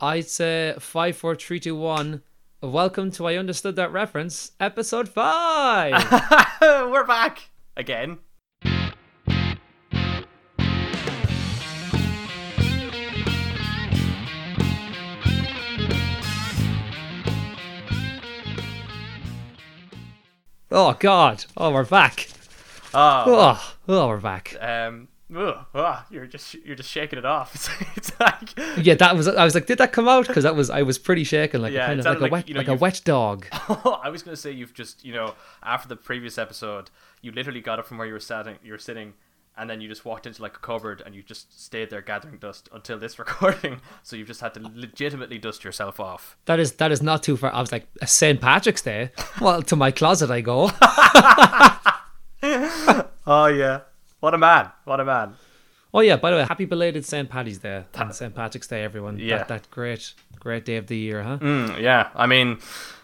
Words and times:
I'd 0.00 0.28
say 0.28 0.74
five, 0.78 1.16
four, 1.16 1.34
three, 1.34 1.60
two, 1.60 1.76
one. 1.76 2.22
Welcome 2.62 3.10
to 3.12 3.26
I 3.26 3.36
Understood 3.36 3.76
That 3.76 3.92
Reference, 3.92 4.52
episode 4.60 5.08
five. 5.08 5.92
We're 6.60 7.06
back 7.06 7.50
again. 7.76 8.18
oh 20.70 20.96
God! 20.98 21.44
Oh, 21.56 21.70
we're 21.72 21.84
back. 21.84 22.28
Oh, 22.94 23.24
Oh, 23.26 23.74
oh, 23.88 24.08
we're 24.08 24.20
back. 24.20 24.54
um, 24.60 25.08
ugh, 25.36 25.66
ugh, 25.74 26.04
you're 26.10 26.26
just 26.26 26.54
you're 26.54 26.76
just 26.76 26.90
shaking 26.90 27.18
it 27.18 27.24
off. 27.24 27.54
It's, 27.54 27.68
it's 28.10 28.20
like 28.20 28.50
Yeah, 28.84 28.94
that 28.94 29.16
was. 29.16 29.28
I 29.28 29.44
was 29.44 29.54
like, 29.54 29.66
did 29.66 29.78
that 29.78 29.92
come 29.92 30.08
out? 30.08 30.26
Because 30.26 30.44
that 30.44 30.54
was. 30.56 30.70
I 30.70 30.82
was 30.82 30.98
pretty 30.98 31.24
shaken, 31.24 31.62
like 31.62 31.72
Yeah, 31.72 31.84
a 31.84 31.86
kind 31.88 32.00
of 32.00 32.06
like 32.06 32.20
a 32.20 32.32
wet, 32.32 32.48
you 32.48 32.54
know, 32.54 32.60
like 32.60 32.68
a 32.68 32.74
wet 32.74 33.00
dog. 33.04 33.46
Oh, 33.68 34.00
I 34.02 34.08
was 34.10 34.22
gonna 34.22 34.36
say 34.36 34.50
you've 34.50 34.74
just 34.74 35.04
you 35.04 35.12
know 35.14 35.34
after 35.62 35.88
the 35.88 35.96
previous 35.96 36.38
episode 36.38 36.90
you 37.22 37.30
literally 37.32 37.60
got 37.60 37.78
up 37.78 37.86
from 37.86 37.98
where 37.98 38.06
you 38.06 38.12
were 38.12 38.18
sitting 38.20 38.56
you 38.64 38.72
were 38.72 38.78
sitting 38.78 39.14
and 39.56 39.68
then 39.68 39.80
you 39.80 39.88
just 39.88 40.04
walked 40.04 40.26
into 40.26 40.40
like 40.42 40.56
a 40.56 40.58
cupboard 40.60 41.02
and 41.04 41.14
you 41.14 41.22
just 41.22 41.60
stayed 41.62 41.90
there 41.90 42.00
gathering 42.00 42.38
dust 42.38 42.68
until 42.72 42.98
this 42.98 43.18
recording 43.24 43.80
so 44.02 44.16
you've 44.16 44.26
just 44.28 44.40
had 44.40 44.54
to 44.54 44.60
legitimately 44.74 45.38
dust 45.38 45.62
yourself 45.64 46.00
off 46.00 46.36
That 46.46 46.58
is 46.58 46.72
that 46.74 46.90
is 46.92 47.02
not 47.02 47.22
too 47.22 47.36
far. 47.36 47.52
I 47.52 47.60
was 47.60 47.70
like 47.72 47.86
uh, 48.02 48.06
St. 48.06 48.40
Patrick's 48.40 48.82
Day. 48.82 49.10
Well, 49.40 49.62
to 49.62 49.76
my 49.76 49.90
closet 49.92 50.30
I 50.30 50.40
go. 50.40 50.70
oh 53.26 53.46
yeah 53.46 53.80
what 54.20 54.34
a 54.34 54.38
man 54.38 54.70
what 54.84 55.00
a 55.00 55.04
man 55.04 55.34
Oh 55.92 56.00
yeah, 56.00 56.16
by 56.16 56.30
the 56.30 56.36
way, 56.36 56.44
happy 56.44 56.66
belated 56.66 57.04
St. 57.04 57.28
Paddy's 57.28 57.58
Day 57.58 57.84
St. 58.12 58.32
Patrick's 58.32 58.68
Day, 58.68 58.84
everyone. 58.84 59.18
Yeah. 59.18 59.38
that, 59.38 59.48
that 59.48 59.70
great, 59.70 60.14
great 60.38 60.64
day 60.64 60.76
of 60.76 60.86
the 60.86 60.96
year, 60.96 61.22
huh? 61.22 61.38
Mm, 61.38 61.80
yeah, 61.80 62.10
I 62.14 62.26
mean, 62.26 62.58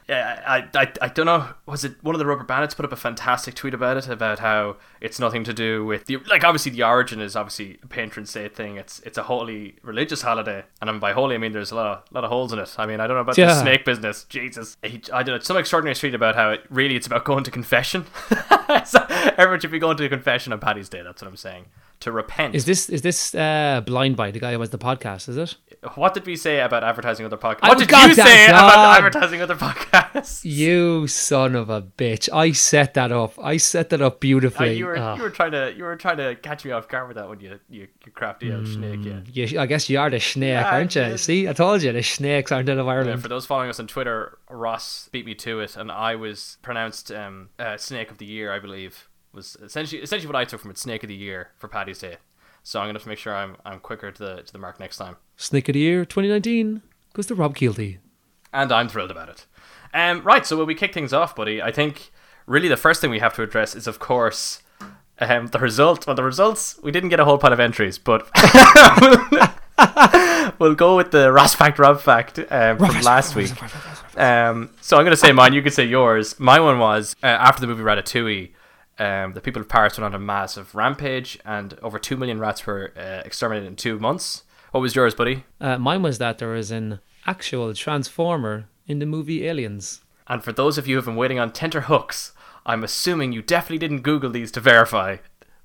yeah, 0.08 0.40
I, 0.46 0.68
I, 0.78 0.92
I 1.02 1.08
don't 1.08 1.26
know. 1.26 1.48
Was 1.66 1.84
it 1.84 1.96
one 2.00 2.14
of 2.14 2.20
the 2.20 2.24
Rubberbandits 2.24 2.76
put 2.76 2.84
up 2.84 2.92
a 2.92 2.96
fantastic 2.96 3.54
tweet 3.54 3.74
about 3.74 3.96
it 3.96 4.08
about 4.08 4.38
how 4.38 4.76
it's 5.00 5.18
nothing 5.18 5.42
to 5.44 5.52
do 5.52 5.84
with 5.84 6.04
the 6.04 6.18
like 6.28 6.44
obviously 6.44 6.70
the 6.70 6.84
origin 6.84 7.20
is 7.20 7.34
obviously 7.34 7.78
a 7.82 7.88
patron 7.88 8.24
saint 8.24 8.54
thing. 8.54 8.76
It's 8.76 9.00
it's 9.00 9.18
a 9.18 9.24
holy 9.24 9.74
religious 9.82 10.22
holiday, 10.22 10.64
and 10.80 10.88
I 10.88 10.98
by 10.98 11.12
holy 11.12 11.34
I 11.34 11.38
mean 11.38 11.50
there's 11.50 11.72
a 11.72 11.74
lot 11.74 11.86
of 11.86 12.12
lot 12.12 12.22
of 12.22 12.30
holes 12.30 12.52
in 12.52 12.60
it. 12.60 12.72
I 12.78 12.86
mean 12.86 13.00
I 13.00 13.08
don't 13.08 13.16
know 13.16 13.22
about 13.22 13.34
the 13.34 13.60
snake 13.60 13.84
business. 13.84 14.24
Jesus, 14.28 14.76
he, 14.84 15.02
I 15.12 15.24
don't 15.24 15.36
know 15.36 15.40
some 15.40 15.56
extraordinary 15.56 15.96
tweet 15.96 16.14
about 16.14 16.36
how 16.36 16.50
it 16.50 16.64
really 16.70 16.94
it's 16.94 17.08
about 17.08 17.24
going 17.24 17.42
to 17.42 17.50
confession. 17.50 18.06
so 18.84 19.04
everyone 19.36 19.58
should 19.58 19.72
be 19.72 19.80
going 19.80 19.96
to 19.96 20.08
confession 20.08 20.52
on 20.52 20.60
Paddy's 20.60 20.88
Day. 20.88 21.02
That's 21.02 21.20
what 21.20 21.28
I'm 21.28 21.36
saying. 21.36 21.66
To 22.00 22.12
repent. 22.12 22.54
Is 22.54 22.66
this 22.66 22.90
is 22.90 23.00
this 23.02 23.34
uh, 23.34 23.82
Blindboy 23.84 24.32
the 24.34 24.38
guy 24.38 24.52
who 24.52 24.60
has 24.60 24.70
the 24.70 24.78
podcast? 24.78 25.28
Is 25.30 25.36
it? 25.38 25.56
what 25.94 26.14
did 26.14 26.26
we 26.26 26.36
say 26.36 26.60
about 26.60 26.82
advertising 26.84 27.24
other 27.24 27.36
podcasts? 27.36 27.60
Oh, 27.62 27.68
What 27.68 27.78
did 27.78 27.88
God, 27.88 28.08
you 28.08 28.14
say 28.14 28.46
about 28.46 28.96
advertising 28.96 29.40
other 29.40 29.54
podcasts? 29.54 30.44
You 30.44 31.06
son 31.06 31.54
of 31.54 31.70
a 31.70 31.80
bitch! 31.82 32.28
I 32.32 32.52
set 32.52 32.94
that 32.94 33.12
up. 33.12 33.32
I 33.42 33.56
set 33.56 33.90
that 33.90 34.02
up 34.02 34.14
Uh, 34.14 34.18
beautifully. 34.18 34.76
you 34.76 34.86
were 34.86 34.98
Ah. 34.98 35.16
you 35.16 35.22
were 35.22 35.30
trying 35.30 35.52
to 35.52 35.72
you 35.76 35.84
were 35.84 35.96
trying 35.96 36.18
to 36.18 36.34
catch 36.36 36.64
me 36.64 36.70
off 36.72 36.86
guard 36.88 37.08
with 37.08 37.16
that 37.16 37.28
when 37.28 37.40
you 37.40 37.58
you, 37.70 37.88
you 38.04 38.12
crafty 38.12 38.52
old 38.52 38.66
snake 38.68 39.00
yeah. 39.02 39.20
You- 39.32 39.60
I 39.60 39.66
guess 39.66 39.88
you 39.88 39.98
are 39.98 40.10
the 40.10 40.20
snake, 40.20 40.50
Yeah, 40.50 40.70
aren't 40.70 40.94
you? 40.94 41.16
See, 41.16 41.48
I 41.48 41.52
told 41.54 41.82
you 41.82 41.92
the 41.92 42.02
snakes 42.02 42.52
aren't 42.52 42.68
out 42.68 42.78
of 42.78 42.86
Yeah, 42.86 42.92
Ireland. 42.92 43.22
for 43.22 43.28
those 43.28 43.46
following 43.46 43.70
us 43.70 43.80
on 43.80 43.86
Twitter, 43.86 44.38
Ross 44.50 45.08
beat 45.12 45.24
me 45.24 45.34
to 45.36 45.60
it, 45.60 45.76
and 45.76 45.90
I 45.90 46.14
was 46.16 46.58
pronounced 46.62 47.10
um, 47.10 47.48
uh, 47.58 47.76
Snake 47.78 48.10
of 48.10 48.18
the 48.18 48.26
Year, 48.26 48.52
I 48.52 48.58
believe, 48.58 49.08
was 49.36 49.56
essentially 49.62 50.02
essentially 50.02 50.26
what 50.26 50.36
I 50.36 50.44
took 50.44 50.60
from 50.60 50.72
it, 50.72 50.78
Snake 50.78 51.04
of 51.04 51.08
the 51.08 51.14
Year 51.14 51.50
for 51.58 51.68
Paddy's 51.68 52.00
Day. 52.00 52.16
So 52.64 52.80
I'm 52.80 52.86
gonna 52.88 52.94
have 52.94 53.04
to 53.04 53.08
make 53.08 53.18
sure 53.18 53.36
I'm 53.36 53.56
I'm 53.64 53.78
quicker 53.78 54.10
to 54.10 54.18
the 54.18 54.42
to 54.42 54.52
the 54.52 54.58
mark 54.58 54.80
next 54.80 54.96
time, 54.96 55.16
Snake 55.36 55.68
of 55.68 55.74
the 55.74 55.78
year 55.80 56.04
2019 56.04 56.82
goes 57.12 57.26
to 57.26 57.34
Rob 57.36 57.56
Keelty. 57.56 57.98
and 58.52 58.72
I'm 58.72 58.88
thrilled 58.88 59.12
about 59.12 59.28
it. 59.28 59.46
Um, 59.94 60.22
right, 60.22 60.44
so 60.44 60.56
will 60.56 60.66
we 60.66 60.74
kick 60.74 60.92
things 60.92 61.12
off, 61.12 61.36
buddy? 61.36 61.62
I 61.62 61.70
think 61.70 62.10
really 62.46 62.68
the 62.68 62.76
first 62.76 63.00
thing 63.00 63.10
we 63.10 63.20
have 63.20 63.34
to 63.36 63.42
address 63.42 63.74
is, 63.74 63.86
of 63.86 63.98
course, 63.98 64.62
um, 65.20 65.46
the 65.46 65.58
result. 65.58 66.06
Well, 66.06 66.16
the 66.16 66.24
results 66.24 66.78
we 66.82 66.90
didn't 66.90 67.08
get 67.10 67.20
a 67.20 67.24
whole 67.24 67.38
pile 67.38 67.52
of 67.52 67.60
entries, 67.60 67.98
but 67.98 68.28
we'll 70.58 70.74
go 70.74 70.96
with 70.96 71.10
the 71.12 71.32
Ross 71.32 71.54
fact, 71.54 71.78
Rob 71.78 72.00
fact 72.00 72.38
um, 72.50 72.78
from 72.78 73.00
last 73.02 73.34
week. 73.34 73.50
Um, 74.16 74.70
so 74.80 74.96
I'm 74.96 75.04
going 75.04 75.12
to 75.12 75.16
say 75.16 75.32
mine. 75.32 75.52
You 75.52 75.62
can 75.62 75.72
say 75.72 75.84
yours. 75.84 76.38
My 76.38 76.60
one 76.60 76.78
was 76.78 77.14
uh, 77.22 77.26
after 77.26 77.60
the 77.60 77.66
movie 77.66 77.82
Ratatouille. 77.82 78.50
Um, 78.98 79.32
the 79.34 79.40
people 79.40 79.60
of 79.60 79.68
Paris 79.68 79.98
went 79.98 80.06
on 80.06 80.14
a 80.14 80.18
massive 80.24 80.74
rampage, 80.74 81.38
and 81.44 81.78
over 81.82 81.98
two 81.98 82.16
million 82.16 82.38
rats 82.38 82.66
were 82.66 82.92
uh, 82.96 83.22
exterminated 83.24 83.66
in 83.68 83.76
two 83.76 83.98
months. 83.98 84.44
What 84.70 84.80
was 84.80 84.94
yours, 84.94 85.14
buddy? 85.14 85.44
Uh, 85.60 85.78
mine 85.78 86.02
was 86.02 86.18
that 86.18 86.38
there 86.38 86.48
was 86.48 86.70
an 86.70 87.00
actual 87.26 87.72
transformer 87.74 88.68
in 88.86 88.98
the 88.98 89.06
movie 89.06 89.46
Aliens. 89.46 90.02
And 90.28 90.42
for 90.42 90.52
those 90.52 90.78
of 90.78 90.86
you 90.86 90.94
who 90.94 90.98
have 90.98 91.04
been 91.06 91.16
waiting 91.16 91.38
on 91.38 91.52
tenter 91.52 91.82
hooks, 91.82 92.32
I'm 92.64 92.82
assuming 92.82 93.32
you 93.32 93.42
definitely 93.42 93.78
didn't 93.78 94.00
Google 94.00 94.30
these 94.30 94.50
to 94.52 94.60
verify. 94.60 95.18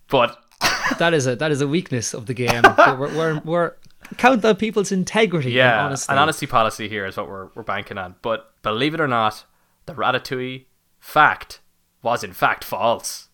But 0.07 0.37
That 0.99 1.13
is 1.13 1.25
a 1.25 1.35
that 1.37 1.51
is 1.51 1.61
a 1.61 1.67
weakness 1.67 2.13
of 2.13 2.25
the 2.25 2.33
game. 2.33 2.61
We're, 2.77 3.15
we're 3.15 3.41
we're 3.45 3.73
count 4.17 4.43
on 4.45 4.55
people's 4.57 4.91
integrity. 4.91 5.51
yeah, 5.51 5.77
and 5.77 5.85
honesty. 5.87 6.11
an 6.13 6.19
honesty 6.19 6.45
policy 6.47 6.89
here 6.89 7.05
is 7.05 7.15
what 7.17 7.27
we're, 7.29 7.47
we're 7.55 7.63
banking 7.63 7.97
on. 7.97 8.15
But 8.21 8.51
believe 8.61 8.93
it 8.93 8.99
or 8.99 9.07
not, 9.07 9.45
the 9.85 9.93
Ratatouille 9.93 10.65
fact 10.99 11.61
was 12.01 12.23
in 12.23 12.33
fact 12.33 12.63
false. 12.63 13.27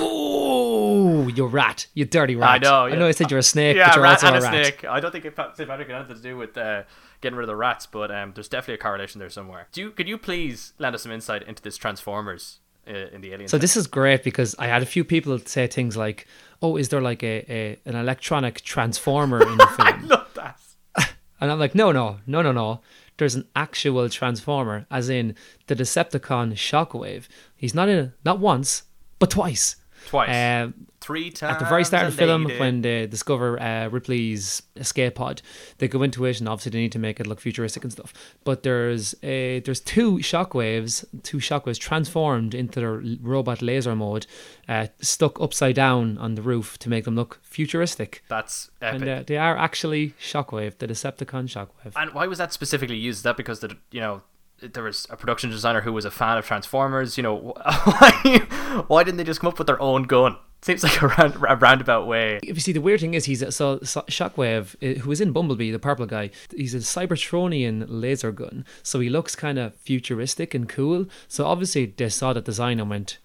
Oh, 0.00 1.28
you 1.28 1.46
rat! 1.46 1.86
You 1.94 2.04
dirty 2.04 2.34
rat! 2.36 2.48
I 2.50 2.58
know, 2.58 2.86
I 2.86 2.94
know. 2.96 3.06
I 3.06 3.12
said 3.12 3.30
you're 3.30 3.38
a 3.38 3.42
snake, 3.42 3.76
yeah, 3.76 3.88
but 3.88 3.96
you're 3.96 4.04
rat 4.04 4.24
also 4.24 4.26
and 4.28 4.36
a 4.36 4.40
rat. 4.40 4.52
snake. 4.66 4.84
I 4.84 5.00
don't 5.00 5.12
think 5.12 5.24
it 5.24 5.34
St. 5.36 5.68
Patrick 5.68 5.88
had 5.88 5.96
anything 5.96 6.16
to 6.16 6.22
do 6.22 6.36
with 6.36 6.56
uh, 6.56 6.82
getting 7.20 7.36
rid 7.36 7.44
of 7.44 7.48
the 7.48 7.56
rats, 7.56 7.86
but 7.86 8.10
um, 8.10 8.32
there's 8.34 8.48
definitely 8.48 8.74
a 8.74 8.78
correlation 8.78 9.18
there 9.18 9.30
somewhere. 9.30 9.68
Do 9.72 9.80
you 9.80 9.90
could 9.90 10.08
you 10.08 10.18
please 10.18 10.72
lend 10.78 10.94
us 10.94 11.02
some 11.02 11.12
insight 11.12 11.42
into 11.44 11.62
this 11.62 11.76
Transformers 11.76 12.58
uh, 12.88 12.92
in 13.12 13.20
the 13.20 13.32
Alien? 13.32 13.48
So 13.48 13.58
this 13.58 13.76
is 13.76 13.86
great 13.86 14.24
because 14.24 14.54
I 14.58 14.66
had 14.66 14.82
a 14.82 14.86
few 14.86 15.04
people 15.04 15.38
say 15.38 15.66
things 15.66 15.96
like, 15.96 16.26
"Oh, 16.60 16.76
is 16.76 16.88
there 16.88 17.00
like 17.00 17.22
a, 17.22 17.44
a 17.52 17.78
an 17.84 17.94
electronic 17.96 18.62
transformer 18.62 19.40
in 19.42 19.56
the 19.58 19.66
film?" 19.76 19.88
I 19.88 20.00
love 20.02 20.34
that. 20.34 20.60
And 21.40 21.52
I'm 21.52 21.60
like, 21.60 21.74
"No, 21.76 21.92
no, 21.92 22.18
no, 22.26 22.42
no, 22.42 22.50
no. 22.50 22.80
There's 23.18 23.34
an 23.34 23.46
actual 23.54 24.08
transformer, 24.08 24.86
as 24.90 25.08
in 25.10 25.34
the 25.66 25.76
Decepticon 25.76 26.52
Shockwave. 26.54 27.28
He's 27.56 27.74
not 27.74 27.88
in 27.88 27.98
it, 27.98 28.12
not 28.24 28.38
once, 28.40 28.84
but 29.18 29.30
twice. 29.30 29.76
Twice, 30.06 30.64
Um, 30.64 30.86
three 31.00 31.30
times. 31.30 31.54
at 31.54 31.58
the 31.58 31.64
very 31.66 31.84
start 31.84 32.06
of 32.06 32.16
the 32.16 32.18
film, 32.18 32.44
lady. 32.44 32.58
when 32.60 32.82
they 32.82 33.06
discover 33.06 33.60
uh, 33.60 33.88
Ripley's 33.88 34.62
escape 34.76 35.14
pod, 35.16 35.42
they 35.78 35.88
go 35.88 36.02
into 36.02 36.24
it, 36.24 36.40
and 36.40 36.48
obviously 36.48 36.70
they 36.70 36.78
need 36.78 36.92
to 36.92 36.98
make 36.98 37.20
it 37.20 37.26
look 37.26 37.40
futuristic 37.40 37.82
and 37.84 37.92
stuff. 37.92 38.12
But 38.44 38.62
there's 38.62 39.14
a 39.22 39.60
there's 39.60 39.80
two 39.80 40.18
shockwaves, 40.18 41.04
two 41.22 41.38
shockwaves 41.38 41.78
transformed 41.78 42.54
into 42.54 42.80
their 42.80 43.02
robot 43.20 43.62
laser 43.62 43.94
mode, 43.94 44.26
uh, 44.68 44.88
stuck 45.00 45.40
upside 45.40 45.74
down 45.74 46.18
on 46.18 46.34
the 46.34 46.42
roof 46.42 46.78
to 46.78 46.88
make 46.88 47.04
them 47.04 47.16
look 47.16 47.40
futuristic. 47.42 48.22
that's 48.28 48.70
epic. 48.82 49.00
And 49.02 49.10
uh, 49.10 49.22
they 49.26 49.36
are 49.36 49.56
actually 49.56 50.14
Shockwave, 50.20 50.78
the 50.78 50.86
Decepticon 50.86 51.44
Shockwave. 51.48 51.92
And 51.96 52.12
why 52.14 52.26
was 52.26 52.38
that 52.38 52.52
specifically 52.52 52.96
used? 52.96 53.18
Is 53.18 53.22
that 53.22 53.36
because 53.36 53.60
the 53.60 53.76
you 53.90 54.00
know 54.00 54.22
there 54.60 54.82
was 54.82 55.06
a 55.10 55.16
production 55.16 55.50
designer 55.50 55.82
who 55.82 55.92
was 55.92 56.04
a 56.04 56.10
fan 56.10 56.38
of 56.38 56.46
Transformers? 56.46 57.16
You 57.16 57.22
know 57.22 57.36
why 57.64 58.84
why 58.88 59.04
didn't 59.04 59.18
they 59.18 59.24
just 59.24 59.40
come 59.40 59.48
up 59.48 59.58
with 59.58 59.66
their 59.66 59.80
own 59.80 60.04
gun? 60.04 60.36
Seems 60.60 60.82
like 60.82 61.00
a, 61.00 61.06
round, 61.06 61.36
a 61.36 61.56
roundabout 61.56 62.08
way. 62.08 62.40
If 62.42 62.56
you 62.56 62.60
see, 62.60 62.72
the 62.72 62.80
weird 62.80 63.00
thing 63.00 63.14
is, 63.14 63.26
he's 63.26 63.42
a, 63.42 63.52
so, 63.52 63.78
so 63.82 64.00
Shockwave, 64.02 64.74
uh, 64.82 64.98
who 65.00 65.12
is 65.12 65.20
in 65.20 65.30
Bumblebee, 65.30 65.70
the 65.70 65.78
purple 65.78 66.06
guy. 66.06 66.30
He's 66.54 66.74
a 66.74 66.78
Cybertronian 66.78 67.86
laser 67.88 68.32
gun, 68.32 68.64
so 68.82 68.98
he 68.98 69.08
looks 69.08 69.36
kind 69.36 69.56
of 69.58 69.76
futuristic 69.76 70.54
and 70.54 70.68
cool. 70.68 71.06
So 71.28 71.46
obviously, 71.46 71.86
they 71.86 72.08
saw 72.08 72.32
that 72.32 72.44
design 72.44 72.80
and 72.80 72.90
went, 72.90 73.18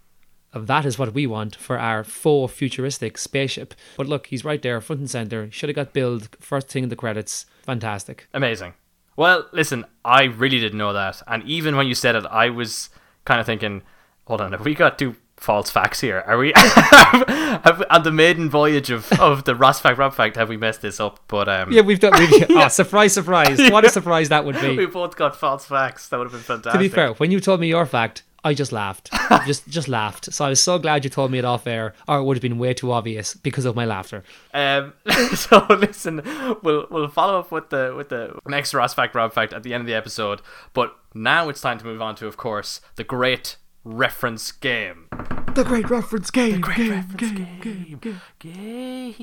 "Oh, 0.54 0.62
"That 0.62 0.86
is 0.86 1.00
what 1.00 1.16
we 1.16 1.26
want 1.26 1.56
for 1.56 1.80
our 1.80 2.04
faux 2.04 2.54
futuristic 2.54 3.18
spaceship." 3.18 3.74
But 3.98 4.08
look, 4.08 4.28
he's 4.28 4.46
right 4.46 4.62
there, 4.62 4.80
front 4.80 5.00
and 5.00 5.10
center. 5.10 5.50
Should 5.50 5.70
have 5.70 5.76
got 5.76 5.94
billed 5.94 6.38
first 6.40 6.68
thing 6.68 6.84
in 6.84 6.90
the 6.90 6.96
credits. 6.96 7.48
Fantastic. 7.64 8.28
Amazing. 8.32 8.76
Well, 9.16 9.48
listen, 9.52 9.86
I 10.04 10.24
really 10.24 10.60
didn't 10.60 10.78
know 10.78 10.94
that, 10.94 11.22
and 11.28 11.44
even 11.44 11.76
when 11.76 11.88
you 11.88 11.96
said 11.96 12.16
it, 12.16 12.26
I 12.26 12.50
was 12.50 12.90
kind 13.26 13.40
of 13.40 13.46
thinking, 13.46 13.84
hold 14.26 14.42
on, 14.42 14.52
have 14.52 14.66
we 14.66 14.74
got 14.76 14.98
two 14.98 15.16
false 15.38 15.70
facts 15.70 16.00
here? 16.00 16.24
Are 16.26 16.38
we 16.38 16.54
have, 16.56 17.84
on 17.90 18.04
the 18.04 18.12
maiden 18.12 18.50
voyage 18.50 18.90
of, 18.90 19.12
of 19.20 19.44
the 19.44 19.56
Ross 19.56 19.80
fact, 19.82 19.98
Rob 19.98 20.14
fact? 20.14 20.36
Have 20.38 20.50
we 20.50 20.58
messed 20.58 20.82
this 20.82 21.00
up? 21.00 21.20
But 21.28 21.48
um, 21.50 21.72
Yeah, 21.72 21.82
we've 21.82 22.00
done. 22.00 22.14
We've, 22.18 22.46
Oh, 22.50 22.68
surprise, 22.70 23.14
surprise! 23.14 23.60
What 23.72 23.86
a 23.86 23.90
surprise 23.90 24.30
that 24.30 24.46
would 24.46 24.60
be. 24.60 24.78
we 24.78 24.86
both 24.86 25.16
got 25.16 25.36
false 25.36 25.66
facts. 25.66 26.10
That 26.10 26.18
would 26.18 26.26
have 26.26 26.34
been 26.34 26.42
fantastic. 26.42 26.74
To 26.74 26.80
be 26.80 26.90
fair, 26.90 27.14
when 27.14 27.32
you 27.32 27.40
told 27.40 27.60
me 27.60 27.68
your 27.68 27.86
fact, 27.86 28.24
I 28.44 28.54
just 28.54 28.72
laughed. 28.72 29.10
just 29.46 29.68
just 29.68 29.88
laughed. 29.88 30.34
So 30.34 30.46
I 30.46 30.50
was 30.50 30.62
so 30.62 30.78
glad 30.78 31.04
you 31.04 31.10
told 31.10 31.32
me 31.32 31.38
it 31.40 31.46
off 31.46 31.66
air, 31.66 31.94
or 32.08 32.18
it 32.20 32.24
would 32.24 32.38
have 32.38 32.42
been 32.42 32.58
way 32.58 32.74
too 32.74 32.92
obvious 32.92 33.34
because 33.36 33.66
of 33.66 33.76
my 33.76 33.86
laughter. 33.86 34.24
Um, 34.54 34.94
so 35.36 35.66
listen, 35.70 36.22
we'll 36.62 36.88
we'll 36.90 37.08
follow 37.08 37.40
up 37.40 37.52
with 37.52 37.70
the 37.70 37.94
with 37.96 38.10
the 38.10 38.38
next 38.48 38.74
Ross 38.74 38.94
fact 38.94 39.16
Rob 39.16 39.34
fact 39.34 39.54
at 39.54 39.64
the 39.64 39.74
end 39.74 39.82
of 39.82 39.88
the 39.88 39.94
episode. 39.94 40.42
But 40.74 40.96
now 41.14 41.50
it's 41.50 41.62
time 41.62 41.78
to 41.80 41.86
move 41.86 42.02
on 42.02 42.16
to, 42.16 42.28
of 42.28 42.38
course, 42.38 42.82
the 42.96 43.04
great 43.04 43.58
reference 43.84 44.52
game. 44.52 45.08
The 45.54 45.64
great 45.64 45.90
reference 45.90 46.32
game. 46.32 46.54
The 46.54 46.60
Great 46.60 46.78
game, 46.78 46.90
reference 46.92 47.16
game, 47.22 47.36
game. 47.62 48.00
game, 48.00 48.00
game. 48.00 48.22
Gay. 48.40 49.16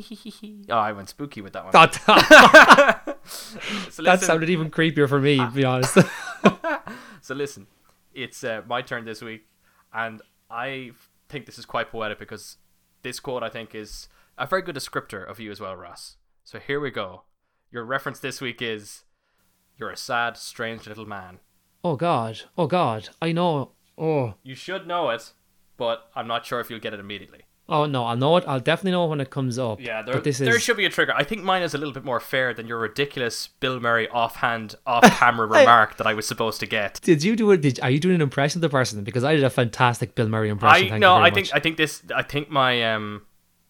Oh, 0.71 0.77
I 0.79 0.93
went 0.93 1.09
spooky 1.09 1.41
with 1.41 1.55
that 1.55 1.65
one. 1.65 1.73
That, 1.73 3.19
So 3.91 4.03
that 4.05 4.21
sounded 4.23 4.49
even 4.49 4.71
creepier 4.71 5.09
for 5.09 5.21
me, 5.21 5.39
to 5.39 5.51
be 5.51 5.65
honest. 5.65 5.99
So 7.23 7.35
listen, 7.35 7.67
it's 8.23 8.43
uh, 8.45 8.63
my 8.67 8.83
turn 8.83 9.05
this 9.05 9.23
week, 9.23 9.47
and 9.93 10.23
I 10.51 10.93
think 11.29 11.47
this 11.47 11.59
is 11.59 11.65
quite 11.65 11.91
poetic 11.91 12.19
because 12.19 12.57
this 13.03 13.21
quote 13.21 13.43
I 13.43 13.49
think 13.49 13.75
is 13.75 14.09
a 14.39 14.47
very 14.47 14.63
good 14.63 14.77
descriptor 14.77 15.29
of 15.29 15.41
you 15.41 15.51
as 15.51 15.61
well, 15.61 15.77
Ross. 15.77 16.17
So 16.45 16.59
here 16.59 16.81
we 16.81 16.91
go. 16.91 17.23
Your 17.71 17.85
reference 17.85 18.21
this 18.21 18.41
week 18.41 18.61
is 18.61 19.05
"You're 19.79 19.91
a 19.91 19.97
sad, 19.97 20.37
strange 20.37 20.87
little 20.87 21.07
man." 21.07 21.41
oh 21.85 21.97
God. 21.97 22.41
Oh 22.59 22.67
God. 22.67 23.09
I 23.23 23.33
know. 23.33 23.73
Oh. 23.97 24.35
You 24.43 24.55
should 24.55 24.87
know 24.87 25.11
it, 25.11 25.33
but 25.77 26.11
I'm 26.15 26.27
not 26.27 26.47
sure 26.47 26.61
if 26.61 26.71
you'll 26.71 26.81
get 26.81 26.95
it 26.95 27.01
immediately. 27.01 27.45
Oh 27.71 27.87
no, 27.87 28.05
I'll 28.05 28.17
know 28.17 28.37
it. 28.37 28.45
I'll 28.49 28.59
definitely 28.59 28.91
know 28.91 29.07
when 29.07 29.21
it 29.21 29.31
comes 29.31 29.57
up. 29.57 29.81
Yeah, 29.81 30.03
there, 30.03 30.21
this 30.21 30.39
there 30.39 30.57
is 30.57 30.63
should 30.63 30.77
be 30.77 30.87
a 30.87 30.91
trigger. 30.91 31.15
I 31.15 31.23
think 31.23 31.45
mine 31.45 31.63
is 31.63 31.73
a 31.73 31.79
little 31.79 31.95
bit 31.95 32.05
more 32.05 32.19
fair 32.19 32.53
than 32.53 32.67
your 32.67 32.79
ridiculous 32.79 33.49
Bill 33.61 33.79
Murray 33.79 34.09
offhand, 34.09 34.75
off-camera 34.87 35.47
remark 35.47 35.97
that 35.99 36.07
I 36.07 36.15
was 36.15 36.27
supposed 36.27 36.59
to 36.61 36.67
get. 36.67 37.01
Did 37.03 37.23
you 37.23 37.37
do 37.37 37.51
it? 37.53 37.61
Did, 37.61 37.79
are 37.81 37.91
you 37.91 38.01
doing 38.01 38.17
an 38.17 38.23
impression 38.23 38.59
of 38.59 38.63
the 38.63 38.69
person? 38.69 39.05
Because 39.05 39.23
I 39.23 39.37
did 39.37 39.45
a 39.45 39.51
fantastic 39.51 40.17
Bill 40.17 40.29
Murray 40.29 40.49
impression. 40.49 40.87
I 40.87 40.91
thank 40.91 41.01
no, 41.01 41.15
you 41.15 41.21
very 41.21 41.31
I 41.31 41.35
think 41.35 41.47
much. 41.47 41.55
I 41.55 41.61
think 41.61 41.77
this 41.77 42.03
I 42.15 42.23
think 42.23 42.51
my 42.51 42.93
um 42.93 43.23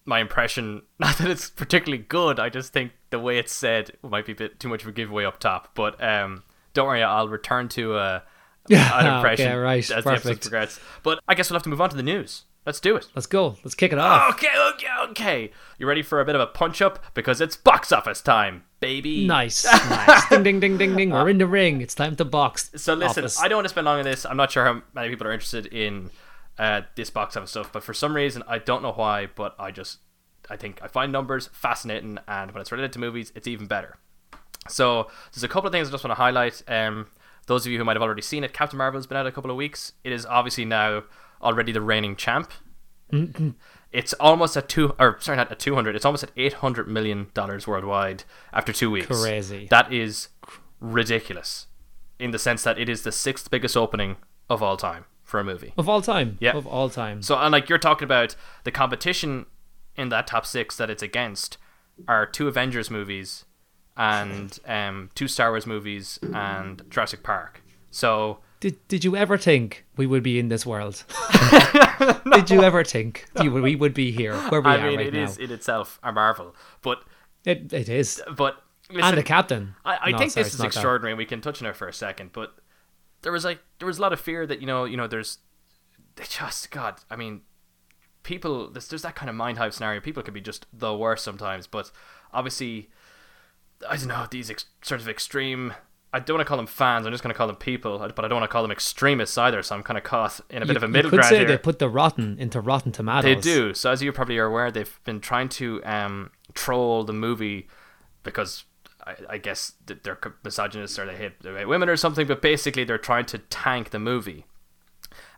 my 0.05 0.19
impression 0.19 0.81
not 0.99 1.19
that 1.19 1.29
it's 1.29 1.51
particularly 1.51 2.03
good. 2.03 2.39
I 2.39 2.49
just 2.49 2.73
think 2.73 2.93
the 3.11 3.19
way 3.19 3.37
it's 3.37 3.53
said 3.53 3.91
might 4.01 4.25
be 4.25 4.31
a 4.31 4.35
bit 4.35 4.59
too 4.59 4.67
much 4.67 4.81
of 4.81 4.87
a 4.87 4.91
giveaway 4.91 5.25
up 5.25 5.39
top. 5.39 5.75
But 5.75 6.03
um, 6.03 6.43
don't 6.73 6.87
worry, 6.87 7.03
I'll 7.03 7.29
return 7.29 7.69
to 7.69 7.93
uh, 7.95 8.19
an 8.69 9.15
impression 9.15 9.47
Okay, 9.47 9.55
right, 9.55 9.91
as 9.91 10.03
the 10.03 10.11
episode 10.11 10.41
progresses. 10.41 10.79
But 11.03 11.19
I 11.27 11.35
guess 11.35 11.49
we'll 11.49 11.55
have 11.55 11.63
to 11.63 11.69
move 11.69 11.81
on 11.81 11.91
to 11.91 11.95
the 11.95 12.03
news. 12.03 12.45
Let's 12.65 12.79
do 12.79 12.95
it. 12.95 13.07
Let's 13.15 13.25
go. 13.25 13.55
Let's 13.63 13.73
kick 13.73 13.91
it 13.91 13.97
off. 13.97 14.35
Okay, 14.35 14.49
okay, 14.73 14.87
okay. 15.09 15.51
You 15.79 15.87
ready 15.87 16.03
for 16.03 16.21
a 16.21 16.25
bit 16.25 16.35
of 16.35 16.41
a 16.41 16.47
punch 16.47 16.79
up 16.81 17.03
because 17.15 17.41
it's 17.41 17.57
box 17.57 17.91
office 17.91 18.21
time, 18.21 18.65
baby. 18.79 19.25
Nice, 19.25 19.65
nice. 19.89 20.29
Ding, 20.29 20.43
ding, 20.43 20.59
ding, 20.59 20.77
ding, 20.77 20.95
ding. 20.95 21.09
We're 21.09 21.29
in 21.29 21.39
the 21.39 21.47
ring. 21.47 21.81
It's 21.81 21.95
time 21.95 22.15
to 22.17 22.25
box. 22.25 22.69
So 22.75 22.93
listen, 22.93 23.23
office. 23.23 23.41
I 23.41 23.47
don't 23.47 23.57
want 23.57 23.65
to 23.65 23.69
spend 23.69 23.85
long 23.85 23.97
on 23.97 24.05
this. 24.05 24.25
I'm 24.25 24.37
not 24.37 24.51
sure 24.51 24.63
how 24.63 24.83
many 24.93 25.09
people 25.09 25.25
are 25.25 25.31
interested 25.33 25.65
in 25.67 26.11
uh, 26.59 26.81
this 26.95 27.09
box 27.09 27.35
office 27.35 27.49
stuff, 27.49 27.71
but 27.73 27.83
for 27.83 27.95
some 27.95 28.15
reason, 28.15 28.43
I 28.47 28.59
don't 28.59 28.83
know 28.83 28.93
why, 28.93 29.27
but 29.33 29.55
I 29.57 29.71
just 29.71 29.97
I 30.47 30.55
think 30.55 30.81
I 30.83 30.87
find 30.87 31.11
numbers 31.11 31.49
fascinating, 31.53 32.19
and 32.27 32.51
when 32.51 32.61
it's 32.61 32.71
related 32.71 32.93
to 32.93 32.99
movies, 32.99 33.31
it's 33.33 33.47
even 33.47 33.65
better. 33.65 33.97
So 34.67 35.09
there's 35.33 35.43
a 35.43 35.47
couple 35.47 35.67
of 35.67 35.71
things 35.71 35.87
I 35.87 35.91
just 35.91 36.03
want 36.03 36.11
to 36.11 36.21
highlight. 36.21 36.61
Um, 36.67 37.07
those 37.47 37.65
of 37.65 37.71
you 37.71 37.79
who 37.79 37.83
might 37.83 37.95
have 37.95 38.03
already 38.03 38.21
seen 38.21 38.43
it, 38.43 38.53
Captain 38.53 38.77
Marvel's 38.77 39.07
been 39.07 39.17
out 39.17 39.25
a 39.25 39.31
couple 39.31 39.49
of 39.49 39.57
weeks. 39.57 39.93
It 40.03 40.11
is 40.11 40.27
obviously 40.27 40.65
now 40.65 41.03
already 41.41 41.71
the 41.71 41.81
reigning 41.81 42.15
champ. 42.15 42.51
It's 43.91 44.13
almost 44.13 44.55
at 44.55 44.69
two, 44.69 44.95
or 44.97 45.17
sorry, 45.19 45.37
not 45.37 45.51
at 45.51 45.59
two 45.59 45.75
hundred. 45.75 45.95
It's 45.95 46.05
almost 46.05 46.23
at 46.23 46.31
eight 46.37 46.53
hundred 46.53 46.87
million 46.87 47.27
dollars 47.33 47.67
worldwide 47.67 48.23
after 48.53 48.71
two 48.71 48.89
weeks. 48.89 49.21
Crazy. 49.21 49.67
That 49.69 49.91
is 49.91 50.29
ridiculous, 50.79 51.67
in 52.17 52.31
the 52.31 52.39
sense 52.39 52.63
that 52.63 52.79
it 52.79 52.87
is 52.87 53.03
the 53.03 53.11
sixth 53.11 53.51
biggest 53.51 53.75
opening 53.75 54.15
of 54.49 54.63
all 54.63 54.77
time 54.77 55.05
for 55.23 55.39
a 55.39 55.43
movie. 55.43 55.73
Of 55.77 55.89
all 55.89 56.01
time. 56.01 56.37
Yeah. 56.39 56.53
Of 56.53 56.65
all 56.65 56.89
time. 56.89 57.21
So, 57.21 57.35
and 57.37 57.51
like 57.51 57.67
you're 57.67 57.77
talking 57.77 58.05
about 58.05 58.35
the 58.63 58.71
competition 58.71 59.45
in 59.97 60.07
that 60.09 60.25
top 60.25 60.45
six 60.45 60.77
that 60.77 60.89
it's 60.89 61.03
against 61.03 61.57
are 62.07 62.25
two 62.25 62.47
Avengers 62.47 62.89
movies 62.89 63.43
and 63.97 64.57
um, 64.65 65.09
two 65.15 65.27
Star 65.27 65.51
Wars 65.51 65.67
movies 65.67 66.17
and 66.33 66.81
Jurassic 66.89 67.23
Park. 67.23 67.61
So 67.89 68.39
Did 68.61 68.87
Did 68.87 69.03
you 69.03 69.15
ever 69.17 69.37
think 69.37 69.85
we 69.97 70.07
would 70.07 70.23
be 70.23 70.39
in 70.39 70.47
this 70.47 70.65
world? 70.65 71.03
Did 72.33 72.49
you 72.49 72.63
ever 72.63 72.83
think 72.85 73.25
you, 73.41 73.51
we 73.51 73.75
would 73.75 73.93
be 73.93 74.11
here 74.11 74.35
where 74.49 74.61
we 74.61 74.69
I 74.71 74.77
are 74.77 74.87
mean, 74.87 74.97
right 74.97 75.07
it 75.07 75.13
now? 75.13 75.23
is 75.23 75.37
in 75.37 75.51
itself 75.51 75.99
a 76.03 76.11
marvel, 76.13 76.55
but 76.81 77.03
It, 77.43 77.73
it 77.73 77.89
is. 77.89 78.21
but 78.37 78.63
listen, 78.89 79.09
and 79.09 79.17
the 79.17 79.23
captain. 79.23 79.75
I, 79.83 79.97
I 80.03 80.11
No, 80.11 80.17
think 80.19 80.31
sorry, 80.31 80.43
this 80.45 80.53
is 80.53 80.59
that. 80.59 80.67
extraordinary. 80.67 81.11
and 81.11 81.17
We 81.17 81.25
can 81.25 81.41
touch 81.41 81.61
on 81.61 81.67
it 81.67 81.75
for 81.75 81.87
a 81.87 81.93
second, 81.93 82.31
but 82.33 82.55
there 83.23 83.31
was 83.31 83.43
like 83.43 83.59
there 83.79 83.87
was 83.87 83.97
a 83.97 84.01
lot 84.01 84.13
of 84.13 84.19
fear 84.21 84.47
that 84.47 84.61
you 84.61 84.67
know 84.67 84.85
you 84.85 84.95
know 84.97 85.07
there's 85.07 85.39
they 86.15 86.23
just 86.25 86.71
God. 86.71 86.95
I 87.09 87.15
mean, 87.15 87.41
people 88.23 88.69
there's 88.69 88.87
there's 88.87 89.01
that 89.01 89.15
kind 89.15 89.29
of 89.29 89.35
mind 89.35 89.57
hype 89.57 89.73
scenario. 89.73 89.99
People 90.01 90.23
can 90.23 90.33
be 90.33 90.41
just 90.41 90.65
the 90.71 90.95
worst 90.95 91.23
sometimes, 91.23 91.67
but 91.67 91.91
obviously, 92.33 92.89
I 93.89 93.97
don't 93.97 94.07
know 94.07 94.27
these 94.29 94.49
ex- 94.51 94.65
sort 94.83 95.01
of 95.01 95.09
extreme. 95.09 95.73
I 96.13 96.19
don't 96.19 96.35
want 96.35 96.45
to 96.45 96.47
call 96.49 96.57
them 96.57 96.67
fans. 96.67 97.05
I'm 97.05 97.13
just 97.13 97.23
going 97.23 97.33
to 97.33 97.37
call 97.37 97.47
them 97.47 97.55
people, 97.55 97.97
but 97.99 98.25
I 98.25 98.27
don't 98.27 98.39
want 98.39 98.49
to 98.49 98.51
call 98.51 98.63
them 98.63 98.71
extremists 98.71 99.37
either. 99.37 99.63
So 99.63 99.75
I'm 99.75 99.83
kind 99.83 99.97
of 99.97 100.03
caught 100.03 100.41
in 100.49 100.61
a 100.61 100.65
bit 100.65 100.73
You, 100.73 100.77
of 100.77 100.83
a 100.83 100.87
middle 100.89 101.07
you 101.07 101.09
could 101.11 101.19
ground 101.21 101.29
say 101.29 101.37
here. 101.39 101.47
they 101.47 101.57
put 101.57 101.79
the 101.79 101.87
rotten 101.89 102.37
into 102.37 102.59
rotten 102.59 102.91
tomatoes. 102.91 103.23
They 103.23 103.35
do. 103.35 103.73
So 103.73 103.91
as 103.91 104.01
you 104.03 104.11
probably 104.11 104.37
are 104.37 104.45
aware, 104.45 104.71
they've 104.71 104.99
been 105.05 105.21
trying 105.21 105.47
to 105.49 105.81
um, 105.85 106.31
troll 106.53 107.05
the 107.05 107.13
movie 107.13 107.67
because 108.23 108.65
I, 109.07 109.15
I 109.29 109.37
guess 109.37 109.73
they're 109.85 110.19
misogynists 110.43 110.99
or 110.99 111.05
they 111.05 111.15
hate, 111.15 111.41
they 111.41 111.53
hate 111.53 111.67
women 111.69 111.87
or 111.87 111.95
something. 111.95 112.27
But 112.27 112.41
basically, 112.41 112.83
they're 112.83 112.97
trying 112.97 113.25
to 113.27 113.37
tank 113.37 113.91
the 113.91 113.99
movie. 113.99 114.45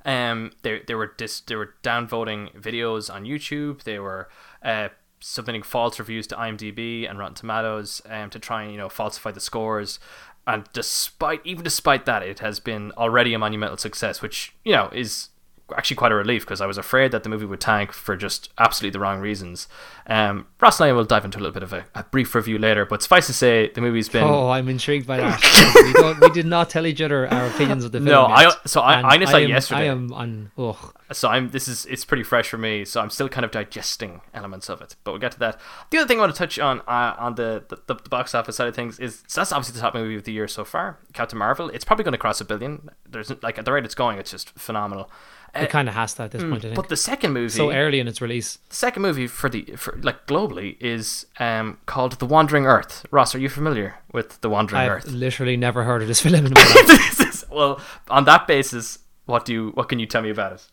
Um, 0.06 0.52
they 0.64 0.82
they 0.86 0.96
were 0.96 1.14
dis, 1.18 1.40
they 1.42 1.56
were 1.56 1.76
downvoting 1.84 2.54
videos 2.60 3.14
on 3.14 3.24
YouTube. 3.26 3.84
They 3.84 4.00
were 4.00 4.28
uh, 4.64 4.90
submitting 5.20 5.64
false 5.64 5.98
reviews 6.00 6.28
to 6.28 6.36
IMDb 6.36 7.10
and 7.10 7.18
Rotten 7.18 7.36
Tomatoes 7.36 8.02
um, 8.10 8.30
to 8.32 8.40
try 8.40 8.64
and 8.64 8.72
you 8.72 8.78
know 8.78 8.90
falsify 8.90 9.32
the 9.32 9.40
scores. 9.40 10.00
And 10.46 10.66
despite 10.74 11.42
even 11.46 11.64
despite 11.64 12.06
that, 12.06 12.24
it 12.24 12.40
has 12.40 12.60
been 12.60 12.92
already 12.98 13.34
a 13.34 13.40
monumental 13.40 13.78
success, 13.78 14.22
which 14.22 14.54
you 14.64 14.74
know 14.74 14.90
is 14.92 15.30
actually 15.76 15.96
quite 15.96 16.12
a 16.12 16.16
relief 16.16 16.44
because 16.44 16.62
I 16.62 16.66
was 16.66 16.78
afraid 16.78 17.12
that 17.14 17.24
the 17.24 17.30
movie 17.30 17.46
would 17.46 17.62
tank 17.62 17.94
for 17.94 18.16
just 18.18 18.50
absolutely 18.60 18.92
the 18.92 19.00
wrong 19.00 19.20
reasons. 19.22 19.68
Um, 20.08 20.46
Ross 20.60 20.80
and 20.80 20.90
I 20.90 20.94
will 20.94 21.06
dive 21.06 21.24
into 21.26 21.38
a 21.38 21.42
little 21.42 21.54
bit 21.54 21.64
of 21.64 21.72
a, 21.72 21.86
a 21.96 22.04
brief 22.04 22.36
review 22.36 22.58
later, 22.60 22.86
but 22.86 23.02
suffice 23.02 23.28
to 23.28 23.34
say, 23.34 23.70
the 23.74 23.80
movie's 23.82 24.10
been 24.10 24.24
Oh, 24.24 24.50
I'm 24.50 24.68
intrigued 24.68 25.08
by 25.08 25.18
that. 25.18 25.74
we, 25.86 25.94
don't, 25.94 26.20
we 26.20 26.30
did 26.32 26.46
not 26.46 26.70
tell 26.70 26.86
each 26.86 27.02
other 27.02 27.28
our 27.34 27.48
opinions 27.48 27.86
of 27.86 27.92
the 27.94 28.00
film. 28.00 28.06
No, 28.10 28.26
I- 28.26 28.52
so 28.66 28.82
I- 28.82 28.98
And 28.98 29.08
I 29.08 29.18
decided 29.18 29.46
am, 29.46 29.50
yesterday. 29.52 29.82
I 29.82 29.86
am 29.86 30.12
on. 30.14 30.52
Ugh. 30.58 30.94
so 31.14 31.30
I'm 31.30 31.50
this 31.50 31.68
is 31.68 31.86
it's 31.86 32.04
pretty 32.06 32.24
fresh 32.24 32.50
for 32.50 32.58
me, 32.58 32.84
so 32.86 33.00
I'm 33.02 33.10
still 33.10 33.30
kind 33.30 33.46
of 33.46 33.52
digesting 33.52 34.22
elements 34.34 34.70
of 34.70 34.82
it. 34.82 34.96
But 35.06 35.12
we'll 35.12 35.22
get 35.22 35.32
to 35.34 35.40
that. 35.40 35.60
The 35.92 36.00
other 36.00 36.08
thing 36.08 36.18
I 36.18 36.22
want 36.22 36.36
to 36.36 36.38
touch 36.38 36.60
on 36.60 36.82
uh, 36.82 37.16
on 37.18 37.36
the, 37.36 37.64
the 37.70 37.78
the 37.96 38.10
box 38.10 38.36
office 38.36 38.58
side 38.58 38.68
of 38.68 38.76
things 38.76 39.00
is 39.00 39.24
so 39.28 39.40
that's 39.42 39.52
obviously 39.54 39.76
the 39.76 39.82
top 39.82 39.94
movie 39.94 40.16
of 40.16 40.24
the 40.26 40.34
year 40.34 40.48
so 40.48 40.66
far, 40.66 41.00
Captain 41.14 41.40
Marvel. 41.40 41.70
It's 41.70 41.86
probably 41.86 42.04
going 42.04 42.12
to 42.14 42.18
cross 42.18 42.42
a 42.42 42.46
billion. 42.46 42.90
There's 43.10 43.32
like 43.42 43.58
at 43.58 43.66
the 43.66 43.72
rate 43.72 43.86
it's 43.86 43.96
going, 43.96 44.18
it's 44.18 44.32
just 44.32 44.50
phenomenal. 44.52 45.10
It 45.56 45.70
kind 45.70 45.88
of 45.88 45.94
has 45.94 46.16
to 46.16 46.24
at 46.24 46.32
this 46.32 46.42
point, 46.42 46.56
I 46.56 46.60
think. 46.62 46.76
But 46.76 46.90
the 46.90 46.98
second 46.98 47.32
movie, 47.34 47.50
so 47.50 47.72
early 47.72 48.00
in 48.00 48.08
its 48.08 48.22
release. 48.22 48.58
the 48.70 48.76
second 48.76 49.04
movie 49.04 49.28
for 49.28 49.50
the 49.50 49.62
for 49.78 50.00
like 50.02 50.26
globally 50.26 50.78
is 50.82 51.28
um 51.40 51.78
called 51.86 52.14
The 52.14 52.26
Wandering 52.26 52.66
Earth. 52.66 53.06
Ross, 53.12 53.36
are 53.36 53.40
you 53.40 53.50
familiar 53.50 53.96
with 54.12 54.42
The 54.42 54.50
Wandering 54.50 54.82
Earth? 54.82 55.04
I've 55.06 55.10
Earth? 55.10 55.14
literally 55.14 55.56
never 55.56 55.84
heard 55.84 56.02
of 56.02 56.08
this 56.08 56.22
film 56.26 56.34
in 56.48 56.54
my 56.54 56.62
life. 56.62 56.88
This 57.18 57.20
is- 57.20 57.46
well, 57.52 57.80
on 58.10 58.24
that 58.26 58.48
basis, 58.48 58.98
what 59.26 59.46
do 59.46 59.54
you 59.54 59.70
what 59.76 59.90
can 59.90 60.00
you 60.00 60.08
tell 60.08 60.24
me 60.24 60.32
about 60.32 60.54
it? 60.54 60.68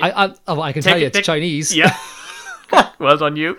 I, 0.00 0.26
I, 0.26 0.34
oh, 0.46 0.60
I 0.62 0.72
can 0.72 0.82
Take 0.82 0.90
tell 0.92 1.00
you 1.00 1.06
it's 1.08 1.16
take- 1.16 1.24
Chinese. 1.24 1.74
Yeah. 1.76 1.94
well 3.00 3.16
done, 3.16 3.34
you. 3.36 3.56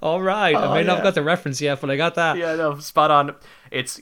All 0.00 0.22
right. 0.22 0.54
I 0.54 0.66
Oh, 0.66 0.74
may 0.74 0.82
not 0.82 0.96
have 0.96 1.04
got 1.04 1.14
the 1.14 1.22
reference 1.22 1.60
yet, 1.60 1.80
but 1.80 1.90
I 1.90 1.96
got 1.96 2.14
that. 2.16 2.36
yeah, 2.36 2.54
no, 2.56 2.78
spot 2.78 3.10
on. 3.10 3.34
It's 3.70 4.00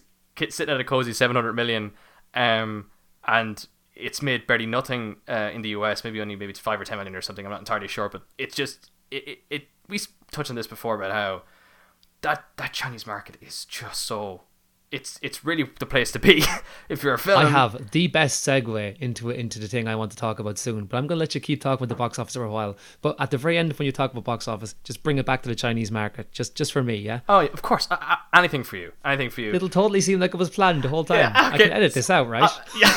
sitting 0.48 0.74
at 0.74 0.80
a 0.80 0.84
cozy 0.84 1.12
700 1.12 1.52
million, 1.52 1.92
um, 2.34 2.86
and 3.26 3.66
it's 4.00 4.22
made 4.22 4.46
barely 4.46 4.66
nothing 4.66 5.16
uh, 5.28 5.50
in 5.52 5.62
the 5.62 5.70
US. 5.70 6.04
Maybe 6.04 6.20
only 6.20 6.36
maybe 6.36 6.52
five 6.52 6.80
or 6.80 6.84
ten 6.84 6.98
million 6.98 7.14
or 7.14 7.22
something. 7.22 7.44
I'm 7.44 7.50
not 7.50 7.60
entirely 7.60 7.88
sure, 7.88 8.08
but 8.08 8.22
it's 8.38 8.54
just 8.54 8.90
it. 9.10 9.28
it, 9.28 9.38
it 9.50 9.62
we 9.88 9.98
touched 10.30 10.50
on 10.50 10.56
this 10.56 10.68
before 10.68 10.94
about 10.94 11.10
how 11.10 11.42
that 12.22 12.44
that 12.56 12.72
Chinese 12.72 13.06
market 13.06 13.36
is 13.40 13.64
just 13.64 14.04
so. 14.04 14.42
It's 14.90 15.20
it's 15.22 15.44
really 15.44 15.70
the 15.78 15.86
place 15.86 16.10
to 16.12 16.18
be 16.18 16.42
if 16.88 17.04
you're 17.04 17.14
a 17.14 17.18
film. 17.18 17.38
I 17.38 17.48
have 17.48 17.92
the 17.92 18.08
best 18.08 18.44
segue 18.44 18.98
into 18.98 19.30
into 19.30 19.60
the 19.60 19.68
thing 19.68 19.86
I 19.86 19.94
want 19.94 20.10
to 20.10 20.16
talk 20.16 20.40
about 20.40 20.58
soon, 20.58 20.86
but 20.86 20.96
I'm 20.96 21.06
going 21.06 21.16
to 21.16 21.20
let 21.20 21.34
you 21.34 21.40
keep 21.40 21.60
talking 21.60 21.84
about 21.84 21.90
the 21.90 21.94
box 21.94 22.18
office 22.18 22.34
for 22.34 22.42
a 22.42 22.50
while. 22.50 22.76
But 23.00 23.14
at 23.20 23.30
the 23.30 23.38
very 23.38 23.56
end, 23.56 23.72
when 23.74 23.86
you 23.86 23.92
talk 23.92 24.10
about 24.10 24.24
box 24.24 24.48
office, 24.48 24.74
just 24.82 25.04
bring 25.04 25.18
it 25.18 25.26
back 25.26 25.42
to 25.42 25.48
the 25.48 25.54
Chinese 25.54 25.92
market, 25.92 26.32
just 26.32 26.56
just 26.56 26.72
for 26.72 26.82
me, 26.82 26.96
yeah. 26.96 27.20
Oh, 27.28 27.38
yeah, 27.38 27.50
of 27.52 27.62
course. 27.62 27.86
Uh, 27.88 27.98
uh, 28.00 28.16
anything 28.34 28.64
for 28.64 28.78
you. 28.78 28.92
Anything 29.04 29.30
for 29.30 29.42
you. 29.42 29.54
It'll 29.54 29.68
totally 29.68 30.00
seem 30.00 30.18
like 30.18 30.34
it 30.34 30.38
was 30.38 30.50
planned 30.50 30.82
the 30.82 30.88
whole 30.88 31.04
time. 31.04 31.18
Yeah, 31.18 31.32
I 31.36 31.56
can 31.56 31.70
edit 31.70 31.94
this 31.94 32.10
out, 32.10 32.28
right? 32.28 32.50
yeah, 32.76 32.96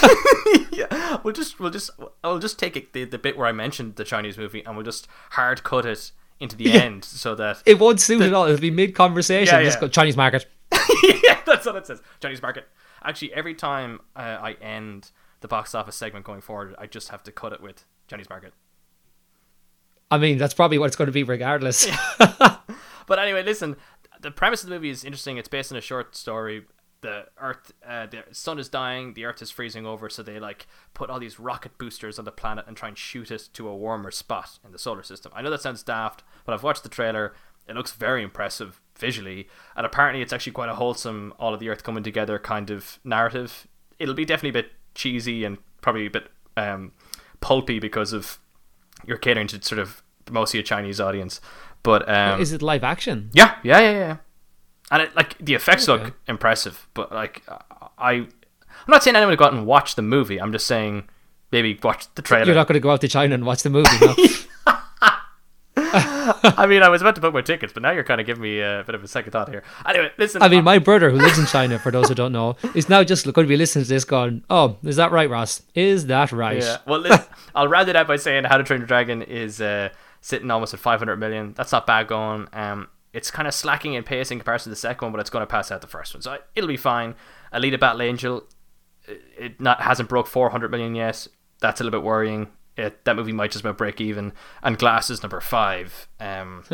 yeah. 0.72 1.18
We'll 1.24 1.34
just 1.34 1.60
we'll 1.60 1.70
just 1.70 1.92
I'll 2.24 2.40
just 2.40 2.58
take 2.58 2.76
it, 2.76 2.94
the 2.94 3.04
the 3.04 3.20
bit 3.20 3.38
where 3.38 3.46
I 3.46 3.52
mentioned 3.52 3.98
the 3.98 4.04
Chinese 4.04 4.36
movie 4.36 4.66
and 4.66 4.76
we'll 4.76 4.86
just 4.86 5.08
hard 5.32 5.64
cut 5.64 5.86
it 5.86 6.12
into 6.40 6.56
the 6.56 6.72
end 6.72 7.06
so 7.06 7.36
that 7.36 7.62
it 7.68 7.80
won't 7.80 8.02
suit 8.02 8.22
at 8.24 8.34
all. 8.34 8.46
It'll 8.46 8.60
be 8.60 8.72
mid 8.72 8.96
conversation. 8.96 9.60
Yeah, 9.60 9.64
Just 9.64 9.80
go 9.80 9.88
Chinese 9.88 10.18
market. 10.18 10.48
yeah, 11.24 11.42
that's 11.46 11.66
what 11.66 11.76
it 11.76 11.88
says. 11.88 12.02
Chinese 12.22 12.42
market. 12.42 12.68
Actually, 13.04 13.34
every 13.34 13.54
time 13.54 14.00
uh, 14.16 14.38
I 14.42 14.54
end 14.54 15.12
the 15.42 15.48
box 15.48 15.76
office 15.76 15.96
segment 15.96 16.26
going 16.26 16.42
forward, 16.42 16.76
I 16.78 16.88
just 16.88 17.10
have 17.10 17.24
to 17.24 17.32
cut 17.32 17.54
it 17.54 17.62
with 17.62 17.86
Chinese 18.08 18.30
market. 18.30 18.54
I 20.10 20.18
mean, 20.18 20.38
that's 20.38 20.54
probably 20.54 20.78
what 20.78 20.88
it's 20.88 20.96
going 20.96 21.08
to 21.08 21.12
be 21.12 21.24
regardless. 21.24 21.88
But 23.06 23.20
anyway, 23.20 23.44
listen. 23.44 23.76
The 24.22 24.32
premise 24.32 24.64
of 24.64 24.70
the 24.70 24.76
movie 24.76 24.90
is 24.90 25.04
interesting. 25.04 25.36
It's 25.36 25.50
based 25.50 25.72
on 25.74 25.78
a 25.78 25.82
short 25.82 26.16
story 26.16 26.64
the 27.04 27.26
Earth, 27.38 27.74
uh, 27.86 28.08
the 28.08 28.24
sun 28.32 28.58
is 28.58 28.70
dying, 28.70 29.14
the 29.14 29.26
Earth 29.26 29.42
is 29.42 29.52
freezing 29.52 29.86
over, 29.86 30.10
so 30.10 30.24
they 30.24 30.40
like 30.40 30.66
put 30.94 31.10
all 31.10 31.20
these 31.20 31.38
rocket 31.38 31.78
boosters 31.78 32.18
on 32.18 32.26
the 32.26 32.32
planet 32.32 32.64
and 32.66 32.78
try 32.78 32.88
and 32.88 32.98
shoot 32.98 33.30
it 33.30 33.50
to 33.54 33.68
a 33.68 33.76
warmer 33.76 34.10
spot 34.10 34.58
in 34.66 34.72
the 34.72 34.80
solar 34.80 35.04
system. 35.04 35.32
I 35.36 35.42
know 35.42 35.52
that 35.52 35.62
sounds 35.62 35.84
daft, 35.84 36.24
but 36.46 36.54
I've 36.54 36.64
watched 36.64 36.82
the 36.82 36.90
trailer. 36.90 37.36
It 37.68 37.76
looks 37.76 37.92
very 37.92 38.24
impressive 38.24 38.82
visually, 38.98 39.48
and 39.76 39.86
apparently 39.86 40.22
it's 40.22 40.34
actually 40.34 40.54
quite 40.54 40.70
a 40.70 40.76
wholesome, 40.76 41.34
all 41.40 41.54
of 41.54 41.60
the 41.60 41.70
Earth 41.70 41.84
coming 41.84 42.04
together 42.04 42.38
kind 42.40 42.70
of 42.70 43.00
narrative. 43.04 43.68
It'll 44.00 44.14
be 44.16 44.26
definitely 44.26 44.58
a 44.60 44.64
bit 44.64 44.72
cheesy 44.96 45.44
and 45.44 45.58
probably 45.82 46.06
a 46.06 46.10
bit 46.10 46.30
um, 46.58 46.92
pulpy 47.42 47.80
because 47.80 48.14
of 48.14 48.40
you're 49.06 49.18
catering 49.18 49.48
to 49.48 49.62
sort 49.62 49.80
of 49.80 50.02
mostly 50.32 50.60
a 50.60 50.64
Chinese 50.64 51.00
audience. 51.02 51.42
But 51.84 52.08
um, 52.10 52.40
Is 52.40 52.54
it 52.54 52.62
live 52.62 52.84
action? 52.84 53.30
yeah, 53.34 53.56
yeah, 53.64 53.80
yeah, 53.80 53.92
yeah. 53.92 54.18
And 54.92 55.02
it, 55.04 55.16
like 55.16 55.38
the 55.40 55.54
effects 55.56 55.88
Okay. 55.90 56.06
look 56.06 56.14
impressive, 56.28 56.88
but 56.94 57.12
like 57.12 57.42
I, 57.98 58.14
I'm 58.16 58.28
not 58.88 59.04
saying 59.04 59.16
anyone 59.16 59.32
to 59.34 59.38
go 59.38 59.46
out 59.46 59.54
and 59.54 59.66
watch 59.66 59.96
the 59.96 60.02
movie. 60.02 60.40
I'm 60.40 60.52
just 60.52 60.68
saying 60.68 61.10
maybe 61.52 61.80
watch 61.84 62.06
the 62.16 62.22
trailer. 62.22 62.46
You're 62.46 62.56
not 62.56 62.68
going 62.68 62.76
to 62.76 62.80
go 62.80 62.92
out 62.92 63.02
to 63.02 63.08
China 63.08 63.34
and 63.36 63.46
watch 63.46 63.64
the 63.64 63.70
movie. 63.70 63.90
No? 64.02 64.16
I 66.58 66.66
mean, 66.66 66.84
I 66.84 66.90
was 66.90 67.02
about 67.02 67.16
to 67.16 67.22
book 67.22 67.34
my 67.34 67.42
tickets, 67.42 67.74
but 67.74 67.84
now 67.84 67.92
you're 67.92 68.04
kind 68.04 68.20
of 68.22 68.28
giving 68.28 68.42
me 68.44 68.60
a 68.62 68.84
bit 68.86 68.96
of 68.96 69.04
a 69.04 69.08
second 69.08 69.32
thought 69.32 69.50
here. 69.50 69.64
Anyway, 69.86 70.12
listen. 70.18 70.42
I 70.42 70.48
mean, 70.50 70.64
my 70.64 70.80
brother, 70.80 71.10
who 71.10 71.18
lives 71.18 71.38
in 71.40 71.46
China, 71.46 71.80
for 71.80 71.92
those 71.92 72.10
who 72.10 72.16
don't 72.16 72.32
know, 72.32 72.56
is 72.76 72.90
now 72.90 73.04
just 73.04 73.26
going 73.26 73.46
to 73.46 73.50
be 73.50 73.58
listening 73.58 73.84
to 73.86 73.90
this 73.90 74.06
going, 74.06 74.44
oh, 74.50 74.78
is 74.84 74.96
that 74.98 75.12
right, 75.12 75.30
Ross? 75.30 75.62
Is 75.76 76.08
that 76.08 76.32
right? 76.32 76.62
Yeah. 76.62 76.78
Well, 76.88 77.00
listen, 77.08 77.26
I'll 77.56 77.68
round 77.68 77.90
it 77.90 77.96
out 77.96 78.08
by 78.08 78.16
saying 78.18 78.46
How 78.46 78.58
to 78.58 78.64
Train 78.64 78.80
Your 78.82 78.88
Dragon 78.88 79.22
is 79.22 79.60
uh, 79.62 79.90
sitting 80.22 80.50
almost 80.52 80.74
at 80.74 80.80
500 80.80 81.18
million. 81.18 81.54
That's 81.54 81.72
not 81.72 81.86
bad 81.88 82.08
going. 82.08 82.48
Um, 82.54 82.88
it's 83.14 83.30
kind 83.30 83.48
of 83.48 83.54
slacking 83.54 83.94
in 83.94 84.04
pace 84.04 84.32
in 84.32 84.40
comparison 84.40 84.66
to 84.66 84.70
the 84.72 84.76
second 84.76 85.06
one, 85.06 85.12
but 85.12 85.20
it's 85.20 85.30
going 85.30 85.44
to 85.44 85.48
pass 85.48 85.72
out 85.72 85.82
the 85.82 85.88
first 85.88 86.14
one, 86.16 86.22
so 86.22 86.38
it'll 86.56 86.68
be 86.68 86.78
fine. 86.78 87.16
Alita 87.54 87.80
Battle 87.80 88.02
Angel, 88.02 88.44
it- 89.08 89.22
it 89.38 89.62
not 89.62 89.82
hasn't 89.82 90.10
broke 90.10 90.28
400 90.28 90.72
million 90.72 90.96
yet. 90.96 91.28
That's 91.60 91.80
a 91.80 91.84
little 91.84 92.00
bit 92.00 92.06
worrying. 92.06 92.48
It, 92.76 93.06
that 93.06 93.16
movie 93.16 93.32
might 93.34 93.52
just 93.52 93.64
about 93.64 93.78
break 93.78 94.02
even. 94.02 94.34
And 94.64 94.78
Glass 94.78 95.10
is 95.10 95.22
number 95.22 95.40
five. 95.42 96.08
Um, 96.20 96.64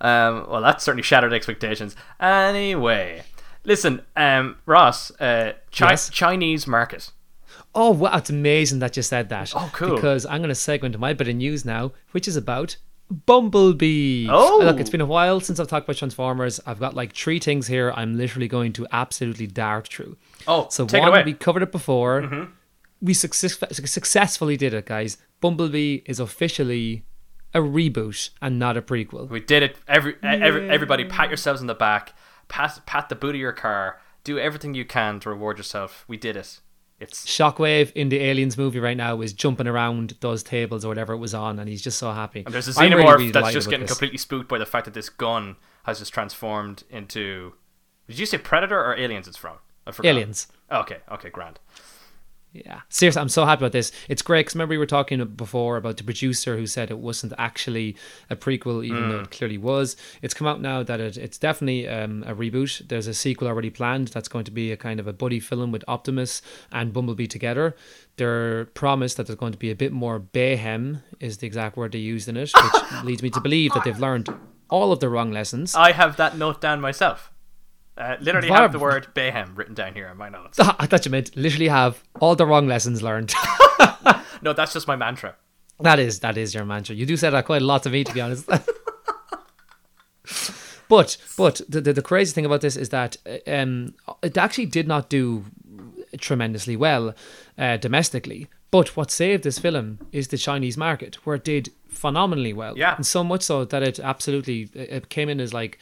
um, 0.00 0.46
well, 0.48 0.60
that 0.62 0.80
certainly 0.80 1.02
shattered 1.02 1.32
expectations. 1.32 1.94
Anyway, 2.20 3.22
listen, 3.64 4.02
um, 4.16 4.56
Ross, 4.66 5.10
uh, 5.20 5.52
Chi- 5.70 5.90
Yes? 5.90 6.08
Chinese 6.10 6.66
market. 6.66 7.10
Oh, 7.74 7.90
wow, 7.90 8.16
it's 8.18 8.30
amazing 8.30 8.80
that 8.80 8.96
you 8.96 9.02
said 9.02 9.28
that. 9.30 9.52
Oh, 9.54 9.70
cool. 9.72 9.94
Because 9.94 10.26
I'm 10.26 10.38
going 10.42 10.48
to 10.48 10.54
segue 10.54 10.84
into 10.84 10.98
my 10.98 11.12
bit 11.14 11.28
of 11.28 11.36
news 11.36 11.64
now, 11.64 11.92
which 12.10 12.28
is 12.28 12.36
about 12.36 12.76
Bumblebee. 13.10 14.26
Oh. 14.30 14.60
Look, 14.62 14.78
it's 14.80 14.90
been 14.90 15.00
a 15.00 15.06
while 15.06 15.40
since 15.40 15.58
I've 15.60 15.68
talked 15.68 15.86
about 15.86 15.96
Transformers. 15.96 16.60
I've 16.66 16.80
got 16.80 16.94
like 16.94 17.14
three 17.14 17.38
things 17.38 17.66
here 17.66 17.92
I'm 17.96 18.16
literally 18.16 18.48
going 18.48 18.72
to 18.74 18.86
absolutely 18.92 19.46
dart 19.46 19.88
through. 19.88 20.16
Oh, 20.46 20.68
So 20.70 20.84
one. 20.84 20.92
Mm-hmm. 20.92 21.26
we 21.26 21.34
covered 21.34 21.62
it 21.62 21.72
before. 21.72 22.48
We 23.02 23.14
success- 23.14 23.58
successfully 23.72 24.56
did 24.56 24.72
it, 24.72 24.86
guys. 24.86 25.18
Bumblebee 25.40 26.02
is 26.06 26.20
officially 26.20 27.04
a 27.52 27.58
reboot 27.58 28.30
and 28.40 28.58
not 28.58 28.76
a 28.76 28.82
prequel. 28.82 29.28
We 29.28 29.40
did 29.40 29.62
it. 29.62 29.76
Every, 29.88 30.14
every 30.22 30.70
everybody, 30.70 31.04
pat 31.04 31.28
yourselves 31.28 31.60
on 31.60 31.66
the 31.66 31.74
back. 31.74 32.14
Pat 32.48 32.80
pat 32.86 33.08
the 33.08 33.14
boot 33.16 33.34
of 33.34 33.40
your 33.40 33.52
car. 33.52 34.00
Do 34.24 34.38
everything 34.38 34.72
you 34.74 34.84
can 34.84 35.18
to 35.20 35.30
reward 35.30 35.58
yourself. 35.58 36.04
We 36.06 36.16
did 36.16 36.36
it. 36.36 36.60
It's 37.00 37.26
Shockwave 37.26 37.90
in 37.96 38.08
the 38.10 38.20
Aliens 38.20 38.56
movie 38.56 38.78
right 38.78 38.96
now 38.96 39.20
is 39.20 39.32
jumping 39.32 39.66
around 39.66 40.14
those 40.20 40.44
tables 40.44 40.84
or 40.84 40.88
whatever 40.88 41.12
it 41.12 41.18
was 41.18 41.34
on, 41.34 41.58
and 41.58 41.68
he's 41.68 41.82
just 41.82 41.98
so 41.98 42.12
happy. 42.12 42.44
and 42.46 42.54
there's 42.54 42.68
a 42.68 42.80
I'm 42.80 42.92
xenomorph 42.92 42.94
really, 42.98 43.12
really 43.14 43.30
that's 43.32 43.52
just 43.52 43.68
getting 43.68 43.86
this. 43.86 43.90
completely 43.90 44.18
spooked 44.18 44.48
by 44.48 44.58
the 44.58 44.66
fact 44.66 44.84
that 44.84 44.94
this 44.94 45.08
gun 45.08 45.56
has 45.82 45.98
just 45.98 46.14
transformed 46.14 46.84
into. 46.88 47.54
Did 48.06 48.20
you 48.20 48.26
say 48.26 48.38
predator 48.38 48.78
or 48.80 48.96
aliens? 48.96 49.26
It's 49.26 49.36
from. 49.36 49.56
I 49.84 49.90
forgot. 49.90 50.10
Aliens. 50.10 50.46
Okay. 50.70 50.98
Okay. 51.10 51.30
Grand. 51.30 51.58
Yeah, 52.52 52.80
seriously, 52.90 53.20
I'm 53.20 53.30
so 53.30 53.46
happy 53.46 53.60
about 53.60 53.72
this. 53.72 53.92
It's 54.10 54.20
great 54.20 54.40
because 54.40 54.54
remember 54.54 54.72
we 54.72 54.78
were 54.78 54.84
talking 54.84 55.24
before 55.24 55.78
about 55.78 55.96
the 55.96 56.04
producer 56.04 56.58
who 56.58 56.66
said 56.66 56.90
it 56.90 56.98
wasn't 56.98 57.32
actually 57.38 57.96
a 58.28 58.36
prequel, 58.36 58.84
even 58.84 59.08
though 59.08 59.20
it 59.20 59.30
clearly 59.30 59.56
was. 59.56 59.96
It's 60.20 60.34
come 60.34 60.46
out 60.46 60.60
now 60.60 60.82
that 60.82 61.00
it, 61.00 61.16
it's 61.16 61.38
definitely 61.38 61.88
um, 61.88 62.22
a 62.26 62.34
reboot. 62.34 62.86
There's 62.88 63.06
a 63.06 63.14
sequel 63.14 63.48
already 63.48 63.70
planned 63.70 64.08
that's 64.08 64.28
going 64.28 64.44
to 64.44 64.50
be 64.50 64.70
a 64.70 64.76
kind 64.76 65.00
of 65.00 65.06
a 65.06 65.14
buddy 65.14 65.40
film 65.40 65.72
with 65.72 65.82
Optimus 65.88 66.42
and 66.70 66.92
Bumblebee 66.92 67.26
together. 67.26 67.74
They're 68.16 68.66
promised 68.66 69.16
that 69.16 69.28
there's 69.28 69.38
going 69.38 69.52
to 69.52 69.58
be 69.58 69.70
a 69.70 69.76
bit 69.76 69.92
more 69.92 70.20
bayhem, 70.20 71.00
is 71.20 71.38
the 71.38 71.46
exact 71.46 71.78
word 71.78 71.92
they 71.92 72.00
used 72.00 72.28
in 72.28 72.36
it, 72.36 72.52
which 72.54 72.82
leads 73.04 73.22
me 73.22 73.30
to 73.30 73.40
believe 73.40 73.72
that 73.72 73.84
they've 73.84 73.98
learned 73.98 74.28
all 74.68 74.92
of 74.92 75.00
the 75.00 75.08
wrong 75.08 75.32
lessons. 75.32 75.74
I 75.74 75.92
have 75.92 76.18
that 76.18 76.36
note 76.36 76.60
down 76.60 76.82
myself. 76.82 77.31
Uh, 77.96 78.16
literally 78.20 78.48
have 78.48 78.72
the 78.72 78.78
word 78.78 79.08
Bayhem 79.14 79.56
written 79.56 79.74
down 79.74 79.94
here 79.94 80.08
in 80.08 80.16
my 80.16 80.30
notes. 80.30 80.58
I 80.60 80.86
thought 80.86 81.04
you 81.04 81.10
meant 81.10 81.36
literally 81.36 81.68
have 81.68 82.02
all 82.20 82.34
the 82.34 82.46
wrong 82.46 82.66
lessons 82.66 83.02
learned. 83.02 83.34
No, 84.42 84.52
that's 84.52 84.72
just 84.72 84.88
my 84.88 84.96
mantra. 84.96 85.36
That 85.80 85.98
is 85.98 86.20
that 86.20 86.36
is 86.36 86.54
your 86.54 86.64
mantra. 86.64 86.94
You 86.94 87.06
do 87.06 87.16
say 87.16 87.30
that 87.30 87.46
quite 87.46 87.62
a 87.62 87.64
lot 87.64 87.82
to 87.84 87.90
me, 87.90 88.04
to 88.04 88.12
be 88.12 88.20
honest. 88.20 88.46
but 90.88 91.16
but 91.38 91.60
the, 91.68 91.80
the 91.80 91.92
the 91.94 92.02
crazy 92.02 92.32
thing 92.32 92.44
about 92.44 92.60
this 92.60 92.76
is 92.76 92.88
that 92.90 93.16
uh, 93.24 93.38
um 93.50 93.94
it 94.22 94.36
actually 94.36 94.66
did 94.66 94.88
not 94.88 95.08
do 95.08 95.44
tremendously 96.18 96.76
well 96.76 97.14
uh, 97.56 97.76
domestically. 97.78 98.48
But 98.70 98.96
what 98.96 99.10
saved 99.10 99.44
this 99.44 99.58
film 99.58 99.98
is 100.12 100.28
the 100.28 100.38
Chinese 100.38 100.78
market, 100.78 101.16
where 101.26 101.36
it 101.36 101.44
did 101.44 101.70
phenomenally 101.88 102.52
well. 102.52 102.76
Yeah. 102.76 102.96
and 102.96 103.06
so 103.06 103.22
much 103.22 103.42
so 103.42 103.64
that 103.66 103.82
it 103.82 104.00
absolutely 104.00 104.70
it 104.74 105.08
came 105.08 105.28
in 105.28 105.40
as 105.40 105.54
like. 105.54 105.78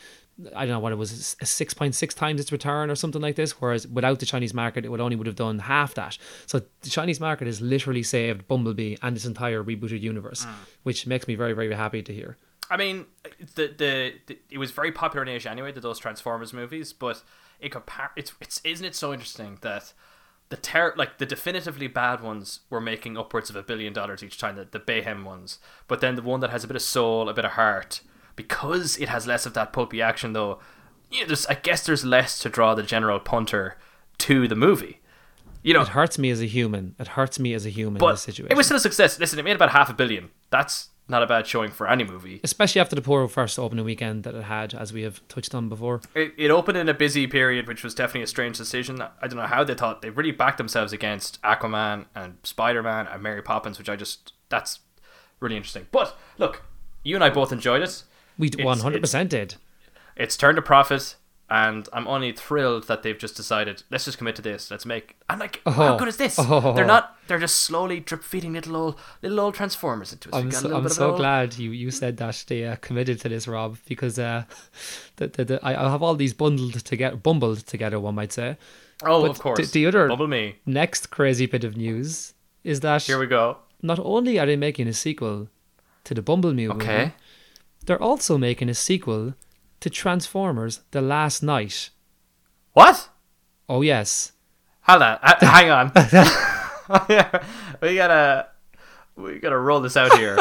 I 0.54 0.66
don't 0.66 0.74
know 0.74 0.80
what 0.80 0.92
it 0.92 0.96
was, 0.96 1.36
a 1.40 1.46
six 1.46 1.74
point 1.74 1.94
six 1.94 2.14
times 2.14 2.40
its 2.40 2.52
return 2.52 2.90
or 2.90 2.94
something 2.94 3.22
like 3.22 3.36
this. 3.36 3.60
Whereas 3.60 3.86
without 3.86 4.18
the 4.20 4.26
Chinese 4.26 4.54
market, 4.54 4.84
it 4.84 4.88
would 4.88 5.00
only 5.00 5.16
would 5.16 5.26
have 5.26 5.36
done 5.36 5.58
half 5.60 5.94
that. 5.94 6.18
So 6.46 6.62
the 6.82 6.90
Chinese 6.90 7.20
market 7.20 7.46
has 7.46 7.60
literally 7.60 8.02
saved 8.02 8.48
Bumblebee 8.48 8.96
and 9.02 9.16
its 9.16 9.26
entire 9.26 9.62
rebooted 9.62 10.00
universe, 10.00 10.44
mm. 10.44 10.52
which 10.82 11.06
makes 11.06 11.28
me 11.28 11.34
very 11.34 11.52
very 11.52 11.72
happy 11.74 12.02
to 12.02 12.12
hear. 12.12 12.36
I 12.70 12.76
mean, 12.76 13.06
the, 13.56 13.66
the 13.66 14.14
the 14.26 14.38
it 14.48 14.58
was 14.58 14.70
very 14.70 14.92
popular 14.92 15.22
in 15.22 15.28
Asia 15.28 15.50
anyway. 15.50 15.72
The 15.72 15.80
those 15.80 15.98
Transformers 15.98 16.52
movies, 16.52 16.92
but 16.92 17.22
it 17.58 17.72
compar- 17.72 18.10
it's 18.16 18.32
it's 18.40 18.60
isn't 18.64 18.86
it 18.86 18.94
so 18.94 19.12
interesting 19.12 19.58
that 19.62 19.92
the 20.50 20.56
ter- 20.56 20.94
like 20.96 21.18
the 21.18 21.26
definitively 21.26 21.88
bad 21.88 22.20
ones 22.20 22.60
were 22.70 22.80
making 22.80 23.18
upwards 23.18 23.50
of 23.50 23.56
a 23.56 23.62
billion 23.62 23.92
dollars 23.92 24.22
each 24.22 24.38
time. 24.38 24.56
The 24.56 24.66
the 24.70 24.80
Bayhem 24.80 25.24
ones, 25.24 25.58
but 25.88 26.00
then 26.00 26.14
the 26.14 26.22
one 26.22 26.40
that 26.40 26.50
has 26.50 26.62
a 26.62 26.68
bit 26.68 26.76
of 26.76 26.82
soul, 26.82 27.28
a 27.28 27.34
bit 27.34 27.44
of 27.44 27.52
heart, 27.52 28.02
because 28.44 28.96
it 28.96 29.08
has 29.08 29.26
less 29.26 29.44
of 29.46 29.52
that 29.54 29.72
pulpy 29.72 30.00
action 30.00 30.32
though. 30.32 30.58
You 31.10 31.20
know, 31.22 31.26
there's 31.28 31.46
I 31.46 31.54
guess 31.54 31.84
there's 31.84 32.04
less 32.04 32.38
to 32.40 32.48
draw 32.48 32.74
the 32.74 32.82
general 32.82 33.18
punter 33.20 33.76
to 34.18 34.48
the 34.48 34.54
movie. 34.56 35.00
You 35.62 35.74
know, 35.74 35.82
It 35.82 35.88
hurts 35.88 36.18
me 36.18 36.30
as 36.30 36.40
a 36.40 36.46
human. 36.46 36.94
It 36.98 37.08
hurts 37.08 37.38
me 37.38 37.52
as 37.52 37.66
a 37.66 37.68
human 37.68 37.96
in 37.96 38.00
but 38.00 38.12
this 38.12 38.22
situation. 38.22 38.50
it 38.50 38.56
was 38.56 38.66
still 38.66 38.78
a 38.78 38.80
success. 38.80 39.18
Listen, 39.20 39.38
it 39.38 39.44
made 39.44 39.56
about 39.56 39.70
half 39.72 39.90
a 39.90 39.92
billion. 39.92 40.30
That's 40.48 40.88
not 41.06 41.22
a 41.22 41.26
bad 41.26 41.46
showing 41.46 41.70
for 41.70 41.86
any 41.88 42.04
movie. 42.04 42.40
especially 42.44 42.80
after 42.80 42.94
the 42.94 43.02
poor 43.02 43.26
first 43.28 43.58
opening 43.58 43.84
weekend 43.84 44.22
that 44.22 44.34
it 44.34 44.44
had, 44.44 44.72
as 44.72 44.92
we 44.92 45.02
have 45.02 45.20
touched 45.28 45.54
on 45.54 45.68
before. 45.68 46.00
It, 46.14 46.32
it 46.38 46.50
opened 46.50 46.78
in 46.78 46.88
a 46.88 46.94
busy 46.94 47.26
period, 47.26 47.66
which 47.66 47.82
was 47.84 47.94
definitely 47.94 48.22
a 48.22 48.26
strange 48.28 48.56
decision. 48.56 49.02
I 49.02 49.26
don't 49.26 49.36
know 49.36 49.46
how 49.46 49.64
they 49.64 49.74
thought 49.74 50.00
they 50.02 50.10
really 50.10 50.30
backed 50.30 50.56
themselves 50.56 50.92
against 50.94 51.42
Aquaman 51.42 52.06
and 52.14 52.38
Spider 52.44 52.82
Man 52.82 53.06
and 53.08 53.22
Mary 53.22 53.42
Poppins, 53.42 53.76
which 53.78 53.88
I 53.90 53.96
just 53.96 54.32
that's 54.48 54.78
really 55.40 55.56
interesting. 55.56 55.88
But 55.90 56.16
look, 56.38 56.62
you 57.02 57.16
and 57.16 57.24
I 57.24 57.28
both 57.30 57.50
enjoyed 57.52 57.82
it. 57.82 58.04
We 58.40 58.50
one 58.64 58.80
hundred 58.80 59.02
percent 59.02 59.30
did. 59.30 59.54
It's 60.16 60.36
turned 60.36 60.58
a 60.58 60.62
profit, 60.62 61.16
and 61.48 61.88
I'm 61.92 62.06
only 62.08 62.32
thrilled 62.32 62.86
that 62.88 63.02
they've 63.02 63.16
just 63.18 63.36
decided 63.36 63.82
let's 63.90 64.04
just 64.04 64.18
commit 64.18 64.36
to 64.36 64.42
this. 64.42 64.70
Let's 64.70 64.84
make. 64.84 65.16
I'm 65.28 65.38
like, 65.38 65.60
how 65.64 65.94
Oh. 65.94 65.98
good 65.98 66.08
is 66.08 66.16
this? 66.16 66.36
Oh. 66.38 66.72
They're 66.74 66.84
not. 66.84 67.16
They're 67.26 67.38
just 67.38 67.56
slowly 67.60 68.00
drip 68.00 68.24
feeding 68.24 68.54
little 68.54 68.76
old 68.76 68.94
little 69.22 69.40
old 69.40 69.54
Transformers 69.54 70.12
into 70.12 70.28
us. 70.30 70.34
I'm 70.34 70.50
so, 70.50 70.76
I'm 70.76 70.88
so 70.88 71.16
glad 71.16 71.56
you, 71.58 71.70
you 71.70 71.90
said 71.92 72.16
that 72.16 72.44
they 72.48 72.64
uh, 72.66 72.76
committed 72.76 73.20
to 73.20 73.28
this, 73.28 73.46
Rob, 73.46 73.76
because 73.86 74.18
uh, 74.18 74.44
the, 75.16 75.28
the, 75.28 75.44
the, 75.44 75.60
I 75.64 75.86
I 75.86 75.90
have 75.90 76.02
all 76.02 76.16
these 76.16 76.34
bundled 76.34 76.74
together, 76.84 77.16
bumbled 77.16 77.58
together, 77.66 78.00
one 78.00 78.14
might 78.16 78.32
say. 78.32 78.56
Oh, 79.02 79.22
But 79.22 79.30
of 79.30 79.38
course. 79.38 79.58
the- 79.58 79.72
the 79.80 79.86
other- 79.86 80.08
Bubble 80.08 80.26
me. 80.28 80.56
Next 80.66 81.10
crazy 81.10 81.46
bit 81.46 81.64
of 81.64 81.74
news 81.76 82.34
is 82.64 82.80
that 82.80 83.02
Here 83.04 83.18
we 83.18 83.26
go. 83.26 83.56
not 83.80 83.98
only 83.98 84.38
are 84.38 84.44
they 84.46 84.56
making 84.56 84.88
a 84.88 84.92
sequel 84.92 85.48
to 86.04 86.12
the 86.14 86.20
Bumblebee 86.20 86.66
movie, 86.68 86.84
Okay. 86.84 87.12
They're 87.90 88.00
also 88.00 88.38
making 88.38 88.68
a 88.68 88.74
sequel 88.74 89.34
to 89.80 89.90
Transformers: 89.90 90.82
The 90.92 91.02
Last 91.02 91.42
Knight. 91.42 91.90
What? 92.72 93.08
Oh 93.68 93.82
yes, 93.82 94.30
Hold 94.82 95.02
on. 95.02 95.18
h- 95.24 95.34
Hang 95.40 95.70
on. 95.70 95.92
we 97.82 97.96
gotta 97.96 98.46
we 99.16 99.40
gotta 99.40 99.58
roll 99.58 99.80
this 99.80 99.96
out 99.96 100.16
here. 100.16 100.36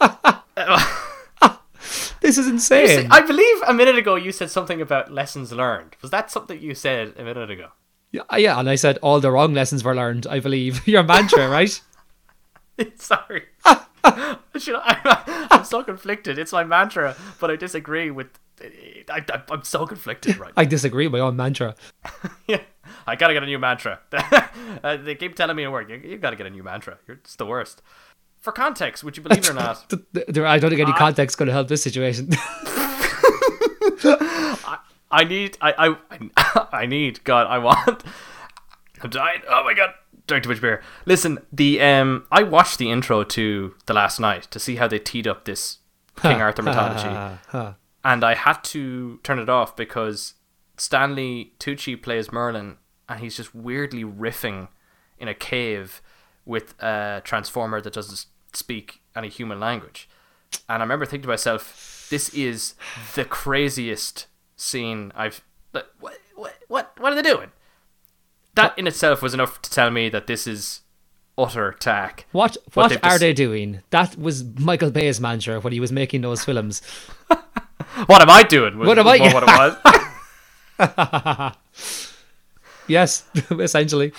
this 2.22 2.38
is 2.38 2.48
insane. 2.48 2.86
said- 2.86 3.06
I 3.10 3.20
believe 3.20 3.56
a 3.66 3.74
minute 3.74 3.98
ago 3.98 4.14
you 4.16 4.32
said 4.32 4.50
something 4.50 4.80
about 4.80 5.12
lessons 5.12 5.52
learned. 5.52 5.94
Was 6.00 6.10
that 6.10 6.30
something 6.30 6.58
you 6.58 6.74
said 6.74 7.12
a 7.18 7.22
minute 7.22 7.50
ago? 7.50 7.68
Yeah, 8.12 8.22
uh, 8.32 8.36
yeah, 8.36 8.58
and 8.58 8.66
I 8.70 8.76
said 8.76 8.96
all 9.02 9.20
the 9.20 9.30
wrong 9.30 9.52
lessons 9.52 9.84
were 9.84 9.94
learned. 9.94 10.26
I 10.26 10.40
believe 10.40 10.88
your 10.88 11.02
mantra, 11.02 11.50
right? 11.50 11.78
Sorry. 12.96 13.42
Should 14.58 14.76
I, 14.76 15.48
I'm 15.50 15.64
so 15.64 15.82
conflicted. 15.82 16.38
It's 16.38 16.52
my 16.52 16.64
mantra, 16.64 17.16
but 17.40 17.50
I 17.50 17.56
disagree 17.56 18.10
with. 18.10 18.28
I, 19.08 19.24
I, 19.32 19.42
I'm 19.50 19.62
so 19.62 19.86
conflicted 19.86 20.36
right 20.36 20.52
I 20.56 20.64
disagree 20.64 21.06
with 21.06 21.12
my 21.20 21.24
own 21.26 21.36
mantra. 21.36 21.76
yeah, 22.48 22.60
I 23.06 23.14
gotta 23.14 23.32
get 23.32 23.42
a 23.44 23.46
new 23.46 23.58
mantra. 23.58 24.00
uh, 24.82 24.96
they 24.96 25.14
keep 25.14 25.36
telling 25.36 25.54
me 25.54 25.64
at 25.64 25.70
work, 25.70 25.88
you, 25.88 25.96
you 25.96 26.18
gotta 26.18 26.34
get 26.34 26.46
a 26.46 26.50
new 26.50 26.64
mantra. 26.64 26.98
You're, 27.06 27.18
it's 27.18 27.36
the 27.36 27.46
worst. 27.46 27.82
For 28.40 28.52
context, 28.52 29.04
would 29.04 29.16
you 29.16 29.22
believe 29.22 29.40
it 29.44 29.50
or 29.50 29.54
not? 29.54 29.88
Th- 29.90 30.02
th- 30.14 30.26
there- 30.28 30.46
I 30.46 30.58
don't 30.58 30.70
think 30.70 30.80
any 30.80 30.92
context 30.92 31.32
is 31.32 31.36
going 31.36 31.48
to 31.48 31.52
help 31.52 31.66
this 31.68 31.82
situation. 31.82 32.30
I 35.10 35.24
need, 35.24 35.56
I, 35.60 35.96
I, 36.36 36.66
I 36.82 36.86
need, 36.86 37.24
God, 37.24 37.46
I 37.46 37.58
want. 37.58 38.04
I'm 39.02 39.10
dying. 39.10 39.40
Oh 39.48 39.64
my 39.64 39.74
God. 39.74 39.90
Too 40.28 40.48
much 40.48 40.60
beer. 40.60 40.82
Listen, 41.06 41.38
the 41.50 41.80
um, 41.80 42.26
I 42.30 42.42
watched 42.42 42.78
the 42.78 42.90
intro 42.90 43.24
to 43.24 43.74
The 43.86 43.94
Last 43.94 44.20
Knight 44.20 44.42
to 44.50 44.58
see 44.58 44.76
how 44.76 44.86
they 44.86 44.98
teed 44.98 45.26
up 45.26 45.46
this 45.46 45.78
King 46.20 46.42
Arthur 46.42 46.62
mythology. 46.68 47.08
And 48.04 48.22
I 48.22 48.34
had 48.34 48.62
to 48.64 49.20
turn 49.22 49.38
it 49.38 49.48
off 49.48 49.74
because 49.74 50.34
Stanley 50.76 51.54
Tucci 51.58 52.00
plays 52.00 52.30
Merlin, 52.30 52.76
and 53.08 53.20
he's 53.20 53.36
just 53.36 53.54
weirdly 53.54 54.04
riffing 54.04 54.68
in 55.18 55.28
a 55.28 55.34
cave 55.34 56.02
with 56.44 56.80
a 56.82 57.22
transformer 57.24 57.80
that 57.80 57.92
doesn't 57.94 58.26
speak 58.52 59.00
any 59.16 59.28
human 59.28 59.58
language. 59.58 60.08
And 60.68 60.82
I 60.82 60.84
remember 60.84 61.06
thinking 61.06 61.22
to 61.22 61.28
myself, 61.28 62.06
"This 62.10 62.28
is 62.30 62.74
the 63.14 63.24
craziest 63.24 64.26
scene 64.56 65.10
I've. 65.14 65.42
Like, 65.72 65.86
what, 66.00 66.18
what, 66.34 66.54
what, 66.68 66.92
what 66.98 67.12
are 67.12 67.16
they 67.16 67.22
doing?" 67.22 67.50
That 68.54 68.78
in 68.78 68.86
itself 68.86 69.22
was 69.22 69.34
enough 69.34 69.62
to 69.62 69.70
tell 69.70 69.90
me 69.90 70.08
that 70.08 70.26
this 70.26 70.46
is 70.46 70.80
utter 71.36 71.72
tack. 71.78 72.26
What 72.32 72.56
what 72.74 73.02
are 73.04 73.18
they 73.18 73.32
doing? 73.32 73.82
That 73.90 74.16
was 74.18 74.44
Michael 74.58 74.90
Bay's 74.90 75.20
mantra 75.20 75.60
when 75.60 75.72
he 75.72 75.80
was 75.80 75.92
making 75.92 76.22
those 76.22 76.44
films. 76.44 76.82
What 78.06 78.22
am 78.22 78.30
I 78.30 78.42
doing? 78.44 78.78
Was, 78.78 78.86
What 78.86 78.98
am 78.98 79.08
I- 79.08 79.18
more 79.18 79.32
What 79.32 79.42
it 79.42 79.48
was. 80.78 81.52
Yes, 82.88 83.24
essentially. 83.50 84.12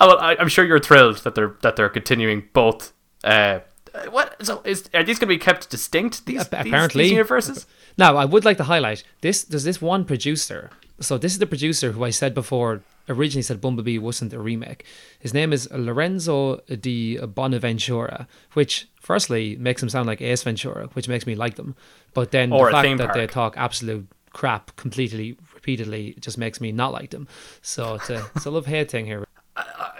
Oh, 0.00 0.08
well, 0.08 0.18
I, 0.18 0.36
I'm 0.36 0.48
sure 0.48 0.64
you're 0.64 0.78
thrilled 0.80 1.18
that 1.18 1.34
they're 1.34 1.56
that 1.62 1.76
they're 1.76 1.88
continuing 1.90 2.48
both. 2.52 2.92
Uh, 3.22 3.60
what? 4.10 4.44
So 4.44 4.62
is 4.64 4.88
are 4.94 5.02
these 5.02 5.18
going 5.18 5.28
to 5.28 5.34
be 5.34 5.38
kept 5.38 5.70
distinct? 5.70 6.26
These, 6.26 6.40
Appa- 6.40 6.64
these- 6.64 6.72
apparently. 6.72 7.02
these 7.04 7.12
universes. 7.12 7.66
Now, 7.96 8.16
I 8.16 8.24
would 8.24 8.44
like 8.44 8.56
to 8.58 8.64
highlight 8.64 9.04
this. 9.20 9.42
There's 9.44 9.64
this 9.64 9.80
one 9.82 10.04
producer. 10.04 10.70
So 11.00 11.16
this 11.18 11.32
is 11.32 11.38
the 11.38 11.46
producer 11.46 11.92
who 11.92 12.04
I 12.04 12.10
said 12.10 12.34
before 12.34 12.82
originally 13.08 13.42
said 13.42 13.60
Bumblebee 13.60 13.98
wasn't 13.98 14.32
a 14.32 14.38
remake. 14.38 14.84
His 15.18 15.32
name 15.32 15.52
is 15.52 15.68
Lorenzo 15.70 16.56
di 16.80 17.16
Bonaventura, 17.18 18.26
which 18.52 18.88
firstly 19.00 19.56
makes 19.56 19.82
him 19.82 19.88
sound 19.88 20.06
like 20.06 20.20
Ace 20.20 20.42
Ventura, 20.42 20.88
which 20.92 21.08
makes 21.08 21.26
me 21.26 21.34
like 21.34 21.54
them. 21.54 21.74
But 22.14 22.30
then 22.30 22.52
Or 22.52 22.66
the 22.66 22.72
fact 22.72 22.98
that 22.98 23.14
they 23.14 23.26
talk 23.26 23.54
absolute 23.56 24.08
crap 24.32 24.76
completely 24.76 25.36
repeatedly 25.54 26.16
just 26.20 26.38
makes 26.38 26.60
me 26.60 26.72
not 26.72 26.92
like 26.92 27.10
them. 27.10 27.26
So 27.62 27.94
it's 27.94 28.10
a, 28.10 28.26
it's 28.36 28.46
a 28.46 28.50
love 28.56 28.66
hate 28.66 28.90
thing 28.90 29.06
here. 29.06 29.26
Uh, 29.56 29.64
uh, 29.78 29.90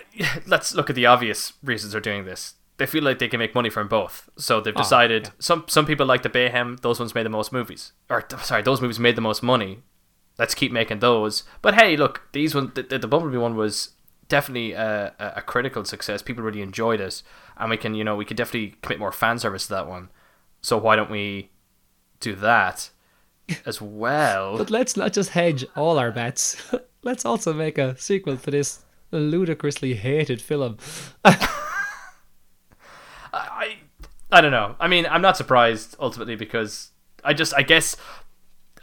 let's 0.46 0.74
look 0.74 0.90
at 0.90 0.96
the 0.96 1.06
obvious 1.06 1.54
reasons 1.62 1.92
they're 1.92 2.00
doing 2.00 2.24
this. 2.24 2.54
They 2.78 2.87
feel 2.87 3.02
like 3.04 3.18
they 3.18 3.28
can 3.28 3.38
make 3.40 3.54
money 3.54 3.70
from 3.70 3.88
both, 3.88 4.30
so 4.37 4.61
they've 4.61 4.75
Oh, 4.76 4.78
decided. 4.80 5.25
yeah. 5.26 5.30
Some 5.40 5.64
some 5.68 5.85
people 5.85 6.06
like 6.06 6.23
the 6.23 6.30
Bayhem; 6.30 6.80
those 6.80 6.99
ones 7.00 7.14
made 7.14 7.26
the 7.26 7.30
most 7.30 7.52
movies. 7.52 7.92
Or 8.08 8.25
sorry, 8.42 8.62
those 8.62 8.80
movies 8.80 8.99
made 9.00 9.16
the 9.16 9.20
most 9.20 9.42
money. 9.42 9.82
Let's 10.38 10.54
keep 10.54 10.70
making 10.70 11.00
those. 11.00 11.42
But 11.61 11.75
hey, 11.75 11.97
look, 11.97 12.23
these 12.32 12.54
one, 12.54 12.70
the, 12.75 12.82
the 12.85 13.08
Bumblebee 13.08 13.37
one 13.38 13.56
was 13.56 13.90
definitely 14.28 14.73
a, 14.73 15.12
a, 15.18 15.32
a 15.37 15.42
critical 15.42 15.85
success. 15.85 16.23
People 16.23 16.44
really 16.44 16.62
enjoyed 16.62 17.00
it, 17.00 17.23
and 17.56 17.68
we 17.70 17.76
can, 17.76 17.94
you 17.97 18.04
know, 18.04 18.14
we 18.14 18.25
could 18.25 18.37
definitely 18.37 18.76
commit 18.80 19.00
more 19.00 19.11
fan 19.11 19.38
service 19.40 19.64
to 19.66 19.70
that 19.75 19.88
one. 19.88 20.11
So 20.62 20.78
why 20.78 20.94
don't 20.94 21.11
we 21.11 21.50
do 22.20 22.37
that 22.37 22.90
as 23.66 23.80
well? 23.82 24.56
But 24.56 24.70
let's 24.70 24.97
not 24.97 25.12
just 25.12 25.30
hedge 25.30 25.64
all 25.75 25.99
our 25.99 26.12
bets. 26.12 26.73
let's 27.02 27.25
also 27.25 27.52
make 27.52 27.76
a 27.76 27.99
sequel 27.99 28.37
to 28.37 28.50
this 28.52 28.85
ludicrously 29.11 29.94
hated 29.94 30.40
film. 30.40 30.76
I 33.32 33.76
I 34.30 34.40
don't 34.40 34.52
know. 34.52 34.76
I 34.78 34.88
mean, 34.88 35.06
I'm 35.06 35.23
not 35.23 35.37
surprised 35.37 35.97
ultimately 35.99 36.37
because 36.37 36.90
I 37.25 37.32
just 37.35 37.54
I 37.54 37.62
guess 37.62 37.97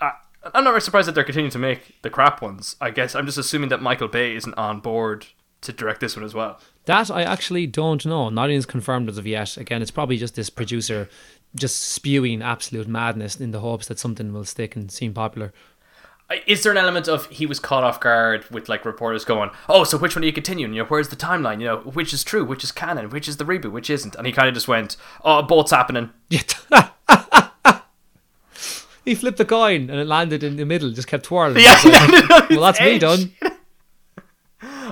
I, 0.02 0.12
I'm 0.54 0.64
not 0.64 0.72
very 0.72 0.82
surprised 0.82 1.08
that 1.08 1.16
they're 1.16 1.24
continuing 1.24 1.52
to 1.52 1.60
make 1.60 2.02
the 2.02 2.10
crap 2.10 2.42
ones. 2.42 2.76
I 2.82 2.92
guess 2.92 3.16
I'm 3.16 3.26
just 3.26 3.38
assuming 3.38 3.70
that 3.70 3.82
Michael 3.82 4.08
Bay 4.08 4.36
isn't 4.36 4.54
on 4.56 4.80
board 4.80 5.28
to 5.62 5.74
direct 5.74 6.00
this 6.00 6.16
one 6.16 6.26
as 6.26 6.34
well. 6.34 6.60
That 6.86 7.10
I 7.10 7.24
actually 7.24 7.68
don't 7.68 8.06
know. 8.06 8.30
Nothing 8.30 8.56
is 8.56 8.66
confirmed 8.66 9.10
as 9.10 9.18
of 9.18 9.26
yet. 9.26 9.58
Again, 9.58 9.82
it's 9.82 9.92
probably 9.92 10.18
just 10.18 10.36
this 10.36 10.50
producer 10.50 11.10
just 11.56 11.80
spewing 11.82 12.42
absolute 12.42 12.88
madness 12.88 13.40
in 13.40 13.52
the 13.52 13.62
hopes 13.62 13.88
that 13.88 13.98
something 13.98 14.34
will 14.34 14.44
stick 14.44 14.76
and 14.76 14.92
seem 14.92 15.14
popular. 15.14 15.54
Is 16.48 16.64
there 16.64 16.72
an 16.72 16.78
element 16.80 17.08
of 17.08 17.28
he 17.28 17.46
was 17.46 17.60
caught 17.60 17.84
off 17.84 18.00
guard 18.00 18.50
with 18.50 18.68
like 18.68 18.84
reporters 18.84 19.24
going, 19.24 19.52
"Oh, 19.70 19.84
so 19.84 19.96
which 19.96 20.16
one 20.16 20.24
are 20.24 20.26
you 20.26 20.34
continuing? 20.34 20.74
You 20.74 20.82
know, 20.82 20.88
where's 20.88 21.10
the 21.10 21.16
timeline? 21.16 21.60
You 21.60 21.68
know, 21.68 21.78
which 21.82 22.14
is 22.14 22.24
true, 22.24 22.44
which 22.44 22.64
is 22.64 22.72
canon, 22.72 23.12
which 23.12 23.28
is 23.28 23.38
the 23.38 23.44
reboot, 23.44 23.72
which 23.72 23.92
isn't?" 23.92 24.16
And 24.16 24.26
he 24.26 24.34
kind 24.34 24.48
of 24.48 24.56
just 24.56 24.68
went, 24.68 24.98
"Oh, 25.24 25.44
both's 25.44 25.70
happening." 25.72 26.10
he 29.06 29.14
flipped 29.14 29.38
the 29.38 29.46
coin 29.46 29.92
and 29.92 30.00
it 30.00 30.08
landed 30.08 30.44
in 30.44 30.56
the 30.56 30.66
middle, 30.66 30.90
just 30.92 31.08
kept 31.08 31.26
twirling. 31.26 31.64
Yeah, 31.64 31.80
like, 32.30 32.50
well, 32.50 32.62
that's 32.62 32.82
me 32.82 32.98
done. 33.00 33.32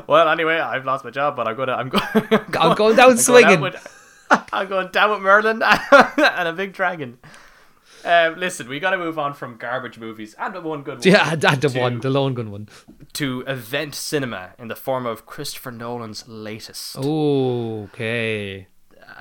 Well, 0.08 0.28
anyway, 0.28 0.58
I've 0.58 0.86
lost 0.86 1.06
my 1.06 1.12
job, 1.12 1.36
but 1.36 1.48
I'm 1.48 1.56
gonna 1.56 1.74
I'm 1.74 1.90
going 1.90 2.04
I'm 2.60 2.76
going 2.76 2.96
down 2.96 3.18
swinging. 3.18 3.62
with, 3.62 3.76
I'm 4.52 4.68
going 4.68 4.90
down 4.92 5.12
with 5.12 5.22
Merlin 5.22 5.62
and 5.64 6.48
a 6.48 6.54
big 6.54 6.74
dragon. 6.74 7.20
Um, 8.06 8.36
listen, 8.38 8.68
we 8.68 8.80
got 8.80 8.92
to 8.92 8.98
move 8.98 9.18
on 9.18 9.34
from 9.34 9.58
garbage 9.58 9.98
movies 9.98 10.36
and 10.38 10.54
the 10.54 10.62
one 10.62 10.84
good 10.84 11.00
one 11.00 11.08
Yeah, 11.08 11.36
that 11.36 11.62
the 11.62 11.70
to- 11.70 11.80
one, 11.80 12.00
the 12.02 12.10
lone 12.10 12.34
gun 12.34 12.52
one. 12.52 12.70
to 13.14 13.42
event 13.48 13.96
cinema 13.96 14.52
in 14.60 14.68
the 14.68 14.76
form 14.76 15.06
of 15.06 15.26
Christopher 15.26 15.72
Nolan's 15.72 16.28
latest. 16.28 16.98
Okay. 16.98 18.68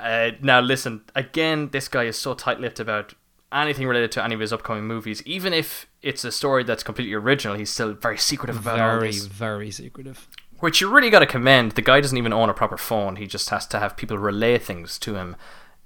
Uh, 0.01 0.31
now, 0.41 0.61
listen, 0.61 1.03
again, 1.15 1.69
this 1.71 1.89
guy 1.89 2.05
is 2.05 2.17
so 2.19 2.35
tight-lipped 2.35 2.81
about 2.81 3.15
anything 3.53 3.87
related 3.87 4.11
to 4.13 4.25
any 4.25 4.35
of 4.35 4.41
his 4.41 4.53
upcoming 4.53 4.85
movies. 4.85 5.23
Even 5.27 5.53
if 5.53 5.87
it's 6.01 6.25
a 6.25 6.33
story 6.33 6.65
that's 6.65 6.83
completely 6.83 7.15
original, 7.15 7.57
he's 7.57 7.71
still 7.71 7.93
very 7.93 8.17
secretive 8.19 8.59
about 8.59 8.81
all 8.81 8.99
Very, 8.99 9.09
this. 9.09 9.27
very 9.27 9.71
secretive. 9.71 10.29
Which 10.61 10.81
you 10.81 10.89
really 10.93 11.11
got 11.11 11.19
to 11.21 11.27
commend. 11.27 11.73
The 11.73 11.83
guy 11.83 12.01
doesn't 12.01 12.17
even 12.17 12.33
own 12.33 12.49
a 12.49 12.55
proper 12.55 12.77
phone. 12.79 13.17
He 13.17 13.27
just 13.27 13.51
has 13.51 13.67
to 13.69 13.79
have 13.79 13.97
people 13.97 14.17
relay 14.17 14.59
things 14.59 14.99
to 15.01 15.15
him 15.17 15.37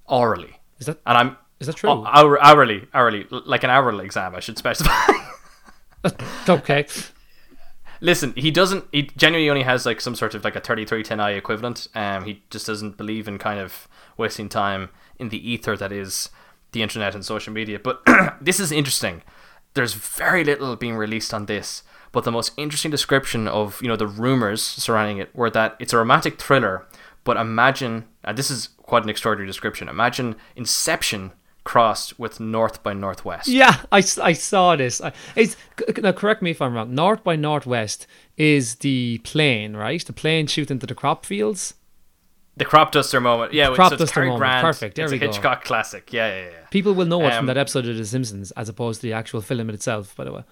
orally. 0.06 0.60
Is 0.78 0.86
that 0.86 1.00
And 1.06 1.16
I'm 1.18 1.36
is 1.60 1.66
that 1.66 1.76
true? 1.76 1.90
oh, 1.90 2.04
hour, 2.06 2.42
hourly, 2.42 2.86
hourly, 2.92 3.26
like 3.30 3.64
an 3.64 3.70
hourly 3.70 4.04
exam. 4.04 4.34
I 4.34 4.40
should 4.40 4.58
specify. 4.58 5.12
okay. 6.48 6.86
Listen, 8.00 8.34
he 8.36 8.50
doesn't. 8.50 8.84
He 8.92 9.04
genuinely 9.16 9.48
only 9.48 9.62
has 9.62 9.86
like 9.86 10.00
some 10.00 10.14
sort 10.14 10.34
of 10.34 10.44
like 10.44 10.56
a 10.56 10.60
thirty-three 10.60 11.02
ten 11.02 11.18
i 11.18 11.30
equivalent. 11.30 11.88
Um, 11.94 12.24
he 12.24 12.42
just 12.50 12.66
doesn't 12.66 12.98
believe 12.98 13.26
in 13.26 13.38
kind 13.38 13.58
of 13.58 13.88
wasting 14.18 14.48
time 14.48 14.90
in 15.18 15.30
the 15.30 15.50
ether 15.50 15.76
that 15.76 15.92
is 15.92 16.28
the 16.72 16.82
internet 16.82 17.14
and 17.14 17.24
social 17.24 17.52
media. 17.52 17.78
But 17.78 18.02
this 18.40 18.60
is 18.60 18.70
interesting. 18.70 19.22
There's 19.72 19.94
very 19.94 20.44
little 20.44 20.76
being 20.76 20.96
released 20.96 21.32
on 21.32 21.46
this, 21.46 21.82
but 22.12 22.24
the 22.24 22.32
most 22.32 22.52
interesting 22.58 22.90
description 22.90 23.48
of 23.48 23.80
you 23.80 23.88
know 23.88 23.96
the 23.96 24.06
rumors 24.06 24.62
surrounding 24.62 25.18
it 25.18 25.34
were 25.34 25.50
that 25.50 25.76
it's 25.78 25.94
a 25.94 25.98
romantic 25.98 26.40
thriller. 26.40 26.86
But 27.24 27.38
imagine, 27.38 28.04
and 28.22 28.36
this 28.36 28.50
is 28.50 28.68
quite 28.82 29.02
an 29.02 29.08
extraordinary 29.08 29.48
description. 29.48 29.88
Imagine 29.88 30.36
Inception 30.54 31.32
crossed 31.66 32.18
with 32.18 32.38
North 32.40 32.82
by 32.82 32.94
Northwest. 32.94 33.48
Yeah, 33.48 33.82
I, 33.92 33.98
I 34.22 34.32
saw 34.32 34.76
this. 34.76 35.00
I, 35.00 35.12
it's 35.34 35.56
now 36.00 36.12
correct 36.12 36.40
me 36.40 36.52
if 36.52 36.62
I'm 36.62 36.72
wrong. 36.74 36.94
North 36.94 37.22
by 37.24 37.34
Northwest 37.36 38.06
is 38.36 38.76
the 38.76 39.18
plane, 39.24 39.76
right? 39.76 40.02
The 40.02 40.12
plane 40.12 40.46
shooting 40.46 40.76
into 40.76 40.86
the 40.86 40.94
crop 40.94 41.26
fields. 41.26 41.74
The 42.56 42.64
crop 42.64 42.92
duster 42.92 43.20
moment. 43.20 43.52
Yeah, 43.52 43.74
crop 43.74 43.90
so 43.90 43.96
duster 43.98 44.24
moment. 44.24 44.62
Perfect, 44.62 44.94
there 44.96 45.04
it's 45.06 45.10
we 45.12 45.18
a 45.18 45.20
go. 45.20 45.26
Hitchcock 45.26 45.64
classic. 45.64 46.12
Yeah, 46.12 46.28
yeah, 46.28 46.44
yeah. 46.50 46.66
People 46.70 46.94
will 46.94 47.04
know 47.04 47.20
it 47.26 47.30
from 47.30 47.40
Um, 47.40 47.46
that 47.46 47.58
episode 47.58 47.86
of 47.88 47.96
The 47.96 48.06
Simpsons, 48.06 48.50
as 48.52 48.68
opposed 48.68 49.00
to 49.02 49.06
the 49.08 49.12
actual 49.12 49.42
film 49.42 49.68
itself. 49.68 50.14
By 50.16 50.24
the 50.24 50.32
way, 50.32 50.44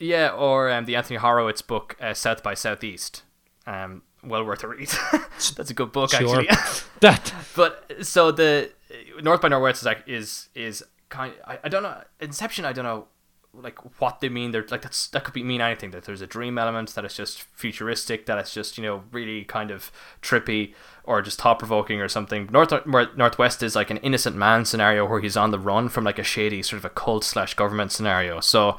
Yeah, 0.00 0.30
or 0.30 0.70
um, 0.70 0.84
the 0.84 0.96
Anthony 0.96 1.16
Horowitz 1.18 1.62
book 1.62 1.96
uh, 2.00 2.12
South 2.14 2.42
by 2.42 2.54
Southeast. 2.54 3.22
Um, 3.66 4.02
well 4.24 4.44
worth 4.44 4.64
a 4.64 4.68
read. 4.68 4.90
That's 5.56 5.70
a 5.70 5.74
good 5.74 5.92
book, 5.92 6.10
Sure. 6.10 6.40
actually. 6.40 6.48
that 7.00 7.32
but 7.54 7.90
so 8.02 8.30
the 8.32 8.70
North 9.22 9.40
by 9.40 9.48
Northwest 9.48 9.82
is 9.82 9.86
like 9.86 10.02
is 10.06 10.48
is 10.54 10.84
kind. 11.08 11.34
I, 11.44 11.58
I 11.64 11.68
don't 11.68 11.82
know 11.82 12.02
Inception. 12.20 12.64
I 12.64 12.72
don't 12.72 12.84
know 12.84 13.08
like 13.54 13.78
what 14.00 14.20
they 14.20 14.28
mean. 14.28 14.50
They're 14.50 14.66
like 14.70 14.82
that's 14.82 15.08
that 15.08 15.24
could 15.24 15.34
be 15.34 15.42
mean 15.42 15.60
anything. 15.60 15.90
That 15.90 16.04
there's 16.04 16.20
a 16.20 16.26
dream 16.26 16.58
element. 16.58 16.94
That 16.94 17.04
it's 17.04 17.16
just 17.16 17.42
futuristic. 17.42 18.26
That 18.26 18.38
it's 18.38 18.52
just 18.52 18.78
you 18.78 18.84
know 18.84 19.04
really 19.10 19.44
kind 19.44 19.70
of 19.70 19.90
trippy 20.22 20.74
or 21.04 21.22
just 21.22 21.40
thought 21.40 21.58
provoking 21.58 22.00
or 22.00 22.08
something. 22.08 22.48
North 22.52 22.72
North- 22.86 23.16
Northwest 23.16 23.62
is 23.62 23.74
like 23.74 23.90
an 23.90 23.96
innocent 23.98 24.36
man 24.36 24.64
scenario 24.64 25.06
where 25.06 25.20
he's 25.20 25.36
on 25.36 25.50
the 25.50 25.58
run 25.58 25.88
from 25.88 26.04
like 26.04 26.18
a 26.18 26.24
shady 26.24 26.62
sort 26.62 26.78
of 26.78 26.84
a 26.84 26.90
cult 26.90 27.24
slash 27.24 27.54
government 27.54 27.92
scenario. 27.92 28.40
So 28.40 28.76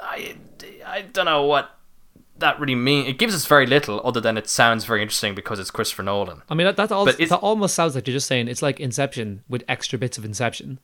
I 0.00 0.36
I 0.86 1.02
don't 1.02 1.26
know 1.26 1.44
what 1.44 1.77
that 2.40 2.58
really 2.60 2.74
mean? 2.74 3.06
It 3.06 3.18
gives 3.18 3.34
us 3.34 3.46
very 3.46 3.66
little, 3.66 4.00
other 4.04 4.20
than 4.20 4.36
it 4.36 4.48
sounds 4.48 4.84
very 4.84 5.02
interesting 5.02 5.34
because 5.34 5.58
it's 5.58 5.70
Christopher 5.70 6.02
Nolan. 6.02 6.42
I 6.48 6.54
mean, 6.54 6.66
that, 6.66 6.76
that, 6.76 6.88
that 6.88 7.38
almost 7.40 7.74
sounds 7.74 7.94
like 7.94 8.06
you're 8.06 8.14
just 8.16 8.26
saying 8.26 8.48
it's 8.48 8.62
like 8.62 8.80
Inception 8.80 9.42
with 9.48 9.64
extra 9.68 9.98
bits 9.98 10.18
of 10.18 10.24
Inception. 10.24 10.78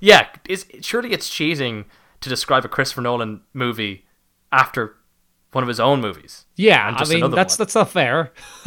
Yeah, 0.00 0.28
is 0.48 0.66
surely 0.82 1.12
it's 1.12 1.28
cheating 1.28 1.86
to 2.20 2.28
describe 2.28 2.64
a 2.64 2.68
Christopher 2.68 3.00
Nolan 3.00 3.40
movie 3.54 4.04
after 4.52 4.96
one 5.52 5.64
of 5.64 5.68
his 5.68 5.80
own 5.80 6.00
movies. 6.00 6.44
Yeah, 6.56 6.88
And 6.88 6.96
I 6.96 7.04
mean 7.04 7.30
that's 7.30 7.58
one. 7.58 7.64
that's 7.64 7.74
not 7.74 7.90
fair. 7.90 8.32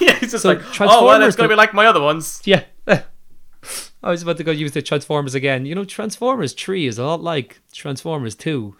yeah, 0.00 0.14
he's 0.18 0.32
just 0.32 0.42
So 0.42 0.48
like, 0.50 0.80
oh 0.80 1.06
well, 1.06 1.22
it's 1.22 1.36
gonna 1.36 1.48
be 1.48 1.54
like 1.54 1.72
my 1.74 1.86
other 1.86 2.00
ones. 2.00 2.42
Yeah. 2.44 2.64
I 2.86 4.10
was 4.10 4.22
about 4.22 4.36
to 4.36 4.44
go 4.44 4.50
use 4.50 4.72
the 4.72 4.82
Transformers 4.82 5.34
again. 5.34 5.64
You 5.64 5.74
know, 5.74 5.84
Transformers 5.84 6.52
3 6.52 6.86
is 6.86 6.98
a 6.98 7.04
lot 7.04 7.22
like 7.22 7.60
Transformers 7.72 8.34
2. 8.34 8.76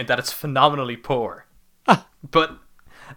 In 0.00 0.06
that 0.06 0.18
it's 0.18 0.32
phenomenally 0.32 0.96
poor. 0.96 1.46
but 2.30 2.58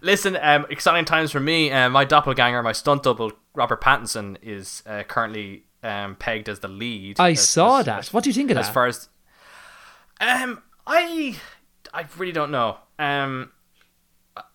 listen, 0.02 0.38
um, 0.42 0.66
exciting 0.70 1.06
times 1.06 1.32
for 1.32 1.40
me. 1.40 1.72
Uh, 1.72 1.90
my 1.90 2.06
doppelganger, 2.06 2.62
my 2.64 2.72
stunt 2.72 3.04
double, 3.04 3.32
Robert 3.56 3.82
Pattinson, 3.82 4.38
is 4.42 4.84
uh, 4.86 5.04
currently 5.04 5.64
um, 5.84 6.16
pegged 6.16 6.48
as 6.50 6.60
the 6.60 6.68
lead. 6.68 7.20
I 7.20 7.32
as- 7.32 7.48
saw 7.48 7.80
as- 7.80 7.86
that. 7.86 8.00
As, 8.00 8.14
what 8.14 8.24
do 8.24 8.30
you 8.30 8.34
think 8.34 8.52
of 8.52 8.58
as 8.58 8.66
that? 8.66 8.70
As 8.70 8.74
far 8.74 8.88
as 8.88 9.10
um, 10.22 10.62
I, 10.88 11.38
I 11.94 12.06
really 12.18 12.32
don't 12.34 12.52
know. 12.52 12.78
Um, 13.00 13.52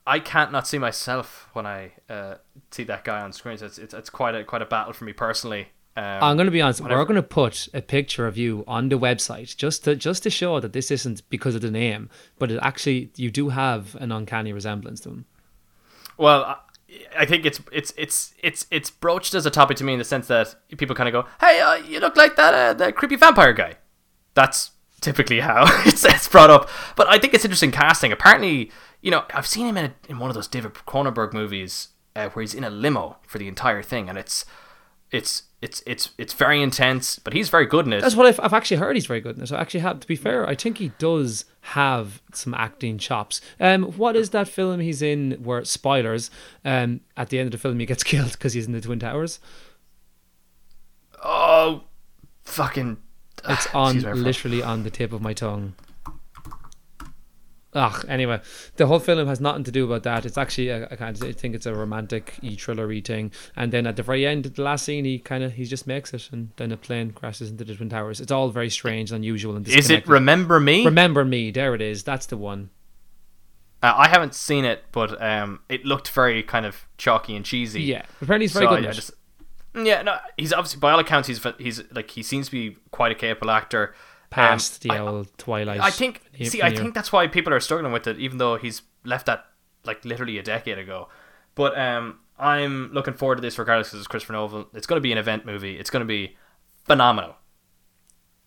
I 0.07 0.19
can't 0.21 0.51
not 0.51 0.67
see 0.67 0.79
myself 0.79 1.49
when 1.53 1.67
I 1.67 1.93
uh, 2.09 2.37
see 2.71 2.85
that 2.85 3.05
guy 3.05 3.21
on 3.21 3.33
screen. 3.33 3.59
So 3.59 3.67
it's, 3.67 3.79
it's 3.79 3.93
it's 3.95 4.11
quite 4.11 4.35
a 4.35 4.43
quite 4.45 4.63
a 4.63 4.67
battle 4.67 4.93
for 4.93 5.05
me 5.05 5.13
personally. 5.13 5.69
Um, 5.99 6.23
I'm 6.23 6.37
going 6.37 6.47
to 6.47 6.51
be 6.53 6.63
honest. 6.63 6.81
whenever- 6.81 7.01
We're 7.01 7.07
going 7.07 7.17
to 7.17 7.23
put 7.23 7.69
a 7.75 7.83
picture 7.83 8.27
of 8.27 8.37
you 8.39 8.65
on 8.69 8.89
the 8.89 8.99
website 8.99 9.57
just 9.57 9.85
to 9.85 9.97
just 9.97 10.23
to 10.23 10.31
show 10.31 10.61
that 10.61 10.73
this 10.73 10.91
isn't 10.91 11.29
because 11.29 11.55
of 11.55 11.61
the 11.63 11.71
name, 11.71 12.09
but 12.39 12.51
it 12.51 12.59
actually 12.63 13.11
you 13.17 13.31
do 13.31 13.49
have 13.49 13.95
an 13.97 14.13
uncanny 14.13 14.53
resemblance 14.53 15.01
to 15.01 15.09
him. 15.11 15.25
Well, 16.17 16.45
I- 16.45 16.57
I 17.19 17.27
think 17.27 17.45
it's 17.45 17.61
it's 17.71 17.93
it's 17.99 18.33
it's 18.43 18.67
it's 18.71 18.91
broached 18.91 19.35
as 19.35 19.45
a 19.45 19.51
topic 19.51 19.77
to 19.77 19.85
me 19.85 19.93
in 19.93 19.99
the 19.99 20.07
sense 20.07 20.27
that 20.29 20.55
people 20.79 20.97
kind 20.97 21.07
of 21.09 21.13
go, 21.13 21.29
"Hey, 21.39 21.61
uh, 21.61 21.75
you 21.75 22.01
look 22.01 22.17
like 22.17 22.37
that 22.37 22.55
uh, 22.55 22.73
that 22.75 22.97
creepy 22.97 23.17
vampire 23.17 23.53
guy." 23.53 23.75
That's 24.33 24.71
typically 25.03 25.41
how 25.41 25.65
it's, 25.87 26.05
it's 26.05 26.29
brought 26.29 26.49
up. 26.49 26.71
But 26.97 27.07
I 27.09 27.19
think 27.19 27.35
it's 27.35 27.45
interesting 27.45 27.73
casting. 27.73 28.11
Apparently, 28.11 28.71
you 29.03 29.11
know, 29.11 29.25
I've 29.35 29.47
seen 29.47 29.67
him 29.67 29.77
in 29.77 29.85
a, 29.87 29.95
in 30.09 30.19
one 30.19 30.31
of 30.31 30.35
those 30.35 30.49
David 30.49 30.73
Cronenberg 30.75 31.35
movies 31.35 31.89
uh, 32.17 32.31
where 32.31 32.41
he's 32.43 32.55
in 32.55 32.65
a 32.65 32.71
limo 32.71 33.19
for 33.27 33.37
the 33.39 33.49
entire 33.49 33.83
thing, 33.83 34.09
and 34.09 34.17
it's 34.17 34.47
it's 35.11 35.43
it's 35.61 35.83
it's 35.87 36.11
it's 36.19 36.33
very 36.33 36.63
intense. 36.63 37.19
But 37.19 37.33
he's 37.33 37.49
very 37.49 37.67
good 37.67 37.87
in 37.87 37.93
it. 37.93 38.01
That's 38.01 38.15
what 38.15 38.27
I've, 38.27 38.39
I've 38.41 38.53
actually 38.53 38.77
heard. 38.77 38.95
He's 38.97 39.07
very 39.07 39.21
good 39.21 39.37
in 39.37 39.43
it. 39.43 39.49
So 39.49 39.57
actually, 39.57 39.81
have 39.81 40.01
to 40.01 40.07
be 40.07 40.17
fair, 40.17 40.49
I 40.49 40.55
think 40.55 40.79
he 40.79 40.91
does 40.99 41.45
have 41.63 42.23
some 42.33 42.55
acting 42.55 42.99
chops. 42.99 43.41
Um, 43.59 43.85
what 43.85 44.15
is 44.17 44.31
that 44.31 44.47
film 44.49 44.81
he's 44.81 45.03
in? 45.03 45.33
Where 45.43 45.65
spoilers? 45.65 46.31
Um, 46.65 47.01
at 47.17 47.31
the 47.31 47.39
end 47.39 47.47
of 47.47 47.53
the 47.53 47.59
film, 47.59 47.79
he 47.81 47.87
gets 47.87 48.03
killed 48.05 48.33
because 48.33 48.53
he's 48.53 48.67
in 48.67 48.73
the 48.73 48.81
Twin 48.81 49.01
Towers. 49.01 49.41
oh, 51.25 51.83
fucking! 52.45 52.99
It's 53.49 53.67
on 53.75 53.99
I 53.99 54.01
forgot. 54.01 54.17
literally 54.17 54.63
on 54.63 54.83
the 54.85 54.91
tip 54.91 55.13
of 55.13 55.21
my 55.21 55.33
tongue. 55.33 55.75
Ugh. 57.75 58.05
Anyway, 58.09 58.41
the 58.77 58.87
whole 58.87 58.99
film 58.99 59.29
has 59.29 59.41
nothing 59.41 59.63
to 59.65 59.71
do 59.71 59.85
about 59.85 60.03
that. 60.05 60.25
It's 60.25 60.39
actually 60.39 60.69
a, 60.71 60.89
I 60.91 60.97
kind 60.97 61.23
of 61.23 61.37
think 61.37 61.55
it's 61.55 61.67
a 61.67 61.75
romantic 61.75 62.35
e 62.41 62.57
thrillery 62.57 63.05
thing. 63.05 63.31
And 63.57 63.71
then 63.73 63.87
at 63.87 63.97
the 63.97 64.03
very 64.03 64.27
end, 64.27 64.45
the 64.47 64.63
last 64.63 64.87
scene, 64.87 65.05
he 65.05 65.19
kind 65.19 65.45
of 65.45 65.53
he 65.53 65.65
just 65.67 65.87
makes 65.87 66.15
it, 66.15 66.31
and 66.33 66.51
then 66.57 66.73
a 66.73 66.79
plane 66.79 67.11
crashes 67.11 67.51
into 67.51 67.65
the 67.65 67.75
twin 67.75 67.91
towers. 67.91 68.21
It's 68.21 68.33
all 68.33 68.49
very 68.49 68.71
strange, 68.71 69.11
and 69.11 69.17
unusual, 69.19 69.55
and 69.55 69.69
Is 69.69 69.91
it. 69.91 70.09
Remember 70.09 70.59
Me? 70.59 70.83
Remember 70.85 71.25
me? 71.27 71.51
There 71.51 71.75
it 71.75 71.83
is. 71.83 72.03
That's 72.05 72.25
the 72.27 72.39
one. 72.39 72.71
Uh, 73.83 73.95
I 73.97 74.09
haven't 74.09 74.35
seen 74.35 74.65
it, 74.65 74.85
but 74.91 75.21
um, 75.23 75.61
it 75.69 75.85
looked 75.85 76.09
very 76.11 76.43
kind 76.43 76.67
of 76.67 76.87
chalky 76.97 77.37
and 77.37 77.45
cheesy. 77.45 77.83
Yeah. 77.83 78.03
Apparently, 78.21 78.45
he's 78.45 78.53
very 78.55 78.67
So 78.67 78.77
good. 78.77 78.87
I- 78.87 78.89
I 78.89 78.93
just- 78.93 79.13
yeah, 79.75 80.03
no, 80.03 80.17
he's 80.37 80.53
obviously 80.53 80.81
by 80.81 80.91
all 80.91 80.99
accounts 80.99 81.29
he's 81.29 81.47
he's 81.59 81.83
like 81.93 82.11
he 82.11 82.23
seems 82.23 82.47
to 82.47 82.53
be 82.53 82.77
quite 82.91 83.13
a 83.13 83.15
capable 83.15 83.51
actor. 83.51 83.95
Past 84.31 84.85
Um, 84.85 84.89
the 84.89 84.95
I- 84.95 84.99
old 85.07 85.39
Twilight. 85.39 85.81
I 85.81 85.91
think 85.91 86.23
veneer. 86.33 86.51
see, 86.51 86.63
I 86.63 86.75
think 86.75 86.95
that's 86.95 87.13
why 87.13 87.27
people 87.27 87.53
are 87.53 87.61
struggling 87.61 87.93
with 87.93 88.07
it, 88.07 88.19
even 88.19 88.39
though 88.39 88.57
he's 88.57 88.83
left 89.05 89.27
that 89.27 89.47
like 89.85 90.05
literally 90.05 90.39
a 90.39 90.43
decade 90.43 90.79
ago. 90.79 91.09
But 91.55 91.79
um, 91.79 92.21
I'm 92.39 92.93
looking 92.93 93.15
forward 93.15 93.37
to 93.37 93.41
this 93.41 93.59
regardless 93.59 93.89
because 93.89 94.01
it's 94.01 94.07
Christopher 94.09 94.35
Nolan. 94.35 94.67
It's 94.75 94.87
going 94.87 94.99
to 94.99 95.03
be 95.03 95.13
an 95.13 95.19
event 95.19 95.47
movie. 95.47 95.79
It's 95.79 95.91
going 95.91 96.01
to 96.03 96.07
be 96.07 96.37
phenomenal. 96.85 97.37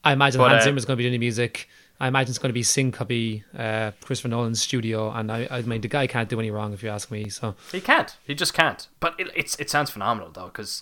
I 0.04 0.14
imagine 0.14 0.40
But, 0.40 0.50
Hans 0.52 0.62
uh, 0.62 0.66
Zimmer's 0.66 0.86
going 0.86 0.96
to 0.96 0.98
be 0.98 1.04
doing 1.04 1.14
the 1.14 1.20
music. 1.20 1.68
I 2.00 2.08
imagine 2.08 2.32
it's 2.32 2.40
going 2.40 2.50
to 2.50 2.54
be 2.54 2.64
Syncopy, 2.64 3.44
uh, 3.56 3.92
Christopher 4.04 4.30
Nolan's 4.30 4.60
studio, 4.62 5.12
and 5.12 5.32
I, 5.32 5.48
I 5.52 5.62
mean 5.62 5.82
the 5.82 5.88
guy 5.88 6.08
can't 6.08 6.28
do 6.28 6.40
any 6.40 6.50
wrong 6.50 6.74
if 6.74 6.82
you 6.82 6.90
ask 6.90 7.12
me. 7.12 7.30
So 7.30 7.56
He 7.72 7.80
can't. 7.80 8.16
He 8.26 8.34
just 8.34 8.54
can't. 8.56 8.88
But 9.00 9.14
it, 9.20 9.28
it's 9.36 9.56
it 9.60 9.70
sounds 9.70 9.92
phenomenal 9.92 10.32
though, 10.32 10.48
because 10.48 10.82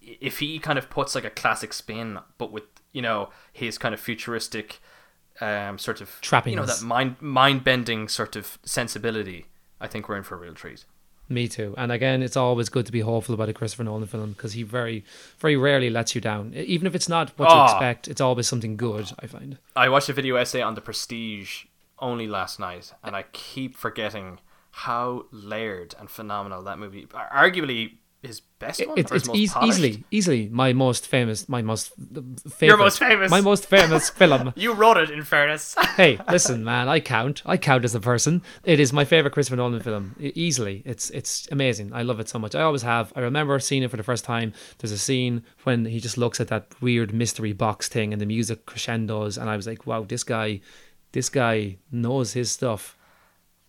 if 0.00 0.40
he 0.40 0.58
kind 0.58 0.76
of 0.78 0.90
puts 0.90 1.14
like 1.14 1.24
a 1.24 1.30
classic 1.30 1.72
spin, 1.72 2.18
but 2.38 2.50
with 2.50 2.64
you 2.92 3.02
know 3.02 3.30
his 3.52 3.78
kind 3.78 3.94
of 3.94 4.00
futuristic, 4.00 4.80
um, 5.40 5.78
sort 5.78 6.00
of 6.00 6.18
trapping, 6.20 6.52
you 6.52 6.56
know 6.58 6.66
that 6.66 6.82
mind 6.82 7.16
mind 7.20 7.64
bending 7.64 8.08
sort 8.08 8.36
of 8.36 8.58
sensibility, 8.64 9.46
I 9.80 9.86
think 9.86 10.08
we're 10.08 10.16
in 10.16 10.22
for 10.24 10.34
a 10.34 10.38
real 10.38 10.54
treat. 10.54 10.84
me 11.30 11.46
too. 11.46 11.74
And 11.76 11.92
again, 11.92 12.22
it's 12.22 12.38
always 12.38 12.70
good 12.70 12.86
to 12.86 12.92
be 12.92 13.00
hopeful 13.00 13.34
about 13.34 13.50
a 13.50 13.52
Christopher 13.52 13.84
Nolan 13.84 14.06
film 14.06 14.32
because 14.32 14.54
he 14.54 14.62
very, 14.62 15.04
very 15.38 15.56
rarely 15.56 15.90
lets 15.90 16.14
you 16.14 16.22
down. 16.22 16.54
Even 16.54 16.86
if 16.86 16.94
it's 16.94 17.06
not 17.08 17.30
what 17.38 17.50
you 17.50 17.54
Ah. 17.54 17.64
expect, 17.66 18.08
it's 18.08 18.20
always 18.22 18.48
something 18.48 18.78
good. 18.78 19.12
I 19.20 19.26
find. 19.26 19.58
I 19.76 19.90
watched 19.90 20.08
a 20.08 20.14
video 20.14 20.36
essay 20.36 20.62
on 20.62 20.74
the 20.74 20.80
Prestige 20.80 21.64
only 21.98 22.26
last 22.26 22.58
night, 22.58 22.94
and 23.04 23.14
I 23.14 23.24
keep 23.32 23.76
forgetting 23.76 24.38
how 24.70 25.26
layered 25.30 25.94
and 25.98 26.08
phenomenal 26.10 26.62
that 26.62 26.78
movie. 26.78 27.06
Arguably 27.06 27.96
his 28.22 28.40
best 28.40 28.84
one. 28.86 28.98
It's 28.98 29.12
it's 29.12 29.28
most 29.28 29.36
eas- 29.36 29.54
easily 29.62 30.04
easily 30.10 30.48
my 30.50 30.72
most 30.72 31.06
famous, 31.06 31.48
my 31.48 31.62
most 31.62 31.92
favorite, 31.94 32.62
Your 32.66 32.76
most 32.76 32.98
famous. 32.98 33.30
my 33.30 33.40
most 33.40 33.66
famous 33.66 34.10
film. 34.20 34.52
You 34.56 34.72
wrote 34.72 34.96
it, 34.96 35.10
in 35.10 35.22
fairness. 35.22 35.74
hey, 35.96 36.18
listen, 36.28 36.64
man, 36.64 36.88
I 36.88 36.98
count. 37.00 37.42
I 37.46 37.56
count 37.56 37.84
as 37.84 37.94
a 37.94 38.00
person. 38.00 38.42
It 38.64 38.80
is 38.80 38.92
my 38.92 39.04
favorite 39.04 39.32
Christopher 39.32 39.56
Nolan 39.56 39.80
film. 39.80 40.16
E- 40.20 40.32
easily, 40.34 40.82
it's 40.84 41.10
it's 41.10 41.46
amazing. 41.52 41.92
I 41.92 42.02
love 42.02 42.18
it 42.18 42.28
so 42.28 42.38
much. 42.40 42.54
I 42.56 42.62
always 42.62 42.82
have. 42.82 43.12
I 43.14 43.20
remember 43.20 43.58
seeing 43.60 43.84
it 43.84 43.90
for 43.90 43.96
the 43.96 44.02
first 44.02 44.24
time. 44.24 44.52
There's 44.78 44.92
a 44.92 44.98
scene 44.98 45.44
when 45.62 45.84
he 45.84 46.00
just 46.00 46.18
looks 46.18 46.40
at 46.40 46.48
that 46.48 46.66
weird 46.80 47.14
mystery 47.14 47.52
box 47.52 47.88
thing, 47.88 48.12
and 48.12 48.20
the 48.20 48.26
music 48.26 48.66
crescendos, 48.66 49.38
and 49.38 49.48
I 49.48 49.56
was 49.56 49.66
like, 49.68 49.86
wow, 49.86 50.02
this 50.02 50.24
guy, 50.24 50.60
this 51.12 51.28
guy 51.28 51.76
knows 51.92 52.32
his 52.32 52.50
stuff. 52.50 52.96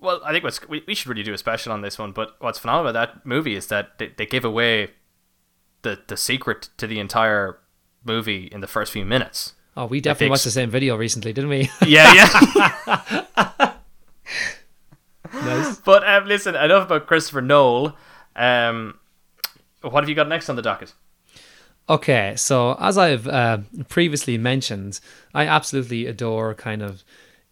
Well, 0.02 0.22
I 0.24 0.32
think 0.32 0.44
what's 0.44 0.68
we, 0.68 0.84
we 0.88 0.96
should 0.96 1.08
really 1.08 1.24
do 1.24 1.34
a 1.34 1.38
special 1.38 1.72
on 1.72 1.82
this 1.82 1.98
one. 1.98 2.12
But 2.12 2.36
what's 2.40 2.60
phenomenal 2.60 2.90
about 2.90 3.14
that 3.14 3.26
movie 3.26 3.56
is 3.56 3.68
that 3.68 3.98
they, 4.00 4.08
they 4.16 4.26
give 4.26 4.46
away 4.46 4.92
the 5.82 6.00
the 6.08 6.18
secret 6.18 6.70
to 6.78 6.88
the 6.88 7.00
entire 7.00 7.60
movie 8.04 8.46
in 8.52 8.62
the 8.62 8.68
first 8.68 8.92
few 8.92 9.06
minutes. 9.06 9.54
Oh, 9.76 9.86
we 9.86 10.02
definitely 10.02 10.28
ex- 10.28 10.32
watched 10.32 10.44
the 10.46 10.52
same 10.52 10.70
video 10.70 10.96
recently, 10.96 11.34
didn't 11.34 11.50
we? 11.50 11.70
Yeah, 11.86 12.14
yeah. 12.14 13.74
nice. 15.34 15.78
but 15.78 16.08
um, 16.08 16.26
listen, 16.26 16.56
enough 16.56 16.86
about 16.86 17.08
Christopher 17.08 17.42
Noel. 17.42 17.96
Um, 18.36 19.00
what 19.82 20.04
have 20.04 20.10
you 20.10 20.16
got 20.16 20.28
next 20.28 20.50
on 20.50 20.56
the 20.56 20.62
docket? 20.62 20.94
Okay, 21.90 22.34
so 22.36 22.76
as 22.80 22.98
I've 22.98 23.28
uh, 23.28 23.60
previously 23.88 24.38
mentioned, 24.38 25.00
I 25.34 25.48
absolutely 25.48 26.06
adore 26.06 26.54
kind 26.54 26.84
of 26.84 27.04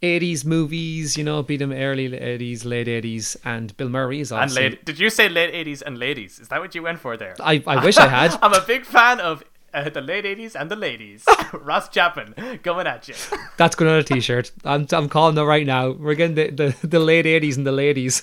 80s 0.02 0.46
movies, 0.46 1.18
you 1.18 1.24
know, 1.24 1.42
be 1.42 1.58
them 1.58 1.72
early 1.72 2.10
80s, 2.10 2.66
late 2.66 2.88
80s, 2.88 3.36
and 3.44 3.76
Bill 3.78 3.90
Murray 3.90 4.20
is 4.20 4.32
And 4.32 4.42
obviously. 4.42 4.64
lady, 4.64 4.80
did 4.86 5.00
you 5.00 5.10
say 5.10 5.28
late 5.30 5.54
eighties 5.54 5.82
and 5.82 5.98
ladies? 5.98 6.40
Is 6.40 6.50
that 6.50 6.60
what 6.60 6.76
you 6.76 6.84
went 6.84 7.00
for 7.00 7.18
there? 7.18 7.36
I, 7.40 7.64
I 7.66 7.84
wish 7.84 7.98
I 7.98 8.08
had. 8.08 8.38
I'm 8.44 8.54
a 8.54 8.62
big 8.62 8.86
fan 8.86 9.20
of 9.20 9.44
uh, 9.74 9.90
the 9.90 10.02
late 10.02 10.26
eighties 10.26 10.56
and 10.56 10.70
the 10.70 10.76
ladies. 10.76 11.26
Ross 11.54 11.90
Chapman 11.90 12.60
coming 12.64 12.86
at 12.88 13.08
you. 13.08 13.16
That's 13.58 13.76
going 13.76 13.92
on 13.92 13.98
a 13.98 14.04
t-shirt. 14.04 14.52
I'm, 14.64 14.86
I'm 14.92 15.10
calling 15.10 15.38
it 15.38 15.42
right 15.42 15.66
now. 15.66 15.92
We're 15.92 16.14
getting 16.16 16.36
the, 16.36 16.52
the, 16.52 16.88
the 16.88 17.00
late 17.00 17.26
80s 17.26 17.58
and 17.58 17.66
the 17.66 17.72
ladies. 17.72 18.22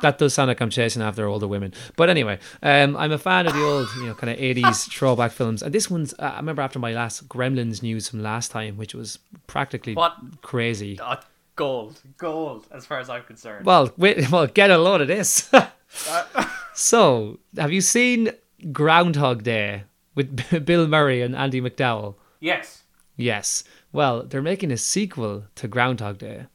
That 0.00 0.18
does 0.18 0.32
sound 0.32 0.48
like 0.48 0.60
I'm 0.60 0.70
chasing 0.70 1.02
after 1.02 1.26
older 1.26 1.46
women. 1.46 1.74
But 1.96 2.08
anyway, 2.08 2.38
um, 2.62 2.96
I'm 2.96 3.12
a 3.12 3.18
fan 3.18 3.46
of 3.46 3.52
the 3.52 3.62
old, 3.62 3.88
you 3.98 4.06
know, 4.06 4.14
kind 4.14 4.32
of 4.32 4.38
80s 4.38 4.90
throwback 4.90 5.32
films. 5.32 5.62
And 5.62 5.74
this 5.74 5.90
one's, 5.90 6.14
uh, 6.14 6.32
I 6.34 6.36
remember 6.36 6.62
after 6.62 6.78
my 6.78 6.92
last 6.92 7.28
Gremlins 7.28 7.82
news 7.82 8.08
from 8.08 8.22
last 8.22 8.50
time, 8.50 8.76
which 8.76 8.94
was 8.94 9.18
practically 9.46 9.94
What? 9.94 10.16
crazy. 10.40 10.98
Oh, 11.02 11.16
gold, 11.56 12.00
gold, 12.16 12.66
as 12.72 12.86
far 12.86 12.98
as 13.00 13.10
I'm 13.10 13.22
concerned. 13.24 13.66
Well, 13.66 13.92
wait, 13.98 14.30
well, 14.30 14.46
get 14.46 14.70
a 14.70 14.78
load 14.78 15.02
of 15.02 15.08
this. 15.08 15.50
so, 16.74 17.38
have 17.56 17.70
you 17.72 17.80
seen 17.82 18.30
Groundhog 18.72 19.42
Day 19.42 19.84
with 20.14 20.64
Bill 20.64 20.86
Murray 20.86 21.20
and 21.22 21.34
Andie 21.36 21.60
MacDowell? 21.60 22.14
yes. 22.40 22.78
Yes. 23.14 23.62
Well, 23.92 24.22
they're 24.22 24.40
making 24.40 24.72
a 24.72 24.78
sequel 24.78 25.44
to 25.56 25.68
Groundhog 25.68 26.16
Day. 26.16 26.46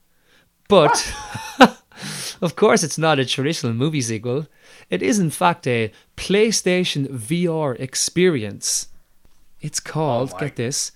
But, 0.67 1.13
of 2.41 2.56
course, 2.56 2.84
it's 2.84 2.97
not 2.97 3.19
a 3.19 3.26
traditional 3.26 3.73
movie 3.73 4.02
sequel. 4.02 4.47
It 4.89 5.02
is, 5.02 5.19
in 5.19 5.30
fact, 5.30 5.67
a 5.67 5.91
PlayStation 6.15 7.08
VR 7.08 7.80
experience. 7.80 8.89
It's 9.62 9.80
called, 9.80 10.32
oh 10.32 10.34
my- 10.36 10.39
get 10.47 10.56
this, 10.56 10.91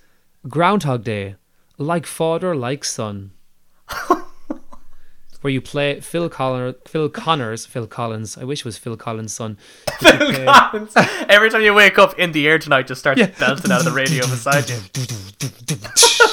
Groundhog 0.48 1.04
Day, 1.04 1.36
like 1.78 2.06
father, 2.06 2.56
like 2.56 2.84
son. 2.84 3.32
where 5.42 5.52
you 5.52 5.62
play 5.62 6.00
Phil 6.00 6.30
Connor, 6.30 6.74
Phil 6.88 7.10
Connors, 7.10 7.66
Phil 7.66 7.88
Collins. 7.88 8.38
I 8.38 8.44
wish 8.44 8.60
it 8.60 8.66
was 8.66 8.78
Phil 8.78 8.96
Collins' 8.96 9.34
son. 9.34 9.58
Phil 10.00 10.46
Collins. 10.46 10.94
Every 11.28 11.50
time 11.50 11.62
you 11.62 11.74
wake 11.74 11.98
up 12.00 12.18
in 12.18 12.32
the 12.32 12.48
air 12.48 12.60
tonight, 12.60 12.88
just 12.88 13.02
starts 13.02 13.22
belting 13.40 13.72
out 13.72 13.80
of 13.80 13.86
the 13.86 13.92
radio 13.92 14.26
beside 14.28 14.70
you. 14.70 14.76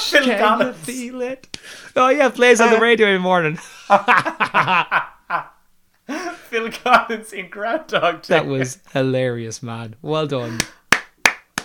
Phil 0.08 0.22
Can 0.22 0.30
you 0.30 0.36
Collins. 0.38 0.76
feel 0.78 1.20
it? 1.22 1.58
Oh 1.96 2.08
yeah, 2.08 2.28
plays 2.28 2.60
on 2.60 2.70
the 2.70 2.78
radio 2.80 3.08
in 3.08 3.14
the 3.14 3.20
morning. 3.20 3.58
Phil 6.48 6.70
Collins 6.70 7.32
in 7.32 7.50
Groundhog 7.50 8.22
Day. 8.22 8.34
That 8.34 8.46
was 8.46 8.78
hilarious, 8.92 9.62
man. 9.62 9.96
Well 10.00 10.26
done. 10.26 10.60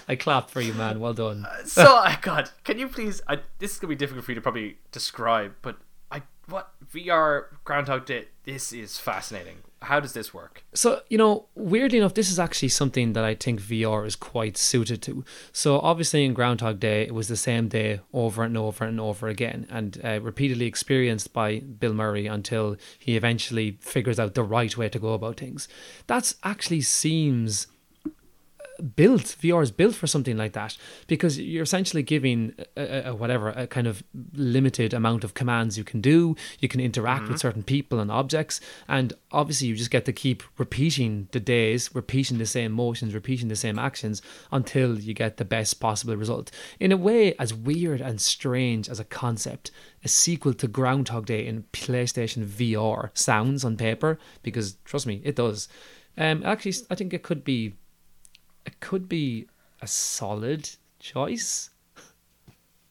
I 0.07 0.15
clapped 0.17 0.49
for 0.49 0.59
you, 0.59 0.73
man. 0.73 0.99
Well 0.99 1.13
done. 1.13 1.45
Uh, 1.45 1.63
so. 1.63 1.95
I 1.95 2.17
God, 2.21 2.49
can 2.65 2.77
you 2.77 2.89
please? 2.89 3.21
I, 3.27 3.39
this 3.59 3.73
is 3.73 3.79
gonna 3.79 3.89
be 3.89 3.95
difficult 3.95 4.25
for 4.25 4.31
you 4.31 4.35
to 4.35 4.41
probably 4.41 4.77
describe, 4.91 5.53
but 5.61 5.77
I 6.11 6.23
what 6.47 6.71
VR 6.93 7.45
Groundhog 7.63 8.05
Day. 8.05 8.27
This 8.43 8.71
is 8.71 8.97
fascinating. 8.97 9.59
How 9.81 9.99
does 9.99 10.13
this 10.13 10.33
work? 10.33 10.63
So, 10.73 11.01
you 11.09 11.17
know, 11.17 11.47
weirdly 11.55 11.97
enough, 11.97 12.13
this 12.13 12.29
is 12.29 12.39
actually 12.39 12.69
something 12.69 13.13
that 13.13 13.23
I 13.23 13.35
think 13.35 13.61
VR 13.61 14.05
is 14.05 14.15
quite 14.15 14.55
suited 14.55 15.01
to. 15.03 15.25
So, 15.51 15.79
obviously, 15.79 16.23
in 16.23 16.33
Groundhog 16.33 16.79
Day, 16.79 17.01
it 17.03 17.13
was 17.13 17.27
the 17.27 17.35
same 17.35 17.67
day 17.67 17.99
over 18.13 18.43
and 18.43 18.57
over 18.57 18.85
and 18.85 18.99
over 18.99 19.27
again, 19.27 19.67
and 19.69 19.99
uh, 20.03 20.21
repeatedly 20.21 20.67
experienced 20.67 21.33
by 21.33 21.59
Bill 21.59 21.93
Murray 21.93 22.27
until 22.27 22.77
he 22.97 23.17
eventually 23.17 23.77
figures 23.81 24.19
out 24.19 24.35
the 24.35 24.43
right 24.43 24.75
way 24.77 24.87
to 24.87 24.99
go 24.99 25.13
about 25.13 25.37
things. 25.37 25.67
That 26.07 26.33
actually 26.43 26.81
seems 26.81 27.67
built 28.95 29.35
VR 29.41 29.61
is 29.61 29.71
built 29.71 29.95
for 29.95 30.07
something 30.07 30.37
like 30.37 30.53
that 30.53 30.77
because 31.07 31.39
you're 31.39 31.63
essentially 31.63 32.03
giving 32.03 32.53
a, 32.75 33.09
a, 33.09 33.15
whatever 33.15 33.49
a 33.49 33.67
kind 33.67 33.87
of 33.87 34.03
limited 34.33 34.93
amount 34.93 35.23
of 35.23 35.33
commands 35.33 35.77
you 35.77 35.83
can 35.83 36.01
do. 36.01 36.35
You 36.59 36.67
can 36.67 36.79
interact 36.79 37.29
with 37.29 37.39
certain 37.39 37.63
people 37.63 37.99
and 37.99 38.11
objects 38.11 38.59
and 38.87 39.13
obviously 39.31 39.67
you 39.67 39.75
just 39.75 39.91
get 39.91 40.05
to 40.05 40.13
keep 40.13 40.43
repeating 40.57 41.27
the 41.31 41.39
days 41.39 41.93
repeating 41.93 42.37
the 42.37 42.45
same 42.45 42.71
motions 42.71 43.13
repeating 43.13 43.47
the 43.47 43.55
same 43.55 43.77
actions 43.77 44.21
until 44.51 44.99
you 44.99 45.13
get 45.13 45.37
the 45.37 45.45
best 45.45 45.79
possible 45.79 46.15
result. 46.15 46.51
In 46.79 46.91
a 46.91 46.97
way 46.97 47.35
as 47.37 47.53
weird 47.53 48.01
and 48.01 48.19
strange 48.19 48.89
as 48.89 48.99
a 48.99 49.05
concept 49.05 49.71
a 50.03 50.07
sequel 50.07 50.53
to 50.53 50.67
groundhog 50.67 51.25
day 51.25 51.45
in 51.45 51.63
playstation 51.73 52.45
vr 52.45 53.09
sounds 53.13 53.63
on 53.63 53.77
paper 53.77 54.17
because 54.41 54.77
trust 54.85 55.07
me 55.07 55.21
it 55.23 55.35
does. 55.35 55.67
Um 56.17 56.43
actually 56.45 56.73
i 56.89 56.95
think 56.95 57.13
it 57.13 57.23
could 57.23 57.43
be 57.43 57.73
it 58.65 58.79
could 58.79 59.09
be 59.09 59.47
a 59.81 59.87
solid 59.87 60.69
choice. 60.99 61.69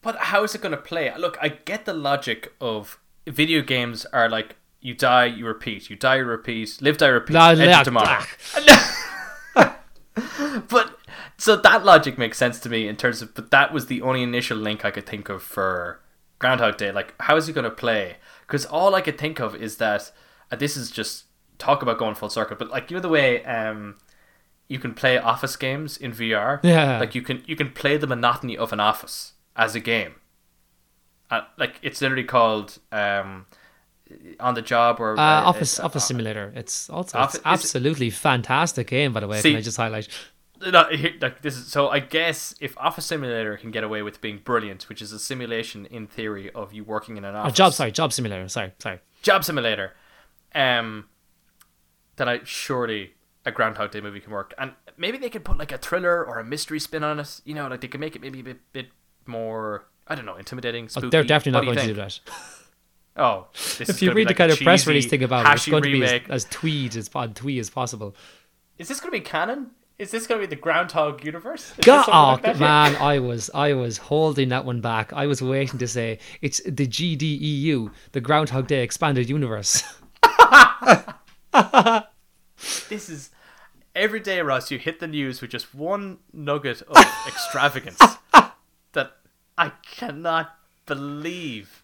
But 0.02 0.16
how 0.16 0.44
is 0.44 0.54
it 0.54 0.61
going 0.61 0.72
to 0.72 0.80
play? 0.80 1.12
Look, 1.16 1.38
I 1.40 1.48
get 1.48 1.85
the 1.85 1.94
logic 1.94 2.52
of 2.61 2.98
video 3.26 3.62
games 3.62 4.04
are 4.06 4.28
like 4.28 4.56
you 4.80 4.94
die, 4.94 5.26
you 5.26 5.46
repeat, 5.46 5.88
you 5.88 5.96
die, 5.96 6.16
you 6.16 6.24
repeat, 6.24 6.82
live, 6.82 6.98
die, 6.98 7.06
repeat, 7.06 7.35
La- 7.35 7.50
edge 7.50 7.85
tomorrow. 7.85 8.22
but 10.68 10.98
so 11.38 11.56
that 11.56 11.85
logic 11.85 12.18
makes 12.18 12.37
sense 12.37 12.58
to 12.61 12.68
me 12.68 12.88
in 12.88 12.96
terms 12.96 13.22
of. 13.22 13.35
But 13.35 13.50
that 13.52 13.72
was 13.72 13.87
the 13.87 14.02
only 14.02 14.22
initial 14.22 14.58
link 14.58 14.85
I 14.85 14.90
could 14.90 15.06
think 15.06 15.28
of 15.28 15.42
for 15.42 16.00
Groundhog 16.40 16.76
Day. 16.76 16.90
Like, 16.90 17.14
how 17.20 17.37
is 17.37 17.46
he 17.46 17.52
going 17.52 17.64
to 17.64 17.70
play? 17.70 18.16
Because 18.46 18.66
all 18.66 18.94
I 18.94 19.00
could 19.00 19.18
think 19.18 19.40
of 19.40 19.54
is 19.54 19.76
that 19.76 20.11
uh, 20.50 20.56
this 20.56 20.76
is 20.76 20.90
just 20.90 21.24
talk 21.58 21.82
about 21.82 21.98
going 21.98 22.16
full 22.16 22.28
circle. 22.28 22.56
But 22.56 22.70
like 22.70 22.90
you 22.90 22.96
know 22.96 23.00
the 23.00 23.08
way 23.08 23.44
um, 23.44 23.96
you 24.72 24.78
can 24.85 24.92
play 24.94 25.14
office 25.18 25.56
games 25.56 25.96
in 26.04 26.11
VR. 26.12 26.61
Yeah. 26.62 26.98
Like 27.02 27.14
you 27.14 27.22
can 27.28 27.42
you 27.46 27.56
can 27.56 27.70
play 27.82 27.94
the 27.98 28.06
monotony 28.06 28.56
of 28.56 28.72
an 28.72 28.80
office 28.80 29.16
as 29.54 29.74
a 29.74 29.80
game. 29.80 30.14
Uh, 31.30 31.42
like 31.62 31.74
it's 31.82 32.00
literally 32.02 32.24
called 32.24 32.78
um, 32.90 33.46
on 34.40 34.54
the 34.54 34.62
job 34.62 35.00
or 35.00 35.12
Uh, 35.18 35.22
uh, 35.22 35.42
Office 35.50 35.78
uh, 35.80 35.85
Office 35.87 36.04
Simulator. 36.04 36.52
It's 36.54 36.90
also 36.90 37.18
Office- 37.18 37.37
it's 37.37 37.46
absolutely 37.46 38.11
fantastic 38.11 38.87
game, 38.88 39.12
by 39.12 39.20
the 39.20 39.28
way. 39.28 39.40
See- 39.40 39.50
can 39.52 39.58
I 39.58 39.62
just 39.62 39.76
highlight? 39.78 40.08
no, 40.76 40.85
like 41.20 41.42
this 41.42 41.56
is 41.56 41.66
so. 41.66 41.88
I 41.88 41.98
guess 42.00 42.54
if 42.61 42.76
Office 42.78 43.06
Simulator 43.06 43.56
can 43.56 43.70
get 43.72 43.82
away 43.85 44.02
with 44.02 44.20
being 44.20 44.38
brilliant, 44.44 44.88
which 44.88 45.00
is 45.02 45.11
a 45.12 45.18
simulation 45.18 45.87
in 45.87 46.06
theory 46.06 46.50
of 46.52 46.72
you 46.72 46.85
working 46.85 47.16
in 47.16 47.24
an 47.24 47.35
Oh, 47.35 47.40
office, 47.40 47.54
job. 47.56 47.72
Sorry, 47.72 47.90
Job 47.92 48.12
Simulator. 48.12 48.46
Sorry, 48.48 48.72
sorry. 48.78 49.00
job 49.22 49.42
simulator, 49.44 49.92
um, 50.54 51.06
then 52.16 52.28
I 52.28 52.40
surely 52.44 53.14
a 53.44 53.50
Groundhog 53.50 53.90
Day 53.90 54.00
movie 54.00 54.20
can 54.20 54.33
work, 54.33 54.55
and 54.59 54.72
maybe 54.96 55.18
they 55.18 55.31
could 55.31 55.44
put 55.44 55.59
like 55.59 55.72
a 55.72 55.78
thriller 55.78 56.24
or 56.24 56.38
a 56.38 56.44
mystery 56.44 56.81
spin 56.81 57.02
on 57.05 57.20
it. 57.20 57.40
You 57.44 57.55
know, 57.55 57.68
like 57.68 57.81
they 57.81 57.88
could 57.88 58.00
make 58.00 58.16
it 58.16 58.22
maybe 58.22 58.40
a 58.40 58.44
bit, 58.44 58.72
bit 58.72 58.87
more. 59.26 59.87
I 60.07 60.14
don't 60.14 60.26
know, 60.26 60.37
intimidating. 60.37 60.88
Oh, 60.96 61.00
they're 61.00 61.24
definitely 61.24 61.52
not 61.52 61.64
going 61.64 61.87
do 61.87 61.94
to 61.94 61.94
do 61.94 62.00
that. 62.00 62.20
Oh, 63.14 63.48
this 63.52 63.81
is 63.83 63.90
If 63.90 64.02
you 64.02 64.12
read 64.12 64.26
like 64.26 64.37
the 64.37 64.38
kind 64.38 64.52
of 64.52 64.59
press 64.59 64.87
release 64.87 65.07
thing 65.07 65.22
about 65.22 65.44
it, 65.44 65.52
it's 65.52 65.68
going 65.68 65.83
to 65.83 65.92
be 65.92 66.02
as, 66.02 66.22
as 66.31 66.44
tweed 66.44 66.96
as 66.96 67.11
on 67.14 67.35
twee 67.35 67.59
as 67.59 67.68
possible. 67.68 68.16
Is 68.78 68.88
this 68.88 69.00
going 69.00 69.12
to 69.12 69.18
be 69.18 69.20
canon? 69.20 69.72
Is 69.98 70.11
this 70.11 70.26
going 70.26 70.40
to 70.40 70.46
be 70.46 70.50
the 70.52 70.61
Groundhog 70.61 71.22
universe? 71.24 71.72
Is 71.78 71.85
God, 71.85 72.09
oh, 72.09 72.40
like 72.42 72.59
man, 72.59 72.96
I 73.00 73.18
was 73.18 73.50
I 73.55 73.74
was 73.74 73.98
holding 73.98 74.48
that 74.48 74.64
one 74.64 74.81
back. 74.81 75.12
I 75.12 75.26
was 75.26 75.42
waiting 75.42 75.78
to 75.78 75.87
say 75.87 76.18
it's 76.40 76.61
the 76.64 76.87
GDEU, 76.87 77.90
the 78.12 78.20
Groundhog 78.20 78.66
Day 78.66 78.83
expanded 78.83 79.28
universe. 79.28 79.83
This 82.88 83.09
is 83.09 83.31
every 83.94 84.20
day, 84.20 84.40
Ross. 84.40 84.70
You 84.70 84.79
hit 84.79 85.01
the 85.01 85.07
news 85.07 85.40
with 85.40 85.51
just 85.51 85.75
one 85.75 86.18
nugget 86.33 86.83
of 86.83 86.96
extravagance 87.27 88.01
that 88.92 89.12
I 89.59 89.72
cannot 89.85 90.55
believe. 90.87 91.83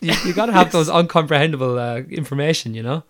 You, 0.00 0.14
you 0.24 0.32
got 0.32 0.46
to 0.46 0.52
have 0.52 0.70
those 0.70 0.88
uncomprehendable 0.88 1.78
uh, 1.78 2.08
information, 2.08 2.74
you 2.74 2.82
know. 2.82 3.04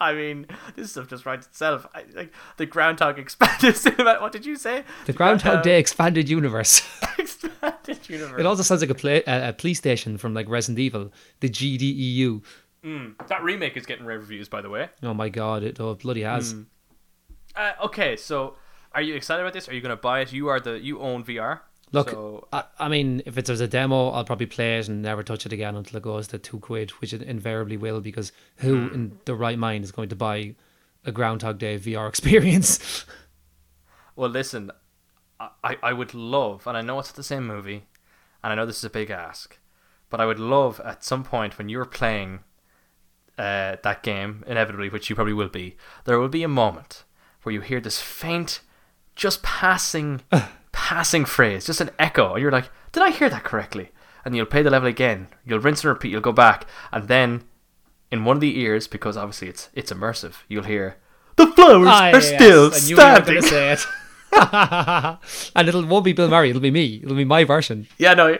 I 0.00 0.14
mean, 0.14 0.46
this 0.76 0.92
stuff 0.92 1.08
just 1.08 1.26
writes 1.26 1.46
itself. 1.46 1.86
I, 1.92 2.04
like 2.14 2.32
the 2.56 2.66
Groundhog 2.66 3.18
expanded 3.18 3.76
cinema. 3.76 4.18
What 4.20 4.30
did 4.30 4.46
you 4.46 4.54
say? 4.54 4.84
The 5.06 5.12
Groundhog 5.12 5.64
Day 5.64 5.80
expanded 5.80 6.28
universe. 6.28 6.82
expanded 7.18 8.08
universe. 8.08 8.38
It 8.38 8.46
also 8.46 8.62
sounds 8.62 8.80
like 8.80 8.90
a 8.90 8.94
play 8.94 9.24
a, 9.26 9.48
a 9.48 9.52
police 9.52 9.78
station 9.78 10.16
from 10.16 10.34
like 10.34 10.48
Resident 10.48 10.78
Evil, 10.78 11.12
the 11.40 11.48
GDEU. 11.48 12.42
Mm. 12.84 13.26
that 13.26 13.42
remake 13.42 13.76
is 13.76 13.86
getting 13.86 14.06
rave 14.06 14.20
reviews, 14.20 14.48
by 14.48 14.62
the 14.62 14.70
way. 14.70 14.88
Oh 15.02 15.14
my 15.14 15.28
god, 15.28 15.62
it 15.62 15.80
oh, 15.80 15.94
bloody 15.94 16.22
has. 16.22 16.54
Mm. 16.54 16.66
Uh, 17.56 17.72
okay, 17.84 18.16
so 18.16 18.54
are 18.92 19.02
you 19.02 19.14
excited 19.14 19.42
about 19.42 19.52
this? 19.52 19.68
Are 19.68 19.74
you 19.74 19.80
going 19.80 19.96
to 19.96 20.00
buy 20.00 20.20
it? 20.20 20.32
You 20.32 20.48
are 20.48 20.60
the 20.60 20.78
you 20.78 21.00
own 21.00 21.24
VR. 21.24 21.60
Look, 21.92 22.10
so, 22.10 22.46
I, 22.52 22.64
I 22.78 22.88
mean, 22.88 23.22
if 23.24 23.38
it's 23.38 23.48
as 23.48 23.60
a 23.60 23.68
demo, 23.68 24.10
I'll 24.10 24.24
probably 24.24 24.46
play 24.46 24.78
it 24.78 24.88
and 24.88 25.00
never 25.00 25.22
touch 25.22 25.46
it 25.46 25.52
again 25.52 25.74
until 25.74 25.96
it 25.96 26.02
goes 26.02 26.28
to 26.28 26.38
two 26.38 26.58
quid, 26.58 26.90
which 27.00 27.12
it 27.12 27.22
invariably 27.22 27.78
will, 27.78 28.00
because 28.00 28.30
who 28.56 28.88
mm. 28.88 28.94
in 28.94 29.18
the 29.24 29.34
right 29.34 29.58
mind 29.58 29.84
is 29.84 29.92
going 29.92 30.10
to 30.10 30.16
buy 30.16 30.54
a 31.04 31.12
Groundhog 31.12 31.58
Day 31.58 31.78
VR 31.78 32.08
experience? 32.08 33.06
Well, 34.16 34.28
listen, 34.28 34.70
I, 35.40 35.50
I- 35.64 35.78
I 35.82 35.92
would 35.94 36.12
love, 36.12 36.66
and 36.66 36.76
I 36.76 36.82
know 36.82 36.98
it's 36.98 37.12
the 37.12 37.22
same 37.22 37.46
movie, 37.46 37.86
and 38.42 38.52
I 38.52 38.54
know 38.54 38.66
this 38.66 38.78
is 38.78 38.84
a 38.84 38.90
big 38.90 39.10
ask, 39.10 39.58
but 40.10 40.20
I 40.20 40.26
would 40.26 40.38
love 40.38 40.80
at 40.84 41.04
some 41.04 41.24
point 41.24 41.56
when 41.56 41.70
you're 41.70 41.86
playing 41.86 42.40
uh, 43.38 43.76
that 43.82 44.02
game, 44.02 44.44
inevitably, 44.46 44.88
which 44.90 45.08
you 45.08 45.14
probably 45.16 45.32
will 45.32 45.48
be, 45.48 45.76
there 46.04 46.18
will 46.18 46.28
be 46.28 46.42
a 46.42 46.48
moment 46.48 47.04
where 47.42 47.52
you 47.52 47.60
hear 47.60 47.80
this 47.80 48.00
faint, 48.00 48.60
just 49.16 49.42
passing, 49.42 50.20
passing 50.72 51.24
phrase, 51.24 51.66
just 51.66 51.80
an 51.80 51.90
echo, 51.98 52.34
and 52.34 52.42
you're 52.42 52.52
like, 52.52 52.70
did 52.92 53.02
I 53.02 53.10
hear 53.10 53.30
that 53.30 53.44
correctly? 53.44 53.90
And 54.24 54.34
you'll 54.36 54.46
play 54.46 54.62
the 54.62 54.70
level 54.70 54.88
again, 54.88 55.28
you'll 55.46 55.60
rinse 55.60 55.82
and 55.84 55.88
repeat, 55.90 56.10
you'll 56.10 56.20
go 56.20 56.32
back, 56.32 56.66
and 56.92 57.08
then 57.08 57.44
in 58.10 58.24
one 58.24 58.36
of 58.36 58.40
the 58.40 58.58
ears, 58.60 58.86
because 58.88 59.16
obviously 59.16 59.48
it's 59.48 59.68
it's 59.74 59.92
immersive, 59.92 60.34
you'll 60.48 60.64
hear, 60.64 60.96
the 61.36 61.46
flowers 61.48 61.86
Ah, 61.88 62.08
are 62.08 62.12
yes, 62.20 62.26
still 62.34 62.70
I 62.74 62.78
knew 62.80 62.86
you 62.88 62.96
were 62.96 63.00
standing. 63.00 63.34
going 63.34 63.42
to 63.42 63.48
say 63.48 63.72
it. 63.72 63.86
and 65.56 65.68
it'll 65.68 65.86
won't 65.86 66.04
be 66.04 66.12
Bill 66.12 66.28
Murray, 66.28 66.50
it'll 66.50 66.60
be 66.60 66.70
me. 66.70 67.00
It'll 67.02 67.16
be 67.16 67.24
my 67.24 67.44
version. 67.44 67.86
Yeah, 67.96 68.14
no. 68.14 68.36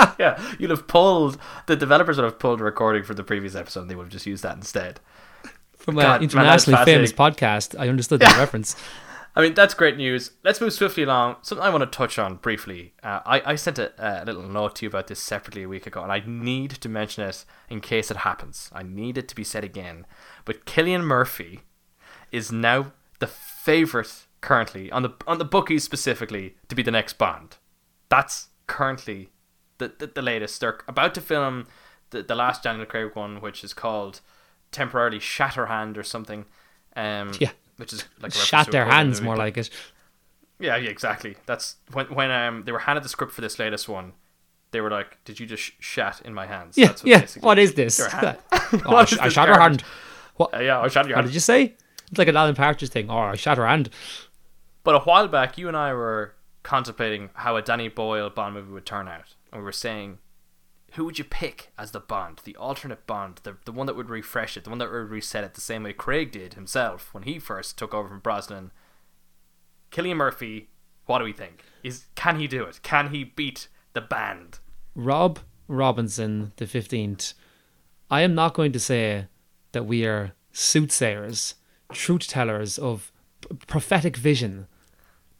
yeah, 0.18 0.54
you'll 0.58 0.70
have 0.70 0.86
pulled 0.86 1.38
the 1.66 1.76
developers 1.76 2.16
would 2.16 2.24
have 2.24 2.38
pulled 2.38 2.60
a 2.60 2.64
recording 2.64 3.02
from 3.02 3.16
the 3.16 3.24
previous 3.24 3.54
episode. 3.54 3.82
and 3.82 3.90
They 3.90 3.94
would 3.94 4.04
have 4.04 4.12
just 4.12 4.26
used 4.26 4.42
that 4.42 4.56
instead. 4.56 5.00
From 5.76 5.96
God, 5.96 6.16
an 6.16 6.22
internationally 6.24 6.76
that's 6.76 6.90
famous 6.90 7.12
podcast, 7.12 7.78
I 7.78 7.88
understood 7.88 8.20
the 8.20 8.26
reference. 8.38 8.76
I 9.36 9.42
mean, 9.42 9.54
that's 9.54 9.74
great 9.74 9.96
news. 9.96 10.32
Let's 10.42 10.60
move 10.60 10.72
swiftly 10.72 11.04
along. 11.04 11.36
Something 11.42 11.64
I 11.64 11.70
want 11.70 11.82
to 11.82 11.96
touch 11.96 12.18
on 12.18 12.36
briefly. 12.36 12.94
Uh, 13.02 13.20
I, 13.24 13.52
I 13.52 13.54
sent 13.54 13.78
a, 13.78 13.92
a 13.98 14.24
little 14.24 14.42
note 14.42 14.76
to 14.76 14.86
you 14.86 14.88
about 14.88 15.06
this 15.06 15.20
separately 15.20 15.62
a 15.62 15.68
week 15.68 15.86
ago, 15.86 16.02
and 16.02 16.10
I 16.10 16.22
need 16.26 16.72
to 16.72 16.88
mention 16.88 17.24
it 17.24 17.44
in 17.68 17.80
case 17.80 18.10
it 18.10 18.18
happens. 18.18 18.70
I 18.72 18.82
need 18.82 19.16
it 19.16 19.28
to 19.28 19.36
be 19.36 19.44
said 19.44 19.62
again. 19.62 20.04
But 20.44 20.66
Cillian 20.66 21.04
Murphy 21.04 21.60
is 22.32 22.50
now 22.50 22.92
the 23.20 23.28
favorite 23.28 24.26
currently 24.40 24.90
on 24.90 25.02
the 25.02 25.10
on 25.26 25.38
the 25.38 25.44
bookies 25.44 25.84
specifically 25.84 26.56
to 26.68 26.74
be 26.74 26.82
the 26.82 26.90
next 26.90 27.18
Bond. 27.18 27.56
That's 28.08 28.48
currently 28.66 29.30
the 29.80 29.92
the, 29.98 30.06
the 30.06 30.22
latest. 30.22 30.60
They're 30.60 30.78
about 30.86 31.14
to 31.16 31.20
film 31.20 31.66
the 32.10 32.22
the 32.22 32.34
last 32.36 32.62
Daniel 32.62 32.86
Craig 32.86 33.10
one, 33.14 33.40
which 33.40 33.64
is 33.64 33.74
called 33.74 34.20
temporarily 34.70 35.18
Shatterhand 35.18 35.96
or 35.96 36.04
something. 36.04 36.44
Um, 36.96 37.32
Yeah. 37.40 37.50
which 37.76 37.92
is 37.92 38.04
like 38.22 38.32
Shat 38.32 38.70
their 38.70 38.84
quote 38.84 38.84
in 38.84 38.88
the 38.88 38.94
hands, 38.94 39.20
more 39.22 39.36
like 39.36 39.56
it. 39.56 39.70
yeah, 40.58 40.76
yeah, 40.76 40.90
exactly. 40.90 41.36
That's 41.46 41.76
when 41.92 42.06
when 42.14 42.30
um 42.30 42.62
they 42.64 42.72
were 42.72 42.80
handed 42.80 43.02
the 43.04 43.08
script 43.08 43.32
for 43.32 43.40
this 43.40 43.58
latest 43.58 43.88
one. 43.88 44.12
they 44.72 44.80
were 44.80 44.90
like, 44.90 45.16
"Did 45.24 45.40
you 45.40 45.46
just 45.46 45.62
sh- 45.64 45.72
shat 45.80 46.20
in 46.24 46.32
my 46.34 46.46
hands?" 46.46 46.76
Yeah, 46.78 46.86
That's 46.88 47.02
what 47.02 47.10
yeah. 47.10 47.26
What 47.48 47.58
is 47.58 47.74
this? 47.74 48.00
Oh, 48.12 48.34
I, 48.86 48.92
What 48.92 49.08
sh- 49.08 49.12
is 49.14 49.18
I 49.18 49.24
this 49.24 49.32
shot 49.34 49.48
her 49.48 49.58
hand. 49.60 49.82
What? 50.36 50.54
Uh, 50.54 50.60
yeah, 50.60 50.80
I 50.80 50.86
shat 50.88 51.06
your 51.08 51.16
What 51.16 51.24
hand. 51.24 51.28
did 51.28 51.34
you 51.34 51.40
say? 51.40 51.74
It's 52.10 52.18
like 52.18 52.28
an 52.28 52.36
Alan 52.36 52.54
Partridge 52.54 52.90
thing. 52.90 53.10
Oh, 53.10 53.18
I 53.18 53.36
shat 53.36 53.56
her 53.58 53.66
hand. 53.66 53.88
But 54.84 54.94
a 54.94 55.00
while 55.00 55.26
back, 55.28 55.58
you 55.58 55.66
and 55.68 55.76
I 55.76 55.92
were 55.92 56.34
contemplating 56.62 57.30
how 57.34 57.56
a 57.56 57.62
Danny 57.62 57.88
Boyle 57.88 58.30
Bond 58.30 58.54
movie 58.54 58.72
would 58.72 58.86
turn 58.86 59.08
out, 59.08 59.34
we 59.58 59.64
were 59.64 59.72
saying, 59.72 60.18
who 60.92 61.04
would 61.04 61.18
you 61.18 61.24
pick 61.24 61.72
as 61.78 61.92
the 61.92 62.00
Bond, 62.00 62.40
the 62.44 62.56
alternate 62.56 63.06
Bond, 63.06 63.40
the 63.42 63.56
the 63.64 63.72
one 63.72 63.86
that 63.86 63.96
would 63.96 64.10
refresh 64.10 64.56
it, 64.56 64.64
the 64.64 64.70
one 64.70 64.78
that 64.78 64.90
would 64.90 65.10
reset 65.10 65.44
it, 65.44 65.54
the 65.54 65.60
same 65.60 65.84
way 65.84 65.92
Craig 65.92 66.32
did 66.32 66.54
himself 66.54 67.14
when 67.14 67.22
he 67.22 67.38
first 67.38 67.78
took 67.78 67.94
over 67.94 68.08
from 68.08 68.20
Brosnan. 68.20 68.72
Cillian 69.92 70.16
Murphy, 70.16 70.68
what 71.06 71.18
do 71.18 71.24
we 71.24 71.32
think? 71.32 71.64
Is 71.82 72.06
can 72.14 72.38
he 72.38 72.46
do 72.46 72.64
it? 72.64 72.80
Can 72.82 73.10
he 73.10 73.24
beat 73.24 73.68
the 73.92 74.00
band? 74.00 74.58
Rob 74.94 75.40
Robinson, 75.68 76.52
the 76.56 76.64
15th. 76.64 77.34
I 78.10 78.22
am 78.22 78.34
not 78.34 78.54
going 78.54 78.72
to 78.72 78.80
say 78.80 79.26
that 79.72 79.86
we 79.86 80.04
are 80.04 80.32
soothsayers, 80.52 81.54
truth 81.92 82.26
tellers 82.26 82.76
of 82.76 83.12
prophetic 83.68 84.16
vision, 84.16 84.66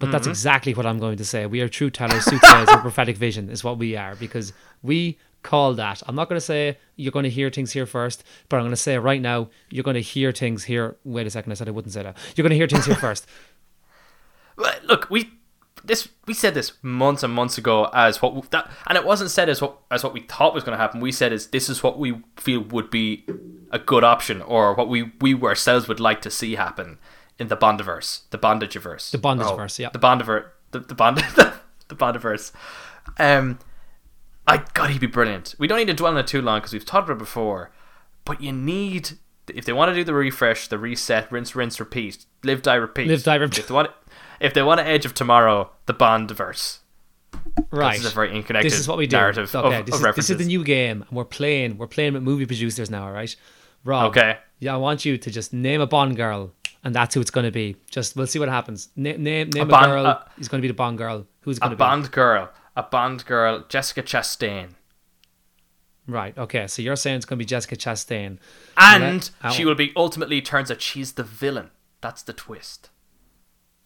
but 0.00 0.10
that's 0.10 0.22
mm-hmm. 0.22 0.30
exactly 0.30 0.74
what 0.74 0.86
I'm 0.86 0.98
going 0.98 1.18
to 1.18 1.24
say. 1.24 1.44
We 1.44 1.60
are 1.60 1.68
truth 1.68 1.92
tellers, 1.92 2.24
soothsayers 2.24 2.70
of 2.70 2.80
prophetic 2.82 3.18
vision, 3.18 3.50
is 3.50 3.62
what 3.62 3.76
we 3.76 3.96
are, 3.96 4.16
because 4.16 4.54
we 4.82 5.18
call 5.42 5.74
that. 5.74 6.02
I'm 6.06 6.14
not 6.14 6.28
going 6.28 6.38
to 6.38 6.44
say 6.44 6.78
you're 6.96 7.12
going 7.12 7.24
to 7.24 7.30
hear 7.30 7.50
things 7.50 7.72
here 7.72 7.84
first, 7.84 8.24
but 8.48 8.56
I'm 8.56 8.62
going 8.62 8.70
to 8.70 8.76
say 8.76 8.98
right 8.98 9.20
now, 9.20 9.50
you're 9.68 9.84
going 9.84 9.94
to 9.94 10.00
hear 10.00 10.32
things 10.32 10.64
here. 10.64 10.96
Wait 11.04 11.26
a 11.26 11.30
second, 11.30 11.52
I 11.52 11.54
said 11.54 11.68
I 11.68 11.72
wouldn't 11.72 11.92
say 11.92 12.02
that. 12.02 12.16
You're 12.34 12.42
going 12.42 12.50
to 12.50 12.56
hear 12.56 12.66
things 12.66 12.86
here 12.86 12.96
first. 12.96 13.26
Look, 14.84 15.08
we 15.10 15.30
this 15.84 16.08
we 16.26 16.34
said 16.34 16.54
this 16.54 16.72
months 16.82 17.22
and 17.22 17.32
months 17.32 17.56
ago 17.56 17.90
as 17.94 18.20
what 18.20 18.34
we, 18.34 18.42
that, 18.50 18.70
and 18.86 18.96
it 18.96 19.04
wasn't 19.04 19.30
said 19.30 19.48
as 19.48 19.60
what 19.60 19.78
as 19.90 20.02
what 20.02 20.14
we 20.14 20.20
thought 20.20 20.54
was 20.54 20.64
going 20.64 20.76
to 20.76 20.80
happen. 20.80 21.00
We 21.00 21.12
said 21.12 21.32
is 21.32 21.48
this 21.48 21.68
is 21.68 21.82
what 21.82 21.98
we 21.98 22.22
feel 22.36 22.60
would 22.60 22.90
be 22.90 23.26
a 23.70 23.78
good 23.78 24.04
option, 24.04 24.40
or 24.42 24.74
what 24.74 24.88
we 24.88 25.12
we 25.20 25.34
ourselves 25.34 25.88
would 25.88 26.00
like 26.00 26.22
to 26.22 26.30
see 26.30 26.54
happen 26.54 26.98
in 27.40 27.48
the 27.48 27.56
Bondiverse, 27.56 28.28
the 28.30 28.38
Bondageverse, 28.38 29.10
The 29.10 29.18
Bondageverse, 29.18 29.78
yeah. 29.78 29.88
the 29.88 29.98
Bondiverse, 29.98 30.44
the 30.70 30.80
the 30.80 30.94
Bond, 30.94 31.16
the, 31.88 31.94
Bondiverse. 31.96 32.52
Um, 33.18 33.58
I 34.46 34.62
God, 34.74 34.90
he'd 34.90 35.00
be 35.00 35.06
brilliant. 35.06 35.54
We 35.58 35.66
don't 35.66 35.78
need 35.78 35.86
to 35.86 35.94
dwell 35.94 36.12
on 36.12 36.18
it 36.18 36.26
too 36.26 36.42
long 36.42 36.60
because 36.60 36.72
we've 36.72 36.84
talked 36.84 37.08
about 37.08 37.16
it 37.16 37.18
before, 37.18 37.72
but 38.24 38.40
you 38.40 38.52
need 38.52 39.12
if 39.48 39.64
they 39.64 39.72
want 39.72 39.88
to 39.88 39.94
do 39.94 40.04
the 40.04 40.14
refresh, 40.14 40.68
the 40.68 40.78
reset, 40.78 41.32
rinse, 41.32 41.56
rinse, 41.56 41.80
repeat, 41.80 42.26
live, 42.44 42.62
die, 42.62 42.74
repeat. 42.74 43.08
Live, 43.08 43.24
die, 43.24 43.34
repeat. 43.36 43.58
If 43.58 43.68
they 43.68 43.74
want, 43.74 43.90
if 44.38 44.54
they 44.54 44.62
want 44.62 44.78
to 44.78 44.86
Edge 44.86 45.06
of 45.06 45.14
Tomorrow, 45.14 45.70
the 45.86 45.94
Bondiverse. 45.94 46.78
Right. 47.70 47.92
This 47.92 48.06
is 48.06 48.12
a 48.12 48.14
very 48.14 48.34
unconnected 48.34 48.70
This 48.70 48.78
is 48.78 48.86
what 48.86 48.98
we 48.98 49.06
do. 49.06 49.16
narrative 49.16 49.54
okay, 49.54 49.78
of, 49.78 49.86
this, 49.86 49.94
of 49.94 50.04
is, 50.04 50.16
this 50.16 50.30
is 50.30 50.36
the 50.36 50.44
new 50.44 50.62
game, 50.62 51.04
and 51.08 51.16
we're 51.16 51.24
playing. 51.24 51.78
We're 51.78 51.86
playing 51.86 52.14
with 52.14 52.22
movie 52.22 52.44
producers 52.46 52.90
now, 52.90 53.06
all 53.06 53.12
right? 53.12 53.34
Rob. 53.84 54.10
Okay. 54.10 54.38
Yeah, 54.58 54.74
I 54.74 54.76
want 54.76 55.04
you 55.04 55.16
to 55.16 55.30
just 55.30 55.52
name 55.52 55.80
a 55.80 55.86
Bond 55.86 56.16
girl, 56.16 56.52
and 56.84 56.94
that's 56.94 57.14
who 57.14 57.20
it's 57.20 57.30
going 57.30 57.44
to 57.46 57.50
be. 57.50 57.76
Just 57.90 58.16
we'll 58.16 58.26
see 58.26 58.38
what 58.38 58.48
happens. 58.48 58.88
Na- 58.96 59.12
name 59.16 59.50
name 59.50 59.64
a, 59.64 59.66
Bond- 59.66 59.86
girl. 59.86 60.06
uh, 60.06 60.22
He's 60.36 60.48
going 60.48 60.60
to 60.60 60.62
be 60.62 60.68
the 60.68 60.74
Bond 60.74 60.98
girl. 60.98 61.26
Who's 61.42 61.58
going 61.58 61.70
to 61.70 61.76
be? 61.76 61.82
A 61.82 61.86
Bond 61.86 62.10
girl, 62.12 62.50
a 62.76 62.82
Bond 62.82 63.24
girl, 63.26 63.64
Jessica 63.68 64.02
Chastain, 64.02 64.70
Right. 66.06 66.36
Okay. 66.36 66.66
So 66.66 66.82
you're 66.82 66.96
saying 66.96 67.16
it's 67.16 67.26
going 67.26 67.36
to 67.38 67.42
be 67.42 67.46
Jessica 67.46 67.76
Chastain, 67.76 68.38
and 68.76 69.30
Let- 69.44 69.52
she 69.52 69.64
will 69.64 69.74
be 69.74 69.92
ultimately 69.96 70.40
turns 70.42 70.70
out 70.70 70.80
she's 70.82 71.12
the 71.12 71.22
villain. 71.22 71.70
That's 72.00 72.22
the 72.22 72.32
twist. 72.32 72.90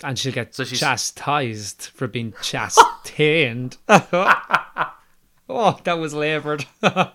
and 0.02 0.18
she'll 0.18 0.32
get 0.32 0.54
So 0.54 0.64
she's- 0.64 0.80
chastised 0.80 1.82
for 1.94 2.06
being 2.06 2.32
chastained. 2.42 3.76
oh, 5.48 5.78
that 5.84 5.98
was 5.98 6.14
laboured. 6.14 6.66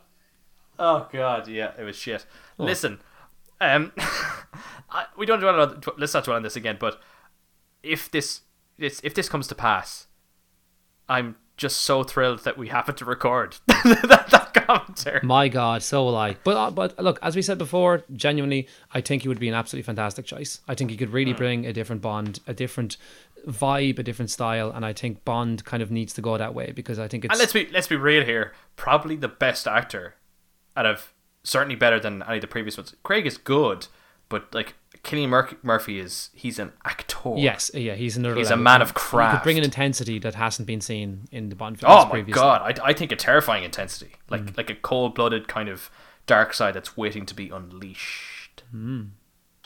Oh 0.82 1.10
God, 1.12 1.50
yeah, 1.50 1.72
it 1.78 1.84
was 1.84 1.98
shit. 1.98 2.26
Listen, 2.58 3.02
um, 3.60 3.92
I, 4.92 5.06
we 5.18 5.26
don't 5.26 5.40
dwell 5.40 5.60
on. 5.60 5.82
Let's 5.98 6.14
not 6.14 6.24
dwell 6.24 6.38
on 6.38 6.44
this 6.44 6.56
again. 6.56 6.78
But 6.80 7.00
if 7.84 8.10
this, 8.12 8.42
this, 8.78 9.00
if 9.04 9.14
this 9.14 9.30
comes 9.30 9.48
to 9.48 9.56
pass, 9.56 10.08
I'm 11.08 11.36
just 11.58 11.82
so 11.82 12.04
thrilled 12.04 12.44
that 12.46 12.58
we 12.58 12.70
happen 12.70 12.96
to 12.96 13.06
record 13.06 13.58
that, 13.68 14.28
that 14.32 14.40
commentary. 14.70 15.20
My 15.24 15.48
God, 15.48 15.84
so 15.84 16.04
will 16.06 16.16
I. 16.16 16.38
But 16.44 16.58
uh, 16.58 16.72
but 16.72 16.98
look, 17.00 17.20
as 17.22 17.36
we 17.36 17.42
said 17.42 17.58
before, 17.58 18.04
genuinely, 18.14 18.68
I 18.94 19.02
think 19.02 19.24
he 19.24 19.28
would 19.28 19.40
be 19.40 19.50
an 19.50 19.56
absolutely 19.56 19.84
fantastic 19.84 20.26
choice. 20.26 20.62
I 20.68 20.76
think 20.76 20.92
he 20.92 20.98
could 20.98 21.12
really 21.12 21.34
bring 21.34 21.66
a 21.66 21.74
different 21.74 22.02
Bond, 22.02 22.40
a 22.48 22.54
different 22.54 22.98
vibe, 23.48 24.00
a 24.00 24.04
different 24.04 24.32
style, 24.32 24.72
and 24.72 24.86
I 24.86 24.94
think 24.94 25.26
Bond 25.26 25.66
kind 25.66 25.82
of 25.84 25.92
needs 25.92 26.14
to 26.14 26.22
go 26.22 26.38
that 26.38 26.54
way 26.54 26.72
because 26.72 27.00
I 27.00 27.08
think 27.08 27.26
it's 27.26 27.34
And 27.34 27.40
let's 27.40 27.54
be 27.54 27.68
let's 27.72 27.88
be 27.88 27.96
real 27.96 28.24
here. 28.24 28.54
Probably 28.76 29.16
the 29.16 29.28
best 29.28 29.68
actor 29.68 30.16
out 30.76 30.86
of 30.86 31.14
certainly 31.44 31.76
better 31.76 32.00
than 32.00 32.24
any 32.24 32.36
of 32.36 32.42
the 32.42 32.48
previous 32.48 32.78
ones. 32.78 32.96
Craig 33.04 33.26
is 33.26 33.38
good, 33.38 33.88
but 34.30 34.54
like 34.54 34.76
Kenny 35.04 35.28
Mur- 35.28 35.50
Murphy 35.64 36.00
is 36.00 36.30
he's 36.34 36.60
an 36.60 36.72
actor. 36.86 37.34
yes, 37.38 37.72
yeah, 37.74 37.96
he's 37.96 38.16
another. 38.18 38.36
He's 38.36 38.52
a 38.52 38.58
man 38.58 38.82
of 38.82 38.94
craft. 38.94 39.34
He 39.34 39.38
could 39.40 39.44
bring 39.44 39.58
an 39.58 39.64
intensity 39.64 40.20
that 40.20 40.36
hasn't 40.36 40.68
been 40.68 40.82
seen 40.82 41.28
in 41.32 41.50
the 41.50 41.56
Bond 41.56 41.80
films 41.80 42.06
previously. 42.06 42.06
Oh 42.06 42.06
my 42.06 42.12
previously. 42.12 42.42
god, 42.42 42.80
I, 42.86 42.90
I 42.90 42.94
think 42.94 43.12
a 43.12 43.16
terrifying 43.16 43.64
intensity, 43.64 44.12
like 44.30 44.42
Mm. 44.46 44.58
like 44.58 44.70
a 44.70 44.76
cold 44.76 45.16
blooded 45.16 45.48
kind 45.48 45.70
of 45.70 45.90
dark 46.28 46.54
side 46.54 46.74
that's 46.76 46.96
waiting 46.96 47.26
to 47.26 47.34
be 47.36 47.50
unleashed. 47.50 48.64
Mm. 48.76 49.10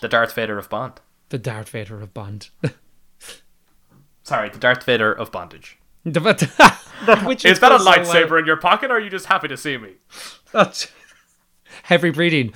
The 0.02 0.08
Darth 0.08 0.34
Vader 0.34 0.58
of 0.58 0.69
Bond. 0.69 1.02
The 1.30 1.38
Darth 1.38 1.69
Vader 1.69 1.99
of 2.02 2.13
Bond. 2.13 2.49
Sorry, 4.23 4.49
the 4.49 4.58
Darth 4.60 4.84
Vader 4.86 5.12
of 5.12 5.32
bondage. 5.32 5.78
Which 6.04 6.15
Is 6.15 7.60
that 7.60 7.71
a 7.71 7.78
goes 7.78 7.84
so 7.84 7.91
well. 7.91 7.97
lightsaber 8.06 8.39
in 8.39 8.45
your 8.45 8.56
pocket, 8.58 8.89
or 8.91 8.95
are 8.95 8.99
you 8.99 9.10
just 9.10 9.26
happy 9.26 9.47
to 9.49 9.58
see 9.58 9.78
me? 9.78 9.93
That's- 10.54 10.89
Heavy 11.84 12.12
breathing. 12.12 12.54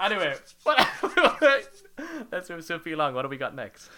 Anyway, 0.00 0.34
what, 0.64 0.86
let's 2.34 2.50
move 2.50 2.64
swiftly 2.64 2.92
along. 2.92 3.14
What 3.14 3.22
do 3.22 3.28
we 3.28 3.36
got 3.36 3.54
next? 3.54 3.88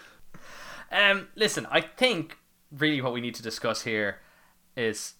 Um, 0.91 1.27
listen, 1.35 1.67
I 1.69 1.81
think 1.81 2.37
really 2.71 3.01
what 3.01 3.13
we 3.13 3.21
need 3.21 3.35
to 3.35 3.43
discuss 3.43 3.81
here 3.81 4.19
is 4.75 5.15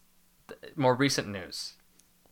more 0.75 0.95
recent 0.95 1.27
news 1.27 1.73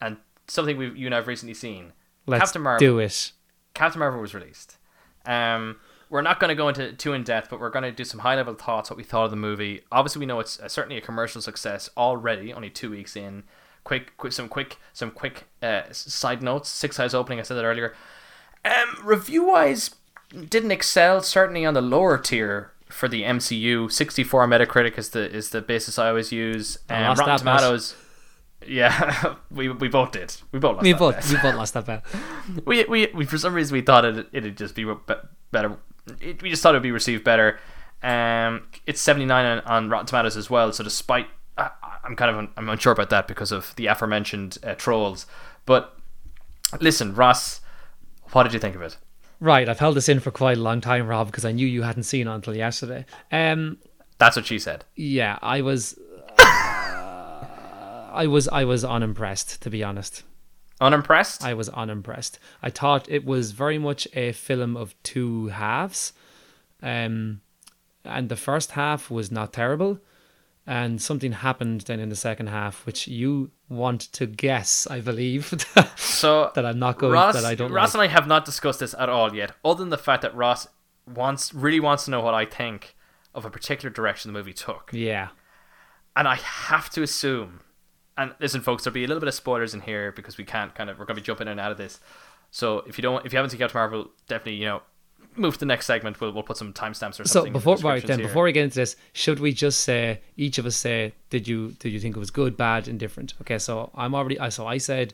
and 0.02 0.18
something 0.48 0.78
we 0.78 0.92
you 0.92 1.08
and 1.08 1.16
I've 1.16 1.28
recently 1.28 1.54
seen. 1.54 1.94
Let's 2.28 2.46
Captain 2.46 2.62
Marvel. 2.62 2.80
do 2.80 3.00
it. 3.00 3.32
Captain 3.74 4.00
Marvel 4.00 4.22
was 4.22 4.34
released. 4.34 4.78
Um, 5.26 5.78
we're 6.10 6.22
not 6.22 6.40
going 6.40 6.50
to 6.50 6.56
go 6.56 6.70
into 6.70 6.94
too 6.94 7.14
in 7.14 7.24
depth, 7.24 7.50
but 7.50 7.60
we're 7.60 7.72
going 7.72 7.84
to 7.84 7.92
do 7.92 8.04
some 8.04 8.20
high 8.20 8.36
level 8.36 8.54
thoughts. 8.54 8.90
What 8.90 8.98
we 8.98 9.04
thought 9.04 9.26
of 9.26 9.32
the 9.32 9.38
movie. 9.38 9.82
Obviously, 9.92 10.20
we 10.20 10.26
know 10.26 10.40
it's 10.40 10.60
uh, 10.60 10.68
certainly 10.68 10.98
a 10.98 11.02
commercial 11.02 11.42
success 11.42 11.90
already. 11.98 12.54
Only 12.54 12.70
two 12.70 12.92
weeks 12.92 13.16
in. 13.16 13.44
Quick, 13.84 14.16
quick, 14.18 14.34
some 14.34 14.48
quick, 14.48 14.78
some 14.94 15.12
quick 15.12 15.46
uh, 15.62 15.84
side 15.92 16.42
notes. 16.42 16.70
Six 16.70 17.00
Eyes 17.00 17.14
opening. 17.14 17.40
I 17.40 17.44
said 17.44 17.56
that 17.56 17.66
earlier. 17.66 17.96
Um, 18.64 18.96
review 19.04 19.46
wise, 19.46 19.92
didn't 20.50 20.72
excel. 20.72 21.22
Certainly 21.22 21.66
on 21.66 21.74
the 21.74 21.82
lower 21.82 22.18
tier 22.18 22.72
for 22.90 23.08
the 23.08 23.24
MCU. 23.24 23.92
Sixty 23.92 24.24
four 24.24 24.48
Metacritic 24.48 24.98
is 24.98 25.10
the 25.10 25.30
is 25.32 25.50
the 25.50 25.62
basis 25.62 25.98
I 26.00 26.10
always 26.10 26.32
use. 26.32 26.78
Um, 26.90 27.04
Rotten 27.04 27.26
that. 27.26 27.38
Tomatoes. 27.40 27.96
Yeah, 28.66 29.36
we 29.52 29.70
we 29.70 29.88
both 29.88 30.12
did. 30.12 30.36
We 30.52 30.60
both 30.60 30.78
lost 30.78 30.84
We 30.84 30.92
that 30.94 31.00
both 31.00 31.16
bet 31.16 31.30
we 31.30 31.36
both 31.38 31.56
lost 31.56 31.74
that 31.76 31.86
bet. 31.86 32.06
we, 32.66 32.84
we, 32.86 33.08
we 33.14 33.26
for 33.26 33.38
some 33.38 33.54
reason 33.54 33.74
we 33.74 33.82
thought 33.82 34.06
it 34.06 34.28
it'd 34.32 34.58
just 34.58 34.76
be 34.76 34.84
be- 34.86 35.14
better. 35.52 35.78
It, 36.22 36.42
we 36.42 36.50
just 36.50 36.64
thought 36.64 36.70
it'd 36.70 36.84
be 36.84 36.92
received 36.92 37.24
better. 37.24 37.60
Um, 38.02 38.68
it's 38.86 39.02
seventy 39.02 39.26
nine 39.26 39.46
on, 39.46 39.60
on 39.66 39.90
Rotten 39.90 40.08
Tomatoes 40.08 40.38
as 40.38 40.50
well. 40.50 40.72
So 40.72 40.84
despite 40.84 41.28
I, 41.58 41.70
I'm 42.04 42.16
kind 42.16 42.32
of 42.32 42.38
un, 42.38 42.50
I'm 42.58 42.70
unsure 42.70 42.94
about 42.94 43.10
that 43.10 43.28
because 43.28 43.52
of 43.52 43.74
the 43.76 43.88
aforementioned 43.88 44.58
uh, 44.64 44.76
trolls. 44.76 45.26
But 45.66 45.98
listen, 46.80 47.14
Ross, 47.16 47.62
what 48.32 48.44
did 48.44 48.54
you 48.54 48.60
think 48.60 48.76
of 48.76 48.82
it? 48.82 48.98
Right, 49.40 49.68
I've 49.68 49.80
held 49.80 49.96
this 49.96 50.10
in 50.10 50.20
for 50.20 50.32
quite 50.32 50.58
a 50.58 50.62
long 50.62 50.82
time, 50.82 51.08
Rob, 51.08 51.28
because 51.28 51.46
I 51.46 51.52
knew 51.52 51.68
you 51.68 51.82
hadn't 51.84 52.04
seen 52.04 52.28
it 52.28 52.34
until 52.34 52.56
yesterday. 52.56 53.06
Um, 53.32 53.78
That's 54.18 54.36
what 54.36 54.46
she 54.46 54.60
said. 54.60 54.86
yeah, 54.96 55.38
I 55.42 55.62
was, 55.62 56.00
uh, 56.40 57.46
I 58.14 58.28
was, 58.28 58.48
I 58.48 58.64
was 58.64 58.84
unimpressed, 58.86 59.62
to 59.62 59.70
be 59.70 59.84
honest. 59.84 60.24
Unimpressed? 60.82 61.44
I 61.44 61.54
was 61.54 61.70
unimpressed. 61.70 62.40
I 62.62 62.70
thought 62.70 63.10
it 63.10 63.26
was 63.26 63.52
very 63.52 63.78
much 63.78 64.08
a 64.14 64.32
film 64.34 64.76
of 64.78 64.96
two 65.04 65.48
halves, 65.48 66.14
um, 66.82 67.42
and 68.04 68.30
the 68.30 68.36
first 68.36 68.72
half 68.72 69.10
was 69.10 69.32
not 69.32 69.54
terrible, 69.54 70.00
and 70.68 71.02
something 71.02 71.32
happened 71.32 71.82
then 71.82 72.00
in 72.00 72.10
the 72.10 72.16
second 72.16 72.48
half, 72.48 72.86
which 72.86 73.08
you 73.08 73.52
want 73.70 74.02
to 74.14 74.26
guess, 74.26 74.88
I 74.88 75.00
believe, 75.00 75.54
so 75.96 76.52
that 76.56 76.66
I'm 76.66 76.80
not 76.80 76.98
going, 76.98 77.14
Ross, 77.14 77.36
that 77.36 77.46
I 77.46 77.56
don't 77.56 77.72
Ross 77.72 77.94
like. 77.94 78.06
and 78.06 78.12
I 78.12 78.14
have 78.14 78.28
not 78.28 78.46
discussed 78.46 78.80
this 78.80 78.96
at 78.98 79.10
all 79.10 79.36
yet, 79.36 79.52
other 79.64 79.80
than 79.80 79.90
the 79.90 79.98
fact 79.98 80.24
that 80.24 80.36
Ross 80.36 80.68
wants 81.14 81.54
really 81.54 81.80
wants 81.80 82.06
to 82.06 82.12
know 82.12 82.22
what 82.22 82.34
I 82.34 82.46
think 82.46 82.96
of 83.36 83.46
a 83.46 83.50
particular 83.50 83.92
direction 83.94 84.32
the 84.32 84.38
movie 84.38 84.54
took. 84.54 84.90
Yeah, 84.92 85.30
and 86.16 86.28
I 86.28 86.36
have 86.36 86.90
to 86.92 87.04
assume, 87.04 87.60
and 88.18 88.34
listen, 88.40 88.62
folks, 88.62 88.84
there'll 88.84 88.94
be 88.96 89.04
a 89.04 89.08
little 89.08 89.22
bit 89.22 89.28
of 89.28 89.36
spoilers 89.36 89.74
in 89.76 89.82
here 89.82 90.12
because 90.12 90.38
we 90.38 90.46
can't 90.46 90.74
kind 90.74 90.90
of 90.90 90.98
we're 90.98 91.06
gonna 91.06 91.20
be 91.20 91.22
jumping 91.22 91.48
in 91.48 91.52
and 91.52 91.60
out 91.60 91.72
of 91.72 91.78
this. 91.78 92.00
So 92.50 92.80
if 92.88 92.98
you 92.98 93.02
don't, 93.04 93.24
if 93.26 93.34
you 93.34 93.38
haven't 93.38 93.52
seen 93.52 93.60
Captain 93.60 93.78
Marvel, 93.78 94.10
definitely 94.28 94.56
you 94.56 94.66
know 94.66 94.82
move 95.38 95.54
to 95.56 95.60
the 95.60 95.66
next 95.66 95.86
segment, 95.86 96.20
we'll 96.22 96.32
we'll 96.32 96.44
put 96.44 96.58
some 96.58 96.74
timestamps 96.74 97.20
or 97.20 97.26
So 97.26 97.34
something. 97.34 97.48
in 97.48 97.54
the 97.54 97.60
before 97.60 97.76
right 97.78 98.06
then, 98.06 98.20
here. 98.20 98.28
before 98.28 98.44
we 98.44 98.52
get 98.52 98.64
into 98.64 98.76
this, 98.76 98.96
should 99.14 99.40
we 99.40 99.54
just 99.54 99.82
say 99.82 100.22
each 100.38 100.58
of 100.58 100.66
us 100.66 100.76
say 100.76 101.14
did 101.30 101.48
you 101.48 101.72
did 101.80 101.92
you 101.92 102.00
think 102.00 102.16
it 102.16 102.20
was 102.20 102.32
good, 102.32 102.56
bad, 102.58 102.88
indifferent? 102.88 103.34
Okay, 103.42 103.58
so 103.58 103.92
I'm 103.96 104.14
already 104.16 104.40
I 104.40 104.50
so 104.50 104.66
I 104.68 104.78
said 104.78 105.14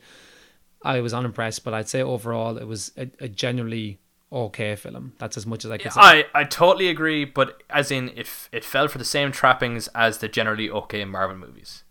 I 0.84 1.00
was 1.02 1.14
unimpressed, 1.14 1.64
but 1.64 1.74
I'd 1.74 1.90
say 1.90 2.02
overall 2.02 2.58
it 2.58 2.68
was 2.68 2.92
a, 2.98 3.08
a 3.20 3.28
genuinely 3.28 4.00
okay 4.32 4.76
film. 4.76 5.14
That's 5.20 5.38
as 5.38 5.46
much 5.46 5.66
as 5.66 5.72
I 5.72 5.78
can 5.78 5.92
say. 5.92 6.00
I, 6.02 6.26
I 6.34 6.44
totally 6.46 6.88
agree, 6.88 7.26
but 7.26 7.62
as 7.70 7.92
in 7.92 8.10
if 8.16 8.50
it 8.52 8.64
fell 8.64 8.88
for 8.88 8.98
the 8.98 9.06
same 9.06 9.32
trappings 9.32 9.88
as 9.90 10.20
the 10.20 10.28
generally 10.30 10.70
okay 10.70 11.04
Marvel 11.06 11.38
movies, 11.38 11.84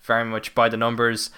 very 0.00 0.24
much 0.24 0.54
by 0.54 0.68
the 0.68 0.76
numbers. 0.76 1.30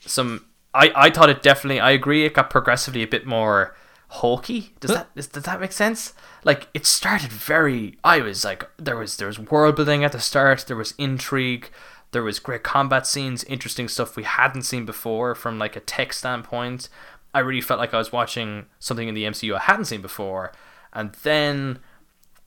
Some 0.00 0.46
I, 0.74 0.92
I 0.94 1.10
thought 1.10 1.30
it 1.30 1.42
definitely. 1.42 1.80
I 1.80 1.90
agree. 1.92 2.24
It 2.24 2.34
got 2.34 2.50
progressively 2.50 3.02
a 3.02 3.06
bit 3.06 3.26
more 3.26 3.74
hokey. 4.08 4.72
Does 4.80 4.90
that 4.92 5.08
is, 5.14 5.26
does 5.28 5.44
that 5.44 5.60
make 5.60 5.72
sense? 5.72 6.14
Like 6.44 6.68
it 6.74 6.86
started 6.86 7.30
very. 7.32 7.98
I 8.04 8.20
was 8.20 8.44
like 8.44 8.68
there 8.78 8.96
was 8.96 9.16
there 9.16 9.26
was 9.28 9.38
world 9.38 9.76
building 9.76 10.04
at 10.04 10.12
the 10.12 10.20
start. 10.20 10.64
There 10.66 10.76
was 10.76 10.94
intrigue. 10.98 11.70
There 12.12 12.22
was 12.22 12.38
great 12.38 12.62
combat 12.62 13.06
scenes, 13.06 13.44
interesting 13.44 13.88
stuff 13.88 14.16
we 14.16 14.22
hadn't 14.22 14.62
seen 14.62 14.86
before 14.86 15.34
from 15.34 15.58
like 15.58 15.76
a 15.76 15.80
tech 15.80 16.12
standpoint. 16.12 16.88
I 17.34 17.40
really 17.40 17.60
felt 17.60 17.80
like 17.80 17.92
I 17.92 17.98
was 17.98 18.12
watching 18.12 18.66
something 18.78 19.08
in 19.08 19.14
the 19.14 19.24
MCU 19.24 19.54
I 19.56 19.60
hadn't 19.60 19.86
seen 19.86 20.00
before, 20.00 20.52
and 20.92 21.12
then 21.22 21.80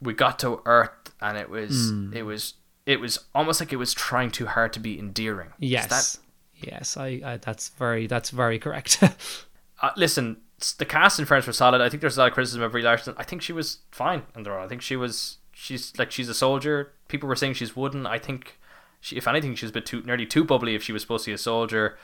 we 0.01 0.14
got 0.14 0.39
to 0.39 0.62
Earth, 0.66 1.14
and 1.22 1.38
it 1.38 1.49
was 1.49 1.91
it 2.14 2.24
was 2.24 2.55
it 2.86 2.99
was 2.99 3.20
almost 3.36 3.60
like 3.60 3.72
it 3.72 3.76
was 3.76 3.93
trying 3.93 4.32
too 4.32 4.47
hard 4.47 4.74
to 4.74 4.80
be 4.80 4.97
endearing. 4.97 5.49
Yes. 5.60 5.89
that- 5.89 6.20
yes, 6.68 6.97
I, 6.97 7.22
I 7.24 7.38
that's 7.38 7.70
very 7.70 8.07
that's 8.07 8.32
very 8.32 8.57
correct. 8.57 9.03
uh, 9.82 9.89
listen, 9.95 10.38
the 10.78 10.86
cast 10.86 11.20
in 11.20 11.26
Friends 11.26 11.47
were 11.47 11.53
solid. 11.53 11.82
I 11.82 11.89
think 11.89 12.01
there's 12.01 12.18
a 12.18 12.22
lot 12.22 12.28
of 12.28 12.34
criticism 12.34 12.62
of 12.62 12.72
Brie 12.72 12.82
Larson. 12.82 13.16
I 13.18 13.24
think 13.24 13.41
she 13.41 13.53
was 13.53 13.80
fine 13.91 14.24
in 14.36 14.43
the 14.43 14.51
role. 14.51 14.64
I 14.64 14.68
think 14.68 14.82
she 14.82 14.95
was 14.95 15.38
she's 15.53 15.97
like 15.97 16.12
she's 16.12 16.30
a 16.30 16.34
soldier. 16.34 16.93
People 17.07 17.30
were 17.30 17.36
saying 17.36 17.53
she's 17.53 17.76
wooden. 17.76 18.05
I 18.05 18.20
think 18.20 18.57
she, 18.99 19.16
if 19.16 19.28
anything, 19.28 19.55
she 19.55 19.66
was 19.66 19.72
a 19.72 19.74
bit 19.74 19.86
too 19.86 20.01
nearly 20.01 20.26
too 20.26 20.43
bubbly 20.43 20.76
if 20.76 20.84
she 20.84 20.93
was 20.93 21.01
supposed 21.01 21.26
to 21.26 21.32
be 21.32 21.36
a 21.36 21.38
soldier. 21.38 21.97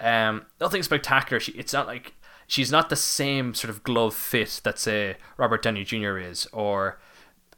Um, 0.00 0.46
nothing 0.60 0.82
spectacular. 0.82 1.40
She 1.40 1.52
it's 1.52 1.72
not 1.72 1.86
like 1.86 2.14
she's 2.46 2.70
not 2.70 2.90
the 2.90 2.96
same 2.96 3.54
sort 3.54 3.70
of 3.70 3.82
glove 3.82 4.14
fit 4.14 4.60
that 4.64 4.78
say 4.78 5.16
Robert 5.36 5.62
Downey 5.62 5.84
Jr. 5.84 6.18
is 6.18 6.46
or 6.52 6.98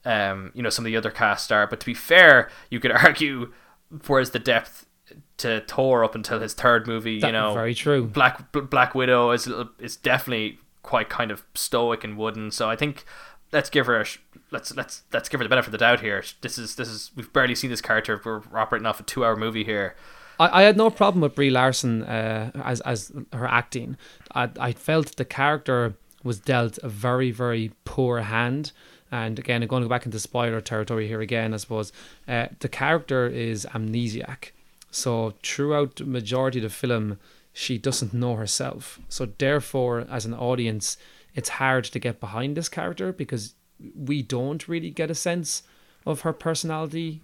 um, 0.05 0.53
you 0.55 0.63
know 0.63 0.71
some 0.71 0.85
of 0.85 0.91
the 0.91 0.97
other 0.97 1.11
cast 1.11 1.51
are. 1.51 1.67
But 1.67 1.81
to 1.81 1.87
be 1.87 1.95
fair, 1.95 2.51
you 2.71 2.81
could 2.81 2.93
argue 3.05 3.53
where's 4.07 4.31
the 4.31 4.39
depth 4.39 4.87
to 5.39 5.63
Thor 5.67 6.05
up 6.05 6.15
until 6.15 6.41
his 6.41 6.55
third 6.55 6.87
movie. 6.87 7.21
That- 7.21 7.29
you 7.29 7.33
know, 7.33 7.55
very 7.55 7.75
true. 7.75 8.05
Black 8.07 8.53
B- 8.53 8.61
Black 8.61 8.95
Widow 8.95 9.31
is 9.33 9.47
little, 9.47 9.71
is 9.79 9.97
definitely 9.97 10.59
quite 10.83 11.09
kind 11.09 11.31
of 11.31 11.45
stoic 11.55 12.05
and 12.05 12.17
wooden. 12.17 12.51
So 12.51 12.69
I 12.71 12.77
think 12.77 13.05
let's 13.53 13.71
give 13.71 13.87
her 13.87 14.01
a 14.01 14.05
sh- 14.05 14.19
let's 14.51 14.75
let's 14.77 15.03
let's 15.13 15.29
give 15.29 15.41
her 15.41 15.45
the 15.45 15.49
benefit 15.49 15.69
of 15.69 15.73
the 15.73 15.79
doubt 15.79 16.01
here. 16.01 16.23
This 16.41 16.59
is 16.59 16.77
this 16.77 16.89
is 16.89 17.11
we've 17.17 17.33
barely 17.33 17.55
seen 17.55 17.71
this 17.71 17.81
character. 17.81 18.21
We're 18.25 18.43
operating 18.55 18.87
off 18.87 19.01
a 19.01 19.03
two 19.03 19.25
hour 19.25 19.37
movie 19.37 19.65
here. 19.65 19.97
I, 20.41 20.61
I 20.61 20.63
had 20.63 20.77
no 20.77 20.91
problem 20.91 21.21
with 21.23 21.35
Brie 21.35 21.51
Larson 21.51 22.03
uh, 22.05 22.51
as 22.65 22.81
as 22.83 23.13
her 23.33 23.47
acting. 23.47 23.97
I 24.35 24.51
I 24.59 24.73
felt 24.73 25.17
the 25.17 25.25
character 25.25 25.95
was 26.23 26.39
dealt 26.39 26.79
a 26.83 26.89
very 26.89 27.31
very 27.31 27.73
poor 27.85 28.21
hand. 28.21 28.73
And 29.13 29.39
again, 29.39 29.63
I'm 29.63 29.69
going 29.69 29.83
to 29.83 29.87
go 29.89 29.91
back 29.95 30.07
into 30.07 30.19
spoiler 30.19 30.61
territory 30.61 31.07
here 31.07 31.21
again. 31.21 31.55
I 31.55 31.59
suppose 31.59 31.93
uh, 32.27 32.47
the 32.59 32.69
character 32.69 33.29
is 33.29 33.65
amnesiac, 33.73 34.51
so 34.95 35.35
throughout 35.43 35.97
the 35.97 36.05
majority 36.05 36.59
of 36.59 36.65
the 36.65 36.71
film, 36.71 37.19
she 37.53 37.79
doesn't 37.79 38.15
know 38.15 38.35
herself. 38.37 38.99
So 39.09 39.27
therefore, 39.39 40.07
as 40.11 40.25
an 40.25 40.35
audience, 40.35 40.97
it's 41.35 41.49
hard 41.51 41.85
to 41.85 41.99
get 41.99 42.21
behind 42.21 42.57
this 42.57 42.69
character 42.69 43.13
because 43.13 43.55
we 43.97 44.23
don't 44.23 44.67
really 44.69 44.91
get 44.91 45.11
a 45.11 45.15
sense 45.15 45.63
of 46.07 46.21
her 46.21 46.33
personality 46.33 47.23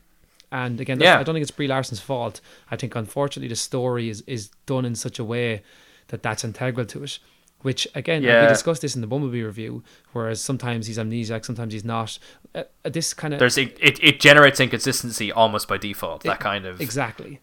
and 0.52 0.80
again, 0.80 1.00
Yeah. 1.00 1.18
I 1.18 1.22
don't 1.22 1.34
think 1.34 1.42
it's 1.42 1.50
Brie 1.50 1.68
Larson's 1.68 2.00
fault. 2.00 2.40
I 2.70 2.76
think 2.76 2.94
unfortunately 2.96 3.48
the 3.48 3.56
story 3.56 4.08
is, 4.08 4.22
is 4.26 4.48
done 4.66 4.84
in 4.84 4.94
such 4.94 5.18
a 5.18 5.24
way 5.24 5.62
that 6.08 6.22
that's 6.22 6.44
integral 6.44 6.86
to 6.86 7.04
it. 7.04 7.18
Which 7.62 7.86
again, 7.94 8.22
Yeah. 8.22 8.42
we 8.42 8.48
discussed 8.48 8.82
this 8.82 8.94
in 8.94 9.00
the 9.00 9.06
Bumblebee 9.06 9.42
review. 9.42 9.84
Whereas 10.12 10.40
sometimes 10.40 10.86
he's 10.86 10.98
amnesiac, 10.98 11.44
sometimes 11.44 11.72
he's 11.72 11.84
not. 11.84 12.18
Uh, 12.54 12.64
uh, 12.84 12.88
this 12.88 13.14
kind 13.14 13.34
of 13.34 13.38
There's 13.38 13.58
it, 13.58 13.76
it, 13.80 14.02
it 14.02 14.18
generates 14.20 14.58
inconsistency 14.60 15.30
almost 15.30 15.68
by 15.68 15.76
default. 15.76 16.22
That 16.22 16.40
kind 16.40 16.66
of 16.66 16.80
exactly. 16.80 17.40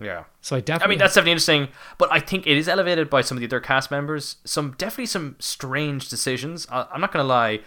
Yeah. 0.00 0.24
So 0.40 0.56
I 0.56 0.60
definitely. 0.60 0.84
I 0.84 0.88
mean 0.90 0.98
that's 0.98 1.14
definitely 1.14 1.32
interesting, 1.32 1.68
but 1.98 2.10
I 2.12 2.20
think 2.20 2.46
it 2.46 2.56
is 2.56 2.68
elevated 2.68 3.08
by 3.08 3.22
some 3.22 3.36
of 3.36 3.40
the 3.40 3.46
other 3.46 3.60
cast 3.60 3.90
members. 3.90 4.36
Some 4.44 4.74
definitely 4.76 5.06
some 5.06 5.36
strange 5.38 6.08
decisions. 6.08 6.66
I, 6.70 6.86
I'm 6.92 7.00
not 7.00 7.12
gonna 7.12 7.24
lie. 7.24 7.60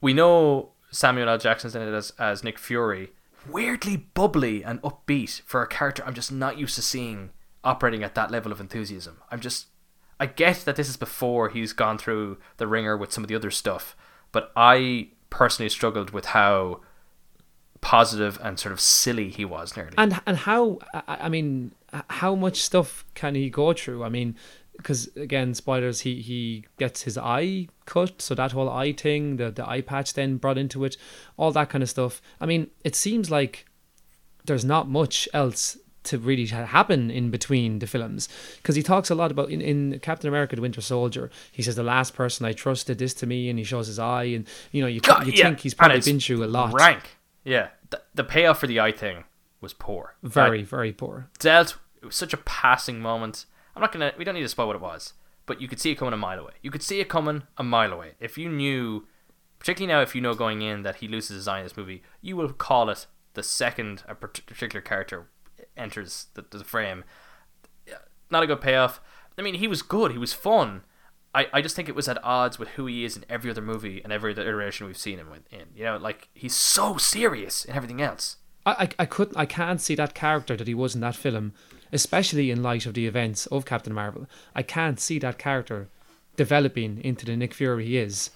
We 0.00 0.12
know 0.12 0.72
Samuel 0.90 1.28
L. 1.28 1.38
Jackson's 1.38 1.74
in 1.74 1.82
it 1.82 1.94
as, 1.94 2.12
as 2.18 2.44
Nick 2.44 2.58
Fury. 2.58 3.12
Weirdly 3.48 3.96
bubbly 3.96 4.64
and 4.64 4.82
upbeat 4.82 5.42
for 5.42 5.62
a 5.62 5.66
character 5.66 6.02
I'm 6.04 6.14
just 6.14 6.32
not 6.32 6.58
used 6.58 6.74
to 6.74 6.82
seeing 6.82 7.30
operating 7.62 8.02
at 8.02 8.14
that 8.14 8.30
level 8.30 8.52
of 8.52 8.60
enthusiasm. 8.60 9.18
I'm 9.30 9.40
just 9.40 9.66
I 10.18 10.26
get 10.26 10.64
that 10.64 10.76
this 10.76 10.88
is 10.88 10.96
before 10.96 11.48
he's 11.48 11.72
gone 11.72 11.98
through 11.98 12.38
the 12.56 12.66
ringer 12.66 12.96
with 12.96 13.12
some 13.12 13.24
of 13.24 13.28
the 13.28 13.34
other 13.34 13.50
stuff, 13.50 13.96
but 14.32 14.50
I 14.56 15.08
personally 15.30 15.68
struggled 15.68 16.10
with 16.10 16.26
how 16.26 16.80
positive 17.80 18.38
and 18.42 18.58
sort 18.58 18.72
of 18.72 18.80
silly 18.80 19.28
he 19.30 19.44
was 19.44 19.76
nearly. 19.76 19.92
and 19.98 20.20
and 20.26 20.36
how 20.38 20.78
I, 20.94 21.18
I 21.22 21.28
mean 21.28 21.72
how 22.10 22.34
much 22.34 22.62
stuff 22.62 23.04
can 23.14 23.34
he 23.34 23.50
go 23.50 23.72
through? 23.72 24.04
I 24.04 24.08
mean 24.08 24.36
because 24.76 25.08
again 25.16 25.54
spoilers 25.54 26.00
he 26.00 26.20
he 26.20 26.64
gets 26.78 27.02
his 27.02 27.16
eye 27.16 27.68
cut 27.86 28.20
so 28.20 28.34
that 28.34 28.52
whole 28.52 28.68
eye 28.68 28.92
thing 28.92 29.36
the 29.36 29.50
the 29.50 29.68
eye 29.68 29.80
patch 29.80 30.12
then 30.14 30.36
brought 30.36 30.58
into 30.58 30.84
it 30.84 30.96
all 31.36 31.52
that 31.52 31.70
kind 31.70 31.82
of 31.82 31.90
stuff. 31.90 32.20
I 32.40 32.46
mean 32.46 32.68
it 32.84 32.94
seems 32.94 33.30
like 33.30 33.66
there's 34.44 34.64
not 34.64 34.88
much 34.88 35.28
else 35.32 35.76
to 36.04 36.18
really 36.18 36.46
happen 36.46 37.10
in 37.10 37.30
between 37.30 37.80
the 37.80 37.86
films. 37.86 38.28
Because 38.58 38.76
he 38.76 38.82
talks 38.82 39.10
a 39.10 39.14
lot 39.16 39.32
about 39.32 39.50
in, 39.50 39.60
in 39.60 39.98
captain 40.00 40.28
america 40.28 40.54
the 40.54 40.62
winter 40.62 40.80
soldier 40.80 41.30
he 41.50 41.62
says 41.62 41.74
the 41.74 41.82
last 41.82 42.14
person 42.14 42.46
i 42.46 42.52
trusted 42.52 42.98
this 42.98 43.12
to 43.14 43.26
me 43.26 43.50
and 43.50 43.58
he 43.58 43.64
shows 43.64 43.88
his 43.88 43.98
eye 43.98 44.24
and 44.24 44.46
you 44.70 44.80
know 44.80 44.86
you, 44.86 45.00
God, 45.00 45.26
you 45.26 45.32
yeah, 45.32 45.46
think 45.46 45.60
he's 45.60 45.74
probably 45.74 46.00
been 46.00 46.20
through 46.20 46.44
a 46.44 46.46
lot. 46.46 46.72
Rank. 46.72 47.16
Yeah. 47.46 47.68
The, 47.90 48.02
the 48.14 48.24
payoff 48.24 48.58
for 48.58 48.66
the 48.66 48.80
eye 48.80 48.92
thing 48.92 49.24
was 49.60 49.72
poor. 49.72 50.16
very 50.22 50.58
Like, 50.58 50.68
very 50.68 50.92
poor 50.92 51.30
dealt. 51.38 51.78
It 52.02 52.06
was 52.06 52.16
such 52.16 52.34
a 52.34 52.38
passing 52.38 53.00
moment. 53.00 53.46
I'm 53.74 53.80
not 53.80 53.92
gonna. 53.92 54.12
We 54.18 54.24
don't 54.24 54.34
need 54.34 54.42
to 54.42 54.48
spoil 54.48 54.66
what 54.66 54.76
it 54.76 54.82
was, 54.82 55.14
but 55.46 55.60
you 55.60 55.68
could 55.68 55.80
see 55.80 55.90
it 55.90 55.96
coming 55.96 56.12
a 56.12 56.18
mile 56.18 56.38
away. 56.38 56.52
You 56.62 56.70
could 56.70 56.82
see 56.82 57.00
it 57.00 57.08
coming 57.08 57.44
a 57.56 57.64
mile 57.64 57.92
away. 57.92 58.12
If 58.20 58.36
you 58.36 58.48
knew, 58.48 59.06
particularly 59.58 59.92
now, 59.92 60.02
if 60.02 60.14
you 60.14 60.20
know 60.20 60.34
going 60.34 60.60
in 60.60 60.82
that 60.82 60.96
he 60.96 61.08
loses 61.08 61.36
his 61.36 61.48
eye 61.48 61.58
in 61.58 61.64
this 61.64 61.76
movie, 61.76 62.02
you 62.20 62.36
will 62.36 62.52
call 62.52 62.90
it 62.90 63.06
the 63.34 63.42
second 63.42 64.02
a 64.08 64.14
particular 64.14 64.80
character 64.80 65.28
enters 65.76 66.26
the, 66.34 66.44
the 66.50 66.64
frame. 66.64 67.04
Not 68.30 68.42
a 68.42 68.46
good 68.46 68.60
payoff. 68.60 69.00
I 69.38 69.42
mean, 69.42 69.54
he 69.54 69.68
was 69.68 69.82
good. 69.82 70.10
He 70.10 70.18
was 70.18 70.32
fun. 70.32 70.82
I, 71.38 71.46
I 71.52 71.60
just 71.60 71.76
think 71.76 71.88
it 71.88 71.94
was 71.94 72.08
at 72.08 72.18
odds 72.24 72.58
with 72.58 72.68
who 72.76 72.86
he 72.86 73.04
is 73.04 73.16
in 73.16 73.24
every 73.28 73.50
other 73.50 73.60
movie 73.72 74.00
and 74.02 74.12
every 74.12 74.32
other 74.32 74.42
iteration 74.48 74.86
we've 74.86 74.96
seen 75.06 75.18
him 75.18 75.28
in. 75.50 75.66
You 75.76 75.84
know, 75.84 75.96
like 75.98 76.28
he's 76.34 76.54
so 76.54 76.96
serious 76.96 77.64
in 77.66 77.74
everything 77.74 78.00
else. 78.00 78.36
I, 78.64 78.72
I, 78.72 78.88
I 79.02 79.06
couldn't 79.06 79.36
I 79.36 79.46
can't 79.46 79.80
see 79.80 79.94
that 79.96 80.14
character 80.14 80.56
that 80.56 80.66
he 80.66 80.74
was 80.74 80.94
in 80.94 81.00
that 81.02 81.14
film, 81.14 81.52
especially 81.92 82.50
in 82.50 82.62
light 82.62 82.86
of 82.86 82.94
the 82.94 83.06
events 83.06 83.46
of 83.46 83.64
Captain 83.66 83.92
Marvel. 83.92 84.26
I 84.54 84.62
can't 84.62 84.98
see 84.98 85.18
that 85.20 85.38
character 85.38 85.88
developing 86.36 87.00
into 87.04 87.24
the 87.26 87.36
Nick 87.36 87.54
Fury 87.54 87.84
he 87.86 87.98
is 87.98 88.30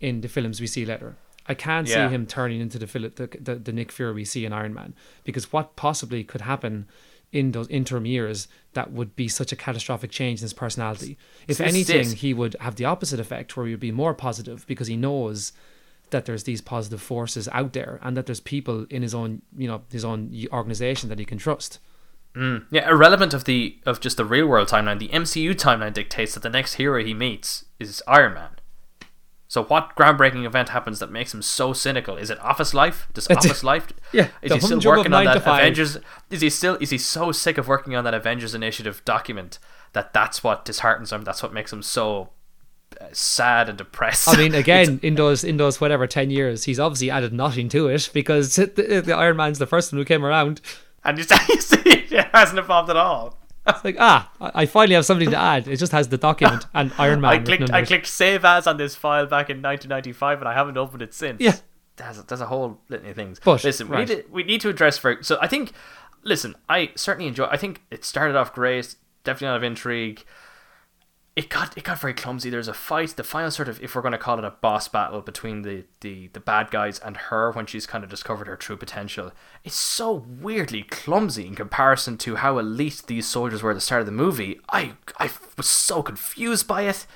in 0.00 0.20
the 0.20 0.28
films 0.28 0.60
we 0.60 0.66
see 0.66 0.84
later. 0.84 1.16
I 1.46 1.54
can't 1.54 1.88
Yeah. 1.88 2.08
see 2.08 2.14
him 2.14 2.26
turning 2.26 2.60
into 2.60 2.78
the, 2.78 2.86
Philip, 2.86 3.16
the, 3.16 3.26
the 3.40 3.54
the 3.56 3.72
Nick 3.72 3.90
Fury 3.92 4.12
we 4.12 4.24
see 4.24 4.44
in 4.44 4.52
Iron 4.52 4.74
Man 4.74 4.94
because 5.24 5.52
what 5.52 5.74
possibly 5.76 6.22
could 6.22 6.42
happen 6.42 6.86
in 7.32 7.52
those 7.52 7.68
interim 7.68 8.06
years 8.06 8.46
that 8.74 8.92
would 8.92 9.16
be 9.16 9.26
such 9.26 9.52
a 9.52 9.56
catastrophic 9.56 10.10
change 10.10 10.40
in 10.40 10.44
his 10.44 10.52
personality. 10.52 11.18
If 11.48 11.56
So 11.56 11.64
this 11.64 11.72
anything, 11.72 12.12
it. 12.12 12.18
he 12.18 12.34
would 12.34 12.56
have 12.60 12.76
the 12.76 12.84
opposite 12.84 13.18
effect 13.18 13.56
where 13.56 13.66
he 13.66 13.72
would 13.72 13.80
be 13.80 13.90
more 13.90 14.14
positive 14.14 14.66
because 14.66 14.86
he 14.86 14.96
knows 14.96 15.52
that 16.10 16.26
there's 16.26 16.44
these 16.44 16.60
positive 16.60 17.00
forces 17.02 17.48
out 17.52 17.72
there 17.72 17.98
and 18.02 18.16
that 18.16 18.26
there's 18.26 18.40
people 18.40 18.86
in 18.90 19.02
his 19.02 19.14
own 19.14 19.42
you 19.56 19.66
know 19.66 19.82
his 19.90 20.04
own 20.04 20.30
organization 20.52 21.08
that 21.08 21.18
he 21.18 21.24
can 21.24 21.38
trust 21.38 21.78
mm. 22.36 22.64
Yeah, 22.70 22.88
irrelevant 22.88 23.34
of 23.34 23.44
the 23.44 23.78
of 23.84 24.00
just 24.00 24.16
the 24.18 24.24
real 24.24 24.46
world 24.46 24.68
timeline, 24.68 24.98
the 24.98 25.08
MCU 25.08 25.54
timeline 25.54 25.94
dictates 25.94 26.34
that 26.34 26.42
the 26.42 26.50
next 26.50 26.74
hero 26.74 27.02
he 27.02 27.14
meets 27.14 27.64
is 27.80 28.02
Iron 28.06 28.34
Man. 28.34 28.50
So 29.52 29.64
what 29.64 29.94
groundbreaking 29.96 30.46
event 30.46 30.70
happens 30.70 30.98
that 31.00 31.10
makes 31.10 31.34
him 31.34 31.42
so 31.42 31.74
cynical? 31.74 32.16
Is 32.16 32.30
it 32.30 32.40
Office 32.40 32.72
Life? 32.72 33.06
Does 33.12 33.28
Office 33.28 33.62
Life? 33.72 33.92
Yeah, 34.10 34.28
Is 34.40 34.54
he 34.54 34.60
still 34.60 34.80
working 34.80 35.12
on 35.12 35.26
that. 35.26 35.36
Avengers? 35.36 35.98
Is 36.30 36.40
he 36.40 36.48
still? 36.48 36.78
Is 36.80 36.88
he 36.88 36.96
so 36.96 37.32
sick 37.32 37.58
of 37.58 37.68
working 37.68 37.94
on 37.94 38.02
that 38.04 38.14
Avengers 38.14 38.54
Initiative 38.54 39.02
document 39.04 39.58
that 39.92 40.14
that's 40.14 40.42
what 40.42 40.64
disheartens 40.64 41.12
him? 41.12 41.24
That's 41.24 41.42
what 41.42 41.52
makes 41.52 41.70
him 41.70 41.82
so 41.82 42.30
uh, 42.98 43.08
sad 43.12 43.68
and 43.68 43.76
depressed. 43.76 44.26
i 44.28 44.36
mean 44.38 44.54
again 44.64 45.00
in 45.02 45.16
those 45.16 45.44
in 45.44 45.58
those 45.58 45.80
whatever 45.80 46.06
10 46.06 46.30
years 46.30 46.64
he's 46.64 46.78
obviously 46.78 47.10
added 47.10 47.32
nothing 47.32 47.68
to 47.70 47.88
it 47.88 48.10
because 48.12 48.56
the, 48.56 49.02
the 49.04 49.14
iron 49.14 49.36
man's 49.36 49.58
the 49.58 49.66
first 49.66 49.92
one 49.92 49.98
who 49.98 50.04
came 50.04 50.24
around 50.24 50.60
and 51.04 51.18
you 51.18 51.24
see, 51.24 51.34
you 51.48 51.60
see, 51.60 51.76
it 51.84 52.28
hasn't 52.32 52.58
evolved 52.58 52.88
at 52.88 52.96
all. 52.96 53.36
It's 53.66 53.84
like 53.84 53.96
ah, 53.98 54.30
I 54.40 54.66
finally 54.66 54.94
have 54.94 55.06
something 55.06 55.30
to 55.30 55.36
add. 55.36 55.68
It 55.68 55.76
just 55.76 55.92
has 55.92 56.08
the 56.08 56.18
document 56.18 56.66
and 56.74 56.92
Iron 56.98 57.20
Man. 57.20 57.32
I 57.32 57.38
clicked 57.38 57.70
I 57.70 57.84
clicked 57.84 58.06
save 58.06 58.44
as 58.44 58.66
on 58.66 58.76
this 58.76 58.94
file 58.96 59.26
back 59.26 59.50
in 59.50 59.62
1995 59.62 60.40
and 60.40 60.48
I 60.48 60.54
haven't 60.54 60.76
opened 60.76 61.02
it 61.02 61.14
since. 61.14 61.40
Yeah. 61.40 61.56
There's, 61.96 62.22
there's 62.24 62.40
a 62.40 62.46
whole 62.46 62.80
litany 62.88 63.10
of 63.10 63.16
things. 63.16 63.40
But, 63.44 63.62
listen, 63.62 63.88
we 63.88 63.98
need 63.98 64.08
to 64.08 64.24
we 64.30 64.42
need 64.42 64.60
to 64.62 64.68
address 64.68 64.98
for 64.98 65.22
so 65.22 65.38
I 65.40 65.46
think 65.46 65.72
listen, 66.24 66.56
I 66.68 66.90
certainly 66.96 67.28
enjoy 67.28 67.44
I 67.44 67.56
think 67.56 67.82
it 67.90 68.04
started 68.04 68.36
off 68.36 68.52
great, 68.52 68.96
definitely 69.24 69.48
a 69.48 69.50
lot 69.50 69.56
of 69.58 69.64
intrigue. 69.64 70.24
It 71.34 71.48
got 71.48 71.76
it 71.78 71.84
got 71.84 71.98
very 71.98 72.12
clumsy. 72.12 72.50
There's 72.50 72.68
a 72.68 72.74
fight, 72.74 73.16
the 73.16 73.24
final 73.24 73.50
sort 73.50 73.68
of 73.68 73.82
if 73.82 73.94
we're 73.94 74.02
gonna 74.02 74.18
call 74.18 74.38
it 74.38 74.44
a 74.44 74.50
boss 74.50 74.86
battle 74.88 75.22
between 75.22 75.62
the, 75.62 75.84
the, 76.00 76.28
the 76.34 76.40
bad 76.40 76.70
guys 76.70 76.98
and 76.98 77.16
her 77.16 77.50
when 77.52 77.64
she's 77.64 77.86
kind 77.86 78.04
of 78.04 78.10
discovered 78.10 78.48
her 78.48 78.56
true 78.56 78.76
potential. 78.76 79.32
It's 79.64 79.74
so 79.74 80.12
weirdly 80.12 80.82
clumsy 80.82 81.46
in 81.46 81.54
comparison 81.54 82.18
to 82.18 82.36
how 82.36 82.58
elite 82.58 83.04
these 83.06 83.26
soldiers 83.26 83.62
were 83.62 83.70
at 83.70 83.74
the 83.74 83.80
start 83.80 84.00
of 84.00 84.06
the 84.06 84.12
movie. 84.12 84.60
I 84.70 84.92
I 85.18 85.30
was 85.56 85.68
so 85.68 86.02
confused 86.02 86.66
by 86.66 86.82
it. 86.82 87.06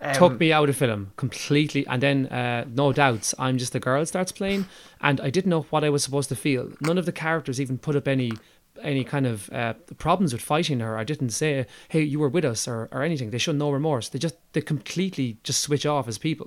Um, 0.00 0.14
took 0.14 0.40
me 0.40 0.52
out 0.52 0.68
of 0.68 0.76
film 0.76 1.12
completely 1.16 1.86
and 1.86 2.02
then 2.02 2.26
uh, 2.26 2.64
no 2.68 2.92
doubts 2.92 3.36
i'm 3.38 3.56
just 3.56 3.72
a 3.76 3.78
girl 3.78 4.04
starts 4.04 4.32
playing 4.32 4.66
and 5.00 5.20
i 5.20 5.30
didn't 5.30 5.50
know 5.50 5.62
what 5.70 5.84
i 5.84 5.90
was 5.90 6.02
supposed 6.02 6.28
to 6.30 6.34
feel 6.34 6.72
none 6.80 6.98
of 6.98 7.06
the 7.06 7.12
characters 7.12 7.60
even 7.60 7.78
put 7.78 7.94
up 7.94 8.08
any 8.08 8.32
any 8.80 9.04
kind 9.04 9.26
of 9.26 9.50
uh, 9.52 9.74
problems 9.98 10.32
with 10.32 10.42
fighting 10.42 10.80
her 10.80 10.96
i 10.96 11.04
didn't 11.04 11.30
say 11.30 11.66
hey 11.88 12.02
you 12.02 12.18
were 12.18 12.28
with 12.28 12.44
us 12.44 12.66
or, 12.66 12.88
or 12.92 13.02
anything 13.02 13.30
they 13.30 13.38
show 13.38 13.52
no 13.52 13.70
remorse 13.70 14.08
they 14.08 14.18
just 14.18 14.36
they 14.52 14.60
completely 14.60 15.36
just 15.44 15.60
switch 15.60 15.84
off 15.86 16.08
as 16.08 16.18
people 16.18 16.46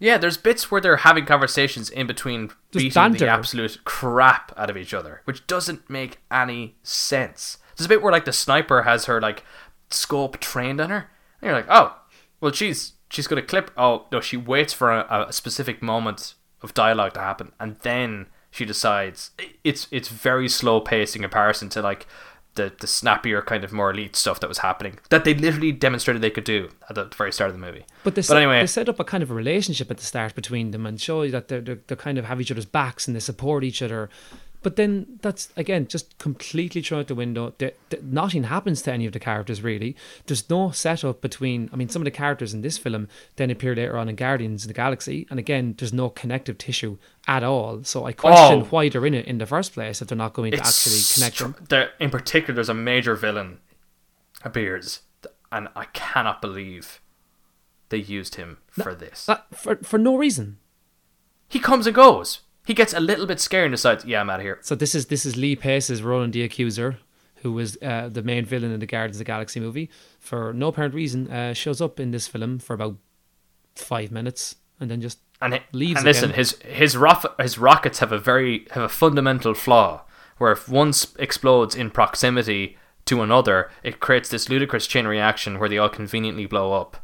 Yeah, 0.00 0.18
there's 0.18 0.36
bits 0.36 0.68
where 0.68 0.80
they're 0.80 0.96
having 1.06 1.26
conversations 1.26 1.88
in 1.88 2.06
between 2.08 2.48
Just 2.48 2.56
beating 2.72 2.90
banter. 2.94 3.18
the 3.18 3.28
absolute 3.28 3.78
crap 3.84 4.52
out 4.56 4.68
of 4.70 4.76
each 4.76 4.92
other, 4.92 5.20
which 5.26 5.46
doesn't 5.46 5.88
make 5.88 6.18
any 6.28 6.74
sense. 6.82 7.58
There's 7.76 7.86
a 7.86 7.88
bit 7.88 8.02
where 8.02 8.10
like 8.12 8.24
the 8.24 8.32
sniper 8.32 8.82
has 8.82 9.04
her 9.04 9.20
like 9.20 9.44
scope 9.90 10.38
trained 10.40 10.80
on 10.80 10.90
her, 10.90 11.08
and 11.40 11.46
you're 11.48 11.54
like, 11.54 11.68
oh, 11.70 11.94
well 12.40 12.50
she's 12.50 12.94
she's 13.10 13.28
gonna 13.28 13.42
clip. 13.42 13.70
Oh 13.76 14.06
no, 14.10 14.20
she 14.20 14.36
waits 14.36 14.72
for 14.72 14.90
a, 14.90 15.26
a 15.28 15.32
specific 15.32 15.80
moment 15.82 16.34
of 16.62 16.74
dialogue 16.74 17.12
to 17.14 17.20
happen, 17.20 17.52
and 17.60 17.76
then 17.82 18.26
she 18.52 18.64
decides. 18.64 19.32
It's 19.64 19.88
it's 19.90 20.08
very 20.08 20.48
slow 20.48 20.80
paced 20.80 21.16
in 21.16 21.22
comparison 21.22 21.68
to 21.70 21.82
like 21.82 22.06
the 22.54 22.70
the 22.80 22.86
snappier 22.86 23.40
kind 23.42 23.64
of 23.64 23.72
more 23.72 23.90
elite 23.90 24.14
stuff 24.14 24.38
that 24.40 24.48
was 24.48 24.58
happening 24.58 24.98
that 25.08 25.24
they 25.24 25.32
literally 25.32 25.72
demonstrated 25.72 26.20
they 26.22 26.28
could 26.30 26.44
do 26.44 26.68
at 26.88 26.94
the 26.94 27.06
very 27.16 27.32
start 27.32 27.48
of 27.48 27.56
the 27.58 27.66
movie. 27.66 27.86
But 28.04 28.14
they, 28.14 28.20
But 28.20 28.24
set, 28.26 28.36
anyway- 28.36 28.60
they 28.60 28.66
set 28.66 28.88
up 28.90 29.00
a 29.00 29.04
kind 29.04 29.22
of 29.22 29.30
a 29.30 29.34
relationship 29.34 29.90
at 29.90 29.96
the 29.96 30.04
start 30.04 30.34
between 30.34 30.70
them 30.70 30.84
and 30.84 31.00
show 31.00 31.22
you 31.22 31.30
that 31.32 31.48
they're, 31.48 31.62
they 31.62 31.96
kind 31.96 32.18
of 32.18 32.26
have 32.26 32.40
each 32.42 32.50
other's 32.50 32.66
backs 32.66 33.06
and 33.06 33.16
they 33.16 33.20
support 33.20 33.64
each 33.64 33.80
other. 33.82 34.10
But 34.62 34.76
then 34.76 35.18
that's, 35.22 35.48
again, 35.56 35.88
just 35.88 36.16
completely 36.18 36.82
thrown 36.82 37.00
out 37.00 37.08
the 37.08 37.14
window. 37.16 37.52
There, 37.58 37.72
there- 37.90 38.00
nothing 38.02 38.44
happens 38.44 38.80
to 38.82 38.92
any 38.92 39.06
of 39.06 39.12
the 39.12 39.18
characters, 39.18 39.60
really. 39.62 39.96
There's 40.26 40.48
no 40.48 40.70
setup 40.70 41.20
between, 41.20 41.68
I 41.72 41.76
mean, 41.76 41.88
some 41.88 42.00
of 42.02 42.04
the 42.04 42.10
characters 42.12 42.54
in 42.54 42.60
this 42.62 42.78
film 42.78 43.08
then 43.36 43.50
appear 43.50 43.74
later 43.74 43.98
on 43.98 44.08
in 44.08 44.14
Guardians 44.16 44.64
of 44.64 44.68
the 44.68 44.74
Galaxy. 44.74 45.26
And 45.30 45.38
again, 45.40 45.74
there's 45.78 45.92
no 45.92 46.10
connective 46.10 46.58
tissue 46.58 46.98
at 47.26 47.42
all. 47.42 47.82
So 47.84 48.04
I 48.06 48.12
question 48.12 48.60
Oh. 48.62 48.64
why 48.70 48.88
they're 48.88 49.04
in 49.06 49.14
it 49.14 49.26
in 49.26 49.38
the 49.38 49.46
first 49.46 49.72
place 49.74 50.00
if 50.00 50.08
they're 50.08 50.16
not 50.16 50.32
going 50.32 50.52
to 50.52 50.58
actually 50.58 51.00
connect 51.14 51.38
them. 51.40 51.56
There, 51.68 51.90
in 51.98 52.10
particular, 52.10 52.54
there's 52.54 52.68
a 52.68 52.74
major 52.74 53.16
villain 53.16 53.58
appears, 54.44 55.00
and 55.50 55.68
I 55.74 55.86
cannot 55.86 56.40
believe 56.40 57.00
they 57.88 57.98
used 57.98 58.36
him 58.36 58.58
for 58.70 58.94
this. 58.94 59.26
That, 59.26 59.46
for, 59.54 59.76
for 59.82 59.98
no 59.98 60.16
reason. 60.16 60.58
he 61.48 61.58
comes 61.58 61.86
and 61.86 61.94
goes. 61.94 62.40
He 62.64 62.74
gets 62.74 62.92
a 62.94 63.00
little 63.00 63.26
bit 63.26 63.40
scared 63.40 63.66
and 63.66 63.72
decides, 63.72 64.04
"Yeah, 64.04 64.20
I'm 64.20 64.30
out 64.30 64.40
of 64.40 64.44
here." 64.44 64.58
So 64.62 64.74
this 64.74 64.94
is 64.94 65.06
this 65.06 65.26
is 65.26 65.36
Lee 65.36 65.56
Pace's 65.56 66.02
Ronan 66.02 66.30
the 66.30 66.42
Accuser, 66.42 66.98
who 67.42 67.52
was 67.52 67.76
uh, 67.82 68.08
the 68.08 68.22
main 68.22 68.44
villain 68.44 68.70
in 68.72 68.80
the 68.80 68.86
Guardians 68.86 69.16
of 69.16 69.18
the 69.18 69.24
Galaxy 69.24 69.58
movie. 69.60 69.90
For 70.20 70.52
no 70.52 70.68
apparent 70.68 70.94
reason, 70.94 71.30
uh, 71.30 71.54
shows 71.54 71.80
up 71.80 71.98
in 71.98 72.10
this 72.12 72.28
film 72.28 72.58
for 72.60 72.74
about 72.74 72.96
five 73.74 74.10
minutes 74.12 74.56
and 74.78 74.90
then 74.90 75.00
just 75.00 75.18
And, 75.40 75.54
he, 75.54 75.60
Leaves 75.72 75.98
and 76.00 76.04
listen, 76.06 76.24
again. 76.30 76.38
his 76.38 76.52
his 76.64 76.94
rof- 76.96 77.40
his 77.40 77.58
rockets 77.58 77.98
have 77.98 78.12
a 78.12 78.18
very 78.18 78.66
have 78.72 78.82
a 78.84 78.88
fundamental 78.88 79.54
flaw 79.54 80.02
where 80.38 80.52
if 80.52 80.68
one 80.68 80.88
s- 80.90 81.14
explodes 81.18 81.74
in 81.74 81.90
proximity 81.90 82.76
to 83.06 83.22
another, 83.22 83.70
it 83.82 83.98
creates 83.98 84.28
this 84.28 84.48
ludicrous 84.48 84.86
chain 84.86 85.06
reaction 85.06 85.58
where 85.58 85.68
they 85.68 85.78
all 85.78 85.88
conveniently 85.88 86.46
blow 86.46 86.72
up, 86.72 86.96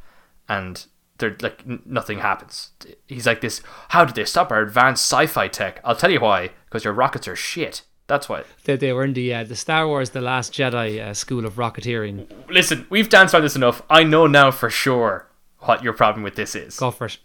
and 0.48 0.86
they're 1.18 1.36
like 1.40 1.62
n- 1.68 1.82
nothing 1.84 2.18
happens. 2.20 2.70
He's 3.06 3.26
like 3.26 3.40
this. 3.40 3.60
How 3.90 4.04
did 4.04 4.14
they 4.14 4.24
stop 4.24 4.50
our 4.50 4.62
advanced 4.62 5.04
sci-fi 5.04 5.48
tech? 5.48 5.80
I'll 5.84 5.96
tell 5.96 6.10
you 6.10 6.20
why. 6.20 6.50
Because 6.66 6.84
your 6.84 6.94
rockets 6.94 7.28
are 7.28 7.36
shit. 7.36 7.82
That's 8.06 8.28
why. 8.28 8.44
they, 8.64 8.76
they 8.76 8.92
were 8.92 9.04
in 9.04 9.12
the 9.12 9.34
uh, 9.34 9.44
the 9.44 9.56
Star 9.56 9.86
Wars: 9.86 10.10
The 10.10 10.20
Last 10.22 10.52
Jedi 10.52 11.00
uh, 11.00 11.12
school 11.14 11.44
of 11.44 11.54
rocketeering. 11.54 12.26
Listen, 12.48 12.86
we've 12.88 13.08
danced 13.10 13.34
on 13.34 13.42
this 13.42 13.56
enough. 13.56 13.82
I 13.90 14.02
know 14.02 14.26
now 14.26 14.50
for 14.50 14.70
sure 14.70 15.28
what 15.60 15.82
your 15.82 15.92
problem 15.92 16.22
with 16.22 16.34
this 16.36 16.54
is. 16.54 16.78
Go 16.78 16.90
for 16.90 17.06
it. 17.06 17.18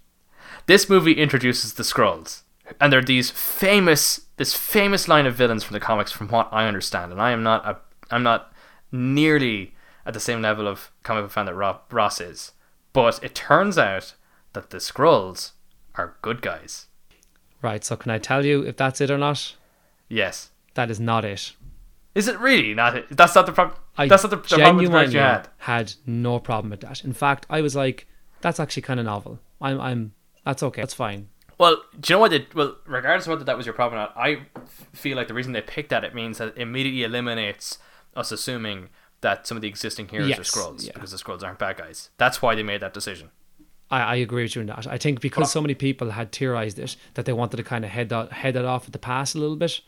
This 0.65 0.89
movie 0.89 1.13
introduces 1.13 1.73
the 1.73 1.83
Skrulls, 1.83 2.41
and 2.79 2.91
they're 2.91 3.01
these 3.01 3.29
famous, 3.31 4.21
this 4.37 4.53
famous 4.55 5.07
line 5.07 5.25
of 5.25 5.35
villains 5.35 5.63
from 5.63 5.73
the 5.73 5.79
comics, 5.79 6.11
from 6.11 6.29
what 6.29 6.49
I 6.51 6.67
understand. 6.67 7.11
And 7.11 7.21
I 7.21 7.31
am 7.31 7.43
not, 7.43 7.65
a, 7.65 7.77
I'm 8.09 8.23
not 8.23 8.53
nearly 8.91 9.75
at 10.05 10.13
the 10.13 10.19
same 10.19 10.41
level 10.41 10.67
of 10.67 10.91
comic 11.03 11.23
book 11.25 11.31
fan 11.31 11.45
that 11.47 11.53
Ro- 11.55 11.79
Ross 11.91 12.19
is. 12.21 12.52
But 12.93 13.19
it 13.23 13.35
turns 13.35 13.77
out 13.77 14.13
that 14.53 14.69
the 14.69 14.77
Skrulls 14.77 15.51
are 15.95 16.15
good 16.21 16.41
guys. 16.41 16.87
Right. 17.61 17.83
So 17.83 17.95
can 17.95 18.11
I 18.11 18.19
tell 18.19 18.45
you 18.45 18.61
if 18.61 18.77
that's 18.77 19.01
it 19.01 19.09
or 19.09 19.17
not? 19.17 19.55
Yes. 20.07 20.51
That 20.75 20.91
is 20.91 20.99
not 20.99 21.25
it. 21.25 21.53
Is 22.13 22.27
it 22.27 22.39
really 22.39 22.73
not? 22.73 22.95
It? 22.95 23.05
That's 23.09 23.33
not 23.33 23.45
the 23.45 23.51
problem. 23.51 23.77
I 23.97 24.07
That's 24.07 24.23
not 24.23 24.29
the, 24.29 24.35
the 24.35 24.41
problem 24.43 24.77
genuinely 24.77 25.05
version 25.05 25.13
you 25.13 25.19
had. 25.19 25.47
had 25.57 25.93
no 26.05 26.39
problem 26.39 26.71
with 26.71 26.81
that. 26.81 27.03
In 27.03 27.13
fact, 27.13 27.45
I 27.49 27.61
was 27.61 27.75
like, 27.75 28.07
that's 28.41 28.59
actually 28.59 28.83
kind 28.83 28.99
of 28.99 29.05
novel. 29.05 29.39
I'm, 29.61 29.79
I'm, 29.79 30.13
that's 30.45 30.61
okay. 30.63 30.81
That's 30.81 30.93
fine. 30.93 31.29
Well, 31.57 31.83
do 31.99 32.13
you 32.13 32.15
know 32.17 32.19
what? 32.19 32.31
They, 32.31 32.47
well, 32.53 32.75
regardless 32.85 33.25
of 33.25 33.31
whether 33.31 33.43
that 33.45 33.57
was 33.57 33.65
your 33.65 33.73
problem 33.73 33.99
or 33.99 34.03
not, 34.03 34.17
I 34.17 34.47
feel 34.91 35.15
like 35.15 35.27
the 35.27 35.33
reason 35.33 35.53
they 35.53 35.61
picked 35.61 35.89
that 35.89 36.03
it 36.03 36.13
means 36.13 36.39
that 36.39 36.49
it 36.49 36.57
immediately 36.57 37.03
eliminates 37.03 37.77
us 38.15 38.31
assuming 38.31 38.89
that 39.23 39.47
some 39.47 39.57
of 39.57 39.61
the 39.61 39.67
existing 39.67 40.07
heroes 40.07 40.37
are 40.37 40.43
Skrulls 40.43 40.85
yeah. 40.85 40.91
because 40.93 41.11
the 41.11 41.17
Skrulls 41.17 41.43
aren't 41.43 41.59
bad 41.59 41.77
guys. 41.77 42.11
That's 42.17 42.41
why 42.41 42.53
they 42.55 42.63
made 42.63 42.81
that 42.81 42.93
decision. 42.93 43.31
I, 43.89 44.01
I 44.01 44.15
agree 44.15 44.43
with 44.43 44.55
you 44.55 44.61
on 44.61 44.67
that. 44.67 44.87
I 44.87 44.97
think 44.97 45.19
because 45.19 45.51
so 45.51 45.61
many 45.61 45.73
people 45.73 46.11
had 46.11 46.31
theorized 46.31 46.79
it 46.79 46.95
that 47.15 47.25
they 47.25 47.33
wanted 47.33 47.57
to 47.57 47.63
kind 47.63 47.83
of 47.83 47.91
head 47.91 48.09
that 48.09 48.31
head 48.31 48.55
it 48.55 48.65
off 48.65 48.85
at 48.85 48.93
the 48.93 48.99
pass 48.99 49.33
a 49.33 49.39
little 49.39 49.55
bit. 49.55 49.81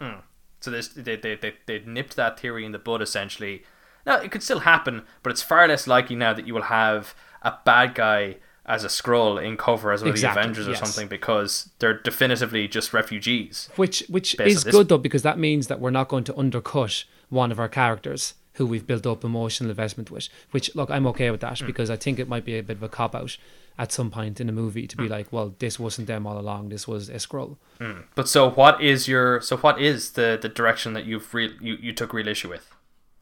Hmm. 0.00 0.20
So 0.60 0.70
this, 0.70 0.88
they, 0.88 1.16
they, 1.16 1.34
they, 1.34 1.54
they 1.66 1.80
nipped 1.80 2.16
that 2.16 2.40
theory 2.40 2.64
in 2.64 2.72
the 2.72 2.78
bud 2.78 3.02
essentially. 3.02 3.64
Now, 4.06 4.16
it 4.20 4.30
could 4.30 4.42
still 4.42 4.60
happen, 4.60 5.02
but 5.22 5.30
it's 5.30 5.42
far 5.42 5.66
less 5.68 5.86
likely 5.86 6.16
now 6.16 6.32
that 6.34 6.46
you 6.46 6.54
will 6.54 6.62
have 6.62 7.14
a 7.42 7.54
bad 7.64 7.94
guy 7.94 8.36
as 8.66 8.82
a 8.84 8.88
Skrull 8.88 9.42
in 9.42 9.56
cover 9.56 9.92
as 9.92 10.02
one 10.02 10.10
Exactly, 10.10 10.28
of 10.28 10.34
the 10.34 10.40
Avengers 10.40 10.68
or 10.68 10.70
yes. 10.70 10.80
something 10.80 11.08
because 11.08 11.70
they're 11.78 11.98
definitively 11.98 12.66
just 12.66 12.92
refugees. 12.92 13.68
Which 13.76 14.04
which 14.08 14.38
is 14.40 14.64
good 14.64 14.88
though 14.88 14.98
because 14.98 15.22
that 15.22 15.38
means 15.38 15.66
that 15.66 15.80
we're 15.80 15.90
not 15.90 16.08
going 16.08 16.24
to 16.24 16.38
undercut 16.38 17.04
one 17.28 17.52
of 17.52 17.58
our 17.58 17.68
characters 17.68 18.34
who 18.54 18.66
we've 18.66 18.86
built 18.86 19.06
up 19.06 19.24
emotional 19.24 19.70
investment 19.70 20.10
with. 20.10 20.28
Which 20.50 20.74
look, 20.74 20.90
I'm 20.90 21.06
okay 21.08 21.30
with 21.30 21.40
that 21.40 21.58
Hmm. 21.58 21.66
because 21.66 21.90
I 21.90 21.96
think 21.96 22.18
it 22.18 22.28
might 22.28 22.44
be 22.44 22.58
a 22.58 22.62
bit 22.62 22.76
of 22.76 22.82
a 22.82 22.88
cop 22.88 23.14
out 23.14 23.36
at 23.76 23.90
some 23.90 24.10
point 24.10 24.40
in 24.40 24.48
a 24.48 24.52
movie 24.52 24.86
to 24.86 24.96
be 24.96 25.06
hmm. 25.06 25.12
like, 25.12 25.32
well, 25.32 25.54
this 25.58 25.78
wasn't 25.78 26.06
them 26.06 26.26
all 26.26 26.38
along. 26.38 26.68
This 26.68 26.86
was 26.86 27.08
a 27.08 27.14
Skrull. 27.14 27.56
Hmm. 27.78 28.02
But 28.14 28.28
so 28.28 28.50
what 28.50 28.80
is 28.80 29.08
your 29.08 29.40
so 29.40 29.56
what 29.56 29.80
is 29.80 30.12
the 30.12 30.38
the 30.40 30.48
direction 30.48 30.92
that 30.94 31.04
you've 31.04 31.32
re- 31.34 31.56
you 31.60 31.76
you 31.80 31.92
took 31.92 32.12
real 32.12 32.28
issue 32.28 32.48
with? 32.48 32.70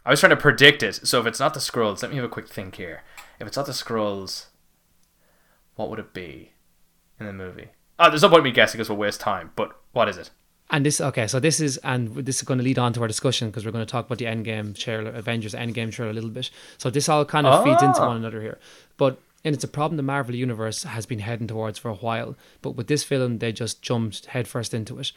I 0.04 0.10
was 0.10 0.20
trying 0.20 0.30
to 0.30 0.36
predict 0.36 0.82
it. 0.82 1.06
So 1.06 1.20
if 1.20 1.26
it's 1.26 1.40
not 1.40 1.54
the 1.54 1.60
Skrulls, 1.60 2.02
let 2.02 2.10
me 2.10 2.16
have 2.16 2.24
a 2.24 2.28
quick 2.28 2.48
think 2.48 2.74
here. 2.74 3.02
If 3.38 3.46
it's 3.46 3.56
not 3.56 3.66
the 3.66 3.72
Skrulls, 3.72 4.46
what 5.76 5.88
would 5.90 5.98
it 5.98 6.12
be 6.12 6.52
in 7.20 7.26
the 7.26 7.32
movie? 7.32 7.68
Oh, 7.98 8.10
there's 8.10 8.22
no 8.22 8.28
point 8.28 8.40
in 8.40 8.44
me 8.44 8.50
guessing 8.50 8.78
because 8.78 8.88
we'll 8.88 8.98
waste 8.98 9.20
time. 9.20 9.52
But 9.54 9.78
what 9.92 10.08
is 10.08 10.16
it? 10.16 10.30
And 10.72 10.86
this, 10.86 11.00
okay, 11.00 11.26
so 11.26 11.38
this 11.38 11.60
is, 11.60 11.76
and 11.84 12.08
this 12.14 12.38
is 12.38 12.42
going 12.44 12.56
to 12.58 12.64
lead 12.64 12.78
on 12.78 12.94
to 12.94 13.02
our 13.02 13.06
discussion 13.06 13.50
because 13.50 13.64
we're 13.66 13.72
going 13.72 13.84
to 13.84 13.90
talk 13.90 14.06
about 14.06 14.16
the 14.18 14.24
Endgame 14.24 14.74
trailer, 14.76 15.10
Avengers 15.10 15.52
Endgame 15.54 15.92
trailer 15.92 16.10
a 16.10 16.14
little 16.14 16.30
bit. 16.30 16.50
So 16.78 16.88
this 16.88 17.08
all 17.10 17.24
kind 17.26 17.46
of 17.46 17.62
feeds 17.62 17.82
into 17.82 18.00
Ah. 18.00 18.06
one 18.08 18.16
another 18.16 18.40
here. 18.40 18.58
But, 18.96 19.18
and 19.44 19.54
it's 19.54 19.64
a 19.64 19.68
problem 19.68 19.98
the 19.98 20.02
Marvel 20.02 20.34
Universe 20.34 20.84
has 20.84 21.04
been 21.04 21.18
heading 21.18 21.46
towards 21.46 21.78
for 21.78 21.90
a 21.90 21.94
while. 21.96 22.36
But 22.62 22.70
with 22.70 22.86
this 22.86 23.04
film, 23.04 23.38
they 23.38 23.52
just 23.52 23.82
jumped 23.82 24.26
headfirst 24.26 24.72
into 24.72 24.98
it. 24.98 25.12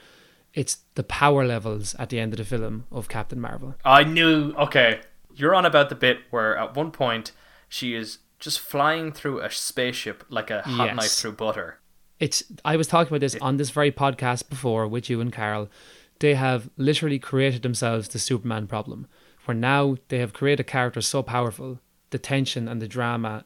It's 0.53 0.79
the 0.95 1.03
power 1.03 1.45
levels 1.45 1.95
at 1.95 2.09
the 2.09 2.19
end 2.19 2.33
of 2.33 2.37
the 2.37 2.45
film 2.45 2.83
of 2.91 3.07
Captain 3.07 3.39
Marvel. 3.39 3.75
I 3.85 4.03
knew. 4.03 4.53
Okay, 4.55 4.99
you're 5.35 5.55
on 5.55 5.65
about 5.65 5.87
the 5.89 5.95
bit 5.95 6.19
where 6.31 6.57
at 6.57 6.75
one 6.75 6.91
point 6.91 7.31
she 7.69 7.93
is 7.95 8.19
just 8.39 8.59
flying 8.59 9.11
through 9.13 9.39
a 9.39 9.49
spaceship 9.49 10.23
like 10.29 10.51
a 10.51 10.61
hot 10.63 10.87
Yes. 10.87 10.95
knife 10.95 11.11
through 11.11 11.31
butter. 11.33 11.79
It's 12.19 12.43
I 12.63 12.75
was 12.77 12.87
talking 12.87 13.09
about 13.11 13.21
this 13.21 13.35
on 13.41 13.57
this 13.57 13.69
very 13.69 13.91
podcast 13.91 14.49
before 14.49 14.87
with 14.87 15.09
you 15.09 15.21
and 15.21 15.31
Carol. 15.33 15.69
They 16.19 16.35
have 16.35 16.69
literally 16.77 17.19
created 17.19 17.61
themselves 17.61 18.07
the 18.07 18.19
Superman 18.19 18.67
problem, 18.67 19.07
where 19.45 19.55
now 19.55 19.97
they 20.07 20.19
have 20.19 20.31
created 20.33 20.61
a 20.61 20.63
character 20.63 21.01
so 21.01 21.21
powerful, 21.21 21.79
the 22.11 22.17
tension 22.17 22.67
and 22.67 22.81
the 22.81 22.87
drama 22.87 23.43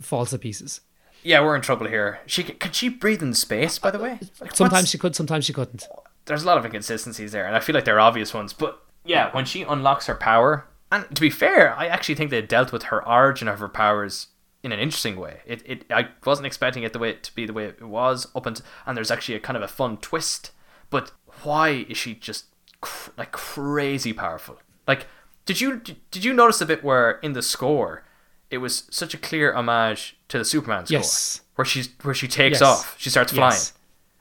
falls 0.00 0.30
to 0.30 0.38
pieces. 0.38 0.82
Yeah, 1.22 1.40
we're 1.40 1.56
in 1.56 1.62
trouble 1.62 1.86
here. 1.88 2.20
She 2.26 2.42
could 2.42 2.74
she 2.74 2.88
breathe 2.88 3.22
in 3.22 3.32
space? 3.34 3.78
By 3.78 3.90
the 3.90 3.98
way, 3.98 4.18
Like, 4.40 4.54
Sometimes 4.56 4.72
what's- 4.82 4.90
she 4.90 4.98
could, 4.98 5.16
sometimes 5.16 5.44
she 5.46 5.52
couldn't. 5.52 5.86
there's 6.26 6.42
a 6.42 6.46
lot 6.46 6.58
of 6.58 6.64
inconsistencies 6.64 7.32
there, 7.32 7.46
and 7.46 7.56
I 7.56 7.60
feel 7.60 7.74
like 7.74 7.84
they're 7.84 8.00
obvious 8.00 8.34
ones. 8.34 8.52
But 8.52 8.82
yeah, 9.04 9.30
when 9.32 9.44
she 9.44 9.62
unlocks 9.62 10.06
her 10.06 10.14
power, 10.14 10.66
And 10.90 11.06
to 11.16 11.22
be 11.22 11.30
fair, 11.30 11.74
I 11.74 11.86
actually 11.86 12.16
think 12.16 12.30
they 12.30 12.42
dealt 12.42 12.70
with 12.70 12.82
her 12.84 13.02
origin 13.08 13.48
of 13.48 13.60
her 13.60 13.68
powers 13.68 14.26
in 14.62 14.72
an 14.72 14.78
interesting 14.78 15.16
way. 15.16 15.40
It, 15.46 15.62
it 15.66 15.84
I 15.90 16.08
wasn't 16.24 16.46
expecting 16.46 16.82
it 16.82 16.92
the 16.92 16.98
way 16.98 17.10
it 17.10 17.22
to 17.24 17.34
be 17.34 17.46
the 17.46 17.52
way 17.52 17.64
it 17.66 17.82
was 17.82 18.26
up 18.34 18.46
and 18.46 18.60
and 18.86 18.96
there's 18.96 19.10
actually 19.10 19.34
a 19.36 19.40
kind 19.40 19.56
of 19.56 19.62
a 19.62 19.68
fun 19.68 19.96
twist. 19.98 20.52
But 20.90 21.10
why 21.42 21.86
is 21.88 21.96
she 21.96 22.14
just 22.14 22.46
cr- 22.80 23.10
like 23.16 23.32
crazy 23.32 24.12
powerful? 24.12 24.58
Like, 24.86 25.06
did 25.46 25.60
you 25.60 25.80
did 26.10 26.24
you 26.24 26.32
notice 26.32 26.60
a 26.60 26.66
bit 26.66 26.84
where 26.84 27.12
in 27.22 27.32
the 27.32 27.42
score 27.42 28.04
it 28.50 28.58
was 28.58 28.84
such 28.90 29.14
a 29.14 29.18
clear 29.18 29.54
homage 29.54 30.16
to 30.28 30.38
the 30.38 30.44
Superman 30.44 30.84
score, 30.86 30.98
Yes. 30.98 31.40
where 31.56 31.64
she's 31.64 31.88
where 32.02 32.14
she 32.14 32.28
takes 32.28 32.60
Yes. 32.60 32.62
off, 32.62 32.96
she 32.98 33.08
starts 33.10 33.32
flying, 33.32 33.52
Yes. 33.52 33.72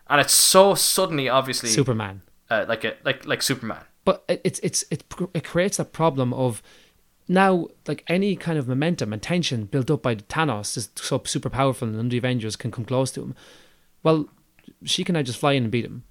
and 0.10 0.22
it's 0.22 0.34
so 0.34 0.74
suddenly 0.76 1.28
obviously 1.30 1.70
Superman. 1.70 2.22
uh, 2.50 2.66
like 2.68 2.84
a 2.86 2.96
like 3.04 3.26
like 3.26 3.42
Superman. 3.42 3.84
but 4.06 4.24
it- 4.30 4.42
it's 4.44 4.60
it's 4.64 4.84
it 4.89 5.04
it 5.34 5.44
creates 5.44 5.78
a 5.80 5.86
problem 5.86 6.34
of 6.34 6.64
now 7.28 7.68
like 7.88 8.04
any 8.08 8.36
kind 8.36 8.58
of 8.58 8.68
momentum 8.68 9.14
and 9.14 9.22
tension 9.22 9.66
built 9.66 9.92
up 9.92 10.02
by 10.02 10.16
Thanos 10.16 10.78
is 10.78 10.90
so 10.96 11.22
super 11.26 11.50
powerful 11.50 11.88
and 11.88 11.98
none 11.98 12.08
of 12.08 12.12
the 12.12 12.18
Avengers 12.18 12.56
can 12.56 12.72
come 12.72 12.86
close 12.86 13.12
to 13.12 13.22
him. 13.22 13.36
Well, 14.04 14.28
she 14.84 15.04
can 15.04 15.14
now 15.14 15.22
just 15.22 15.40
fly 15.40 15.54
in 15.54 15.64
and 15.64 15.72
beat 15.72 15.86
him, 15.86 16.04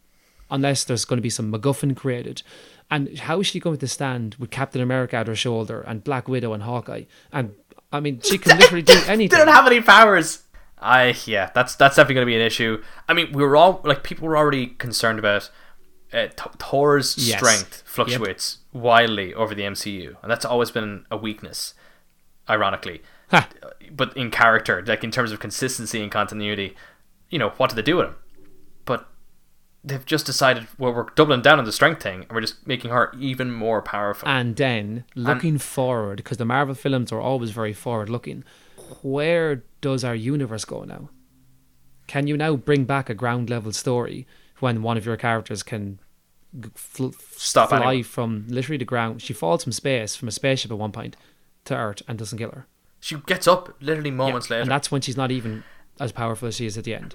unless 0.51 0.85
there's 0.85 1.05
going 1.05 1.19
to 1.19 1.23
be 1.23 1.31
some 1.31 1.53
MacGuffin 1.53 1.97
created. 1.97 2.43
And 2.91 3.19
how 3.19 3.41
is 3.41 3.47
she 3.47 3.61
going 3.61 3.79
to 3.79 3.89
stand 3.89 4.37
with 4.37 4.51
Captain 4.51 4.81
America 4.81 5.17
at 5.17 5.29
her 5.29 5.35
shoulder 5.35 5.83
and 5.83 6.03
Black 6.03 6.29
Widow 6.29 6.53
and 6.53 6.63
Hawkeye? 6.63 7.05
And 7.33 7.55
I 7.93 8.01
mean, 8.01 8.21
she 8.21 8.39
can 8.39 8.59
literally 8.59 8.83
do 8.83 8.93
anything. 9.07 9.39
They 9.39 9.45
don't 9.45 9.55
have 9.55 9.67
any 9.67 9.81
powers. 9.81 10.43
I 10.79 11.15
yeah, 11.27 11.51
that's 11.55 11.75
that's 11.75 11.97
definitely 11.97 12.15
going 12.15 12.27
to 12.27 12.31
be 12.31 12.37
an 12.37 12.47
issue. 12.47 12.83
I 13.09 13.13
mean, 13.13 13.33
we 13.33 13.43
were 13.43 13.57
all 13.57 13.81
like 13.85 14.03
people 14.03 14.27
were 14.27 14.37
already 14.37 14.69
concerned 14.69 15.19
about 15.19 15.51
uh, 16.13 16.29
Thor's 16.59 17.17
Yes. 17.19 17.39
strength 17.39 17.83
fluctuates 17.87 18.59
wildly 18.73 19.33
over 19.35 19.55
the 19.55 19.63
MCU, 19.63 20.17
and 20.23 20.31
that's 20.31 20.45
always 20.45 20.71
been 20.71 21.05
a 21.11 21.17
weakness, 21.17 21.75
ironically. 22.49 23.03
Ha. 23.31 23.49
But 23.93 24.17
in 24.17 24.31
character, 24.31 24.83
like 24.87 25.05
in 25.05 25.11
terms 25.11 25.33
of 25.33 25.41
consistency 25.41 26.03
and 26.03 26.11
continuity, 26.11 26.75
you 27.29 27.39
know, 27.39 27.51
what 27.57 27.71
do 27.71 27.77
they 27.77 27.83
do 27.83 27.97
with 27.99 28.07
him? 28.07 28.17
But 28.85 29.07
they've 29.85 30.05
just 30.05 30.27
decided, 30.27 30.67
well, 30.79 30.93
we're 30.93 31.07
doubling 31.15 31.43
down 31.43 31.59
on 31.59 31.65
the 31.65 31.73
strength 31.73 32.03
thing, 32.03 32.23
and 32.23 32.33
we're 32.33 32.41
just 32.41 32.67
making 32.67 32.91
her 32.91 33.13
even 33.19 33.53
more 33.53 33.81
powerful. 33.83 34.29
And 34.29 34.57
then 34.57 35.05
looking 35.15 35.59
forward, 35.59 36.17
because 36.17 36.39
the 36.39 36.45
Marvel 36.45 36.75
films 36.75 37.13
are 37.13 37.21
always 37.21 37.51
very 37.53 37.73
forward 37.73 38.09
looking, 38.09 38.43
where 39.03 39.63
does 39.81 40.03
our 40.05 40.15
universe 40.15 40.65
go 40.65 40.83
now? 40.85 41.09
Can 42.09 42.27
you 42.27 42.37
now 42.37 42.57
bring 42.57 42.85
back 42.85 43.09
a 43.09 43.15
ground 43.15 43.49
level 43.49 43.71
story 43.73 44.27
when 44.61 44.83
one 44.83 44.97
of 44.97 45.05
your 45.07 45.17
characters 45.17 45.63
can 45.63 45.99
fl- 46.75 47.09
Stop 47.37 47.69
fly 47.71 47.79
anyone. 47.79 48.03
from 48.05 48.45
literally 48.49 48.79
the 48.79 48.85
ground? 48.85 49.23
She 49.23 49.33
falls 49.33 49.63
from 49.65 49.73
space, 49.73 50.17
from 50.17 50.29
a 50.29 50.33
spaceship 50.33 50.71
at 50.71 50.79
one 50.79 50.93
point, 50.93 51.17
to 51.67 51.77
Earth 51.77 52.03
and 52.09 52.19
doesn't 52.19 52.39
kill 52.39 52.51
her. 52.51 52.67
she 53.01 53.17
gets 53.27 53.47
up 53.49 53.75
literally 53.81 54.11
moments 54.11 54.51
later. 54.51 54.63
And 54.63 54.71
that's 54.71 54.91
when 54.91 55.01
she's 55.01 55.17
not 55.17 55.31
even 55.31 55.65
as 55.99 56.13
powerful 56.13 56.49
as 56.49 56.57
she 56.57 56.67
is 56.67 56.77
at 56.79 56.85
the 56.85 56.95
end. 56.95 57.15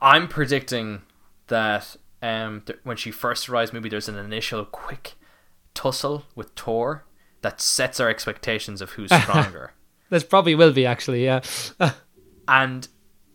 I'm 0.00 0.28
predicting 0.28 1.02
that 1.48 1.96
um, 2.22 2.62
th- 2.66 2.78
when 2.84 2.96
she 2.96 3.10
first 3.10 3.48
arrives, 3.48 3.72
maybe 3.72 3.88
there's 3.88 4.08
an 4.08 4.16
initial 4.16 4.64
quick 4.64 5.14
tussle 5.74 6.24
with 6.34 6.50
Thor 6.50 7.04
that 7.40 7.60
sets 7.60 7.98
our 7.98 8.08
expectations 8.08 8.80
of 8.80 8.90
who's 8.90 9.12
stronger. 9.22 9.72
This 10.10 10.22
probably 10.24 10.54
will 10.54 10.72
be 10.72 10.86
actually, 10.86 11.24
yeah. 11.24 11.40
and 12.48 12.86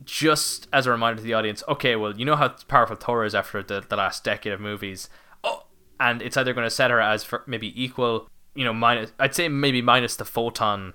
just 0.08 0.68
as 0.72 0.88
a 0.88 0.92
reminder 0.92 1.18
to 1.18 1.24
the 1.24 1.34
audience, 1.34 1.62
okay, 1.68 1.96
well, 1.96 2.18
you 2.18 2.26
know 2.26 2.38
how 2.38 2.48
powerful 2.68 2.96
Thor 2.96 3.26
is 3.26 3.36
after 3.36 3.62
the, 3.62 3.84
the 3.88 3.98
last 3.98 4.24
decade 4.24 4.54
of 4.54 4.62
movies. 4.62 5.10
Oh, 5.44 5.66
and 6.00 6.22
it's 6.22 6.38
either 6.38 6.54
going 6.54 6.66
to 6.66 6.72
set 6.72 6.90
her 6.90 7.02
as 7.02 7.26
for 7.26 7.44
maybe 7.46 7.80
equal, 7.82 8.30
you 8.56 8.64
know, 8.64 8.74
minus, 8.74 9.12
I'd 9.20 9.36
say 9.36 9.50
maybe 9.50 9.82
minus 9.82 10.16
the 10.16 10.26
photon 10.26 10.94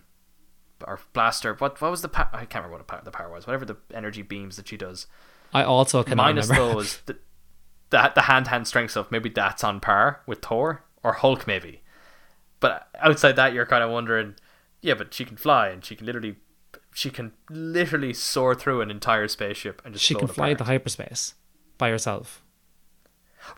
or 0.87 0.99
blaster. 1.13 1.55
What 1.55 1.81
what 1.81 1.91
was 1.91 2.03
the 2.03 2.09
power? 2.09 2.31
I 2.33 2.47
can't 2.47 2.65
remember 2.65 2.79
what 2.79 2.79
the 2.79 2.85
power, 2.85 3.03
the 3.05 3.11
power 3.11 3.31
was. 3.31 3.47
Whatever 3.47 3.67
the 3.67 3.77
energy 3.95 4.23
beams 4.23 4.57
that 4.57 4.67
she 4.67 4.77
does. 4.79 5.07
I 5.53 5.63
also 5.63 6.03
cannot 6.03 6.25
minus 6.25 6.49
remember. 6.49 6.75
those 6.75 6.97
the 7.07 7.19
the, 7.91 8.13
the 8.15 8.23
hand 8.23 8.49
hand 8.49 8.67
strength 8.67 8.93
stuff 8.93 9.11
maybe 9.11 9.29
that's 9.29 9.63
on 9.63 9.79
par 9.79 10.23
with 10.27 10.41
Thor 10.41 10.83
or 11.05 11.13
Hulk 11.13 11.47
maybe 11.47 11.83
but 12.59 12.89
outside 12.99 13.37
that 13.37 13.53
you're 13.53 13.67
kind 13.67 13.85
of 13.85 13.91
wondering 13.91 14.35
yeah 14.81 14.95
but 14.95 15.13
she 15.13 15.27
can 15.27 15.37
fly 15.37 15.69
and 15.69 15.85
she 15.85 15.95
can 15.95 16.07
literally 16.07 16.37
she 16.95 17.11
can 17.11 17.33
literally 17.51 18.13
soar 18.13 18.55
through 18.55 18.81
an 18.81 18.91
entire 18.91 19.27
spaceship 19.29 19.81
and 19.85 19.95
just 19.95 20.05
she 20.05 20.15
can 20.15 20.27
fly 20.29 20.49
apart. 20.49 20.51
into 20.53 20.65
hyperspace 20.65 21.35
by 21.79 21.89
herself. 21.91 22.43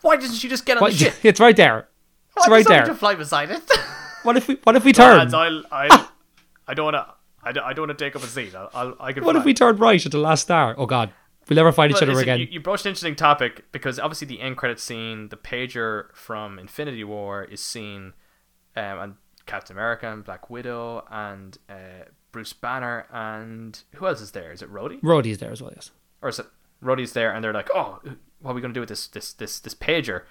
why 0.01 0.15
doesn't 0.15 0.35
she 0.37 0.47
just 0.49 0.65
get 0.65 0.77
on 0.77 0.89
the 0.89 0.95
ship 0.95 1.13
It's 1.23 1.39
right 1.39 1.55
there. 1.55 1.87
It's 2.37 2.47
Why 2.47 2.55
right 2.57 2.67
there. 2.67 2.85
just 2.85 2.99
fly 2.99 3.15
beside 3.15 3.51
it 3.51 3.61
What 4.23 4.37
if 4.37 4.47
we 4.47 4.55
what 4.63 4.75
if 4.75 4.83
we 4.83 4.91
turn? 4.91 5.17
Lads, 5.19 5.33
I'll, 5.33 5.63
I'll, 5.71 6.09
I 6.67 6.73
don't 6.73 6.85
want 6.85 6.95
to 6.95 7.07
I 7.43 7.51
don't, 7.51 7.63
I 7.63 7.73
don't 7.73 7.87
want 7.87 7.97
to 7.99 8.05
take 8.05 8.15
up 8.15 8.23
a 8.23 8.27
seat 8.27 8.55
I'll, 8.55 8.69
I'll, 8.73 8.95
I 8.99 9.13
can 9.13 9.23
What 9.23 9.33
fly. 9.33 9.39
if 9.41 9.45
we 9.45 9.53
turned 9.53 9.79
right 9.79 10.03
at 10.05 10.11
the 10.11 10.17
last 10.17 10.41
star? 10.41 10.73
Oh 10.77 10.85
God, 10.87 11.11
we'll 11.47 11.55
never 11.55 11.71
find 11.71 11.91
each 11.91 12.01
other 12.01 12.17
again. 12.19 12.39
You, 12.39 12.47
you 12.49 12.59
broached 12.59 12.85
an 12.85 12.89
interesting 12.89 13.15
topic 13.15 13.65
because 13.71 13.99
obviously 13.99 14.27
the 14.27 14.41
end 14.41 14.57
credit 14.57 14.79
scene, 14.79 15.29
the 15.29 15.37
pager 15.37 16.05
from 16.13 16.57
Infinity 16.57 17.03
War 17.03 17.43
is 17.43 17.61
seen, 17.61 18.13
um, 18.75 18.97
and 18.99 19.15
Captain 19.45 19.75
America 19.75 20.11
and 20.11 20.23
Black 20.23 20.49
Widow 20.49 21.05
and 21.11 21.57
uh, 21.69 22.05
Bruce 22.35 22.51
Banner 22.51 23.05
and 23.13 23.81
who 23.95 24.05
else 24.07 24.19
is 24.19 24.31
there? 24.31 24.51
Is 24.51 24.61
it 24.61 24.69
Rhodey 24.69 24.99
Rhodey's 25.01 25.37
there 25.37 25.53
as 25.53 25.61
well. 25.61 25.71
Yes. 25.73 25.91
or 26.21 26.27
is 26.27 26.37
it 26.39 26.47
Rhodey's 26.83 27.13
there? 27.13 27.31
And 27.33 27.41
they're 27.41 27.53
like, 27.53 27.69
oh, 27.73 27.99
what 28.41 28.51
are 28.51 28.53
we 28.53 28.59
gonna 28.61 28.73
do 28.73 28.81
with 28.81 28.89
this 28.89 29.07
this 29.07 29.31
this 29.31 29.61
this 29.61 29.73
pager? 29.73 30.23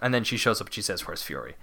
And 0.00 0.14
then 0.14 0.24
she 0.24 0.38
shows 0.38 0.62
up. 0.62 0.68
and 0.68 0.74
She 0.74 0.80
says, 0.82 1.06
"Where's 1.06 1.22
Fury?" 1.22 1.56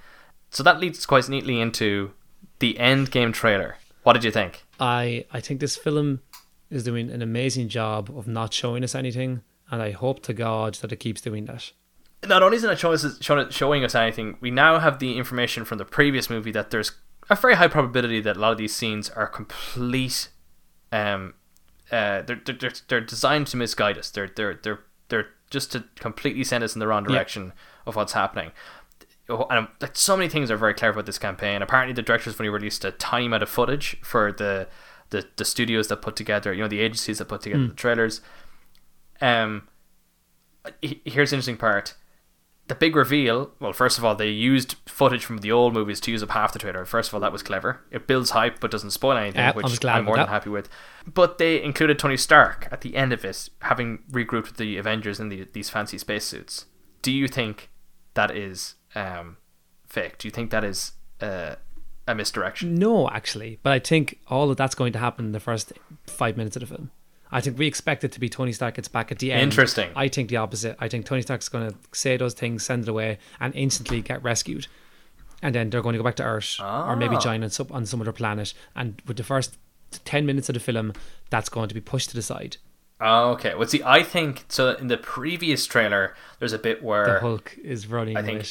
So 0.52 0.62
that 0.64 0.80
leads 0.80 1.06
quite 1.08 1.28
neatly 1.28 1.60
into 1.60 2.12
the 2.60 2.76
Endgame 2.80 3.34
trailer. 3.34 3.78
What 4.04 4.14
did 4.14 4.24
you 4.24 4.32
think? 4.32 4.64
I 4.80 5.26
I 5.34 5.39
think 5.42 5.60
this 5.60 5.76
film 5.76 6.22
is 6.70 6.84
doing 6.84 7.10
an 7.10 7.22
amazing 7.24 7.68
job 7.68 8.16
of 8.16 8.28
not 8.28 8.54
showing 8.54 8.84
us 8.84 8.94
anything, 8.96 9.42
and 9.72 9.82
I 9.82 9.92
hope 9.92 10.22
to 10.24 10.34
God 10.34 10.76
that 10.76 10.92
it 10.92 10.98
keeps 10.98 11.20
doing 11.20 11.46
that. 11.46 11.72
not 12.26 12.44
only 12.44 12.58
is 12.58 12.64
it 12.64 12.68
not 12.68 12.80
showing 12.80 12.94
us, 12.94 13.18
showing 13.52 13.84
us 13.84 13.96
anything, 13.96 14.38
we 14.39 14.52
now 14.52 14.78
have 14.80 15.00
the 15.00 15.18
information 15.18 15.66
from 15.66 15.80
the 15.80 15.86
previous 15.86 16.30
movie 16.30 16.52
that 16.52 16.70
there's 16.70 16.92
a 17.30 17.36
very 17.36 17.55
high 17.55 17.67
probability 17.67 18.22
that 18.22 18.38
a 18.38 18.39
lot 18.39 18.51
of 18.51 18.57
these 18.57 18.76
scenes 18.76 19.09
are 19.09 19.28
complete. 19.28 20.30
Um, 20.91 21.36
uh, 21.91 22.22
they're, 22.22 22.41
they're, 22.45 22.72
they're, 22.88 23.01
designed 23.01 23.47
to 23.47 23.57
misguide 23.57 23.97
us. 23.97 24.09
They're 24.09 24.32
they're 24.36 24.59
they're 24.61 24.80
they're 25.09 25.28
just 25.49 25.72
to 25.74 25.84
completely 25.95 26.43
send 26.43 26.63
us 26.63 26.76
in 26.76 26.80
the 26.80 26.88
wrong 26.88 27.03
direction 27.03 27.53
of 27.86 27.95
what's 27.95 28.13
happening. 28.13 28.51
Oh, 29.30 29.45
And 29.49 29.67
like 29.80 29.95
so 29.95 30.17
many 30.17 30.30
things 30.30 30.49
are 30.49 30.57
very 30.57 30.74
clever 30.74 30.99
about 30.99 31.05
this 31.05 31.17
campaign. 31.17 31.61
Apparently, 31.61 31.93
the 31.93 32.01
directors 32.01 32.39
only 32.39 32.49
released 32.49 32.84
a 32.86 32.91
tiny 32.91 33.26
amount 33.26 33.43
of 33.43 33.49
footage 33.49 33.97
for 34.01 34.32
the 34.32 34.67
the, 35.09 35.28
the 35.36 35.45
studios 35.45 35.89
that 35.89 36.01
put 36.01 36.15
together, 36.15 36.53
you 36.53 36.61
know, 36.61 36.69
the 36.69 36.80
agencies 36.80 37.17
that 37.17 37.26
put 37.26 37.41
together 37.41 37.67
the 37.67 37.74
trailers. 37.74 38.22
Um, 39.19 39.67
here's 40.82 41.32
the 41.32 41.36
interesting 41.36 41.57
part 41.57 41.95
the 42.72 42.76
big 42.76 42.95
reveal 42.95 43.51
well 43.59 43.74
first 43.74 43.97
of 43.97 44.05
all 44.05 44.15
they 44.15 44.30
used 44.30 44.76
footage 44.86 45.26
from 45.26 45.39
the 45.39 45.51
old 45.51 45.74
movies 45.74 45.99
to 45.99 46.09
use 46.09 46.24
up 46.24 46.30
half 46.30 46.53
the 46.53 46.59
trailer. 46.59 46.86
First 46.86 47.09
of 47.09 47.13
all 47.13 47.19
that 47.19 47.34
was 47.34 47.43
clever. 47.43 47.82
It 47.91 48.07
builds 48.07 48.30
hype 48.30 48.61
but 48.61 48.72
doesn't 48.72 48.91
spoil 48.91 49.17
anything 49.17 49.41
Yeah, 49.41 49.51
which 49.51 49.84
i'm 49.84 50.05
more 50.05 50.15
than 50.15 50.28
happy 50.28 50.49
with. 50.49 50.69
But 51.05 51.38
they 51.38 51.61
included 51.61 51.99
tony 51.99 52.15
stark 52.15 52.69
at 52.72 52.80
the 52.80 52.95
end 52.95 53.11
of 53.11 53.26
it 53.26 53.49
having 53.63 53.99
regrouped 54.09 54.47
with 54.47 54.57
the 54.57 54.78
avengers 54.78 55.19
in 55.19 55.28
the, 55.28 55.47
these 55.51 55.69
fancy 55.69 55.97
spacesuits. 55.97 56.65
Do 57.01 57.11
you 57.11 57.28
think 57.28 57.69
that 58.13 58.32
is 58.32 58.76
um, 58.95 59.36
fake? 59.86 60.17
Do 60.17 60.30
you 60.30 60.32
think 60.32 60.49
that 60.51 60.63
is 60.63 60.93
uh, 61.19 61.55
a 62.07 62.15
misdirection? 62.15 62.76
No, 62.76 63.09
actually, 63.09 63.59
but 63.63 63.74
I 63.74 63.80
think 63.80 64.19
all 64.28 64.49
of 64.49 64.55
that's 64.55 64.76
going 64.76 64.93
to 64.93 64.99
happen 64.99 65.26
in 65.26 65.32
the 65.34 65.41
first 65.41 65.74
five 66.07 66.38
minutes 66.38 66.55
of 66.55 66.61
the 66.61 66.67
film. 66.67 66.91
I 67.32 67.41
think 67.41 67.57
we 67.57 67.65
expect 67.67 68.03
it 68.03 68.11
to 68.13 68.19
be 68.19 68.27
Tony 68.29 68.51
Stark 68.51 68.75
gets 68.75 68.88
back 68.88 69.11
at 69.11 69.19
the 69.19 69.32
end. 69.32 69.41
Interesting. 69.43 69.89
I 69.95 70.07
think 70.09 70.29
the 70.29 70.38
opposite. 70.38 70.75
I 70.79 70.88
think 70.89 71.05
Tony 71.05 71.21
Stark's 71.21 71.47
going 71.49 71.69
to 71.71 71.77
say 71.93 72.17
those 72.17 72.34
things, 72.34 72.63
send 72.63 72.84
it 72.84 72.89
away, 72.89 73.19
and 73.39 73.55
instantly 73.55 74.01
get 74.01 74.21
rescued. 74.23 74.67
And 75.41 75.55
then 75.55 75.69
they're 75.69 75.82
going 75.82 75.93
to 75.93 75.97
go 75.99 76.03
back 76.03 76.15
to 76.17 76.23
Earth 76.23 76.57
or 76.59 76.95
maybe 76.95 77.15
Ah. 77.15 77.19
join 77.19 77.43
on 77.43 77.49
some, 77.49 77.67
on 77.71 77.86
some 77.86 78.01
other 78.01 78.11
planet. 78.11 78.53
And 78.75 79.01
with 79.07 79.17
the 79.17 79.23
first 79.23 79.57
10 80.05 80.25
minutes 80.25 80.49
of 80.49 80.53
the 80.53 80.59
film, 80.59 80.93
that's 81.29 81.49
going 81.49 81.67
to 81.69 81.73
be 81.75 81.82
pushed 81.82 82.09
to 82.09 82.15
the 82.15 82.21
side. 82.21 82.57
oh, 82.99 83.32
okay 83.32 83.55
well 83.55 83.67
see 83.67 83.82
i 83.84 84.03
think 84.03 84.45
so 84.47 84.75
in 84.75 84.86
the 84.88 84.97
previous 84.97 85.65
trailer 85.65 86.13
there's 86.38 86.53
a 86.53 86.59
bit 86.59 86.84
where 86.84 87.05
The 87.15 87.19
Hulk 87.19 87.57
is 87.63 87.88
running 87.88 88.15
I 88.15 88.21
think. 88.21 88.45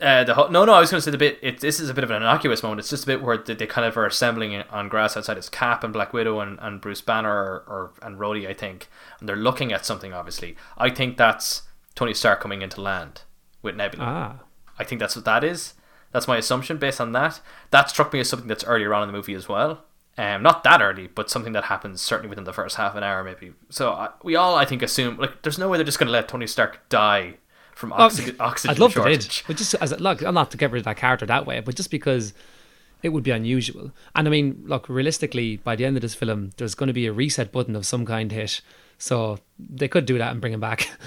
Uh, 0.00 0.24
the 0.24 0.48
no, 0.48 0.64
no, 0.64 0.74
I 0.74 0.80
was 0.80 0.90
going 0.90 0.98
to 0.98 1.04
say 1.04 1.10
the 1.10 1.18
bit. 1.18 1.38
It, 1.42 1.60
this 1.60 1.80
is 1.80 1.88
a 1.88 1.94
bit 1.94 2.04
of 2.04 2.10
an 2.10 2.16
innocuous 2.16 2.62
moment. 2.62 2.80
It's 2.80 2.90
just 2.90 3.04
a 3.04 3.06
bit 3.06 3.22
where 3.22 3.38
they, 3.38 3.54
they 3.54 3.66
kind 3.66 3.86
of 3.86 3.96
are 3.96 4.04
assembling 4.06 4.54
on 4.54 4.88
grass 4.88 5.16
outside. 5.16 5.38
It's 5.38 5.48
Cap 5.48 5.82
and 5.82 5.92
Black 5.92 6.12
Widow 6.12 6.40
and, 6.40 6.58
and 6.60 6.80
Bruce 6.80 7.00
Banner 7.00 7.30
or, 7.30 7.64
or 7.66 7.92
and 8.02 8.18
Rhodey, 8.18 8.46
I 8.46 8.52
think, 8.52 8.88
and 9.18 9.28
they're 9.28 9.36
looking 9.36 9.72
at 9.72 9.86
something. 9.86 10.12
Obviously, 10.12 10.56
I 10.76 10.90
think 10.90 11.16
that's 11.16 11.62
Tony 11.94 12.12
Stark 12.12 12.40
coming 12.40 12.60
into 12.60 12.80
land 12.80 13.22
with 13.62 13.76
Nebula. 13.76 14.04
Ah. 14.04 14.44
I 14.78 14.84
think 14.84 15.00
that's 15.00 15.16
what 15.16 15.24
that 15.24 15.44
is. 15.44 15.74
That's 16.12 16.28
my 16.28 16.36
assumption 16.36 16.76
based 16.76 17.00
on 17.00 17.12
that. 17.12 17.40
That 17.70 17.88
struck 17.88 18.12
me 18.12 18.20
as 18.20 18.28
something 18.28 18.48
that's 18.48 18.64
earlier 18.64 18.92
on 18.92 19.02
in 19.02 19.08
the 19.08 19.16
movie 19.16 19.34
as 19.34 19.48
well. 19.48 19.84
Um, 20.18 20.42
not 20.42 20.62
that 20.64 20.82
early, 20.82 21.06
but 21.06 21.30
something 21.30 21.54
that 21.54 21.64
happens 21.64 22.02
certainly 22.02 22.28
within 22.28 22.44
the 22.44 22.52
first 22.52 22.76
half 22.76 22.94
an 22.94 23.02
hour, 23.02 23.24
maybe. 23.24 23.54
So 23.70 23.92
uh, 23.92 24.12
we 24.22 24.36
all, 24.36 24.56
I 24.56 24.66
think, 24.66 24.82
assume 24.82 25.16
like 25.16 25.42
there's 25.42 25.58
no 25.58 25.68
way 25.68 25.78
they're 25.78 25.86
just 25.86 25.98
going 25.98 26.08
to 26.08 26.12
let 26.12 26.28
Tony 26.28 26.46
Stark 26.46 26.86
die 26.90 27.36
from 27.82 27.92
oxy- 27.92 28.34
oxygen 28.40 28.70
I'd 28.70 28.78
love 28.78 28.92
shortage. 28.92 29.42
but 29.48 29.56
just 29.56 29.74
as 29.74 29.90
look, 30.00 30.22
I'm 30.22 30.34
not 30.34 30.52
to 30.52 30.56
get 30.56 30.70
rid 30.70 30.78
of 30.78 30.84
that 30.84 30.96
character 30.96 31.26
that 31.26 31.46
way, 31.46 31.58
but 31.60 31.74
just 31.74 31.90
because 31.90 32.32
it 33.02 33.08
would 33.08 33.24
be 33.24 33.32
unusual. 33.32 33.90
And 34.14 34.28
I 34.28 34.30
mean, 34.30 34.62
look, 34.64 34.88
realistically, 34.88 35.56
by 35.56 35.74
the 35.74 35.84
end 35.84 35.96
of 35.96 36.02
this 36.02 36.14
film, 36.14 36.52
there's 36.56 36.76
going 36.76 36.86
to 36.86 36.92
be 36.92 37.06
a 37.06 37.12
reset 37.12 37.50
button 37.50 37.74
of 37.74 37.84
some 37.84 38.06
kind 38.06 38.30
hit, 38.30 38.60
so 38.98 39.38
they 39.58 39.88
could 39.88 40.06
do 40.06 40.16
that 40.18 40.30
and 40.30 40.40
bring 40.40 40.52
him 40.54 40.60
back. 40.60 40.88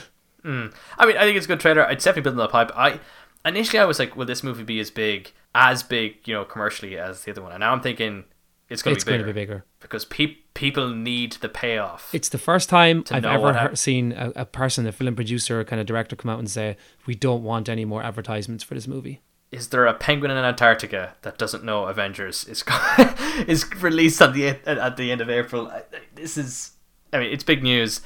Mm. 0.45 0.71
I 0.99 1.07
mean, 1.07 1.17
I 1.17 1.21
think 1.21 1.37
it's 1.37 1.47
a 1.47 1.49
good 1.49 1.59
trailer. 1.59 1.89
It's 1.89 2.03
definitely 2.03 2.29
building 2.29 2.39
up 2.41 2.51
hype. 2.51 2.71
I 2.77 2.99
initially 3.43 3.79
I 3.79 3.85
was 3.85 3.97
like, 3.97 4.15
will 4.15 4.27
this 4.27 4.43
movie 4.43 4.61
be 4.61 4.79
as 4.79 4.91
big, 4.91 5.31
as 5.55 5.81
big, 5.81 6.17
you 6.25 6.35
know, 6.35 6.45
commercially 6.45 6.99
as 6.99 7.23
the 7.23 7.31
other 7.31 7.41
one? 7.41 7.51
And 7.51 7.61
now 7.61 7.71
I'm 7.71 7.81
thinking 7.81 8.25
it's 8.69 8.81
going 8.81 8.95
it's 8.95 9.03
to 9.03 9.11
be 9.11 9.17
going 9.17 9.21
bigger 9.21 9.27
to 9.29 9.33
be 9.33 9.39
bigger. 9.41 9.65
because 9.79 10.05
pe- 10.05 10.37
people 10.53 10.89
need 10.89 11.33
the 11.33 11.49
payoff. 11.49 12.09
It's 12.13 12.29
the 12.29 12.37
first 12.37 12.67
time 12.69 13.03
I've 13.11 13.25
ever 13.25 13.53
hap- 13.53 13.77
seen 13.77 14.11
a, 14.13 14.31
a 14.35 14.45
person, 14.45 14.87
a 14.87 14.91
film 14.91 15.15
producer, 15.15 15.63
kind 15.63 15.79
of 15.79 15.85
director, 15.85 16.15
come 16.15 16.29
out 16.29 16.39
and 16.39 16.49
say, 16.49 16.77
"We 17.05 17.15
don't 17.15 17.43
want 17.43 17.69
any 17.69 17.85
more 17.85 18.01
advertisements 18.03 18.63
for 18.63 18.73
this 18.73 18.87
movie." 18.87 19.21
Is 19.51 19.69
there 19.69 19.85
a 19.85 19.93
penguin 19.93 20.31
in 20.31 20.37
Antarctica 20.37 21.13
that 21.21 21.37
doesn't 21.37 21.63
know 21.63 21.85
Avengers 21.85 22.43
is 22.45 22.63
is 23.47 23.71
released 23.75 24.21
at 24.21 24.33
the 24.33 24.47
end, 24.47 24.59
at 24.67 24.97
the 24.97 25.11
end 25.11 25.21
of 25.21 25.29
April? 25.29 25.71
This 26.15 26.35
is, 26.37 26.71
I 27.13 27.19
mean, 27.19 27.31
it's 27.31 27.43
big 27.43 27.61
news. 27.63 28.01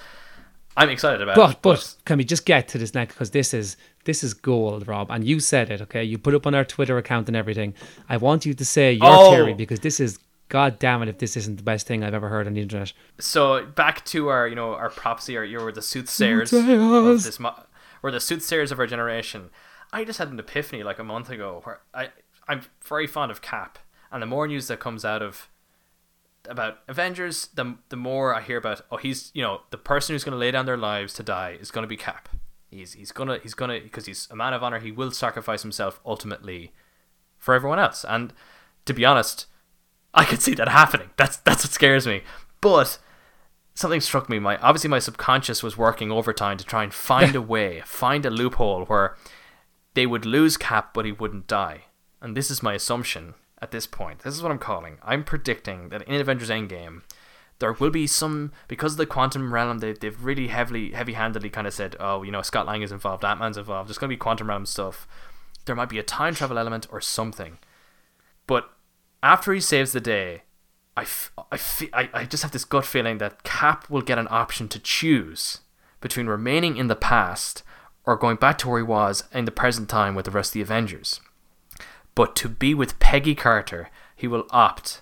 I'm 0.78 0.89
excited 0.89 1.22
about 1.22 1.36
But 1.36 1.51
it. 1.51 1.62
but 1.62 1.95
can 2.05 2.18
we 2.18 2.24
just 2.24 2.45
get 2.45 2.68
to 2.70 2.78
this 2.78 2.93
next? 2.93 3.16
Because 3.16 3.32
this 3.32 3.53
is 3.53 3.76
this 4.05 4.24
is 4.24 4.34
gold, 4.34 4.88
Rob. 4.88 5.10
And 5.10 5.24
you 5.26 5.39
said 5.39 5.70
it, 5.72 5.82
okay? 5.82 6.03
You 6.03 6.18
put 6.18 6.34
up 6.36 6.45
on 6.47 6.53
our 6.55 6.64
Twitter 6.66 6.97
account 6.97 7.28
and 7.28 7.36
everything. 7.36 7.74
I 8.07 8.18
want 8.18 8.45
you 8.45 8.53
to 8.53 8.66
say 8.66 8.93
your 8.93 9.01
Oh. 9.05 9.32
theory 9.32 9.53
because 9.53 9.80
this 9.82 9.99
is, 9.99 10.20
god 10.50 10.80
damn 10.80 11.02
it, 11.02 11.08
if 11.10 11.20
this 11.20 11.38
isn't 11.38 11.58
the 11.58 11.64
best 11.64 11.88
thing 11.88 12.04
I've 12.04 12.14
ever 12.14 12.30
heard 12.30 12.47
on 12.47 12.54
the 12.54 12.62
internet. 12.62 12.91
So 13.20 13.66
back 13.66 14.04
to 14.06 14.28
our, 14.28 14.47
you 14.47 14.56
know, 14.56 14.74
our 14.74 14.89
prophecy, 14.89 15.38
or 15.38 15.43
you 15.43 15.60
were 15.60 15.72
the 15.72 15.82
soothsayers 15.82 16.50
Soothsayers. 16.50 17.18
of 17.18 17.24
this, 17.24 17.39
mo- 17.39 17.64
the 18.04 18.20
soothsayers 18.20 18.72
of 18.72 18.80
our 18.80 18.88
generation. 18.88 19.50
I 19.93 20.04
just 20.04 20.20
had 20.20 20.30
an 20.30 20.39
epiphany 20.39 20.84
like 20.84 21.00
a 21.00 21.04
month 21.04 21.30
ago 21.30 21.62
where 21.64 21.80
I, 21.93 22.10
I'm 22.47 22.62
very 22.84 23.08
fond 23.08 23.32
of 23.32 23.41
Cap, 23.41 23.80
and 24.12 24.22
the 24.22 24.28
more 24.28 24.47
news 24.47 24.68
that 24.68 24.80
comes 24.80 25.06
out 25.06 25.22
of 25.22 25.50
about 26.47 26.80
Avengers, 26.88 27.47
the 27.54 27.78
the 27.89 27.95
more 27.97 28.34
I 28.34 28.41
hear 28.41 28.58
about, 28.58 28.82
oh, 28.91 28.97
he's, 28.97 29.32
you 29.34 29.41
know, 29.41 29.62
the 29.70 29.78
person 29.78 30.14
who's 30.14 30.24
going 30.24 30.34
to 30.34 30.38
lay 30.39 30.52
down 30.52 30.66
their 30.66 30.78
lives 30.78 31.14
to 31.16 31.24
die 31.24 31.58
is 31.60 31.72
going 31.72 31.84
to 31.84 31.88
be 31.88 31.97
Cap. 31.97 32.30
He's 32.72 32.93
he's 32.93 33.12
gonna 33.12 33.39
he's 33.41 33.56
gonna 33.56 33.80
because 33.80 34.06
he's 34.06 34.28
a 34.30 34.36
man 34.36 34.54
of 34.54 34.62
honor. 34.62 34.80
He 34.80 34.91
will 34.91 35.12
sacrifice 35.12 35.64
himself 35.64 36.00
ultimately 36.06 36.72
for 37.38 37.56
everyone 37.56 37.80
else. 37.80 38.06
And 38.08 38.32
to 38.86 38.93
be 38.93 39.06
honest, 39.06 39.47
I 40.14 40.26
could 40.26 40.41
see 40.41 40.53
that 40.55 40.70
happening. 40.70 41.10
That's 41.18 41.38
that's 41.38 41.64
what 41.64 41.74
scares 41.74 42.07
me. 42.07 42.24
But 42.62 42.99
something 43.74 44.01
struck 44.01 44.30
me. 44.30 44.39
My 44.39 44.57
obviously 44.57 44.89
my 44.89 44.99
subconscious 44.99 45.64
was 45.64 45.78
working 45.78 46.12
overtime 46.12 46.57
to 46.57 46.66
try 46.66 46.84
and 46.84 46.93
find 46.93 47.36
a 47.36 47.41
way, 47.41 47.82
find 47.86 48.26
a 48.26 48.30
loophole 48.30 48.86
where 48.86 49.16
they 49.93 50.05
would 50.05 50.26
lose 50.26 50.57
Cap, 50.57 50.93
but 50.93 51.05
he 51.05 51.12
wouldn't 51.12 51.47
die. 51.47 51.86
And 52.22 52.36
this 52.36 52.51
is 52.51 52.64
my 52.64 52.74
assumption 52.74 53.36
at 53.62 53.72
this 53.72 53.88
point. 53.88 54.20
This 54.20 54.36
is 54.36 54.43
what 54.43 54.51
I'm 54.51 54.60
calling. 54.60 54.97
I'm 55.03 55.24
predicting 55.24 55.89
that 55.89 56.01
in 56.03 56.20
Avengers 56.20 56.49
Endgame, 56.49 57.03
there 57.60 57.74
will 57.74 57.89
be 57.89 58.07
some 58.07 58.51
because 58.68 58.93
of 58.93 58.97
the 58.97 59.05
quantum 59.05 59.53
realm. 59.53 59.80
They 59.80 59.93
they've 59.93 60.24
really 60.24 60.47
heavily, 60.47 60.91
heavy-handedly 60.91 61.49
kind 61.49 61.68
of 61.68 61.74
said, 61.74 61.95
oh, 61.99 62.24
you 62.24 62.32
know, 62.32 62.41
Scott 62.41 62.66
Lang 62.66 62.82
is 62.82 62.91
involved, 62.91 63.24
Ant 63.24 63.39
Man's 63.39 63.57
involved. 63.57 63.89
There's 63.89 63.97
going 63.97 64.10
to 64.10 64.16
be 64.16 64.18
quantum 64.18 64.49
realm 64.49 64.66
stuff. 64.66 65.07
There 65.66 65.76
might 65.76 65.89
be 65.89 65.99
a 65.99 66.03
time 66.03 66.36
travel 66.36 66.57
element 66.57 66.88
or 66.91 67.01
something. 67.01 67.60
But 68.47 68.70
after 69.22 69.53
he 69.53 69.59
saves 69.59 69.91
the 69.91 70.01
day, 70.01 70.43
I, 70.95 71.03
f- 71.03 71.32
I, 71.51 71.57
fe- 71.57 71.89
I, 71.93 72.09
I 72.13 72.26
just 72.26 72.43
have 72.43 72.51
this 72.51 72.65
gut 72.65 72.86
feeling 72.86 73.20
that 73.20 73.43
Cap 73.43 73.89
will 73.89 74.01
get 74.01 74.17
an 74.17 74.28
option 74.30 74.67
to 74.70 74.80
choose 74.80 75.59
between 76.01 76.28
remaining 76.28 76.78
in 76.78 76.88
the 76.88 76.95
past 76.95 77.63
or 78.05 78.15
going 78.15 78.38
back 78.38 78.57
to 78.59 78.70
where 78.70 78.80
he 78.80 78.84
was 78.84 79.24
in 79.34 79.45
the 79.45 79.51
present 79.51 79.89
time 79.89 80.15
with 80.15 80.26
the 80.26 80.32
rest 80.32 80.49
of 80.49 80.53
the 80.53 80.61
Avengers. 80.61 81.22
But 82.15 82.36
to 82.38 82.49
be 82.49 82.74
with 82.74 82.99
Peggy 82.99 83.36
Carter, 83.36 83.89
he 84.15 84.28
will 84.28 84.47
opt 84.49 85.01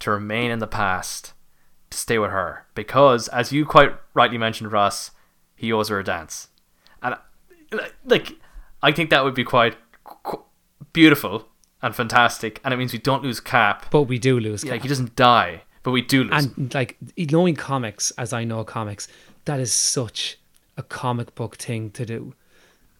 to 0.00 0.10
remain 0.10 0.50
in 0.50 0.58
the 0.58 0.66
past, 0.66 1.32
to 1.90 1.96
stay 1.96 2.18
with 2.18 2.30
her. 2.30 2.66
Because, 2.74 3.28
as 3.28 3.52
you 3.52 3.64
quite 3.64 3.92
rightly 4.14 4.38
mentioned, 4.38 4.72
Ross, 4.72 5.10
he 5.54 5.72
owes 5.72 5.88
her 5.88 5.98
a 5.98 6.04
dance. 6.04 6.48
And, 7.02 7.16
like, 8.04 8.32
I 8.82 8.92
think 8.92 9.10
that 9.10 9.24
would 9.24 9.34
be 9.34 9.44
quite 9.44 9.76
qu- 10.04 10.42
beautiful 10.92 11.49
and 11.82 11.94
fantastic. 11.94 12.60
And 12.64 12.74
it 12.74 12.76
means 12.76 12.92
we 12.92 12.98
don't 12.98 13.22
lose 13.22 13.40
Cap. 13.40 13.86
But 13.90 14.02
we 14.02 14.18
do 14.18 14.38
lose. 14.38 14.64
Like 14.64 14.74
Cap. 14.74 14.82
he 14.82 14.88
doesn't 14.88 15.16
die, 15.16 15.62
but 15.82 15.92
we 15.92 16.02
do 16.02 16.24
lose. 16.24 16.46
and 16.56 16.74
like 16.74 16.96
knowing 17.16 17.56
comics 17.56 18.10
as 18.12 18.32
I 18.32 18.44
know 18.44 18.64
comics, 18.64 19.08
that 19.44 19.60
is 19.60 19.72
such 19.72 20.38
a 20.76 20.82
comic 20.82 21.34
book 21.34 21.56
thing 21.56 21.90
to 21.92 22.06
do. 22.06 22.34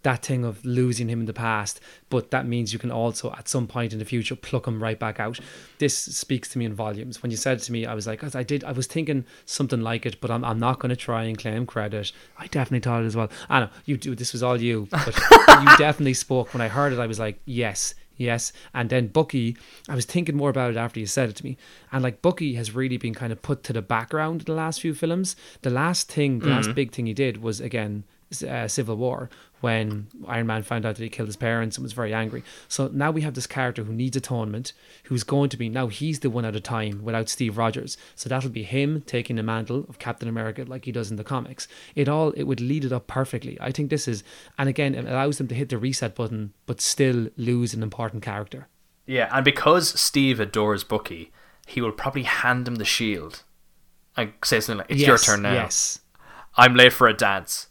That 0.03 0.25
thing 0.25 0.47
of 0.47 0.65
losing 0.65 1.11
him 1.11 1.21
in 1.21 1.27
the 1.27 1.35
past, 1.35 1.79
but 2.09 2.31
that 2.31 2.47
means 2.47 2.73
you 2.73 2.79
can 2.79 2.91
also 2.91 3.33
at 3.33 3.49
some 3.49 3.67
point 3.67 3.93
in 3.93 3.99
the 3.99 4.07
future 4.07 4.35
pluck 4.35 4.67
him 4.67 4.83
right 4.83 4.99
back 4.99 5.21
out. 5.21 5.39
This 5.77 5.95
speaks 5.95 6.49
to 6.49 6.59
me 6.59 6.65
in 6.65 6.73
volumes. 6.73 7.23
When 7.23 7.31
you 7.31 7.37
said 7.37 7.59
it 7.59 7.65
to 7.65 7.73
me, 7.73 7.85
I 7.85 7.93
was 7.93 8.07
like, 8.07 8.35
I 8.35 8.43
did, 8.43 8.65
I 8.65 8.73
was 8.73 8.87
thinking 8.87 9.27
something 9.45 9.83
like 9.83 10.07
it, 10.07 10.19
but 10.19 10.31
I'm, 10.31 10.43
I'm 10.43 10.59
not 10.59 10.79
going 10.79 10.89
to 10.89 10.97
try 10.97 11.25
and 11.25 11.37
claim 11.37 11.67
credit. 11.67 12.13
I 12.39 12.47
definitely 12.47 12.81
thought 12.81 13.03
it 13.03 13.09
as 13.09 13.15
well. 13.15 13.29
I 13.51 13.61
know 13.61 13.69
you 13.85 13.99
do. 13.99 14.15
This 14.15 14.33
was 14.33 14.43
all 14.43 14.59
you, 14.59 14.89
but 14.91 15.07
you 15.49 15.77
definitely 15.77 16.15
spoke. 16.15 16.55
When 16.55 16.63
I 16.63 16.69
heard 16.69 16.95
it, 16.95 16.99
I 16.99 17.07
was 17.07 17.19
like, 17.19 17.39
yes, 17.45 17.95
Yes. 18.21 18.53
And 18.75 18.91
then 18.91 19.07
Bucky, 19.07 19.57
I 19.89 19.95
was 19.95 20.05
thinking 20.05 20.37
more 20.37 20.51
about 20.51 20.71
it 20.71 20.77
after 20.77 21.01
you 21.01 21.07
said 21.07 21.31
it 21.31 21.37
to 21.37 21.45
me. 21.45 21.57
And 21.91 22.03
like 22.03 22.21
Bucky 22.21 22.55
has 22.55 22.75
really 22.75 22.99
been 22.99 23.15
kind 23.15 23.33
of 23.33 23.41
put 23.41 23.65
to 23.65 23.73
the 23.73 23.81
background 23.81 24.43
in 24.43 24.45
the 24.45 24.53
last 24.53 24.83
few 24.83 24.93
films. 24.93 25.37
The 25.63 25.71
last 25.71 26.13
thing, 26.13 26.41
the 26.41 26.49
last 26.49 26.75
big 26.75 26.93
thing 26.93 27.07
he 27.07 27.15
did 27.15 27.43
was 27.43 27.63
again 27.63 28.05
uh, 28.47 28.69
Civil 28.69 28.97
War 28.97 29.31
when 29.61 30.09
Iron 30.27 30.47
Man 30.47 30.63
found 30.63 30.87
out 30.87 30.97
that 30.97 31.03
he 31.03 31.09
killed 31.09 31.29
his 31.29 31.37
parents 31.37 31.77
and 31.77 31.83
was 31.83 31.93
very 31.93 32.13
angry. 32.15 32.43
So 32.69 32.89
now 32.93 33.11
we 33.11 33.23
have 33.23 33.35
this 33.35 33.47
character 33.47 33.85
who 33.85 33.93
needs 33.93 34.17
atonement, 34.17 34.73
who's 35.05 35.25
going 35.25 35.51
to 35.51 35.57
be 35.57 35.69
now 35.69 35.89
he's 35.89 36.21
the 36.21 36.31
one 36.31 36.45
at 36.45 36.57
a 36.57 36.61
time 36.61 37.05
without 37.05 37.29
Steve 37.29 37.59
Rogers. 37.59 37.97
So 38.15 38.29
that'll 38.29 38.51
be 38.51 38.63
him 38.63 39.03
taking 39.03 39.37
the 39.37 39.43
mantle 39.43 39.87
of 39.89 39.99
Captain 39.99 40.29
America 40.29 40.65
like 40.67 40.85
he 40.85 40.93
does 40.93 41.11
in 41.11 41.17
the 41.17 41.25
comics. 41.25 41.69
It 41.95 42.09
all 42.09 42.31
it 42.31 42.45
would 42.45 42.61
lead 42.61 42.85
it 42.85 42.93
up 42.93 43.07
perfectly. 43.07 43.59
I 43.61 43.71
think 43.73 43.91
this 43.91 44.09
is 44.09 44.23
and 44.59 44.69
again 44.69 44.95
it 44.95 45.05
allows 45.07 45.39
them 45.39 45.49
to 45.49 45.55
hit 45.55 45.69
the 45.69 45.79
reset 45.79 46.15
button 46.15 46.53
but 46.67 46.81
still 46.81 47.29
lose 47.37 47.75
an 47.75 47.83
important 47.83 48.23
character. 48.23 48.69
yeah, 49.07 49.29
and 49.33 49.45
because 49.45 50.01
Steve 50.01 50.39
adores 50.41 50.85
Bucky, 50.85 51.33
he 51.67 51.81
will 51.81 51.93
probably 51.93 52.23
hand 52.23 52.69
him 52.69 52.77
the 52.77 52.85
shield 52.85 53.43
and 54.17 54.33
say 54.45 54.61
something 54.61 54.79
like, 54.79 54.91
"It's 54.91 55.03
your 55.03 55.19
turn 55.19 55.43
now. 55.43 55.53
Yes. 55.53 56.01
I'm 56.57 56.75
late 56.75 56.93
for 56.93 57.09
a 57.09 57.15
dance." 57.15 57.69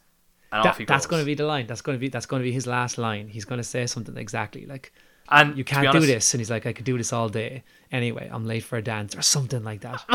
And 0.51 0.63
That- 0.63 0.69
off 0.69 0.77
he 0.77 0.85
that's 0.85 1.05
going 1.05 1.21
to 1.21 1.25
be 1.25 1.35
the 1.35 1.45
line. 1.45 1.67
That's 1.67 1.81
going 1.81 1.95
to 1.97 1.99
be 1.99 2.09
that's 2.09 2.25
going 2.25 2.41
to 2.41 2.43
be 2.43 2.51
his 2.51 2.65
last 2.67 2.97
line. 2.97 3.27
He's 3.27 3.45
going 3.45 3.59
to 3.59 3.63
say 3.63 3.85
something 3.85 4.17
exactly 4.17 4.65
like 4.65 4.91
And 5.29 5.55
you 5.57 5.63
can't 5.63 5.85
honest- 5.87 6.01
do 6.07 6.11
this 6.13 6.33
and 6.33 6.41
he's 6.41 6.49
like 6.49 6.65
I 6.65 6.73
could 6.73 6.85
do 6.85 6.97
this 6.97 7.13
all 7.13 7.29
day. 7.29 7.63
Anyway, 7.91 8.29
I'm 8.31 8.45
late 8.45 8.63
for 8.63 8.77
a 8.77 8.81
dance 8.81 9.15
or 9.15 9.21
something 9.21 9.63
like 9.63 9.81
that. 9.81 10.03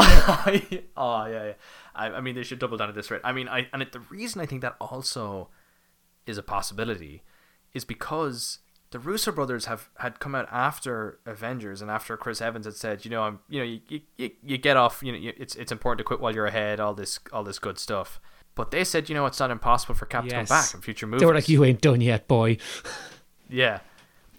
oh 0.97 1.27
yeah, 1.27 1.45
yeah. 1.45 1.53
I, 1.95 2.07
I 2.11 2.21
mean, 2.21 2.35
they 2.35 2.43
should 2.43 2.59
double 2.59 2.77
down 2.77 2.89
at 2.89 2.95
this 2.95 3.11
rate. 3.11 3.21
I 3.25 3.33
mean, 3.33 3.49
I 3.49 3.69
and 3.73 3.83
it, 3.83 3.93
the 3.93 4.01
reason 4.01 4.41
I 4.41 4.47
think 4.47 4.63
that 4.63 4.77
also 4.81 5.49
is 6.27 6.39
a 6.39 6.43
possibility 6.43 7.23
is 7.73 7.85
because 7.85 8.59
the 8.91 8.99
Russo 8.99 9.33
brothers 9.33 9.67
have 9.67 9.89
had 9.99 10.21
come 10.21 10.35
out 10.35 10.49
after 10.51 11.19
Avengers 11.27 11.83
and 11.83 11.91
after 11.91 12.17
Chris 12.17 12.41
Evans 12.41 12.65
had 12.67 12.75
said, 12.77 13.05
you 13.05 13.11
know, 13.11 13.23
I'm, 13.23 13.41
you 13.49 13.59
know, 13.59 13.65
you, 13.65 13.81
you- 13.89 14.01
you, 14.17 14.31
you 14.43 14.59
get 14.59 14.77
off, 14.77 15.03
you 15.03 15.13
know, 15.13 15.19
you, 15.19 15.33
it's 15.37 15.55
it's 15.57 15.73
important 15.73 15.99
to 15.99 16.05
quit 16.05 16.21
while 16.21 16.35
you're 16.35 16.47
ahead, 16.47 16.81
all 16.81 16.95
this 16.95 17.19
all 17.33 17.45
this 17.45 17.59
good 17.59 17.79
stuff. 17.79 18.21
But 18.55 18.71
they 18.71 18.85
said, 18.85 19.09
you 19.09 19.15
know, 19.15 19.27
it's 19.27 19.41
not 19.41 19.51
impossible 19.51 19.95
for 19.95 20.07
Cap 20.07 20.25
to 20.25 20.31
come 20.31 20.45
back 20.45 20.75
in 20.75 20.81
future 20.81 21.07
movies. 21.07 21.21
They 21.21 21.27
were 21.27 21.35
like, 21.35 21.49
"You 21.49 21.65
ain't 21.65 21.81
done 21.81 22.01
yet, 22.01 22.29
boy." 22.29 22.59
Yeah, 23.51 23.81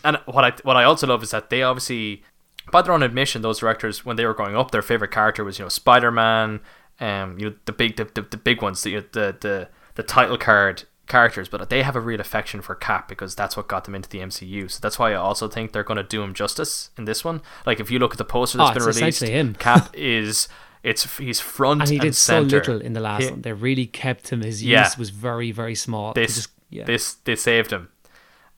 and 0.04 0.18
what 0.26 0.44
I 0.44 0.52
what 0.64 0.76
I 0.76 0.84
also 0.84 1.08
love 1.08 1.22
is 1.24 1.32
that 1.32 1.50
they 1.50 1.62
obviously, 1.62 2.24
by 2.72 2.82
their 2.82 2.92
own 2.94 3.04
admission, 3.04 3.44
those 3.44 3.60
directors 3.60 4.04
when 4.04 4.16
they 4.18 4.26
were 4.26 4.34
growing 4.34 4.56
up, 4.56 4.72
their 4.72 4.82
favorite 4.82 5.12
character 5.12 5.44
was 5.44 5.60
you 5.60 5.66
know 5.66 5.70
Spider 5.70 6.12
Man, 6.12 6.60
um, 7.00 7.38
you 7.38 7.50
know 7.50 7.56
the 7.66 7.72
big 7.72 7.96
the, 7.98 8.06
the, 8.06 8.22
the 8.24 8.38
big 8.38 8.62
ones, 8.62 8.82
the, 8.84 8.96
the 9.12 9.38
the 9.40 9.70
the 9.94 10.04
title 10.04 10.38
card 10.38 10.84
characters, 11.08 11.48
but 11.48 11.70
they 11.70 11.84
have 11.84 11.96
a 11.96 12.00
real 12.00 12.20
affection 12.20 12.62
for 12.62 12.74
Cap 12.74 13.08
because 13.08 13.36
that's 13.36 13.56
what 13.56 13.68
got 13.68 13.84
them 13.86 13.94
into 13.94 14.10
the 14.10 14.20
MCU. 14.20 14.70
So 14.72 14.80
that's 14.82 14.98
why 14.98 15.12
I 15.12 15.16
also 15.16 15.48
think 15.48 15.72
they're 15.72 15.84
going 15.84 15.98
to 15.98 16.04
do 16.04 16.24
him 16.24 16.34
justice 16.34 16.90
in 16.98 17.06
this 17.06 17.24
one. 17.24 17.42
Like 17.66 17.80
if 17.80 17.92
you 17.92 18.00
look 18.00 18.14
at 18.14 18.18
the 18.18 18.26
poster 18.26 18.58
that's 18.58 18.72
Oh, 18.72 18.74
been 18.74 18.84
released. 18.84 19.22
Cap 19.60 19.92
is 19.94 20.48
it's 20.86 21.18
he's 21.18 21.40
front 21.42 21.82
And. 21.82 21.90
And 21.90 21.92
he 21.92 22.00
did 22.00 22.16
so 22.16 22.34
center. 22.44 22.58
little 22.60 22.80
in 22.82 22.94
the 22.94 23.00
last 23.02 23.24
He- 23.24 23.32
one. 23.32 23.42
They 23.42 23.54
really 23.54 23.88
kept 23.88 24.30
him. 24.30 24.42
His 24.42 24.64
Yeah. 24.64 24.84
use 24.84 24.98
was 24.98 25.10
very, 25.10 25.52
very 25.52 25.76
small. 25.76 26.14
This 26.14 26.36
just- 26.36 26.50
yeah. 26.70 26.86
this 26.86 27.14
they 27.26 27.36
saved 27.36 27.72
him 27.72 27.90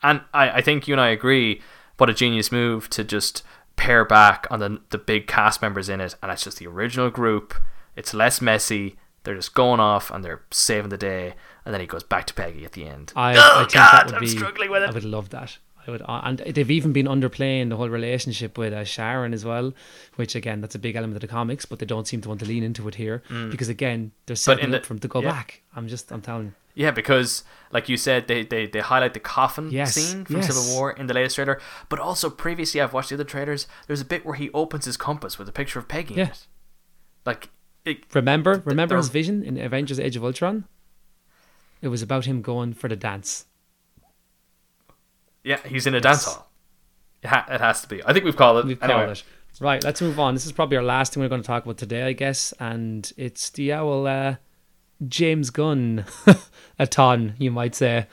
and 0.01 0.21
I, 0.33 0.49
I 0.57 0.61
think 0.61 0.87
you 0.87 0.93
and 0.93 1.01
I 1.01 1.09
agree 1.09 1.61
what 1.97 2.09
a 2.09 2.13
genius 2.13 2.51
move 2.51 2.89
to 2.91 3.03
just 3.03 3.43
pare 3.75 4.05
back 4.05 4.47
on 4.49 4.59
the 4.59 4.81
the 4.89 4.97
big 4.97 5.27
cast 5.27 5.61
members 5.61 5.87
in 5.89 5.99
it 6.01 6.15
and 6.23 6.31
it's 6.31 6.43
just 6.43 6.57
the 6.59 6.67
original 6.67 7.09
group 7.09 7.53
it's 7.95 8.13
less 8.13 8.41
messy 8.41 8.95
they're 9.23 9.35
just 9.35 9.53
going 9.53 9.79
off 9.79 10.09
and 10.09 10.23
they're 10.23 10.41
saving 10.51 10.89
the 10.89 10.97
day 10.97 11.33
and 11.65 11.73
then 11.73 11.81
he 11.81 11.85
goes 11.87 12.01
back 12.03 12.25
to 12.25 12.33
Peggy 12.33 12.63
at 12.65 12.71
the 12.71 12.85
end 12.87 13.11
I, 13.15 13.35
oh 13.35 13.39
I 13.39 13.57
think 13.59 13.73
god 13.73 13.91
that 13.91 14.05
would 14.07 14.15
I'm 14.15 14.21
be. 14.21 14.27
struggling 14.27 14.71
with 14.71 14.83
it. 14.83 14.89
I 14.89 14.93
would 14.93 15.03
love 15.03 15.29
that. 15.29 15.57
I 15.87 15.91
would, 15.91 16.01
uh, 16.01 16.21
and 16.23 16.39
they've 16.39 16.69
even 16.71 16.91
been 16.93 17.05
underplaying 17.05 17.69
the 17.69 17.77
whole 17.77 17.89
relationship 17.89 18.57
with 18.57 18.73
uh, 18.73 18.83
Sharon 18.83 19.33
as 19.33 19.45
well, 19.45 19.73
which 20.15 20.35
again, 20.35 20.59
that's 20.61 20.75
a 20.75 20.79
big 20.79 20.95
element 20.95 21.15
of 21.15 21.21
the 21.21 21.27
comics, 21.27 21.65
but 21.65 21.79
they 21.79 21.85
don't 21.85 22.05
seem 22.07 22.19
to 22.21 22.27
want 22.29 22.41
to 22.41 22.45
lean 22.45 22.63
into 22.63 22.87
it 22.87 22.95
here 22.95 23.23
because 23.49 23.69
again, 23.69 24.11
they're 24.25 24.35
setting 24.35 24.69
Mm. 24.69 24.75
up 24.75 24.81
the- 24.81 24.87
for 24.87 24.93
him 24.95 24.99
to 24.99 25.07
go 25.07 25.21
yeah. 25.21 25.31
back. 25.31 25.61
I'm 25.75 25.87
just, 25.87 26.11
I'm 26.11 26.21
telling 26.21 26.45
you. 26.47 26.53
Yeah, 26.75 26.91
because 26.91 27.43
like 27.71 27.89
you 27.89 27.97
said, 27.97 28.27
they, 28.27 28.43
they, 28.43 28.67
they 28.67 28.81
highlight 28.81 29.15
the 29.15 29.19
coffin 29.19 29.71
Yes, 29.71 29.95
scene 29.95 30.25
from 30.25 30.35
yes. 30.35 30.45
Civil 30.53 30.75
War 30.75 30.91
in 30.91 31.07
the 31.07 31.13
latest 31.15 31.35
trailer. 31.35 31.59
But 31.89 31.99
also 31.99 32.29
previously, 32.29 32.79
I've 32.81 32.93
watched 32.93 33.09
the 33.09 33.15
other 33.15 33.23
trailers. 33.23 33.65
There's 33.87 34.01
a 34.01 34.05
bit 34.05 34.23
where 34.27 34.35
he 34.35 34.51
opens 34.51 34.85
his 34.85 34.95
compass 34.95 35.39
with 35.39 35.49
a 35.49 35.51
picture 35.51 35.79
of 35.79 35.87
Peggy. 35.87 36.13
Yeah. 36.13 36.33
Like, 37.25 37.49
it, 37.83 38.03
Remember, 38.13 38.61
remember 38.63 38.95
his 38.95 39.09
vision 39.09 39.41
in 39.43 39.57
Avengers: 39.57 39.99
Age 39.99 40.15
of 40.17 40.23
Ultron? 40.23 40.65
It 41.81 41.87
was 41.87 42.03
about 42.03 42.25
him 42.25 42.43
going 42.43 42.73
for 42.73 42.87
the 42.87 42.95
dance. 42.95 43.45
Yeah, 45.47 45.59
he's 45.65 45.87
in 45.87 45.95
a 45.95 46.01
dance 46.01 46.25
hall. 46.25 46.49
It, 47.23 47.27
ha- 47.27 47.47
it 47.49 47.61
has 47.61 47.81
to 47.81 47.87
be. 47.87 48.03
I 48.05 48.13
think 48.13 48.25
we've 48.25 48.35
called 48.35 48.59
it. 48.59 48.65
We've 48.65 48.83
anyway. 48.83 49.05
called 49.05 49.17
it. 49.17 49.23
Right, 49.59 49.83
let's 49.83 50.01
move 50.01 50.19
on. 50.19 50.35
This 50.35 50.45
is 50.45 50.51
probably 50.51 50.77
our 50.77 50.83
last 50.83 51.13
thing 51.13 51.23
we're 51.23 51.29
going 51.29 51.41
to 51.41 51.47
talk 51.47 51.63
about 51.63 51.77
today, 51.77 52.03
I 52.03 52.13
guess, 52.13 52.53
and 52.59 53.11
it's 53.17 53.49
the 53.49 53.73
owl 53.73 54.05
uh, 54.05 54.35
James 55.07 55.49
Gunn 55.49 56.05
a 56.79 56.85
ton, 56.85 57.33
you 57.39 57.49
might 57.49 57.73
say. 57.73 58.05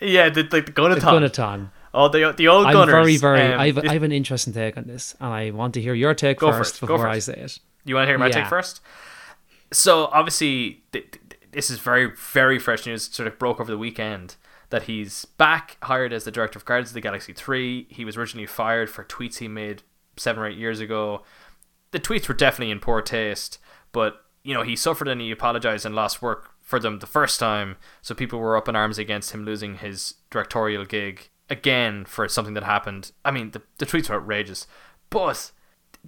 Yeah, 0.00 0.30
the, 0.30 0.42
the, 0.42 0.62
the 0.62 0.72
Gunathon. 0.72 1.00
Gunnathon. 1.00 1.70
Oh, 1.94 2.08
the, 2.08 2.32
the 2.36 2.48
old 2.48 2.66
I'm 2.66 2.72
Gunners. 2.72 2.92
very, 2.92 3.16
very. 3.18 3.52
um, 3.52 3.60
I've, 3.60 3.74
this- 3.76 3.84
I 3.88 3.92
have 3.92 4.02
an 4.02 4.10
interesting 4.12 4.52
take 4.52 4.76
on 4.76 4.84
this, 4.88 5.14
and 5.20 5.32
I 5.32 5.50
want 5.52 5.74
to 5.74 5.80
hear 5.80 5.94
your 5.94 6.14
take 6.14 6.40
first 6.40 6.58
first, 6.58 6.80
before 6.80 7.06
I 7.06 7.18
say 7.20 7.34
it. 7.34 7.58
You 7.84 7.94
want 7.94 8.04
to 8.06 8.10
hear 8.10 8.18
my 8.18 8.26
Yeah. 8.28 8.32
take 8.40 8.46
first? 8.46 8.80
So 9.72 10.06
obviously, 10.06 10.82
th- 10.92 11.10
th- 11.12 11.40
this 11.52 11.70
is 11.70 11.78
very, 11.78 12.10
very 12.32 12.58
fresh 12.58 12.84
news. 12.86 13.04
Sort 13.12 13.26
of 13.28 13.38
broke 13.38 13.60
over 13.60 13.70
the 13.70 13.78
weekend 13.78 14.36
that 14.70 14.84
he's 14.84 15.24
back, 15.24 15.76
hired 15.82 16.12
as 16.12 16.24
the 16.24 16.30
director 16.30 16.58
of 16.58 16.64
Guardians 16.64 16.90
of 16.90 16.94
the 16.94 17.00
Galaxy 17.00 17.32
Three. 17.32 17.86
He 17.90 18.04
was 18.04 18.16
originally 18.16 18.46
fired 18.46 18.90
for 18.90 19.04
tweets 19.04 19.38
he 19.38 19.48
made 19.48 19.82
seven 20.16 20.42
or 20.42 20.46
eight 20.46 20.58
years 20.58 20.80
ago. 20.80 21.22
The 21.90 22.00
tweets 22.00 22.28
were 22.28 22.34
definitely 22.34 22.70
in 22.70 22.80
poor 22.80 23.02
taste, 23.02 23.58
but 23.92 24.24
you 24.42 24.54
know 24.54 24.62
he 24.62 24.76
suffered 24.76 25.08
and 25.08 25.20
he 25.20 25.30
apologized 25.30 25.84
and 25.84 25.94
lost 25.94 26.22
work 26.22 26.50
for 26.62 26.78
them 26.78 27.00
the 27.00 27.06
first 27.06 27.38
time. 27.38 27.76
So 28.02 28.14
people 28.14 28.38
were 28.38 28.56
up 28.56 28.68
in 28.68 28.76
arms 28.76 28.98
against 28.98 29.32
him 29.32 29.44
losing 29.44 29.76
his 29.76 30.14
directorial 30.30 30.84
gig 30.84 31.28
again 31.48 32.04
for 32.04 32.28
something 32.28 32.54
that 32.54 32.62
happened. 32.62 33.12
I 33.24 33.30
mean, 33.30 33.50
the 33.50 33.62
the 33.78 33.86
tweets 33.86 34.08
were 34.08 34.16
outrageous, 34.16 34.66
but 35.10 35.52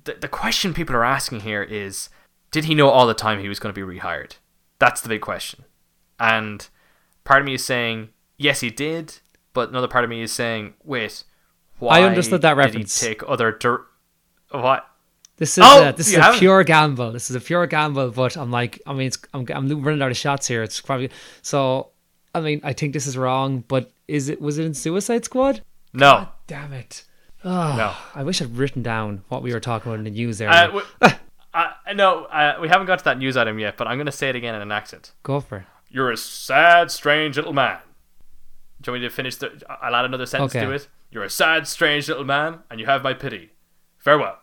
the, 0.05 0.15
the 0.15 0.29
question 0.29 0.75
people 0.75 0.97
are 0.97 1.05
asking 1.05 1.41
here 1.41 1.63
is 1.63 2.09
did 2.51 2.65
he 2.65 2.75
know 2.75 2.89
all 2.89 3.07
the 3.07 3.15
time 3.15 3.41
he 3.41 3.49
was 3.49 3.59
going 3.59 3.75
to 3.75 3.87
be 3.87 3.99
rehired 3.99 4.35
that's 4.79 5.01
the 5.01 5.09
big 5.09 5.21
question 5.21 5.65
and 6.19 6.69
part 7.25 7.41
of 7.41 7.47
me 7.47 7.55
is 7.55 7.65
saying 7.65 8.09
yes 8.43 8.61
he 8.61 8.71
did 8.71 9.19
but 9.55 9.69
another 9.71 9.89
part 9.89 10.05
of 10.05 10.11
me 10.11 10.23
is 10.23 10.33
saying 10.33 10.75
wait 10.85 11.25
why 11.79 12.03
understood 12.03 12.43
that 12.43 12.51
did 12.55 12.59
reference. 12.59 13.01
he 13.01 13.09
take 13.09 13.23
other 13.27 13.53
dir- 13.53 13.87
what 14.51 14.87
This 15.39 15.59
is 15.59 15.65
Oh, 15.67 15.89
a, 15.89 15.93
this 15.93 16.09
is 16.09 16.15
a 16.15 16.23
haven't? 16.23 16.39
pure 16.41 16.63
gamble. 16.63 17.11
This 17.11 17.29
is 17.31 17.35
a 17.37 17.41
pure 17.41 17.67
gamble, 17.67 18.11
but 18.13 18.37
I'm 18.37 18.51
like, 18.53 18.81
I 18.87 18.93
mean, 18.93 19.07
it's, 19.09 19.19
I'm 19.35 19.47
I'm 19.53 19.83
running 19.83 20.01
out 20.03 20.11
of 20.11 20.17
shots 20.17 20.47
here. 20.47 20.63
It's 20.63 20.81
probably 20.81 21.11
so. 21.41 21.89
I 22.35 22.41
mean, 22.41 22.61
I 22.63 22.73
think 22.73 22.93
this 22.93 23.07
is 23.07 23.17
wrong, 23.19 23.65
but 23.67 23.91
is 24.07 24.29
it 24.29 24.41
was 24.41 24.59
it 24.59 24.65
in 24.67 24.75
Suicide 24.75 25.25
Squad? 25.25 25.63
no 25.93 26.29
Damn 26.47 26.73
it! 26.73 27.05
Oh, 27.45 27.75
No. 27.77 27.95
I 28.15 28.23
wish 28.23 28.41
I'd 28.41 28.57
written 28.57 28.83
down 28.83 29.25
what 29.29 29.43
we 29.43 29.53
were 29.53 29.61
talking 29.61 29.91
about 29.91 29.99
in 29.99 30.05
the 30.05 30.11
news 30.11 30.41
uh, 30.41 30.45
area. 30.45 30.83
uh, 31.55 31.71
no 31.95 32.25
uh, 32.27 32.59
we 32.61 32.69
haven't 32.69 32.87
got 32.87 32.99
to 33.01 33.05
that 33.07 33.19
news 33.19 33.37
item 33.37 33.59
yet 33.59 33.77
but 33.77 33.87
i'm 33.89 33.97
going 33.97 34.07
to 34.07 34.13
say 34.13 34.29
it 34.31 34.37
again 34.37 34.55
in 34.55 34.63
an 34.63 34.71
accent 34.73 35.13
Go 35.23 35.41
for 35.41 35.57
it. 35.59 35.65
you're 35.91 36.11
a 36.11 36.17
sad 36.17 36.91
strange 36.91 37.37
little 37.37 37.53
man 37.53 37.79
do 38.83 38.91
you 38.91 38.93
want 38.93 39.03
me 39.03 39.09
to 39.09 39.15
finish 39.15 39.37
the 39.37 39.63
i'll 39.83 39.95
add 39.95 40.05
another 40.05 40.27
sentence 40.27 40.55
Okay. 40.55 40.65
to 40.67 40.73
it 40.73 40.89
you're 41.11 41.25
a 41.25 41.31
sad 41.31 41.67
strange 41.67 42.09
little 42.09 42.25
man 42.25 42.59
and 42.71 42.79
you 42.81 42.87
have 42.87 43.03
my 43.03 43.15
pity 43.15 43.51
farewell 43.99 44.39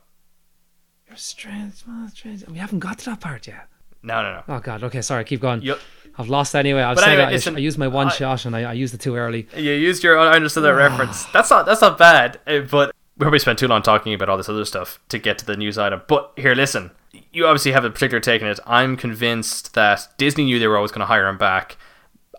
You're 1.07 1.17
strange, 1.17 1.73
oh, 1.87 2.07
strange. 2.13 2.45
We 2.47 2.57
haven't 2.57 2.79
got 2.79 2.99
to 2.99 3.05
that 3.05 3.19
part 3.21 3.47
yet. 3.47 3.67
no 4.03 4.21
no 4.21 4.31
no 4.33 4.43
Oh 4.47 4.59
God. 4.59 4.83
Okay, 4.83 5.01
sorry. 5.01 5.23
Keep 5.25 5.41
going. 5.41 5.61
you 5.61 5.75
I've 6.17 6.27
lost 6.29 6.53
anyway. 6.55 6.81
I've 6.81 6.95
But 6.97 7.05
said 7.05 7.11
anyway, 7.13 7.27
I, 7.27 7.31
listen, 7.31 7.55
I 7.55 7.59
used 7.59 7.77
my 7.77 7.87
one 7.87 8.07
I- 8.07 8.11
shot 8.11 8.45
and 8.45 8.55
I, 8.55 8.63
I 8.63 8.73
used 8.73 8.93
it 8.93 8.99
too 9.01 9.15
early. 9.15 9.47
You 9.55 9.71
used 9.71 10.03
your 10.03 10.17
I 10.19 10.35
understood 10.35 10.63
that 10.65 10.73
reference. 10.75 11.23
That's 11.33 11.49
not 11.49 11.65
that's 11.65 11.81
not 11.81 11.97
bad, 11.97 12.39
uh, 12.45 12.59
but 12.59 12.93
we 13.17 13.23
probably 13.23 13.39
spent 13.39 13.57
too 13.59 13.67
long 13.67 13.81
talking 13.81 14.13
about 14.13 14.29
all 14.29 14.37
this 14.37 14.49
other 14.49 14.65
stuff 14.65 14.99
to 15.09 15.17
get 15.17 15.37
to 15.39 15.45
the 15.45 15.57
news 15.57 15.77
item. 15.77 16.01
But 16.07 16.31
here, 16.37 16.53
listen, 16.55 16.91
you 17.33 17.45
obviously 17.47 17.71
have 17.73 17.83
a 17.85 17.89
particular 17.89 18.19
take 18.21 18.41
on 18.41 18.47
it. 18.49 18.59
I'm 18.67 18.95
convinced 18.95 19.73
that 19.73 20.07
Disney 20.17 20.45
knew 20.45 20.59
they 20.59 20.67
were 20.67 20.77
always 20.77 20.91
going 20.91 21.01
to 21.01 21.05
hire 21.07 21.27
him 21.27 21.37
back. 21.37 21.77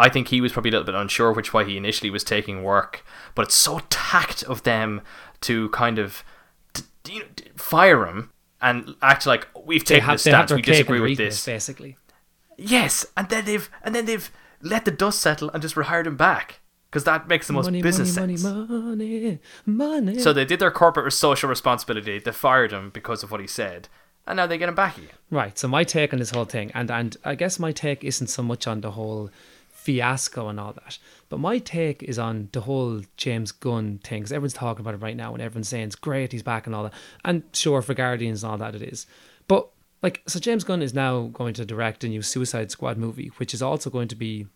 I 0.01 0.09
think 0.09 0.29
he 0.29 0.41
was 0.41 0.53
probably 0.53 0.71
a 0.71 0.73
little 0.73 0.87
bit 0.87 0.95
unsure 0.95 1.33
which 1.33 1.53
way 1.53 1.65
he 1.67 1.77
initially 1.77 2.09
was 2.09 2.25
taking 2.25 2.63
work, 2.63 3.05
but 3.35 3.43
it's 3.43 3.55
so 3.55 3.83
tact 3.91 4.43
of 4.45 4.63
them 4.63 5.03
to 5.43 5.69
kind 5.69 5.99
of 5.99 6.25
t- 6.73 6.85
you 7.13 7.21
know, 7.21 7.27
fire 7.57 8.07
him 8.07 8.31
and 8.63 8.95
act 9.03 9.27
like 9.27 9.47
we've 9.65 9.85
taken 9.85 10.05
have, 10.05 10.15
this 10.15 10.23
stance, 10.23 10.51
we 10.53 10.63
disagree 10.63 11.01
with 11.01 11.19
this. 11.19 11.45
basically. 11.45 11.99
Yes, 12.57 13.05
and 13.15 13.29
then 13.29 13.45
they've 13.45 13.69
and 13.83 13.95
then 13.95 14.07
they've 14.07 14.31
let 14.63 14.87
the 14.87 14.91
dust 14.91 15.21
settle 15.21 15.51
and 15.51 15.61
just 15.61 15.75
rehired 15.75 16.07
him 16.07 16.17
back 16.17 16.61
because 16.91 17.05
that 17.05 17.29
makes 17.29 17.47
the 17.47 17.53
most 17.53 17.67
money, 17.67 17.83
business 17.83 18.17
money, 18.17 18.39
sense. 18.39 18.55
money, 18.55 18.97
money, 18.97 19.39
money. 19.67 20.19
So 20.19 20.33
they 20.33 20.47
did 20.47 20.61
their 20.61 20.71
corporate 20.71 21.13
social 21.13 21.49
responsibility. 21.49 22.19
They 22.19 22.33
fired 22.33 22.73
him 22.73 22.89
because 22.91 23.23
of 23.23 23.31
what 23.31 23.41
he 23.41 23.47
said, 23.47 23.89
and 24.27 24.39
now 24.39 24.47
they 24.47 24.57
get 24.57 24.69
him 24.71 24.75
back 24.75 24.97
again. 24.97 25.11
Right. 25.31 25.59
So 25.59 25.69
my 25.69 25.85
take 25.85 26.13
on 26.15 26.19
this 26.19 26.31
whole 26.31 26.47
thing, 26.47 26.71
and 26.75 26.91
and 26.91 27.17
I 27.23 27.35
guess 27.35 27.59
my 27.59 27.73
take 27.73 28.03
isn't 28.03 28.29
so 28.29 28.43
much 28.43 28.67
on 28.67 28.81
the 28.81 28.93
whole 28.93 29.31
fiasco 29.81 30.49
and 30.49 30.61
all 30.61 30.73
that, 30.75 30.99
but 31.29 31.41
my 31.41 31.59
take 31.59 32.03
is 32.03 32.19
on 32.19 32.49
the 32.53 32.61
whole 32.61 33.01
James 33.17 33.51
Gunn 33.51 33.99
thing. 34.05 34.21
Because 34.21 34.33
everyone's 34.33 34.53
talking 34.53 34.81
about 34.81 34.95
it 34.95 34.99
right 34.99 35.17
now, 35.17 35.33
and 35.33 35.43
everyone's 35.43 35.69
saying 35.69 35.85
it's 35.85 35.97
great, 35.97 36.33
he's 36.33 36.43
back 36.43 36.67
and 36.67 36.75
all 36.75 36.85
that. 36.85 36.95
And 37.25 37.43
sure, 37.53 37.83
for 37.83 37.95
Guardians 37.95 38.45
and 38.45 38.53
all 38.53 38.59
that, 38.59 38.75
it 38.75 38.83
is. 38.83 39.07
But 39.49 39.69
like, 40.03 40.23
so 40.27 40.39
James 40.39 40.65
Gunn 40.65 40.83
is 40.83 40.95
now 40.95 41.29
going 41.33 41.55
to 41.55 41.65
direct 41.65 42.05
a 42.05 42.09
new 42.09 42.23
Suicide 42.23 42.71
Squad 42.71 42.99
movie, 42.99 43.29
which 43.39 43.55
is 43.55 43.63
also 43.63 43.91
going 43.91 44.09
to 44.09 44.17
be 44.17 44.47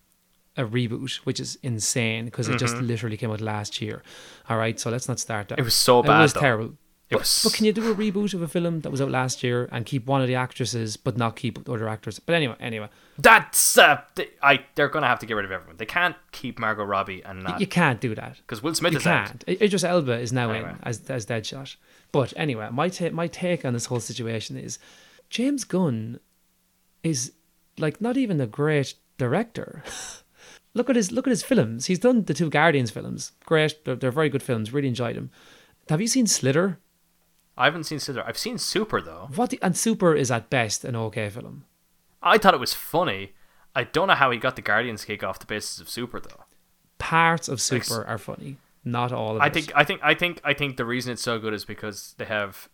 a 0.56 0.64
reboot, 0.64 1.16
which 1.24 1.40
is 1.40 1.58
insane 1.62 2.26
because 2.26 2.48
it 2.48 2.58
just 2.58 2.76
literally 2.76 3.16
came 3.16 3.30
out 3.30 3.40
last 3.40 3.80
year. 3.80 4.02
All 4.48 4.56
right, 4.56 4.78
so 4.78 4.90
let's 4.90 5.08
not 5.08 5.18
start 5.18 5.48
that. 5.48 5.54
Mm-hmm. 5.54 5.62
It 5.62 5.64
was 5.64 5.74
so 5.74 6.02
bad. 6.02 6.18
It 6.18 6.22
was 6.22 6.32
though. 6.32 6.40
terrible. 6.40 6.74
But, 7.14 7.20
was- 7.22 7.40
but 7.44 7.52
can 7.54 7.64
you 7.66 7.72
do 7.72 7.90
a 7.90 7.94
reboot 7.94 8.34
of 8.34 8.42
a 8.42 8.48
film 8.48 8.80
that 8.82 8.90
was 8.90 9.00
out 9.00 9.10
last 9.10 9.42
year 9.42 9.68
and 9.72 9.86
keep 9.86 10.06
one 10.06 10.20
of 10.20 10.28
the 10.28 10.34
actresses 10.34 10.96
but 10.96 11.16
not 11.16 11.36
keep 11.36 11.68
other 11.68 11.88
actors? 11.88 12.18
But 12.18 12.34
anyway, 12.34 12.56
anyway, 12.60 12.88
That's 13.18 13.78
uh, 13.78 14.02
they, 14.14 14.28
I. 14.42 14.64
They're 14.74 14.88
gonna 14.88 15.06
have 15.06 15.18
to 15.20 15.26
get 15.26 15.34
rid 15.34 15.44
of 15.46 15.50
everyone. 15.52 15.76
They 15.78 15.86
can't 15.86 16.16
keep 16.32 16.58
Margot 16.58 16.84
Robbie 16.84 17.22
and 17.24 17.42
not 17.44 17.60
you 17.60 17.66
can't 17.66 18.00
do 18.00 18.14
that. 18.14 18.36
because 18.38 18.62
Will 18.62 18.74
Smith 18.74 18.92
You 18.92 18.98
is 18.98 19.06
out. 19.06 19.26
can't. 19.26 19.44
I- 19.48 19.64
Idris 19.64 19.84
Elba 19.84 20.18
is 20.18 20.32
now 20.32 20.50
Anyway. 20.50 20.70
in 20.70 20.78
as 20.82 21.02
as 21.10 21.24
Deadshot. 21.26 21.76
But 22.12 22.32
anyway, 22.36 22.68
my 22.72 22.88
ta- 22.88 23.10
my 23.10 23.26
take 23.26 23.64
on 23.64 23.72
this 23.72 23.86
whole 23.86 24.00
situation 24.00 24.56
is 24.56 24.78
James 25.30 25.64
Gunn 25.64 26.20
is 27.02 27.32
like 27.78 28.00
not 28.00 28.16
even 28.16 28.40
a 28.40 28.46
great 28.46 28.94
director. 29.18 29.82
look 30.74 30.90
at 30.90 30.96
his 30.96 31.12
look 31.12 31.26
at 31.26 31.30
his 31.30 31.42
films. 31.42 31.86
He's 31.86 31.98
done 31.98 32.24
the 32.24 32.34
two 32.34 32.50
Guardians 32.50 32.90
films. 32.90 33.32
Great, 33.46 33.84
they're, 33.84 33.96
they're 33.96 34.10
very 34.10 34.28
good 34.28 34.42
films. 34.42 34.72
Really 34.72 34.88
enjoyed 34.88 35.16
them. 35.16 35.30
Have 35.88 36.00
you 36.00 36.06
seen 36.08 36.26
Slither? 36.26 36.78
I 37.56 37.66
haven't 37.66 37.84
seen 37.84 37.98
Slither. 38.00 38.26
I've 38.26 38.38
seen 38.38 38.58
Super 38.58 39.00
though. 39.00 39.28
What 39.34 39.50
the, 39.50 39.58
and 39.62 39.76
Super 39.76 40.14
is 40.14 40.30
at 40.30 40.50
best 40.50 40.84
an 40.84 40.96
okay 40.96 41.28
film. 41.30 41.64
I 42.22 42.38
thought 42.38 42.54
it 42.54 42.60
was 42.60 42.74
funny. 42.74 43.32
I 43.74 43.84
don't 43.84 44.08
know 44.08 44.14
how 44.14 44.30
he 44.30 44.38
got 44.38 44.56
the 44.56 44.62
Guardians 44.62 45.04
gig 45.04 45.22
off 45.22 45.38
the 45.38 45.46
basis 45.46 45.80
of 45.80 45.88
Super 45.88 46.20
though. 46.20 46.44
Parts 46.98 47.48
of 47.48 47.60
Super 47.60 48.04
are 48.06 48.18
funny, 48.18 48.56
not 48.84 49.12
all 49.12 49.36
of 49.36 49.42
I 49.42 49.46
it. 49.48 49.54
think 49.54 49.72
I 49.74 49.84
think 49.84 50.00
I 50.02 50.14
think 50.14 50.40
I 50.44 50.54
think 50.54 50.76
the 50.76 50.84
reason 50.84 51.12
it's 51.12 51.22
so 51.22 51.38
good 51.38 51.52
is 51.52 51.64
because 51.64 52.14
they 52.18 52.24
have 52.24 52.68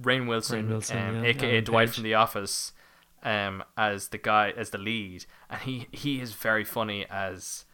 Rainn 0.00 0.26
Wilson, 0.26 0.66
Rainn 0.66 0.68
Wilson, 0.68 0.98
um, 0.98 1.14
yeah, 1.24 1.30
aka 1.30 1.60
Dwight 1.60 1.88
Page. 1.88 1.94
from 1.94 2.04
The 2.04 2.14
Office, 2.14 2.72
um, 3.22 3.62
as 3.76 4.08
the 4.08 4.18
guy 4.18 4.52
as 4.56 4.70
the 4.70 4.78
lead, 4.78 5.24
and 5.48 5.60
he 5.62 5.86
he 5.92 6.20
is 6.20 6.34
very 6.34 6.64
funny 6.64 7.06
as 7.08 7.64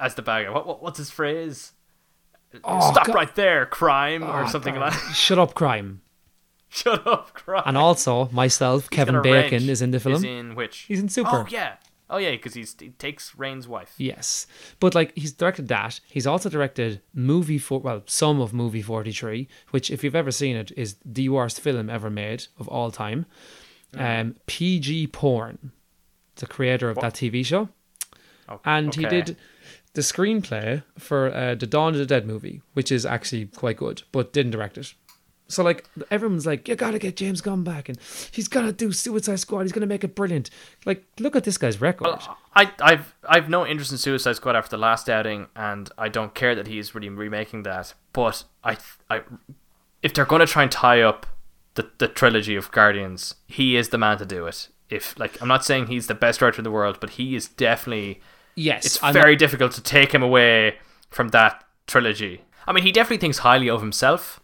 as 0.00 0.14
the 0.14 0.22
bad 0.22 0.44
guy. 0.44 0.50
What, 0.50 0.66
what 0.66 0.82
what's 0.82 0.98
his 0.98 1.10
phrase? 1.10 1.72
Oh, 2.64 2.92
Stop 2.92 3.06
God. 3.06 3.14
right 3.14 3.34
there, 3.34 3.66
crime, 3.66 4.22
or 4.22 4.44
Oh, 4.44 4.46
something 4.48 4.74
God. 4.74 4.80
like 4.80 4.92
that. 4.92 5.12
Shut 5.14 5.38
up, 5.38 5.54
crime. 5.54 6.00
Shut 6.68 7.06
up, 7.06 7.32
crime. 7.34 7.62
And 7.66 7.76
also 7.76 8.28
myself, 8.32 8.82
He's 8.84 8.88
Kevin 8.90 9.22
Bacon, 9.22 9.68
is 9.68 9.82
in 9.82 9.90
the 9.90 10.00
film. 10.00 10.14
Is 10.16 10.24
in 10.24 10.54
which? 10.54 10.78
He's 10.80 11.00
in 11.00 11.08
Super. 11.08 11.30
Oh 11.30 11.46
yeah, 11.48 11.74
oh 12.10 12.16
yeah, 12.18 12.32
because 12.32 12.54
he 12.54 12.64
takes 12.98 13.34
Rainn's 13.36 13.68
wife. 13.68 13.94
Yes, 13.98 14.46
but 14.80 14.94
like 14.94 15.12
he's 15.16 15.32
directed 15.32 15.68
that. 15.68 16.00
He's 16.08 16.26
also 16.26 16.48
directed 16.48 17.00
movie 17.14 17.58
for 17.58 17.80
well, 17.80 18.02
some 18.06 18.40
of 18.40 18.52
movie 18.52 18.82
forty 18.82 19.12
three, 19.12 19.48
which 19.70 19.90
if 19.90 20.02
you've 20.02 20.16
ever 20.16 20.30
seen 20.30 20.56
it 20.56 20.72
is 20.76 20.96
the 21.04 21.28
worst 21.28 21.60
film 21.60 21.88
ever 21.90 22.10
made 22.10 22.46
of 22.58 22.68
all 22.68 22.90
time. 22.90 23.26
Um, 23.96 24.34
PG 24.46 25.06
porn, 25.08 25.72
the 26.36 26.46
creator 26.46 26.90
of 26.90 26.98
that 27.00 27.14
TV 27.14 27.46
show, 27.46 27.70
Oh, 28.48 28.60
and 28.64 28.94
he 28.94 29.06
did 29.06 29.36
the 29.96 30.02
screenplay 30.02 30.82
for 30.98 31.32
uh, 31.34 31.54
the 31.54 31.66
Dawn 31.66 31.94
of 31.94 31.98
the 31.98 32.04
Dead 32.04 32.26
movie, 32.26 32.60
which 32.74 32.92
is 32.92 33.06
actually 33.06 33.46
quite 33.46 33.78
good, 33.78 34.02
but 34.12 34.30
didn't 34.30 34.52
direct 34.52 34.76
it. 34.76 34.92
So 35.48 35.62
like 35.62 35.88
everyone's 36.10 36.44
like, 36.44 36.68
you 36.68 36.76
gotta 36.76 36.98
get 36.98 37.16
James 37.16 37.40
Gunn 37.40 37.64
back, 37.64 37.88
and 37.88 37.98
he's 38.30 38.46
gonna 38.46 38.72
do 38.72 38.92
Suicide 38.92 39.40
Squad. 39.40 39.62
He's 39.62 39.72
gonna 39.72 39.86
make 39.86 40.04
it 40.04 40.14
brilliant. 40.14 40.50
Like, 40.84 41.02
look 41.18 41.34
at 41.34 41.44
this 41.44 41.56
guy's 41.56 41.80
record. 41.80 42.18
I, 42.54 42.70
I've 42.78 43.14
I've 43.26 43.48
no 43.48 43.66
interest 43.66 43.90
in 43.90 43.96
Suicide 43.96 44.36
Squad 44.36 44.54
after 44.54 44.76
the 44.76 44.82
last 44.82 45.08
outing, 45.08 45.46
and 45.56 45.88
I 45.96 46.10
don't 46.10 46.34
care 46.34 46.54
that 46.54 46.66
he's 46.66 46.94
really 46.94 47.08
remaking 47.08 47.62
that. 47.62 47.94
But 48.12 48.44
I, 48.62 48.76
I, 49.08 49.22
if 50.02 50.12
they're 50.12 50.26
to 50.26 50.46
try 50.46 50.62
and 50.64 50.70
tie 50.70 51.00
up 51.00 51.26
the 51.74 51.90
the 51.96 52.08
trilogy 52.08 52.54
of 52.54 52.70
Guardians, 52.70 53.36
he 53.46 53.76
is 53.76 53.88
the 53.88 53.98
man 53.98 54.18
to 54.18 54.26
do 54.26 54.46
it. 54.46 54.68
If 54.90 55.18
like 55.18 55.40
I'm 55.40 55.48
not 55.48 55.64
saying 55.64 55.86
he's 55.86 56.06
the 56.06 56.14
best 56.14 56.40
director 56.40 56.60
in 56.60 56.64
the 56.64 56.70
world, 56.70 56.98
but 57.00 57.10
he 57.10 57.34
is 57.34 57.48
definitely 57.48 58.20
Yes, 58.56 58.86
it's 58.86 59.02
I'm 59.02 59.12
very 59.12 59.36
difficult 59.36 59.72
to 59.72 59.82
take 59.82 60.12
him 60.12 60.22
away 60.22 60.78
from 61.10 61.28
that 61.28 61.62
trilogy. 61.86 62.42
I 62.66 62.72
mean, 62.72 62.82
he 62.82 62.90
definitely 62.90 63.18
thinks 63.18 63.38
highly 63.38 63.70
of 63.70 63.80
himself. 63.80 64.40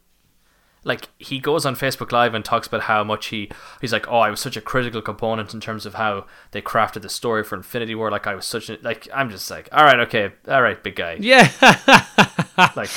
Like 0.84 1.08
he 1.18 1.38
goes 1.38 1.64
on 1.64 1.76
Facebook 1.76 2.12
Live 2.12 2.34
and 2.34 2.44
talks 2.44 2.66
about 2.66 2.82
how 2.82 3.04
much 3.04 3.26
he 3.26 3.50
he's 3.80 3.92
like, 3.92 4.06
oh, 4.08 4.18
I 4.18 4.30
was 4.30 4.40
such 4.40 4.56
a 4.56 4.60
critical 4.60 5.00
component 5.00 5.54
in 5.54 5.60
terms 5.60 5.86
of 5.86 5.94
how 5.94 6.26
they 6.50 6.60
crafted 6.60 7.02
the 7.02 7.08
story 7.08 7.42
for 7.42 7.56
Infinity 7.56 7.94
War. 7.94 8.10
Like 8.10 8.26
I 8.26 8.34
was 8.34 8.46
such 8.46 8.68
a 8.68 8.78
like 8.82 9.08
I'm 9.14 9.30
just 9.30 9.50
like, 9.50 9.68
all 9.72 9.84
right, 9.84 10.00
okay, 10.00 10.32
all 10.48 10.62
right, 10.62 10.82
big 10.82 10.96
guy. 10.96 11.16
Yeah. 11.18 11.50
Like 12.76 12.90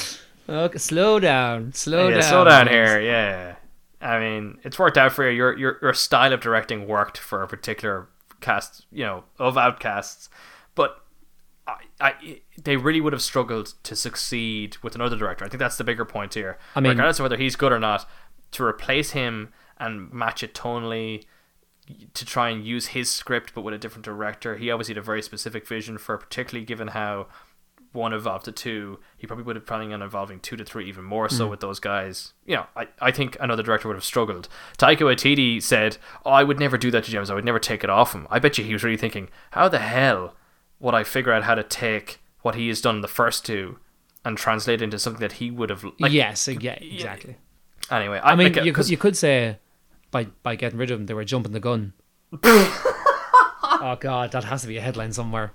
okay, 0.50 0.78
slow 0.78 1.18
down. 1.18 1.72
Slow 1.72 2.10
yeah, 2.10 2.16
down. 2.16 2.24
slow 2.24 2.44
down 2.44 2.68
here. 2.68 3.00
Yeah, 3.00 3.56
I 4.02 4.20
mean, 4.20 4.60
it's 4.64 4.78
worked 4.78 4.98
out 4.98 5.14
for 5.14 5.28
you. 5.30 5.36
Your 5.36 5.58
your 5.58 5.80
your 5.82 5.94
style 5.94 6.34
of 6.34 6.42
directing 6.42 6.88
worked 6.88 7.18
for 7.18 7.42
a 7.42 7.48
particular 7.48 8.10
cast, 8.42 8.86
you 8.92 9.06
know, 9.06 9.24
of 9.40 9.58
outcasts, 9.58 10.30
but 10.76 11.05
I, 11.68 11.78
I 12.00 12.42
they 12.62 12.78
really 12.78 13.02
would 13.02 13.14
have 13.14 13.22
struggled 13.22 13.74
to 13.84 13.96
succeed 13.96 14.78
with 14.84 14.96
another 14.96 15.18
director. 15.18 15.46
I 15.46 15.50
think 15.50 15.60
that's 15.60 15.78
the 15.78 15.84
bigger 15.84 16.06
point 16.06 16.34
here. 16.34 16.58
I 16.76 16.80
mean- 16.80 16.92
regardless 16.92 17.20
of 17.20 17.24
whether 17.24 17.38
he's 17.38 17.56
good 17.56 17.72
or 17.72 17.80
not, 17.80 18.08
to 18.52 18.64
replace 18.64 19.12
him 19.12 19.54
and 19.78 20.12
match 20.14 20.44
it 20.44 20.54
tonally. 20.54 21.24
To 22.16 22.26
try 22.26 22.50
and 22.50 22.66
use 22.66 22.88
his 22.88 23.12
script, 23.12 23.54
but 23.54 23.62
with 23.62 23.76
a 23.76 23.78
different 23.78 24.06
director, 24.06 24.56
he 24.56 24.72
obviously 24.72 24.96
had 24.96 24.98
a 24.98 25.04
very 25.04 25.22
specific 25.22 25.68
vision 25.68 26.00
for, 26.00 26.18
particularly 26.18 26.66
given 26.66 26.88
how 26.88 27.28
one 27.96 28.14
evolved 28.14 28.46
to 28.46 28.52
two, 28.52 29.00
he 29.18 29.26
probably 29.26 29.44
would 29.46 29.56
have 29.56 29.66
planning 29.66 29.94
on 29.94 30.02
evolving 30.02 30.40
two 30.40 30.56
to 30.58 30.66
three 30.66 30.88
even 30.88 31.04
more 31.04 31.30
so 31.30 31.48
mm. 31.48 31.50
with 31.50 31.62
those 31.62 31.80
guys. 31.80 32.34
You 32.46 32.58
know, 32.58 32.66
I, 32.76 32.88
I 33.00 33.12
think 33.12 33.38
another 33.40 33.64
director 33.64 33.88
would 33.88 33.96
have 33.96 34.04
struggled. 34.04 34.50
Taika 34.78 35.00
Waititi 35.00 35.62
said, 35.64 35.98
"Oh, 36.26 36.32
I 36.32 36.44
would 36.44 36.60
never 36.60 36.78
do 36.78 36.92
that 36.92 37.06
to 37.06 37.12
James. 37.12 37.30
I 37.30 37.34
would 37.34 37.46
never 37.46 37.60
take 37.60 37.84
it 37.84 37.90
off 37.90 38.14
him." 38.14 38.28
I 38.30 38.38
bet 38.38 38.58
you 38.58 38.64
he 38.64 38.74
was 38.74 38.84
really 38.84 38.98
thinking, 38.98 39.30
"How 39.52 39.68
the 39.68 39.80
hell 39.80 40.36
would 40.86 40.94
I 40.96 41.04
figure 41.04 41.34
out 41.34 41.44
how 41.44 41.56
to 41.56 41.64
take 41.64 42.22
what 42.42 42.56
he 42.56 42.68
has 42.68 42.80
done 42.80 42.98
in 42.98 43.02
the 43.02 43.08
first 43.08 43.46
two 43.46 43.80
and 44.24 44.38
translate 44.38 44.82
it 44.82 44.84
into 44.86 45.00
something 45.00 45.22
that 45.22 45.34
he 45.34 45.52
would 45.52 45.70
have 45.70 45.84
like?" 46.00 46.12
yes, 46.12 46.48
yeah, 46.48 46.74
exactly. 46.74 47.38
Anyway, 47.92 48.20
I, 48.20 48.32
I 48.32 48.36
mean, 48.36 48.54
like, 48.54 48.66
you 48.66 48.74
could 48.74 48.90
you 48.90 48.98
could 48.98 49.18
say 49.18 49.58
by 50.12 50.26
by 50.44 50.56
getting 50.56 50.80
rid 50.80 50.92
of 50.92 51.00
him, 51.00 51.06
they 51.08 51.14
were 51.14 51.26
jumping 51.26 51.52
the 51.52 51.60
gun. 51.60 51.94
oh 52.44 53.98
God, 54.00 54.32
that 54.32 54.44
has 54.46 54.62
to 54.62 54.68
be 54.68 54.78
a 54.78 54.82
headline 54.82 55.12
somewhere. 55.12 55.54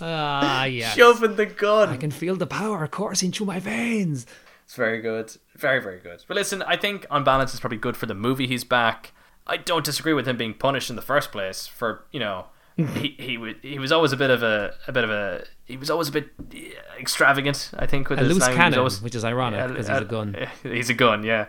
Ah, 0.00 0.64
yeah. 0.80 0.90
shoving 0.90 1.36
the 1.36 1.46
gun. 1.46 1.88
I 1.88 1.96
can 1.96 2.10
feel 2.10 2.36
the 2.36 2.46
power 2.46 2.86
coursing 2.86 3.32
through 3.32 3.46
my 3.46 3.58
veins. 3.58 4.26
It's 4.64 4.74
very 4.74 5.00
good. 5.00 5.36
Very, 5.56 5.80
very 5.80 5.98
good. 5.98 6.24
But 6.28 6.36
listen, 6.36 6.62
I 6.62 6.76
think 6.76 7.06
on 7.10 7.24
balance 7.24 7.52
it's 7.52 7.60
probably 7.60 7.78
good 7.78 7.96
for 7.96 8.06
the 8.06 8.14
movie 8.14 8.46
he's 8.46 8.64
back. 8.64 9.12
I 9.46 9.56
don't 9.56 9.84
disagree 9.84 10.12
with 10.12 10.28
him 10.28 10.36
being 10.36 10.52
punished 10.52 10.90
in 10.90 10.96
the 10.96 11.02
first 11.02 11.32
place 11.32 11.66
for, 11.66 12.04
you 12.12 12.20
know, 12.20 12.46
he 12.94 13.14
he 13.18 13.36
would 13.36 13.56
he 13.62 13.78
was 13.78 13.90
always 13.92 14.12
a 14.12 14.16
bit 14.16 14.30
of 14.30 14.42
a 14.42 14.72
a 14.86 14.92
bit 14.92 15.04
of 15.04 15.10
a 15.10 15.44
he 15.64 15.76
was 15.76 15.90
always 15.90 16.08
a 16.08 16.12
bit 16.12 16.28
eh, 16.54 16.70
extravagant, 16.98 17.70
I 17.76 17.86
think 17.86 18.08
with 18.08 18.18
A 18.20 18.22
his 18.22 18.32
loose 18.34 18.42
language. 18.42 18.56
Cannon, 18.58 18.78
always- 18.78 19.02
which 19.02 19.14
is 19.14 19.24
ironic 19.24 19.68
because 19.68 19.86
he's 19.88 19.96
uh, 19.96 20.00
a 20.02 20.04
gun. 20.04 20.36
uh, 20.36 20.46
He's 20.62 20.88
a 20.90 20.94
gun, 20.94 21.22
yeah. 21.24 21.46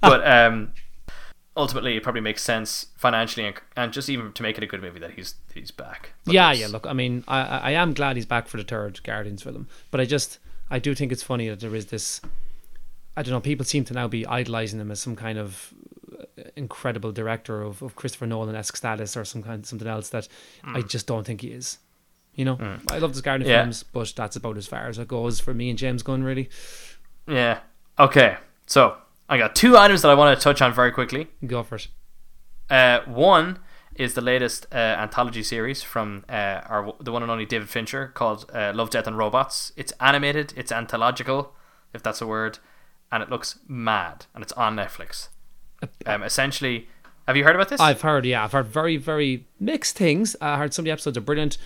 But 0.00 0.26
um 0.26 0.72
ultimately 1.56 1.96
it 1.96 2.02
probably 2.04 2.20
makes 2.20 2.42
sense 2.42 2.86
financially 2.96 3.44
and, 3.46 3.56
and 3.76 3.92
just 3.92 4.08
even 4.08 4.32
to 4.32 4.42
make 4.44 4.56
it 4.56 4.62
a 4.62 4.66
good 4.66 4.80
movie 4.80 5.00
that 5.00 5.12
he's 5.12 5.34
he's 5.52 5.70
back. 5.72 6.12
But 6.24 6.34
yeah, 6.34 6.52
yeah. 6.52 6.68
Look, 6.68 6.86
I 6.86 6.92
mean, 6.92 7.24
I 7.26 7.40
I 7.40 7.70
am 7.72 7.92
glad 7.94 8.16
he's 8.16 8.26
back 8.26 8.46
for 8.48 8.56
the 8.58 8.64
third 8.64 9.02
Guardians 9.02 9.42
film, 9.42 9.66
but 9.90 10.00
I 10.00 10.04
just 10.04 10.38
I 10.70 10.78
do 10.78 10.94
think 10.94 11.10
it's 11.12 11.22
funny 11.22 11.48
that 11.48 11.60
there 11.60 11.74
is 11.74 11.86
this. 11.86 12.20
I 13.16 13.22
don't 13.22 13.32
know. 13.32 13.40
People 13.40 13.64
seem 13.66 13.84
to 13.86 13.94
now 13.94 14.06
be 14.06 14.24
idolizing 14.26 14.78
him 14.78 14.92
as 14.92 15.00
some 15.00 15.16
kind 15.16 15.38
of 15.38 15.74
uh, 15.77 15.77
incredible 16.56 17.12
director 17.12 17.62
of, 17.62 17.82
of 17.82 17.96
Christopher 17.96 18.26
Nolan 18.26 18.54
esque 18.54 18.76
status 18.76 19.16
or 19.16 19.24
some 19.24 19.42
kind 19.42 19.64
something 19.66 19.88
else 19.88 20.08
that 20.10 20.28
I 20.64 20.82
just 20.82 21.06
don't 21.06 21.24
think 21.24 21.40
he 21.40 21.48
is. 21.48 21.78
You 22.34 22.44
know, 22.44 22.78
I 22.88 22.98
love 22.98 23.14
the 23.14 23.22
Guardian. 23.22 23.50
Yeah. 23.50 23.62
films, 23.62 23.82
but 23.82 24.12
that's 24.16 24.36
about 24.36 24.56
as 24.56 24.66
far 24.66 24.88
as 24.88 24.98
it 24.98 25.08
goes 25.08 25.40
for 25.40 25.52
me 25.54 25.70
and 25.70 25.78
James 25.78 26.02
Gunn. 26.02 26.22
Really, 26.22 26.48
Yeah. 27.26 27.60
Okay. 27.98 28.36
So 28.66 28.96
I 29.28 29.38
got 29.38 29.56
two 29.56 29.76
items 29.76 30.02
that 30.02 30.10
I 30.10 30.14
want 30.14 30.38
to 30.38 30.42
touch 30.42 30.62
on 30.62 30.72
very 30.72 30.92
quickly. 30.92 31.28
go 31.46 31.62
for 31.62 31.76
it. 31.76 31.88
Uh, 32.70 33.00
one 33.06 33.58
is 33.96 34.14
the 34.14 34.20
latest 34.20 34.66
uh, 34.72 34.76
anthology 34.76 35.42
series 35.42 35.82
from 35.82 36.24
uh, 36.28 36.60
our 36.66 36.94
the 37.00 37.10
one 37.10 37.22
and 37.22 37.30
only 37.32 37.44
David 37.44 37.68
Fincher 37.68 38.08
called 38.14 38.48
uh, 38.54 38.72
Love, 38.74 38.90
Death 38.90 39.06
and 39.06 39.18
Robots. 39.18 39.72
It's 39.76 39.92
animated, 40.00 40.54
it's 40.56 40.70
anthological, 40.70 41.54
if 41.92 42.02
that's 42.02 42.20
a 42.20 42.26
word, 42.26 42.58
and 43.10 43.22
it 43.22 43.30
looks 43.30 43.58
mad, 43.66 44.26
and 44.34 44.42
it's 44.44 44.52
on 44.52 44.76
Netflix. 44.76 45.28
Um, 46.06 46.22
essentially, 46.22 46.88
have 47.26 47.36
you 47.36 47.44
heard 47.44 47.54
about 47.54 47.68
this? 47.68 47.80
I've 47.80 48.00
heard, 48.00 48.24
yeah, 48.24 48.42
I've 48.44 48.52
heard 48.52 48.66
very, 48.66 48.96
very 48.96 49.46
mixed 49.60 49.96
things. 49.96 50.34
I 50.40 50.58
heard 50.58 50.74
some 50.74 50.82
of 50.82 50.86
the 50.86 50.90
episodes 50.90 51.16
are 51.18 51.20
brilliant, 51.22 51.58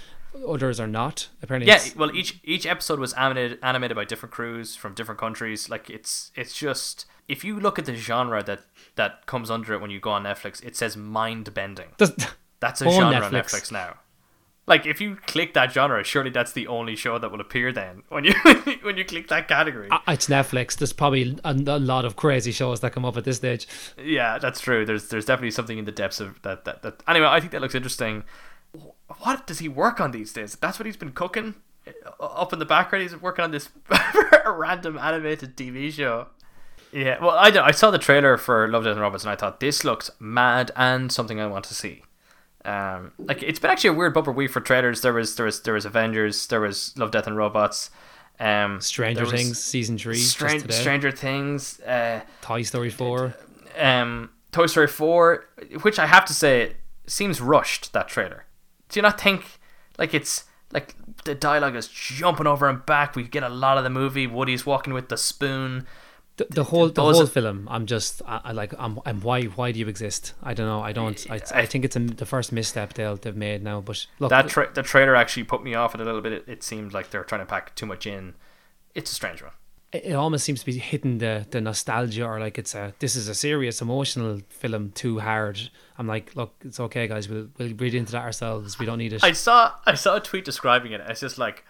others 0.46 0.80
are 0.80 0.86
not. 0.86 1.28
Apparently, 1.42 1.68
yeah, 1.68 1.80
well, 1.96 2.14
each 2.14 2.40
each 2.44 2.66
episode 2.66 2.98
was 2.98 3.12
animated 3.14 3.58
animated 3.62 3.94
by 3.94 4.04
different 4.04 4.32
crews 4.32 4.76
from 4.76 4.94
different 4.94 5.20
countries. 5.20 5.68
Like 5.68 5.88
it's 5.88 6.32
it's 6.34 6.56
just 6.56 7.06
if 7.28 7.44
you 7.44 7.58
look 7.58 7.78
at 7.78 7.84
the 7.84 7.94
genre 7.94 8.42
that 8.42 8.60
that 8.96 9.26
comes 9.26 9.50
under 9.50 9.72
it 9.72 9.80
when 9.80 9.90
you 9.90 10.00
go 10.00 10.10
on 10.10 10.24
Netflix, 10.24 10.64
it 10.64 10.76
says 10.76 10.96
mind 10.96 11.54
bending. 11.54 11.88
That's 12.60 12.82
a 12.82 12.86
On 12.86 12.92
genre 12.92 13.26
on 13.26 13.32
Netflix. 13.32 13.54
Netflix 13.54 13.72
now. 13.72 13.96
Like 14.66 14.86
if 14.86 15.00
you 15.00 15.16
click 15.26 15.54
that 15.54 15.72
genre, 15.72 16.04
surely 16.04 16.30
that's 16.30 16.52
the 16.52 16.68
only 16.68 16.94
show 16.94 17.18
that 17.18 17.32
will 17.32 17.40
appear 17.40 17.72
then 17.72 18.02
when 18.08 18.24
you 18.24 18.32
when 18.82 18.96
you 18.96 19.04
click 19.04 19.26
that 19.28 19.48
category. 19.48 19.88
Uh, 19.90 19.98
it's 20.08 20.28
Netflix. 20.28 20.76
There's 20.76 20.92
probably 20.92 21.36
a, 21.44 21.50
a 21.52 21.78
lot 21.80 22.04
of 22.04 22.14
crazy 22.16 22.52
shows 22.52 22.80
that 22.80 22.92
come 22.92 23.04
up 23.04 23.16
at 23.16 23.24
this 23.24 23.36
stage. 23.38 23.66
yeah, 24.02 24.38
that's 24.38 24.60
true. 24.60 24.86
There's 24.86 25.08
there's 25.08 25.24
definitely 25.24 25.50
something 25.50 25.78
in 25.78 25.84
the 25.84 25.92
depths 25.92 26.20
of 26.20 26.40
that 26.42 26.64
that, 26.64 26.82
that 26.82 27.02
anyway, 27.08 27.26
I 27.26 27.40
think 27.40 27.50
that 27.52 27.60
looks 27.60 27.74
interesting. 27.74 28.22
What 29.18 29.46
does 29.46 29.58
he 29.58 29.68
work 29.68 30.00
on 30.00 30.12
these 30.12 30.32
days? 30.32 30.56
That's 30.56 30.78
what 30.78 30.86
he's 30.86 30.96
been 30.96 31.12
cooking 31.12 31.56
uh, 31.86 32.24
up 32.24 32.52
in 32.52 32.58
the 32.58 32.64
background. 32.64 33.02
He's 33.02 33.20
working 33.20 33.44
on 33.44 33.50
this 33.50 33.68
random 34.46 34.96
animated 34.96 35.56
TV 35.56 35.92
show. 35.92 36.28
Yeah, 36.92 37.18
well, 37.24 37.30
I, 37.36 37.50
don't- 37.50 37.64
I 37.66 37.70
saw 37.70 37.90
the 37.90 37.98
trailer 37.98 38.36
for 38.36 38.68
Love, 38.68 38.84
Death 38.84 38.92
and 38.92 39.00
Robots, 39.00 39.24
and 39.24 39.30
I 39.30 39.36
thought 39.36 39.60
this 39.60 39.82
looks 39.82 40.10
mad 40.20 40.70
and 40.76 41.10
something 41.10 41.40
I 41.40 41.46
want 41.46 41.64
to 41.66 41.74
see. 41.74 42.02
Um, 42.64 43.12
like 43.18 43.42
it's 43.42 43.58
been 43.58 43.70
actually 43.70 43.90
a 43.90 43.94
weird 43.94 44.14
bumper 44.14 44.32
week 44.32 44.50
for 44.50 44.60
trailers. 44.60 45.00
There 45.00 45.12
was 45.12 45.34
there 45.36 45.46
was 45.46 45.62
there 45.62 45.74
was 45.74 45.84
Avengers, 45.84 46.46
there 46.46 46.60
was 46.60 46.96
Love, 46.96 47.10
Death 47.10 47.26
and 47.26 47.36
Robots, 47.36 47.90
um, 48.38 48.80
Stranger 48.80 49.26
Things 49.26 49.62
season 49.62 49.98
three, 49.98 50.16
Stran- 50.16 50.70
Stranger 50.70 51.10
Things, 51.10 51.80
uh, 51.80 52.20
Toy 52.40 52.62
Story 52.62 52.90
four. 52.90 53.34
um, 53.78 54.30
Toy 54.52 54.66
Story 54.66 54.86
4, 54.86 55.46
which 55.80 55.98
I 55.98 56.06
have 56.06 56.26
to 56.26 56.34
say 56.34 56.74
seems 57.06 57.40
rushed, 57.40 57.94
that 57.94 58.06
trailer. 58.06 58.44
Do 58.90 58.98
you 58.98 59.02
not 59.02 59.18
think, 59.18 59.44
like, 59.96 60.12
it's, 60.12 60.44
like, 60.72 60.94
the 61.24 61.34
dialogue 61.34 61.74
is 61.74 61.88
jumping 61.88 62.46
over 62.46 62.68
and 62.68 62.84
back. 62.84 63.16
We 63.16 63.22
get 63.22 63.42
a 63.42 63.48
lot 63.48 63.78
of 63.78 63.84
the 63.84 63.88
movie. 63.88 64.26
Woody's 64.26 64.66
walking 64.66 64.92
with 64.92 65.08
the 65.08 65.16
spoon. 65.16 65.86
The, 66.48 66.54
the 66.54 66.64
whole 66.64 66.88
the 66.88 67.02
whole 67.02 67.26
film. 67.26 67.68
I'm 67.70 67.86
just 67.86 68.22
I, 68.26 68.40
I 68.44 68.52
like 68.52 68.72
I'm, 68.78 68.98
I'm 69.06 69.20
why 69.20 69.44
why 69.44 69.72
do 69.72 69.78
you 69.78 69.88
exist? 69.88 70.34
I 70.42 70.54
don't 70.54 70.66
know. 70.66 70.80
I 70.80 70.92
don't. 70.92 71.26
I, 71.30 71.40
I 71.54 71.66
think 71.66 71.84
it's 71.84 71.96
a, 71.96 72.00
the 72.00 72.26
first 72.26 72.52
misstep 72.52 72.94
they'll 72.94 73.16
they've 73.16 73.36
made 73.36 73.62
now. 73.62 73.80
But 73.80 74.06
look, 74.18 74.30
That 74.30 74.48
tra- 74.48 74.72
the 74.72 74.82
trailer 74.82 75.14
actually 75.16 75.44
put 75.44 75.62
me 75.62 75.74
off 75.74 75.94
it 75.94 76.00
a 76.00 76.04
little 76.04 76.20
bit. 76.20 76.32
It, 76.32 76.44
it 76.46 76.62
seemed 76.62 76.92
like 76.92 77.10
they're 77.10 77.24
trying 77.24 77.40
to 77.42 77.46
pack 77.46 77.74
too 77.74 77.86
much 77.86 78.06
in. 78.06 78.34
It's 78.94 79.10
a 79.10 79.14
strange 79.14 79.42
one. 79.42 79.52
it, 79.92 80.04
it 80.06 80.12
almost 80.14 80.44
seems 80.44 80.60
to 80.60 80.66
be 80.66 80.78
hitting 80.78 81.18
the 81.18 81.46
the 81.50 81.60
nostalgia 81.60 82.24
or 82.26 82.40
like 82.40 82.58
it's 82.58 82.74
a 82.74 82.92
this 82.98 83.16
is 83.16 83.28
a 83.28 83.34
serious 83.34 83.80
emotional 83.80 84.40
film 84.48 84.90
too 84.92 85.18
hard. 85.20 85.58
I'm 85.98 86.06
like, 86.06 86.34
look, 86.34 86.54
it's 86.64 86.80
okay, 86.80 87.06
guys. 87.06 87.28
We'll 87.28 87.48
we'll 87.58 87.74
read 87.74 87.94
into 87.94 88.12
that 88.12 88.22
ourselves. 88.22 88.78
We 88.78 88.86
don't 88.86 88.98
need 88.98 89.12
it. 89.12 89.22
I 89.24 89.32
saw 89.32 89.72
I 89.86 89.94
saw 89.94 90.16
a 90.16 90.20
tweet 90.20 90.44
describing 90.44 90.92
it. 90.92 91.00
It's 91.08 91.20
just 91.20 91.38
like 91.38 91.64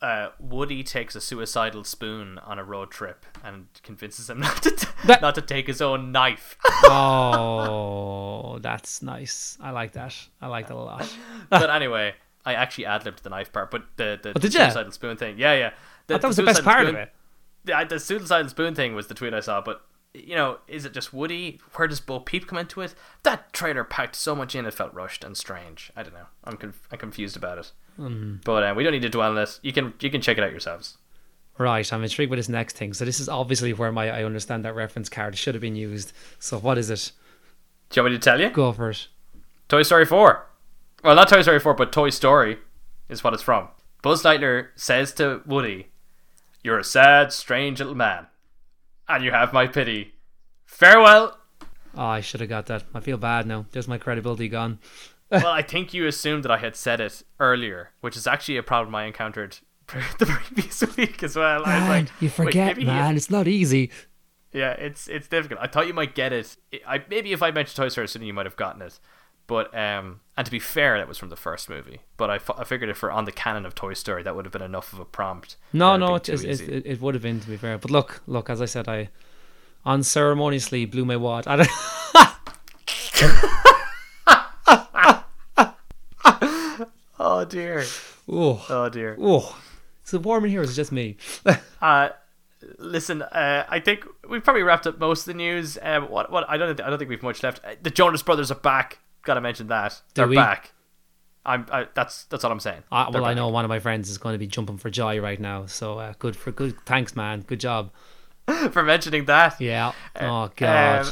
uh, 0.00 0.28
Woody 0.38 0.82
takes 0.84 1.16
a 1.16 1.20
suicidal 1.20 1.82
spoon 1.84 2.38
on 2.38 2.58
a 2.58 2.64
road 2.64 2.90
trip 2.90 3.26
and 3.42 3.66
convinces 3.82 4.30
him 4.30 4.40
not 4.46 4.62
to 4.62 4.70
t- 4.70 4.86
That- 5.06 5.22
not 5.22 5.34
to 5.34 5.42
take 5.42 5.66
his 5.66 5.80
own 5.82 6.12
knife. 6.12 6.56
oh, 7.38 8.58
that's 8.60 9.02
nice. 9.02 9.56
I 9.60 9.70
like 9.70 9.92
that. 9.92 10.14
I 10.40 10.46
like 10.48 10.68
that 10.68 10.74
a 10.74 10.76
lot. 10.76 11.16
but 11.50 11.70
anyway, 11.70 12.14
I 12.44 12.54
actually 12.54 12.86
ad 12.86 13.04
libbed 13.04 13.22
the 13.22 13.30
knife 13.30 13.52
part, 13.52 13.70
but 13.70 13.84
the 13.96 14.18
the, 14.22 14.30
Oh, 14.30 14.38
the 14.38 14.50
suicidal 14.50 14.92
spoon 14.92 15.16
thing, 15.16 15.38
yeah, 15.38 15.54
yeah. 15.54 15.70
The, 16.06 16.18
that 16.18 16.26
was 16.26 16.36
the 16.36 16.42
best 16.42 16.58
suicidal 16.58 16.72
part 16.72 16.86
of 16.86 16.88
spoon- 16.94 17.02
it. 17.02 17.12
The, 17.64 17.94
the 17.94 18.00
suicidal 18.00 18.48
spoon 18.48 18.74
thing 18.74 18.94
was 18.94 19.06
the 19.08 19.14
tweet 19.14 19.34
I 19.34 19.40
saw, 19.40 19.60
but 19.60 19.82
you 20.14 20.34
know, 20.34 20.58
is 20.66 20.84
it 20.84 20.92
just 20.94 21.12
Woody? 21.12 21.60
Where 21.74 21.86
does 21.86 22.00
Bo 22.00 22.20
Peep 22.20 22.46
come 22.46 22.58
into 22.58 22.80
it? 22.80 22.94
That 23.24 23.52
trailer 23.52 23.84
packed 23.84 24.16
so 24.16 24.34
much 24.34 24.54
in, 24.54 24.64
it 24.66 24.72
felt 24.74 24.94
rushed 24.94 25.22
and 25.22 25.36
strange. 25.36 25.92
I 25.96 26.02
don't 26.02 26.14
know. 26.14 26.26
I'm 26.44 26.56
conf- 26.56 26.88
I'm 26.90 26.98
confused 26.98 27.36
about 27.36 27.58
it. 27.58 27.72
Hmm. 27.98 28.36
But 28.44 28.62
uh, 28.62 28.74
we 28.76 28.84
don't 28.84 28.92
need 28.92 29.02
to 29.02 29.08
dwell 29.08 29.30
on 29.30 29.34
this. 29.34 29.58
You 29.62 29.72
can 29.72 29.92
you 30.00 30.10
can 30.10 30.20
check 30.20 30.38
it 30.38 30.44
out 30.44 30.50
yourselves. 30.50 30.96
Right, 31.58 31.92
I'm 31.92 32.04
intrigued 32.04 32.30
with 32.30 32.38
this 32.38 32.48
next 32.48 32.76
thing. 32.76 32.94
So 32.94 33.04
this 33.04 33.18
is 33.18 33.28
obviously 33.28 33.72
where 33.72 33.90
my 33.90 34.08
I 34.08 34.24
understand 34.24 34.64
that 34.64 34.76
reference 34.76 35.08
card 35.08 35.36
should 35.36 35.54
have 35.54 35.62
been 35.62 35.74
used. 35.76 36.12
So 36.38 36.58
what 36.58 36.78
is 36.78 36.88
it? 36.88 37.10
Do 37.90 37.98
you 37.98 38.04
want 38.04 38.12
me 38.12 38.18
to 38.18 38.24
tell 38.24 38.40
you? 38.40 38.50
Go 38.50 38.72
for 38.72 38.90
it. 38.90 39.08
Toy 39.68 39.82
Story 39.82 40.04
4. 40.04 40.46
Well, 41.02 41.14
not 41.16 41.28
Toy 41.28 41.42
Story 41.42 41.58
4, 41.58 41.74
but 41.74 41.92
Toy 41.92 42.10
Story 42.10 42.58
is 43.08 43.24
what 43.24 43.34
it's 43.34 43.42
from. 43.42 43.68
Buzz 44.02 44.22
Lightyear 44.22 44.68
says 44.76 45.12
to 45.14 45.42
Woody, 45.46 45.88
You're 46.62 46.78
a 46.78 46.84
sad, 46.84 47.32
strange 47.32 47.80
little 47.80 47.94
man, 47.94 48.28
and 49.08 49.24
you 49.24 49.32
have 49.32 49.52
my 49.52 49.66
pity. 49.66 50.14
Farewell. 50.64 51.36
Oh, 51.96 52.04
I 52.04 52.20
should 52.20 52.40
have 52.40 52.48
got 52.48 52.66
that. 52.66 52.84
I 52.94 53.00
feel 53.00 53.16
bad 53.16 53.46
now. 53.46 53.66
There's 53.72 53.88
my 53.88 53.98
credibility 53.98 54.48
gone. 54.48 54.78
Well, 55.30 55.46
I 55.48 55.62
think 55.62 55.92
you 55.94 56.06
assumed 56.06 56.44
that 56.44 56.50
I 56.50 56.58
had 56.58 56.76
said 56.76 57.00
it 57.00 57.22
earlier, 57.40 57.90
which 58.00 58.16
is 58.16 58.26
actually 58.26 58.56
a 58.56 58.62
problem 58.62 58.94
I 58.94 59.04
encountered 59.04 59.58
the 60.18 60.26
previous 60.26 60.96
week 60.96 61.22
as 61.22 61.36
well. 61.36 61.62
I 61.64 61.78
was 61.80 61.88
like, 61.88 62.08
you 62.20 62.28
forget, 62.28 62.76
he- 62.78 62.84
man. 62.84 63.16
It's 63.16 63.30
not 63.30 63.46
easy. 63.48 63.90
Yeah, 64.52 64.70
it's 64.72 65.08
it's 65.08 65.28
difficult. 65.28 65.60
I 65.62 65.66
thought 65.66 65.86
you 65.86 65.92
might 65.94 66.14
get 66.14 66.32
it. 66.32 66.56
I 66.86 67.02
maybe 67.10 67.32
if 67.32 67.42
I 67.42 67.50
mentioned 67.50 67.76
Toy 67.76 67.88
Story 67.88 68.08
sooner, 68.08 68.24
you 68.24 68.32
might 68.32 68.46
have 68.46 68.56
gotten 68.56 68.80
it. 68.80 68.98
But 69.46 69.74
um, 69.76 70.20
and 70.36 70.44
to 70.44 70.50
be 70.50 70.58
fair, 70.58 70.96
that 70.98 71.06
was 71.08 71.16
from 71.18 71.28
the 71.30 71.36
first 71.36 71.68
movie. 71.70 72.00
But 72.16 72.28
I, 72.30 72.34
f- 72.36 72.50
I 72.58 72.64
figured 72.64 72.88
if 72.90 72.96
for 72.98 73.10
on 73.10 73.24
the 73.24 73.32
canon 73.32 73.64
of 73.66 73.74
Toy 73.74 73.92
Story, 73.94 74.22
that 74.22 74.34
would 74.36 74.44
have 74.46 74.52
been 74.52 74.62
enough 74.62 74.92
of 74.92 75.00
a 75.00 75.04
prompt. 75.06 75.56
No, 75.72 75.96
no, 75.96 76.18
being 76.18 76.38
it, 76.38 76.44
it, 76.44 76.44
it, 76.44 76.68
it, 76.68 76.86
it 76.86 77.00
would 77.00 77.14
have 77.14 77.22
been 77.22 77.40
to 77.40 77.48
be 77.48 77.56
fair. 77.58 77.76
But 77.78 77.90
look, 77.90 78.22
look, 78.26 78.48
as 78.50 78.60
I 78.62 78.66
said, 78.66 78.88
I 78.88 79.08
unceremoniously 79.86 80.84
blew 80.86 81.04
my 81.06 81.16
wad. 81.16 81.44
I 81.48 81.56
don't, 81.56 81.68
oh 87.40 87.44
dear. 87.44 87.84
oh, 88.28 88.64
Oh 88.68 88.88
dear. 88.88 89.16
oh. 89.20 89.58
Is 90.06 90.14
it 90.14 90.22
warm 90.22 90.44
in 90.46 90.50
here? 90.50 90.60
Or 90.60 90.64
is 90.64 90.70
it 90.70 90.74
just 90.74 90.92
me? 90.92 91.16
Uh, 91.82 92.08
listen, 92.78 93.22
uh, 93.22 93.64
I 93.68 93.78
think 93.80 94.04
we've 94.28 94.42
probably 94.42 94.62
wrapped 94.64 94.86
up 94.86 94.98
most 94.98 95.20
of 95.20 95.26
the 95.26 95.34
news. 95.34 95.78
Um, 95.80 96.04
what 96.10 96.30
what 96.32 96.44
I 96.48 96.56
don't 96.56 96.74
think, 96.76 96.86
I 96.86 96.90
don't 96.90 96.98
think 96.98 97.08
we've 97.10 97.22
much 97.22 97.42
left. 97.42 97.60
Uh, 97.64 97.74
The 97.82 97.90
Jonas 97.90 98.22
Brothers 98.22 98.50
are 98.50 98.56
back. 98.56 98.98
Got 99.22 99.34
to 99.34 99.40
mention 99.40 99.68
that 99.68 99.92
Do 100.14 100.22
they're 100.22 100.28
we? 100.28 100.34
back. 100.36 100.72
I'm. 101.46 101.66
I, 101.70 101.86
that's 101.94 102.24
that's 102.24 102.42
all 102.44 102.50
I'm 102.50 102.58
saying. 102.60 102.82
They're 102.90 103.06
well, 103.12 103.24
I 103.24 103.28
back. 103.30 103.36
know 103.36 103.48
one 103.48 103.64
of 103.64 103.68
my 103.68 103.78
friends 103.78 104.10
is 104.10 104.18
going 104.18 104.34
to 104.34 104.38
be 104.38 104.46
jumping 104.48 104.76
for 104.78 104.90
joy 104.90 105.20
right 105.20 105.38
now. 105.40 105.66
So 105.66 105.98
uh, 105.98 106.14
good 106.18 106.34
for 106.36 106.50
good. 106.50 106.74
Thanks, 106.84 107.14
man. 107.14 107.42
Good 107.42 107.60
job. 107.60 107.90
for 108.72 108.82
mentioning 108.82 109.26
that. 109.26 109.60
Yeah. 109.60 109.92
Oh 110.20 110.50
God. 110.56 111.06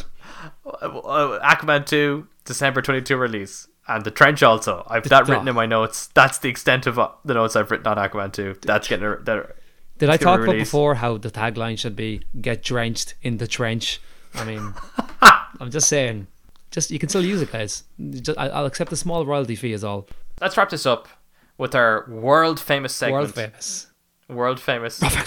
Um, 0.64 0.96
uh, 1.04 1.38
Aquaman 1.44 1.86
2, 1.86 2.26
December 2.44 2.82
22 2.82 3.16
release. 3.16 3.68
And 3.88 4.04
The 4.04 4.10
Trench 4.10 4.42
also. 4.42 4.84
I've 4.88 5.04
that 5.04 5.28
written 5.28 5.46
in 5.46 5.54
my 5.54 5.66
notes. 5.66 6.08
That's 6.08 6.38
the 6.38 6.48
extent 6.48 6.86
of 6.86 6.98
uh, 6.98 7.10
the 7.24 7.34
notes 7.34 7.54
I've 7.54 7.70
written 7.70 7.86
on 7.86 7.96
Aquaman 7.96 8.32
2. 8.32 8.56
That's 8.62 8.88
getting. 8.88 9.06
A, 9.06 9.16
that, 9.18 9.56
Did 9.98 10.10
I 10.10 10.16
talk 10.16 10.40
about 10.40 10.56
before 10.56 10.96
how 10.96 11.18
the 11.18 11.30
tagline 11.30 11.78
should 11.78 11.94
be 11.94 12.22
"Get 12.40 12.62
drenched 12.62 13.14
in 13.22 13.36
the 13.38 13.46
trench"? 13.46 14.00
I 14.34 14.44
mean, 14.44 14.74
I'm 15.60 15.70
just 15.70 15.88
saying. 15.88 16.26
Just 16.72 16.90
you 16.90 16.98
can 16.98 17.08
still 17.08 17.24
use 17.24 17.40
it, 17.40 17.52
guys. 17.52 17.84
Just, 18.10 18.36
I, 18.36 18.48
I'll 18.48 18.66
accept 18.66 18.92
a 18.92 18.96
small 18.96 19.24
royalty 19.24 19.54
fee, 19.54 19.72
is 19.72 19.84
all. 19.84 20.08
Let's 20.40 20.56
wrap 20.56 20.70
this 20.70 20.84
up 20.84 21.08
with 21.56 21.74
our 21.74 22.06
world 22.08 22.58
famous 22.58 22.94
segment. 22.94 23.22
World 23.22 23.34
famous. 23.34 23.85
World 24.28 24.58
famous. 24.58 25.00
Nobody 25.00 25.20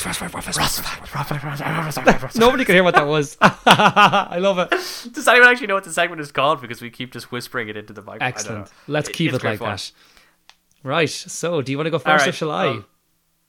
can 2.65 2.75
hear 2.75 2.83
what 2.83 2.95
that 2.95 3.07
was. 3.07 3.37
I 3.41 4.37
love 4.39 4.59
it. 4.59 4.69
Does 5.13 5.27
anyone 5.27 5.47
actually 5.49 5.67
know 5.67 5.75
what 5.75 5.85
the 5.85 5.93
segment 5.93 6.19
is 6.21 6.31
called? 6.33 6.59
Because 6.61 6.81
we 6.81 6.89
keep 6.89 7.13
just 7.13 7.31
whispering 7.31 7.69
it 7.69 7.77
into 7.77 7.93
the 7.93 8.01
mic. 8.01 8.17
Excellent. 8.19 8.69
Let's 8.87 9.07
It- 9.09 9.13
keep 9.15 9.31
it 9.33 9.43
like 9.43 9.59
fun. 9.59 9.69
that. 9.77 9.91
Right. 10.83 11.09
So, 11.09 11.61
do 11.61 11.71
you 11.71 11.77
want 11.77 11.87
to 11.87 11.91
go 11.91 11.97
All 11.97 12.01
first 12.03 12.27
or 12.27 12.31
shall 12.33 12.51
I? 12.51 12.67
um, 12.67 12.85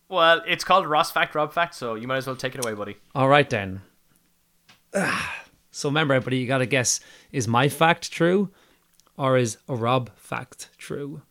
Well, 0.09 0.41
it's 0.47 0.63
called 0.65 0.87
Ross 0.87 1.11
Fact, 1.11 1.35
Rob 1.35 1.53
Fact, 1.53 1.75
so 1.75 1.95
you 1.97 2.07
might 2.07 2.19
as 2.19 2.27
well 2.29 2.37
take 2.37 2.55
it 2.55 2.65
away, 2.65 2.75
buddy. 2.75 2.97
All 3.15 3.29
right 3.29 3.49
then. 3.51 3.83
So 5.73 5.89
remember, 5.89 6.15
everybody, 6.15 6.39
you 6.39 6.47
got 6.49 6.59
to 6.59 6.67
guess: 6.67 6.99
is 7.33 7.47
my 7.47 7.69
fact 7.69 8.11
true, 8.11 8.51
or 9.17 9.37
is 9.37 9.59
a 9.69 9.75
Rob 9.77 10.11
fact 10.17 10.71
true? 10.79 11.23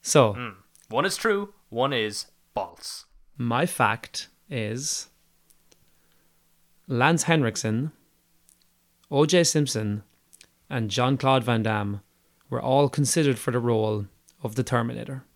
So 0.00 0.32
Hmm. 0.34 0.48
One 0.88 1.04
is 1.04 1.16
true, 1.16 1.52
one 1.70 1.92
is 1.92 2.26
false. 2.54 3.06
My 3.36 3.66
fact 3.66 4.28
is 4.48 5.08
Lance 6.86 7.24
Henriksen, 7.24 7.92
O.J. 9.10 9.44
Simpson, 9.44 10.02
and 10.68 10.90
Jean-Claude 10.90 11.44
Van 11.44 11.62
Damme 11.62 12.02
were 12.50 12.60
all 12.60 12.88
considered 12.88 13.38
for 13.38 13.50
the 13.50 13.58
role 13.58 14.06
of 14.42 14.54
the 14.54 14.62
Terminator. 14.62 15.24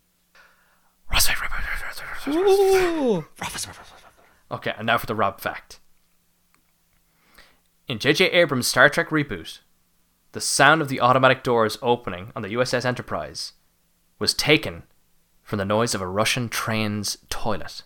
Okay, 4.49 4.73
and 4.77 4.85
now 4.85 4.97
for 4.97 5.05
the 5.05 5.15
Rob 5.15 5.41
fact. 5.41 5.79
In 7.87 7.99
J.J. 7.99 8.31
Abrams' 8.31 8.67
Star 8.67 8.89
Trek 8.89 9.09
reboot, 9.09 9.59
the 10.33 10.41
sound 10.41 10.81
of 10.81 10.89
the 10.89 11.01
automatic 11.01 11.43
doors 11.43 11.77
opening 11.81 12.31
on 12.35 12.41
the 12.41 12.53
USS 12.53 12.85
Enterprise 12.85 13.53
was 14.19 14.33
taken 14.33 14.83
from 15.41 15.59
the 15.59 15.65
noise 15.65 15.95
of 15.95 16.01
a 16.01 16.07
Russian 16.07 16.49
train's 16.49 17.17
toilet. 17.29 17.83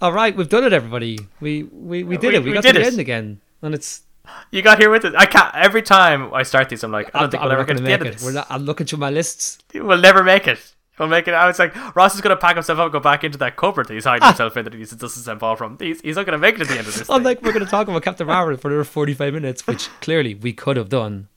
All 0.00 0.12
right, 0.12 0.34
we've 0.36 0.48
done 0.48 0.64
it, 0.64 0.72
everybody. 0.72 1.18
We 1.40 1.64
we, 1.64 2.02
we 2.02 2.16
did 2.16 2.28
We- 2.30 2.36
it. 2.36 2.42
We, 2.42 2.50
we 2.50 2.54
got 2.54 2.62
to 2.62 2.72
the 2.72 2.80
it. 2.80 2.86
end 2.86 2.98
again, 2.98 3.40
and 3.62 3.74
it's 3.74 4.02
You 4.50 4.62
got 4.62 4.78
here 4.78 4.90
with 4.90 5.04
it. 5.04 5.14
I 5.16 5.26
can't. 5.26 5.54
Every 5.54 5.82
time 5.82 6.32
I 6.34 6.42
start 6.42 6.68
these, 6.68 6.82
I'm 6.82 6.92
like, 6.92 7.14
I 7.14 7.20
don't 7.20 7.30
think 7.30 7.42
I'm 7.42 7.48
we'll 7.48 7.58
ever 7.58 7.64
get 7.64 7.74
to 7.74 7.78
to 7.78 7.84
the 7.84 7.92
end 7.92 8.02
make 8.02 8.12
of 8.12 8.18
this. 8.18 8.24
We're 8.24 8.32
not, 8.32 8.46
I'm 8.50 8.64
looking 8.64 8.86
through 8.86 8.98
my 8.98 9.10
lists. 9.10 9.58
We'll 9.74 9.98
never 9.98 10.22
make 10.24 10.46
it. 10.46 10.74
We'll 10.98 11.08
make 11.08 11.26
it. 11.26 11.34
I 11.34 11.46
was 11.46 11.58
like, 11.58 11.74
Ross 11.96 12.14
is 12.14 12.20
going 12.20 12.36
to 12.36 12.40
pack 12.40 12.54
himself 12.56 12.78
up 12.78 12.84
and 12.86 12.92
go 12.92 13.00
back 13.00 13.24
into 13.24 13.38
that 13.38 13.56
cupboard 13.56 13.88
that 13.88 13.94
he's 13.94 14.04
hiding 14.04 14.22
ah. 14.22 14.28
himself 14.28 14.56
in 14.56 14.64
that 14.64 14.72
he 14.72 14.80
he's 14.80 14.90
distancing 14.90 15.38
ball 15.38 15.56
from. 15.56 15.76
He's, 15.80 16.00
he's 16.02 16.16
not 16.16 16.26
going 16.26 16.32
to 16.32 16.38
make 16.38 16.56
it 16.56 16.60
at 16.60 16.68
the 16.68 16.78
end 16.78 16.86
of 16.86 16.94
this. 16.94 17.08
I'm 17.10 17.22
like, 17.22 17.42
we're 17.42 17.52
going 17.52 17.64
to 17.64 17.70
talk 17.70 17.88
about 17.88 18.02
Captain 18.02 18.26
Marvel 18.26 18.56
for 18.56 18.68
another 18.68 18.84
45 18.84 19.32
minutes, 19.34 19.66
which 19.66 19.88
clearly 20.00 20.34
we 20.34 20.52
could 20.52 20.76
have 20.76 20.88
done. 20.88 21.28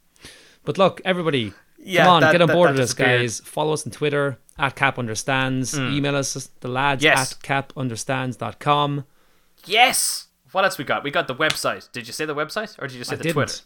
But 0.66 0.78
look, 0.78 1.02
everybody, 1.06 1.54
Yeah, 1.86 2.04
come 2.06 2.14
on, 2.16 2.22
that- 2.22 2.32
get 2.32 2.42
on 2.42 2.48
that- 2.48 2.54
board 2.54 2.72
with 2.72 2.80
us, 2.80 2.94
guys. 2.94 3.40
Follow 3.42 3.74
us 3.74 3.86
on 3.86 3.92
Twitter 3.92 4.40
at 4.58 4.76
Cap 4.76 4.98
Understands. 4.98 5.78
Email 5.78 6.16
us, 6.16 6.34
the 6.62 6.68
lads 6.68 7.04
Yes. 7.04 7.34
at 7.34 7.40
capunderstands.com. 7.42 9.06
Yes. 9.66 10.28
What 10.52 10.64
else 10.64 10.78
we 10.78 10.84
got? 10.86 11.04
We 11.04 11.12
got 11.12 11.28
the 11.28 11.36
website. 11.36 11.92
Did 11.92 12.08
you 12.08 12.14
say 12.14 12.26
the 12.26 12.36
website 12.36 12.78
or 12.82 12.88
did 12.88 12.96
you 12.98 13.04
say 13.04 13.14
I 13.16 13.18
the 13.18 13.24
didn't. 13.24 13.34
Twitter? 13.34 13.60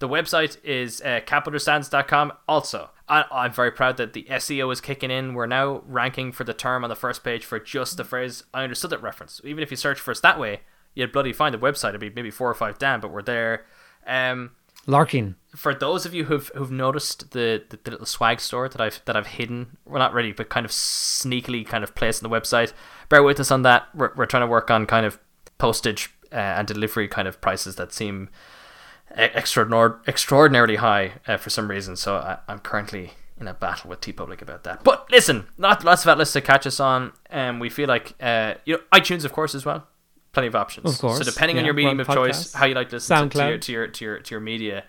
The 0.00 0.08
website 0.08 0.56
is 0.64 1.00
uh, 1.02 1.20
capunderstands.com. 1.24 2.32
Also, 2.48 2.90
I, 3.08 3.24
I'm 3.30 3.52
very 3.52 3.70
proud 3.70 3.96
that 3.98 4.12
the 4.12 4.24
SEO 4.28 4.72
is 4.72 4.80
kicking 4.80 5.10
in. 5.10 5.34
We're 5.34 5.46
now 5.46 5.82
ranking 5.86 6.32
for 6.32 6.42
the 6.42 6.54
term 6.54 6.82
on 6.82 6.90
the 6.90 6.96
first 6.96 7.22
page 7.22 7.44
for 7.44 7.60
just 7.60 7.96
the 7.96 8.04
phrase 8.04 8.42
"I 8.52 8.64
understood 8.64 8.90
that" 8.90 9.02
reference. 9.02 9.40
Even 9.44 9.62
if 9.62 9.70
you 9.70 9.76
search 9.76 10.00
for 10.00 10.10
us 10.10 10.18
that 10.20 10.40
way, 10.40 10.62
you'd 10.94 11.12
bloody 11.12 11.32
find 11.32 11.54
the 11.54 11.58
website. 11.58 11.90
It'd 11.90 12.00
be 12.00 12.10
maybe 12.10 12.32
four 12.32 12.50
or 12.50 12.54
five 12.54 12.76
down, 12.78 13.00
but 13.00 13.12
we're 13.12 13.22
there. 13.22 13.66
Um, 14.04 14.50
Larkin. 14.86 15.36
For 15.54 15.74
those 15.74 16.04
of 16.04 16.14
you 16.14 16.24
who've 16.24 16.50
who've 16.54 16.70
noticed 16.70 17.30
the, 17.30 17.62
the, 17.68 17.78
the 17.82 17.90
little 17.92 18.06
swag 18.06 18.40
store 18.40 18.68
that 18.68 18.80
I've 18.80 19.00
that 19.04 19.16
I've 19.16 19.28
hidden, 19.28 19.76
well 19.84 19.98
not 19.98 20.12
really, 20.12 20.32
but 20.32 20.48
kind 20.48 20.66
of 20.66 20.72
sneakily 20.72 21.66
kind 21.66 21.84
of 21.84 21.94
placed 21.94 22.22
on 22.24 22.30
the 22.30 22.36
website. 22.36 22.72
Bear 23.08 23.22
with 23.22 23.38
us 23.40 23.50
on 23.50 23.62
that. 23.62 23.88
We're 23.94 24.12
we're 24.16 24.26
trying 24.26 24.42
to 24.42 24.46
work 24.46 24.70
on 24.70 24.86
kind 24.86 25.06
of 25.06 25.18
postage 25.58 26.14
uh, 26.32 26.36
and 26.36 26.66
delivery 26.66 27.08
kind 27.08 27.28
of 27.28 27.40
prices 27.40 27.76
that 27.76 27.92
seem 27.92 28.28
extraordinary 29.16 29.94
extraordinarily 30.06 30.76
high 30.76 31.12
uh, 31.26 31.36
for 31.36 31.50
some 31.50 31.68
reason. 31.68 31.96
So 31.96 32.16
I, 32.16 32.38
I'm 32.48 32.58
currently 32.58 33.12
in 33.38 33.48
a 33.48 33.54
battle 33.54 33.90
with 33.90 34.00
TeePublic 34.00 34.42
about 34.42 34.64
that. 34.64 34.84
But 34.84 35.10
listen, 35.10 35.46
not 35.58 35.84
lots 35.84 36.04
of 36.04 36.08
outlets 36.08 36.32
to 36.32 36.40
catch 36.40 36.66
us 36.66 36.80
on, 36.80 37.12
and 37.30 37.60
we 37.60 37.68
feel 37.70 37.88
like 37.88 38.14
uh, 38.20 38.54
you 38.64 38.74
know 38.74 38.82
iTunes 38.92 39.24
of 39.24 39.32
course 39.32 39.54
as 39.54 39.64
well. 39.64 39.86
Plenty 40.32 40.48
of 40.48 40.56
options. 40.56 40.92
Of 40.92 40.98
course, 40.98 41.18
So 41.18 41.24
depending 41.24 41.58
on 41.58 41.64
your 41.64 41.74
medium 41.74 42.00
of 42.00 42.08
choice, 42.08 42.52
how 42.52 42.66
you 42.66 42.74
like 42.74 42.88
to 42.88 42.96
listen 42.96 43.30
to, 43.30 43.38
to, 43.38 43.46
your, 43.46 43.58
to 43.58 43.72
your 43.72 43.86
to 43.86 44.04
your 44.04 44.18
to 44.18 44.30
your 44.32 44.40
media, 44.40 44.84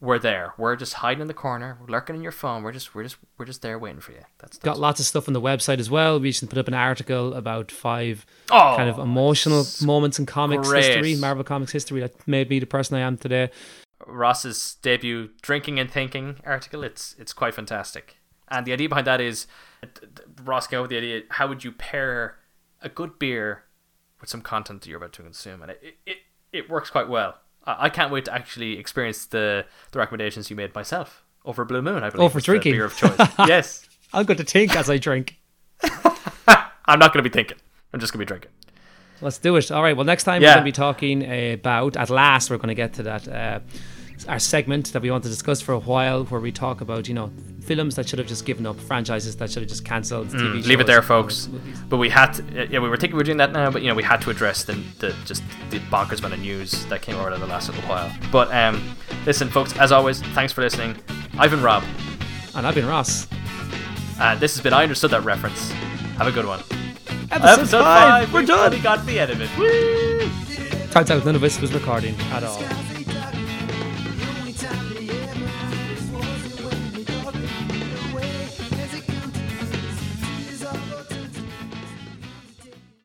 we're 0.00 0.18
there. 0.18 0.54
We're 0.56 0.76
just 0.76 0.94
hiding 0.94 1.20
in 1.20 1.26
the 1.26 1.34
corner. 1.34 1.76
We're 1.80 1.88
lurking 1.88 2.14
in 2.16 2.22
your 2.22 2.32
phone. 2.32 2.62
We're 2.62 2.72
just 2.72 2.94
we're 2.94 3.02
just 3.02 3.16
we're 3.36 3.46
just 3.46 3.62
there 3.62 3.78
waiting 3.78 4.00
for 4.00 4.12
you. 4.12 4.22
That's, 4.38 4.58
that's 4.58 4.58
Got 4.58 4.78
lots 4.78 5.00
of 5.00 5.06
stuff 5.06 5.28
on 5.28 5.34
the 5.34 5.40
website 5.40 5.78
as 5.78 5.90
well. 5.90 6.20
We 6.20 6.30
should 6.30 6.48
put 6.48 6.58
up 6.58 6.68
an 6.68 6.74
article 6.74 7.34
about 7.34 7.72
five 7.72 8.24
oh, 8.50 8.74
kind 8.76 8.88
of 8.88 8.98
emotional 8.98 9.64
moments 9.82 10.18
in 10.18 10.26
comics 10.26 10.68
great. 10.68 10.84
history, 10.84 11.16
Marvel 11.16 11.44
Comics 11.44 11.72
history 11.72 12.00
that 12.00 12.28
made 12.28 12.48
me 12.48 12.58
the 12.58 12.66
person 12.66 12.96
I 12.96 13.00
am 13.00 13.16
today. 13.16 13.50
Ross's 14.06 14.76
debut 14.82 15.30
drinking 15.42 15.80
and 15.80 15.90
thinking 15.90 16.36
article. 16.44 16.84
It's 16.84 17.16
it's 17.18 17.32
quite 17.32 17.54
fantastic. 17.54 18.16
And 18.50 18.66
the 18.66 18.72
idea 18.72 18.88
behind 18.88 19.06
that 19.06 19.20
is 19.20 19.46
Ross 20.44 20.68
came 20.68 20.78
up 20.78 20.84
with 20.84 20.90
the 20.90 20.98
idea: 20.98 21.22
how 21.30 21.48
would 21.48 21.64
you 21.64 21.72
pair 21.72 22.38
a 22.80 22.88
good 22.88 23.18
beer 23.18 23.64
with 24.20 24.30
some 24.30 24.42
content 24.42 24.82
that 24.82 24.88
you're 24.88 24.98
about 24.98 25.12
to 25.14 25.22
consume? 25.22 25.60
And 25.62 25.72
it 25.72 25.98
it, 26.06 26.16
it 26.52 26.70
works 26.70 26.88
quite 26.88 27.08
well. 27.08 27.40
I, 27.78 27.88
can't 27.90 28.10
wait 28.12 28.24
to 28.26 28.34
actually 28.34 28.78
experience 28.78 29.26
the 29.26 29.64
the 29.92 29.98
recommendations 29.98 30.50
you 30.50 30.56
made 30.56 30.74
myself 30.74 31.24
over 31.44 31.64
Blue 31.64 31.82
Moon. 31.82 32.02
I 32.02 32.10
believe 32.10 32.26
Oh, 32.26 32.28
for 32.28 32.40
drinking. 32.40 32.72
beer 32.72 32.84
of 32.86 32.96
choice. 32.96 33.18
yes, 33.46 33.86
I'm 34.12 34.24
going 34.24 34.38
to 34.38 34.44
think 34.44 34.74
as 34.76 34.88
I 34.88 34.98
drink. 34.98 35.36
I'm 36.86 36.98
not 36.98 37.12
going 37.12 37.22
to 37.22 37.28
be 37.28 37.32
thinking. 37.32 37.58
I'm 37.92 38.00
just 38.00 38.12
going 38.12 38.18
to 38.20 38.24
be 38.24 38.28
drinking. 38.28 38.50
Let's 39.20 39.38
do 39.38 39.56
it. 39.56 39.70
All 39.70 39.82
right. 39.82 39.96
Well, 39.96 40.06
next 40.06 40.24
time 40.24 40.40
Yeah. 40.42 40.48
we're 40.50 40.54
going 40.54 40.64
to 40.64 40.68
be 40.68 40.72
talking 40.72 41.52
about, 41.52 41.96
at 41.96 42.08
last, 42.10 42.50
we're 42.50 42.56
going 42.56 42.68
to 42.68 42.74
get 42.74 42.94
to 42.94 43.02
that, 43.04 43.28
uh, 43.28 43.60
our 44.26 44.38
segment 44.38 44.92
that 44.92 45.02
we 45.02 45.10
want 45.10 45.22
to 45.24 45.28
discuss 45.30 45.60
for 45.60 45.72
a 45.72 45.78
while, 45.78 46.24
where 46.24 46.40
we 46.40 46.50
talk 46.52 46.80
about, 46.80 47.06
you 47.08 47.14
know, 47.14 47.30
films 47.62 47.94
that 47.96 48.08
should 48.08 48.18
have 48.18 48.26
just 48.28 48.44
given 48.46 48.66
up, 48.66 48.78
franchises 48.80 49.36
that 49.36 49.50
should 49.50 49.62
have 49.62 49.68
just 49.68 49.84
cancelled, 49.84 50.28
TV. 50.28 50.62
Mm, 50.62 50.66
Leave 50.66 50.80
it 50.80 50.86
there, 50.86 51.02
folks. 51.02 51.48
But 51.88 51.98
we 51.98 52.08
had, 52.08 52.32
to, 52.32 52.66
yeah, 52.70 52.78
we 52.80 52.88
were 52.88 52.96
thinking 52.96 53.16
we 53.16 53.20
were 53.20 53.24
doing 53.24 53.36
that 53.38 53.52
now, 53.52 53.70
but 53.70 53.82
you 53.82 53.88
know, 53.88 53.94
we 53.94 54.02
had 54.02 54.20
to 54.22 54.30
address 54.30 54.64
the, 54.64 54.72
the 54.98 55.14
just 55.26 55.42
the 55.70 55.78
bonkers 55.80 56.18
amount 56.20 56.34
of 56.34 56.40
news 56.40 56.86
that 56.86 57.02
came 57.02 57.16
out 57.16 57.32
in 57.32 57.40
the 57.40 57.46
last 57.46 57.68
little 57.68 57.86
while. 57.88 58.10
But 58.32 58.50
um, 58.52 58.94
listen, 59.26 59.48
folks, 59.50 59.76
as 59.78 59.92
always, 59.92 60.22
thanks 60.32 60.52
for 60.52 60.62
listening. 60.62 60.96
I've 61.38 61.50
been 61.50 61.62
Rob, 61.62 61.84
And 62.54 62.66
I've 62.66 62.74
been 62.74 62.86
Ross. 62.86 63.28
and 64.20 64.40
this 64.40 64.54
has 64.56 64.62
been 64.62 64.72
I 64.72 64.82
understood 64.82 65.10
that 65.12 65.24
reference. 65.24 65.70
Have 66.16 66.26
a 66.26 66.32
good 66.32 66.46
one. 66.46 66.60
Episode, 67.30 67.82
five. 67.82 68.32
We're 68.32 68.46
done. 68.46 68.72
We 68.72 68.80
got 68.80 69.04
the 69.04 69.20
end 69.20 69.30
of 69.30 69.40
it. 69.42 69.50
Woo! 69.58 70.88
Turns 70.90 71.10
out 71.10 71.24
none 71.26 71.34
of 71.34 71.42
this 71.42 71.60
was 71.60 71.72
recording 71.74 72.14
at 72.32 72.42
all. 72.42 72.58